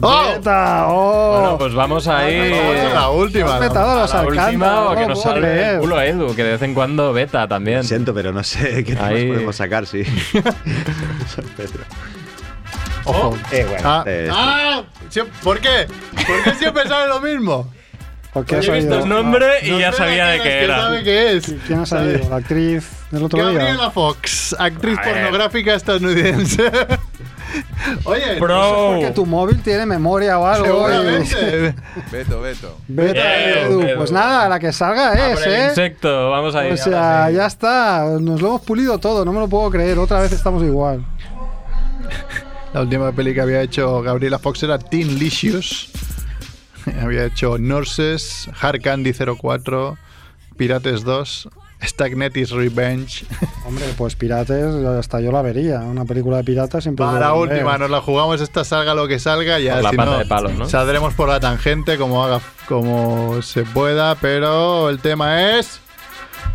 ¡Oh! 0.00 0.24
Oh. 0.88 1.38
Bueno, 1.40 1.58
pues 1.58 1.74
vamos 1.74 2.08
a 2.08 2.22
la 2.28 3.10
última. 3.10 3.58
¿no? 3.60 3.80
a 3.80 4.00
los 4.02 4.12
La 4.12 4.22
última 4.22 4.90
o 4.90 4.94
que 4.94 5.00
no 5.02 5.08
nos 5.08 5.22
salve 5.22 5.70
el 5.74 5.78
culo 5.80 6.00
Edu, 6.00 6.34
que 6.34 6.42
de 6.44 6.50
vez 6.52 6.62
en 6.62 6.74
cuando 6.74 7.12
beta 7.12 7.46
también. 7.46 7.78
Lo 7.78 7.82
siento, 7.84 8.12
pero 8.12 8.32
no 8.32 8.42
sé 8.42 8.82
qué 8.84 8.94
temas 8.96 9.10
podemos 9.12 9.56
sacar, 9.56 9.86
sí. 9.86 10.02
Ojo. 13.04 13.36
Eh, 13.52 13.66
bueno, 13.68 13.82
Ah, 13.84 14.02
este- 14.06 14.28
ah, 14.32 14.82
¿Por 15.42 15.60
qué? 15.60 15.86
¿Por 16.26 16.42
qué 16.42 16.54
siempre 16.58 16.84
sale 16.88 17.08
lo 17.08 17.20
mismo? 17.20 17.70
Porque 18.32 18.56
has 18.56 18.66
he 18.66 18.72
visto 18.72 18.94
oído- 18.94 19.02
el 19.04 19.08
nombre 19.08 19.46
y 19.62 19.70
No 19.70 19.78
ya 19.78 19.92
sabía 19.92 20.26
de 20.26 20.40
qué 20.40 20.58
es, 20.58 20.64
era. 20.64 20.74
¿Quién 20.74 20.86
sabe 20.88 21.04
qué 21.04 21.36
es? 21.36 21.54
¿Quién 21.66 21.80
ha 21.80 21.86
salido? 21.86 22.28
La 22.30 22.36
actriz 22.36 22.90
del 23.10 23.22
otro 23.24 23.38
Gabriela 23.38 23.72
día. 23.74 23.90
Fox, 23.90 24.56
actriz 24.58 24.98
A 24.98 25.02
pornográfica 25.02 25.74
estadounidense. 25.74 26.64
Oye, 28.04 28.36
Pro. 28.38 28.92
Porque 28.94 29.10
tu 29.12 29.26
móvil 29.26 29.62
tiene 29.62 29.86
memoria 29.86 30.38
o 30.38 30.46
algo. 30.46 30.64
seguramente. 30.66 31.74
Beto, 32.12 32.40
Beto. 32.40 32.78
Edu. 32.88 33.80
Edu. 33.82 33.96
Pues 33.96 34.10
nada, 34.12 34.48
la 34.48 34.58
que 34.58 34.72
salga 34.72 35.10
Ah, 35.12 35.32
es, 35.32 35.46
¿eh? 35.46 35.66
insecto, 35.70 36.30
vamos 36.30 36.54
ahí. 36.54 36.72
O 36.72 36.76
sea, 36.76 37.26
sí. 37.28 37.34
ya 37.34 37.46
está. 37.46 38.04
Nos 38.20 38.40
lo 38.40 38.48
hemos 38.48 38.62
pulido 38.62 38.98
todo. 38.98 39.24
No 39.24 39.32
me 39.32 39.40
lo 39.40 39.48
puedo 39.48 39.70
creer. 39.70 39.98
Otra 39.98 40.20
vez 40.20 40.32
estamos 40.32 40.62
igual. 40.62 41.04
La 42.72 42.80
última 42.80 43.12
peli 43.12 43.34
que 43.34 43.40
había 43.40 43.62
hecho 43.62 44.02
Gabriela 44.02 44.38
Fox 44.38 44.62
era 44.64 44.78
Teen 44.78 45.18
Licious. 45.18 45.90
había 47.00 47.24
hecho 47.24 47.56
Nurses, 47.58 48.48
Hard 48.60 48.80
Candy 48.82 49.12
04, 49.14 49.96
Pirates 50.56 51.04
2, 51.04 51.48
Stagnetis 51.84 52.50
Revenge. 52.50 53.24
Hombre, 53.66 53.84
pues 53.96 54.16
Pirates, 54.16 54.74
hasta 54.74 55.20
yo 55.20 55.30
la 55.32 55.42
vería. 55.42 55.80
Una 55.80 56.04
película 56.04 56.38
de 56.38 56.44
piratas 56.44 56.82
siempre. 56.84 57.04
Para 57.04 57.20
la 57.20 57.34
última, 57.34 57.78
nos 57.78 57.90
la 57.90 58.00
jugamos, 58.00 58.40
esta 58.40 58.64
salga 58.64 58.94
lo 58.94 59.06
que 59.08 59.18
salga, 59.18 59.58
ya 59.58 59.80
la 59.80 59.90
si 59.90 59.96
no, 59.96 60.18
de 60.18 60.24
palo, 60.26 60.48
¿no? 60.50 60.68
saldremos 60.68 61.14
por 61.14 61.28
la 61.28 61.40
tangente 61.40 61.96
como 61.98 62.24
haga 62.24 62.40
como 62.66 63.40
se 63.42 63.62
pueda, 63.64 64.14
pero 64.16 64.88
el 64.90 64.98
tema 65.00 65.58
es 65.58 65.80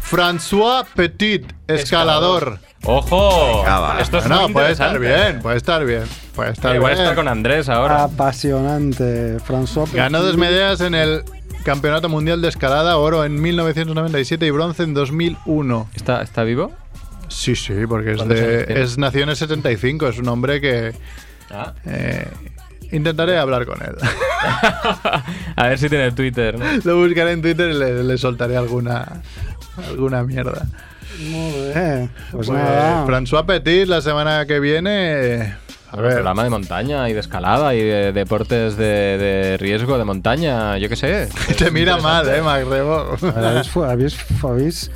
François 0.10 0.86
Petit, 0.96 1.46
escalador. 1.68 2.60
¡Ojo! 2.84 3.64
Venga. 3.64 4.00
Esto 4.00 4.20
es 4.20 4.28
no, 4.28 4.44
muy 4.44 4.54
puede 4.54 4.72
estar 4.72 4.98
bien, 5.00 5.42
puede 5.42 5.58
estar 5.58 5.86
bien, 5.86 6.04
puede 6.34 6.52
estar 6.52 6.74
Igual 6.76 6.94
bien. 6.94 7.04
está 7.04 7.16
con 7.16 7.28
Andrés 7.28 7.68
ahora. 7.70 8.04
Apasionante. 8.04 9.38
François 9.40 9.92
Ganó 9.92 10.20
dos 10.22 10.32
Petit. 10.36 10.40
medallas 10.40 10.82
en 10.82 10.96
el 10.96 11.24
Campeonato 11.64 12.10
Mundial 12.10 12.42
de 12.42 12.48
Escalada, 12.50 12.98
oro 12.98 13.26
en 13.26 13.40
1997 13.42 14.46
y 14.46 14.50
bronce 14.52 14.84
en 14.84 14.94
2001. 14.94 15.90
¿Está, 15.94 16.22
¿Está 16.22 16.44
vivo? 16.44 16.72
Sí, 17.28 17.56
sí, 17.56 17.74
porque 17.88 18.12
es 18.12 18.18
¿Cuántos 18.18 18.40
años 18.40 18.68
de 18.68 18.82
es 18.82 18.98
nació 18.98 19.24
en 19.24 19.30
el 19.30 19.36
75, 19.36 20.08
es 20.08 20.18
un 20.20 20.28
hombre 20.30 20.60
que 20.62 20.94
Ah. 21.52 21.74
eh, 21.86 22.28
intentaré 22.92 23.38
hablar 23.38 23.66
con 23.66 23.82
él. 23.82 23.96
a 25.56 25.68
ver 25.68 25.78
si 25.80 25.90
tiene 25.90 26.12
Twitter, 26.12 26.58
¿no? 26.58 26.66
Lo 26.84 26.98
buscaré 27.06 27.32
en 27.34 27.42
Twitter 27.42 27.72
y 27.72 27.74
le, 27.74 28.04
le 28.04 28.18
soltaré 28.18 28.56
alguna 28.58 29.22
alguna 29.90 30.24
mierda. 30.24 30.68
Muy 31.20 31.52
bien. 31.74 32.10
Pues, 32.32 32.48
Pues, 32.48 32.50
nada. 32.50 33.06
François 33.06 33.46
Petit 33.46 33.88
la 33.88 34.02
semana 34.02 34.46
que 34.46 34.60
viene 34.60 35.56
a 35.92 35.96
Un 35.98 36.04
ver, 36.04 36.14
programa 36.14 36.44
de 36.44 36.50
montaña 36.50 37.10
y 37.10 37.14
de 37.14 37.20
escalada 37.20 37.74
y 37.74 37.82
de 37.82 38.12
deportes 38.14 38.78
de, 38.78 39.18
de 39.18 39.58
riesgo 39.58 39.98
de 39.98 40.06
montaña, 40.06 40.78
yo 40.78 40.88
qué 40.90 40.96
sé. 40.96 41.30
te 41.58 41.72
mira 41.72 41.98
mal, 41.98 42.28
eh, 42.28 42.38
interesante. 42.38 42.66
Mac 42.66 42.70
Rebo. 42.70 43.18
Habéis, 43.36 43.78
habéis, 43.78 44.44
habéis 44.44 44.92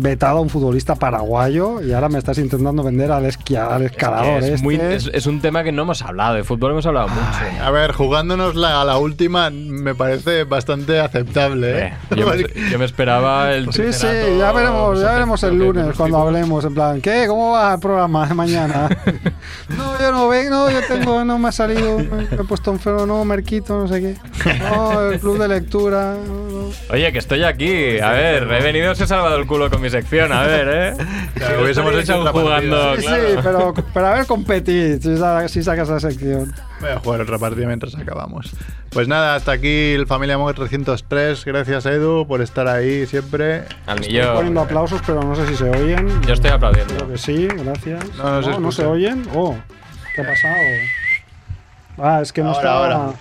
vetado 0.00 0.38
a 0.38 0.40
un 0.40 0.48
futbolista 0.48 0.94
paraguayo 0.94 1.82
y 1.82 1.92
ahora 1.92 2.08
me 2.08 2.18
estás 2.18 2.38
intentando 2.38 2.84
vender 2.84 3.10
al, 3.10 3.26
esquia, 3.26 3.66
al 3.66 3.82
escalador. 3.82 4.38
es, 4.44 4.44
este. 4.50 4.62
muy- 4.62 4.76
es- 4.76 5.10
es 5.12 5.26
un 5.26 5.40
tema 5.40 5.64
que 5.64 5.72
no 5.72 5.82
hemos 5.82 6.02
hablado. 6.02 6.34
De 6.36 6.44
fútbol 6.44 6.70
hemos 6.70 6.86
hablado 6.86 7.08
mucho. 7.08 7.20
A 7.64 7.70
ver, 7.72 7.90
jugándonos 7.92 8.54
la, 8.54 8.80
a 8.80 8.84
la 8.84 8.96
última 8.98 9.50
me 9.50 9.96
parece 9.96 10.44
bastante 10.44 11.00
aceptable. 11.00 11.78
¿eh? 11.78 11.92
Eh, 12.10 12.14
yo, 12.16 12.26
me, 12.28 12.36
yo 12.70 12.78
me 12.78 12.84
esperaba 12.84 13.52
el. 13.52 13.72
Sí, 13.72 13.92
sí, 13.92 14.06
ya 14.38 14.52
veremos, 14.52 15.00
ya 15.00 15.12
veremos 15.14 15.42
el 15.42 15.50
que- 15.50 15.58
que 15.58 15.64
lunes 15.64 15.96
cuando 15.96 16.18
hablemos. 16.18 16.64
En 16.64 16.74
plan, 16.74 17.00
¿qué? 17.00 17.24
¿Cómo 17.26 17.52
va 17.52 17.74
el 17.74 17.80
programa 17.80 18.26
de 18.28 18.34
mañana? 18.34 18.88
no, 19.76 19.98
yo 20.00 20.12
no 20.12 20.28
vengo, 20.28 20.50
no, 20.50 20.70
yo 20.70 20.78
tengo, 20.86 21.24
no 21.24 21.38
me 21.40 21.48
ha 21.48 21.52
salido, 21.52 21.98
me, 21.98 22.22
he 22.22 22.44
puesto 22.44 22.70
enfermo, 22.70 23.04
no, 23.04 23.24
Merquito, 23.24 23.80
no 23.80 23.88
sé 23.88 24.00
qué. 24.00 24.16
No, 24.70 25.10
el 25.10 25.18
club 25.18 25.38
de 25.38 25.48
lectura. 25.48 26.14
no, 26.24 26.34
no. 26.48 26.68
Oye, 26.90 27.12
que 27.12 27.18
estoy 27.18 27.42
aquí. 27.42 27.98
A 27.98 28.10
ver, 28.12 28.44
he 28.44 28.62
venido, 28.62 28.92
os 28.92 29.00
he 29.00 29.06
salvado 29.06 29.36
el 29.36 29.46
culo 29.46 29.68
con 29.70 29.80
mi 29.80 29.87
sección. 29.90 30.32
A 30.32 30.42
ver, 30.42 30.68
¿eh? 30.70 31.04
Claro, 31.34 31.62
hubiésemos 31.62 31.94
hecho 31.94 32.24
jugando. 32.32 32.44
partida. 32.50 32.96
Sí, 32.96 33.02
claro. 33.02 33.28
sí, 33.28 33.36
pero, 33.42 33.74
pero 33.94 34.06
a 34.06 34.14
ver, 34.14 34.26
competir, 34.26 35.00
si, 35.02 35.16
sa- 35.16 35.48
si 35.48 35.62
sacas 35.62 35.88
la 35.88 36.00
sección. 36.00 36.52
Voy 36.80 36.90
a 36.90 36.98
jugar 36.98 37.20
otra 37.22 37.38
partida 37.38 37.66
mientras 37.66 37.94
acabamos. 37.96 38.52
Pues 38.90 39.06
nada, 39.08 39.34
hasta 39.34 39.52
aquí 39.52 39.92
el 39.92 40.06
Familia 40.06 40.38
Monk 40.38 40.54
303. 40.56 41.44
Gracias, 41.44 41.86
Edu, 41.86 42.26
por 42.26 42.40
estar 42.40 42.66
ahí 42.68 43.06
siempre. 43.06 43.64
Al 43.86 43.98
Estoy 43.98 44.12
millón. 44.14 44.34
poniendo 44.36 44.60
aplausos, 44.60 45.00
pero 45.06 45.22
no 45.22 45.34
sé 45.34 45.46
si 45.46 45.56
se 45.56 45.68
oyen. 45.70 46.22
Yo 46.22 46.34
estoy 46.34 46.50
aplaudiendo. 46.50 46.94
Creo 46.94 47.08
que 47.10 47.18
sí, 47.18 47.46
gracias. 47.48 48.04
No, 48.16 48.40
no 48.40 48.42
se 48.42 48.60
no 48.60 48.72
se 48.72 48.86
oyen. 48.86 49.24
Oh, 49.34 49.56
¿qué 50.14 50.22
ha 50.22 50.26
pasado? 50.26 50.54
Ah, 52.00 52.20
es 52.22 52.32
que 52.32 52.42
no 52.42 52.50
Ahora, 52.50 52.58
está. 52.60 52.72
ahora. 52.72 53.12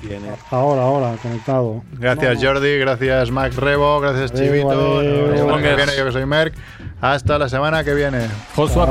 Ahora, 0.51 0.82
ahora, 0.84 1.15
conectado. 1.21 1.82
Gracias, 1.93 2.41
No. 2.41 2.47
Jordi. 2.49 2.78
Gracias, 2.80 3.32
Mac 3.32 3.53
Rebo. 3.55 3.99
Gracias, 3.99 4.32
Adeu, 4.32 4.45
Chivito. 4.45 4.99
que 5.01 5.43
Mongers. 5.43 5.75
viene, 5.78 5.91
yo 5.97 6.05
que 6.05 6.11
soy 6.11 6.25
Merck. 6.25 6.53
Hasta 7.01 7.38
la 7.38 7.49
semana 7.49 7.84
que 7.84 7.93
viene. 7.93 8.28
Joshua 8.55 8.88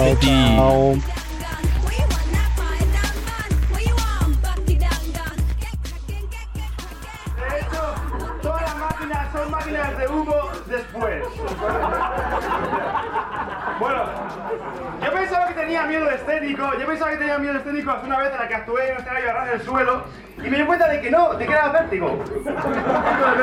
yo 16.55 16.87
pensaba 16.87 17.11
que 17.11 17.17
tenía 17.17 17.39
miedo 17.39 17.59
escénico 17.59 17.91
hace 17.91 18.07
una 18.07 18.19
vez 18.19 18.33
en 18.33 18.39
la 18.39 18.49
que 18.49 18.55
actué 18.55 18.89
en 18.89 18.93
un 18.93 18.99
escenario 18.99 19.39
a 19.39 19.45
del 19.47 19.63
suelo 19.63 20.05
y 20.39 20.51
me 20.51 20.59
di 20.59 20.65
cuenta 20.65 20.89
de 20.89 21.01
que 21.01 21.11
no, 21.11 21.35
de 21.35 21.47
que 21.47 21.53
era 21.53 21.69
vértigo. 21.71 22.11
Un 22.13 22.25
poco 22.25 23.31
de 23.31 23.37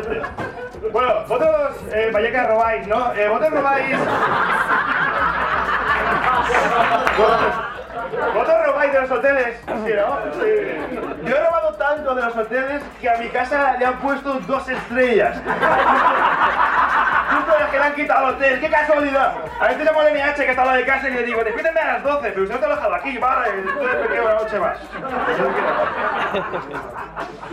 vértigo. 0.00 0.22
Bueno, 0.92 1.14
vosotros, 1.26 1.76
eh, 1.92 2.10
Vallecas 2.12 2.48
robáis, 2.48 2.86
¿no? 2.86 3.12
Eh, 3.14 3.28
vosotros 3.28 3.52
robáis... 3.54 3.96
¿Vosotros 8.34 8.66
robáis 8.66 8.92
de 8.92 9.00
los 9.00 9.10
hoteles? 9.10 9.60
Sí, 9.66 9.92
¿no? 9.96 11.28
Yo 11.28 11.36
he 11.36 11.44
robado 11.44 11.74
tanto 11.74 12.14
de 12.14 12.22
los 12.22 12.36
hoteles 12.36 12.82
que 13.00 13.10
a 13.10 13.18
mi 13.18 13.28
casa 13.28 13.76
le 13.78 13.86
han 13.86 13.98
puesto 13.98 14.34
dos 14.40 14.68
estrellas. 14.68 15.40
Que 17.70 17.78
le 17.78 17.84
han 17.84 17.94
quitado 17.94 18.26
al 18.26 18.34
hotel, 18.34 18.60
qué 18.60 18.70
casualidad. 18.70 19.34
A 19.60 19.66
veces 19.66 19.84
llamo 19.84 20.00
al 20.00 20.14
NH 20.14 20.36
que 20.36 20.50
está 20.50 20.62
al 20.62 20.68
lado 20.68 20.78
de 20.78 20.86
casa 20.86 21.08
y 21.08 21.12
le 21.12 21.22
digo, 21.24 21.44
despídeme 21.44 21.80
a 21.80 21.94
las 21.94 22.02
12, 22.02 22.30
pero 22.30 22.42
usted 22.44 22.60
no 22.60 22.66
ha 22.66 22.76
dejado 22.76 22.94
aquí, 22.94 23.18
vale, 23.18 23.48
entonces 23.50 24.00
me 24.00 24.08
quedo 24.08 24.24
una 24.24 24.34
noche 24.34 24.58
más. 24.58 24.78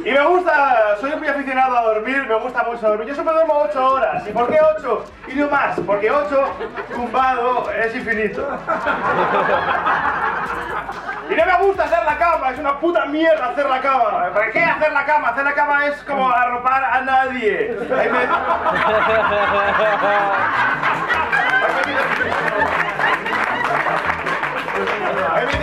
Y 0.06 0.12
me 0.12 0.22
gusta, 0.22 0.98
soy 1.02 1.16
muy 1.16 1.28
aficionado 1.28 1.78
a 1.78 1.82
dormir, 1.82 2.26
me 2.28 2.36
gusta 2.36 2.64
mucho 2.64 2.88
dormir. 2.88 3.08
Yo 3.08 3.14
siempre 3.14 3.34
duermo 3.34 3.66
8 3.70 3.86
horas. 3.86 4.28
¿Y 4.28 4.32
por 4.32 4.48
qué 4.48 4.60
8? 4.78 5.06
Y 5.30 5.36
no 5.36 5.50
más, 5.50 5.80
porque 5.82 6.12
8 6.12 6.48
tumbado 6.94 7.72
es 7.72 7.96
infinito. 7.96 8.48
Y 11.30 11.36
no 11.36 11.46
me 11.46 11.58
gusta 11.66 11.84
hacer 11.84 12.04
la 12.06 12.18
cama, 12.18 12.52
es 12.52 12.60
una 12.60 12.80
puta 12.80 13.06
mierda 13.06 13.48
hacer 13.48 13.66
la 13.66 13.82
cama. 13.82 14.30
¿Para 14.34 14.52
qué 14.52 14.64
hacer 14.64 14.92
la 14.92 15.06
cama? 15.06 15.30
Hacer 15.30 15.44
la 15.44 15.54
cama 15.54 15.86
es 15.88 15.96
como 16.04 16.30
arropar 16.30 16.84
a 16.84 17.02
nadie. 17.02 17.76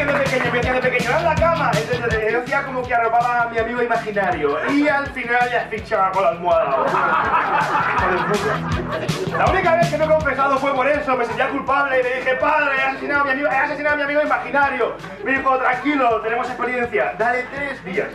De 0.03 0.13
pequeño, 0.15 0.75
de 0.75 0.81
pequeño, 0.81 1.11
haz 1.15 1.23
la 1.23 1.35
cama. 1.37 1.71
Entonces 1.75 2.33
yo 2.33 2.41
hacía 2.41 2.65
como 2.65 2.83
que 2.83 2.93
arropaba 2.93 3.43
a 3.43 3.49
mi 3.49 3.59
amigo 3.59 3.83
imaginario. 3.83 4.59
Y 4.73 4.89
al 4.89 5.07
final 5.09 5.49
ya 5.49 5.61
asfixiaba 5.61 6.11
con 6.11 6.23
la 6.23 6.29
almohada. 6.31 6.77
La 9.39 9.47
única 9.47 9.77
vez 9.77 9.89
que 9.89 9.99
me 9.99 10.05
he 10.05 10.09
confesado 10.09 10.59
fue 10.59 10.75
por 10.75 10.87
eso, 10.87 11.17
me 11.17 11.25
sentía 11.25 11.49
culpable 11.49 12.01
y 12.01 12.03
le 12.03 12.17
dije, 12.17 12.35
padre, 12.35 12.77
he 12.77 12.83
asesinado 12.83 13.23
a 13.23 13.25
mi 13.25 13.31
amigo, 13.31 13.49
he 13.49 13.57
asesinado 13.57 13.95
a 13.95 13.97
mi 13.97 14.03
amigo 14.03 14.23
imaginario. 14.23 14.95
Me 15.25 15.33
dijo, 15.33 15.57
tranquilo, 15.57 16.21
tenemos 16.21 16.47
experiencia, 16.49 17.15
dale 17.19 17.47
tres 17.55 17.85
días. 17.85 18.09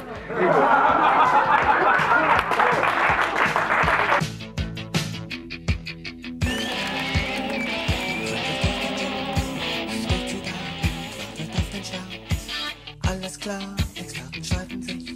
klar, 13.48 13.76
Experten 13.95 14.44
streiten 14.44 14.84
sich 14.84 15.10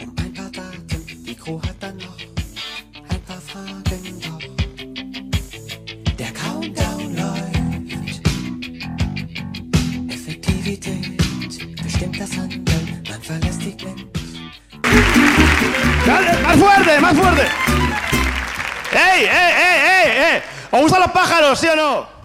um 0.00 0.14
ein 0.18 0.32
paar 0.32 0.50
Daten. 0.50 1.04
Die 1.26 1.34
Crew 1.34 1.60
hat 1.62 1.74
dann 1.80 1.96
noch 1.96 2.16
ein 3.08 3.20
paar 3.22 3.40
Fragen, 3.40 3.82
doch 4.22 4.40
der 6.16 6.32
Countdown 6.32 7.16
läuft. 7.16 8.20
Effektivität 10.08 11.16
bestimmt 11.82 12.20
das 12.20 12.36
Handeln, 12.36 13.02
man 13.10 13.22
verlässt 13.22 13.60
die 13.60 13.76
Glenn. 13.76 14.08
Más 16.44 16.56
fuerte, 16.56 17.00
más 17.00 17.16
fuerte. 17.16 17.46
¡Ey, 18.92 19.24
ey, 19.24 19.52
ey, 19.66 19.78
ey, 19.92 20.08
ey! 20.34 20.42
¿Os 20.70 20.82
gustan 20.82 21.00
los 21.00 21.10
pájaros, 21.10 21.58
sí 21.58 21.66
o 21.66 21.74
no? 21.74 22.15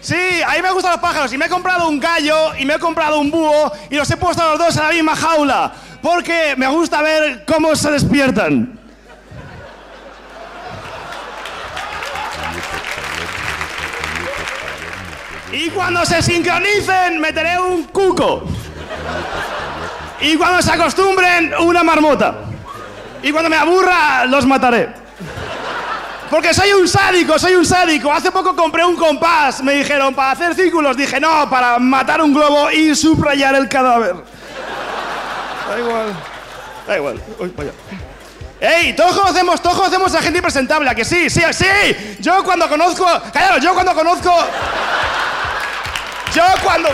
Sí, 0.00 0.42
a 0.46 0.52
mí 0.52 0.62
me 0.62 0.70
gustan 0.70 0.92
los 0.92 1.00
pájaros 1.00 1.32
y 1.32 1.38
me 1.38 1.46
he 1.46 1.48
comprado 1.48 1.88
un 1.88 1.98
gallo 1.98 2.54
y 2.56 2.64
me 2.64 2.74
he 2.74 2.78
comprado 2.78 3.18
un 3.20 3.30
búho 3.30 3.72
y 3.90 3.96
los 3.96 4.08
he 4.10 4.16
puesto 4.16 4.42
los 4.48 4.58
dos 4.58 4.76
en 4.76 4.82
la 4.84 4.90
misma 4.90 5.16
jaula 5.16 5.72
porque 6.02 6.54
me 6.56 6.68
gusta 6.68 7.02
ver 7.02 7.44
cómo 7.44 7.74
se 7.74 7.90
despiertan. 7.90 8.78
Y 15.52 15.70
cuando 15.70 16.04
se 16.04 16.22
sincronicen, 16.22 17.20
meteré 17.20 17.58
un 17.58 17.84
cuco. 17.84 18.44
Y 20.20 20.36
cuando 20.36 20.60
se 20.62 20.72
acostumbren, 20.72 21.52
una 21.60 21.82
marmota. 21.82 22.34
Y 23.22 23.32
cuando 23.32 23.48
me 23.48 23.56
aburra, 23.56 24.26
los 24.26 24.46
mataré. 24.46 25.07
Porque 26.30 26.52
soy 26.52 26.72
un 26.72 26.86
sádico, 26.86 27.38
soy 27.38 27.54
un 27.54 27.64
sádico. 27.64 28.12
Hace 28.12 28.30
poco 28.30 28.54
compré 28.54 28.84
un 28.84 28.96
compás. 28.96 29.62
Me 29.62 29.74
dijeron, 29.74 30.14
para 30.14 30.32
hacer 30.32 30.54
círculos. 30.54 30.96
Dije, 30.96 31.18
no, 31.20 31.48
para 31.48 31.78
matar 31.78 32.20
un 32.20 32.34
globo 32.34 32.70
y 32.70 32.94
subrayar 32.94 33.54
el 33.54 33.68
cadáver. 33.68 34.16
Da 35.68 35.78
igual. 35.78 36.16
Da 36.86 36.96
igual. 36.96 37.22
Uy, 37.38 37.52
vaya. 37.56 37.72
¡Ey! 38.60 38.92
Todos 38.94 39.16
conocemos, 39.16 39.62
todos 39.62 39.76
conocemos 39.76 40.14
a 40.14 40.20
gente 40.20 40.38
impresentable, 40.38 40.90
¿a 40.90 40.94
que 40.94 41.04
sí? 41.04 41.30
¡Sí, 41.30 41.42
sí! 41.52 42.16
Yo 42.18 42.42
cuando 42.42 42.68
conozco... 42.68 43.06
Cállalo, 43.32 43.58
yo 43.58 43.72
cuando 43.72 43.94
conozco... 43.94 44.34
Yo 46.34 46.42
cuando... 46.64 46.88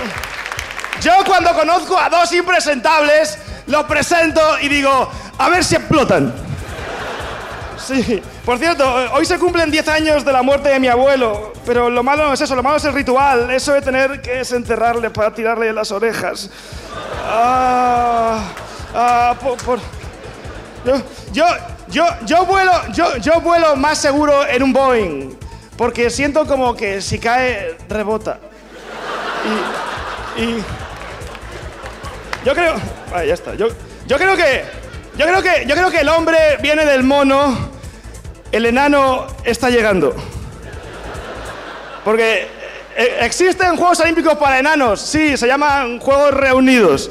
Yo 1.01 1.13
cuando 1.27 1.55
conozco 1.55 1.99
a 1.99 2.09
dos 2.09 2.33
impresentables, 2.33 3.39
los 3.67 3.85
presento 3.85 4.59
y 4.61 4.69
digo, 4.69 5.11
a 5.39 5.49
ver 5.49 5.65
si 5.65 5.77
explotan. 5.77 6.44
Sí. 7.87 8.23
Por 8.45 8.59
cierto, 8.59 8.85
hoy 9.13 9.25
se 9.27 9.39
cumplen 9.39 9.71
10 9.71 9.89
años 9.89 10.25
de 10.25 10.33
la 10.33 10.43
muerte 10.43 10.69
de 10.71 10.81
mi 10.81 10.89
abuelo, 10.89 11.53
pero 11.67 11.91
lo 11.91 12.03
malo 12.03 12.27
no 12.27 12.33
es 12.33 12.41
eso, 12.41 12.55
lo 12.57 12.63
malo 12.63 12.77
es 12.79 12.85
el 12.85 12.95
ritual, 12.95 13.51
eso 13.51 13.73
de 13.75 13.83
tener 13.83 14.23
que 14.23 14.37
desenterrarle 14.37 15.11
para 15.11 15.33
tirarle 15.35 15.73
las 15.73 15.91
orejas. 15.93 16.51
Ah, 17.27 18.41
ah, 18.95 19.35
por- 19.41 19.81
Yo, 20.85 20.95
yo, 21.33 21.45
yo, 21.89 22.05
yo 22.27 22.45
vuelo, 22.47 22.73
yo, 22.93 23.17
yo 23.19 23.41
vuelo 23.41 23.77
más 23.77 23.99
seguro 23.99 24.47
en 24.47 24.63
un 24.63 24.73
Boeing, 24.73 25.35
porque 25.77 26.11
siento 26.11 26.47
como 26.47 26.75
que 26.75 27.01
si 27.01 27.19
cae 27.19 27.77
rebota. 27.89 28.39
Y, 30.37 30.43
y 30.43 30.63
yo 32.45 32.55
creo, 32.55 32.75
ah, 33.15 33.25
ya 33.25 33.35
está. 33.35 33.55
Yo, 33.55 33.69
yo 34.07 34.17
creo 34.19 34.37
que, 34.37 34.65
yo 35.17 35.27
creo 35.27 35.43
que, 35.43 35.65
yo 35.67 35.75
creo 35.75 35.91
que 35.91 36.01
el 36.01 36.09
hombre 36.11 36.37
viene 36.61 36.85
del 36.85 37.03
mono, 37.03 37.73
el 38.55 38.67
enano 38.67 39.27
está 39.43 39.69
llegando. 39.69 40.15
Porque 42.05 42.47
eh, 42.97 43.19
existen 43.23 43.77
Juegos 43.77 43.99
Olímpicos 43.99 44.35
para 44.35 44.61
enanos, 44.61 45.01
sí, 45.01 45.37
se 45.37 45.49
llaman 45.49 45.99
Juegos 45.99 46.33
Reunidos. 46.35 47.11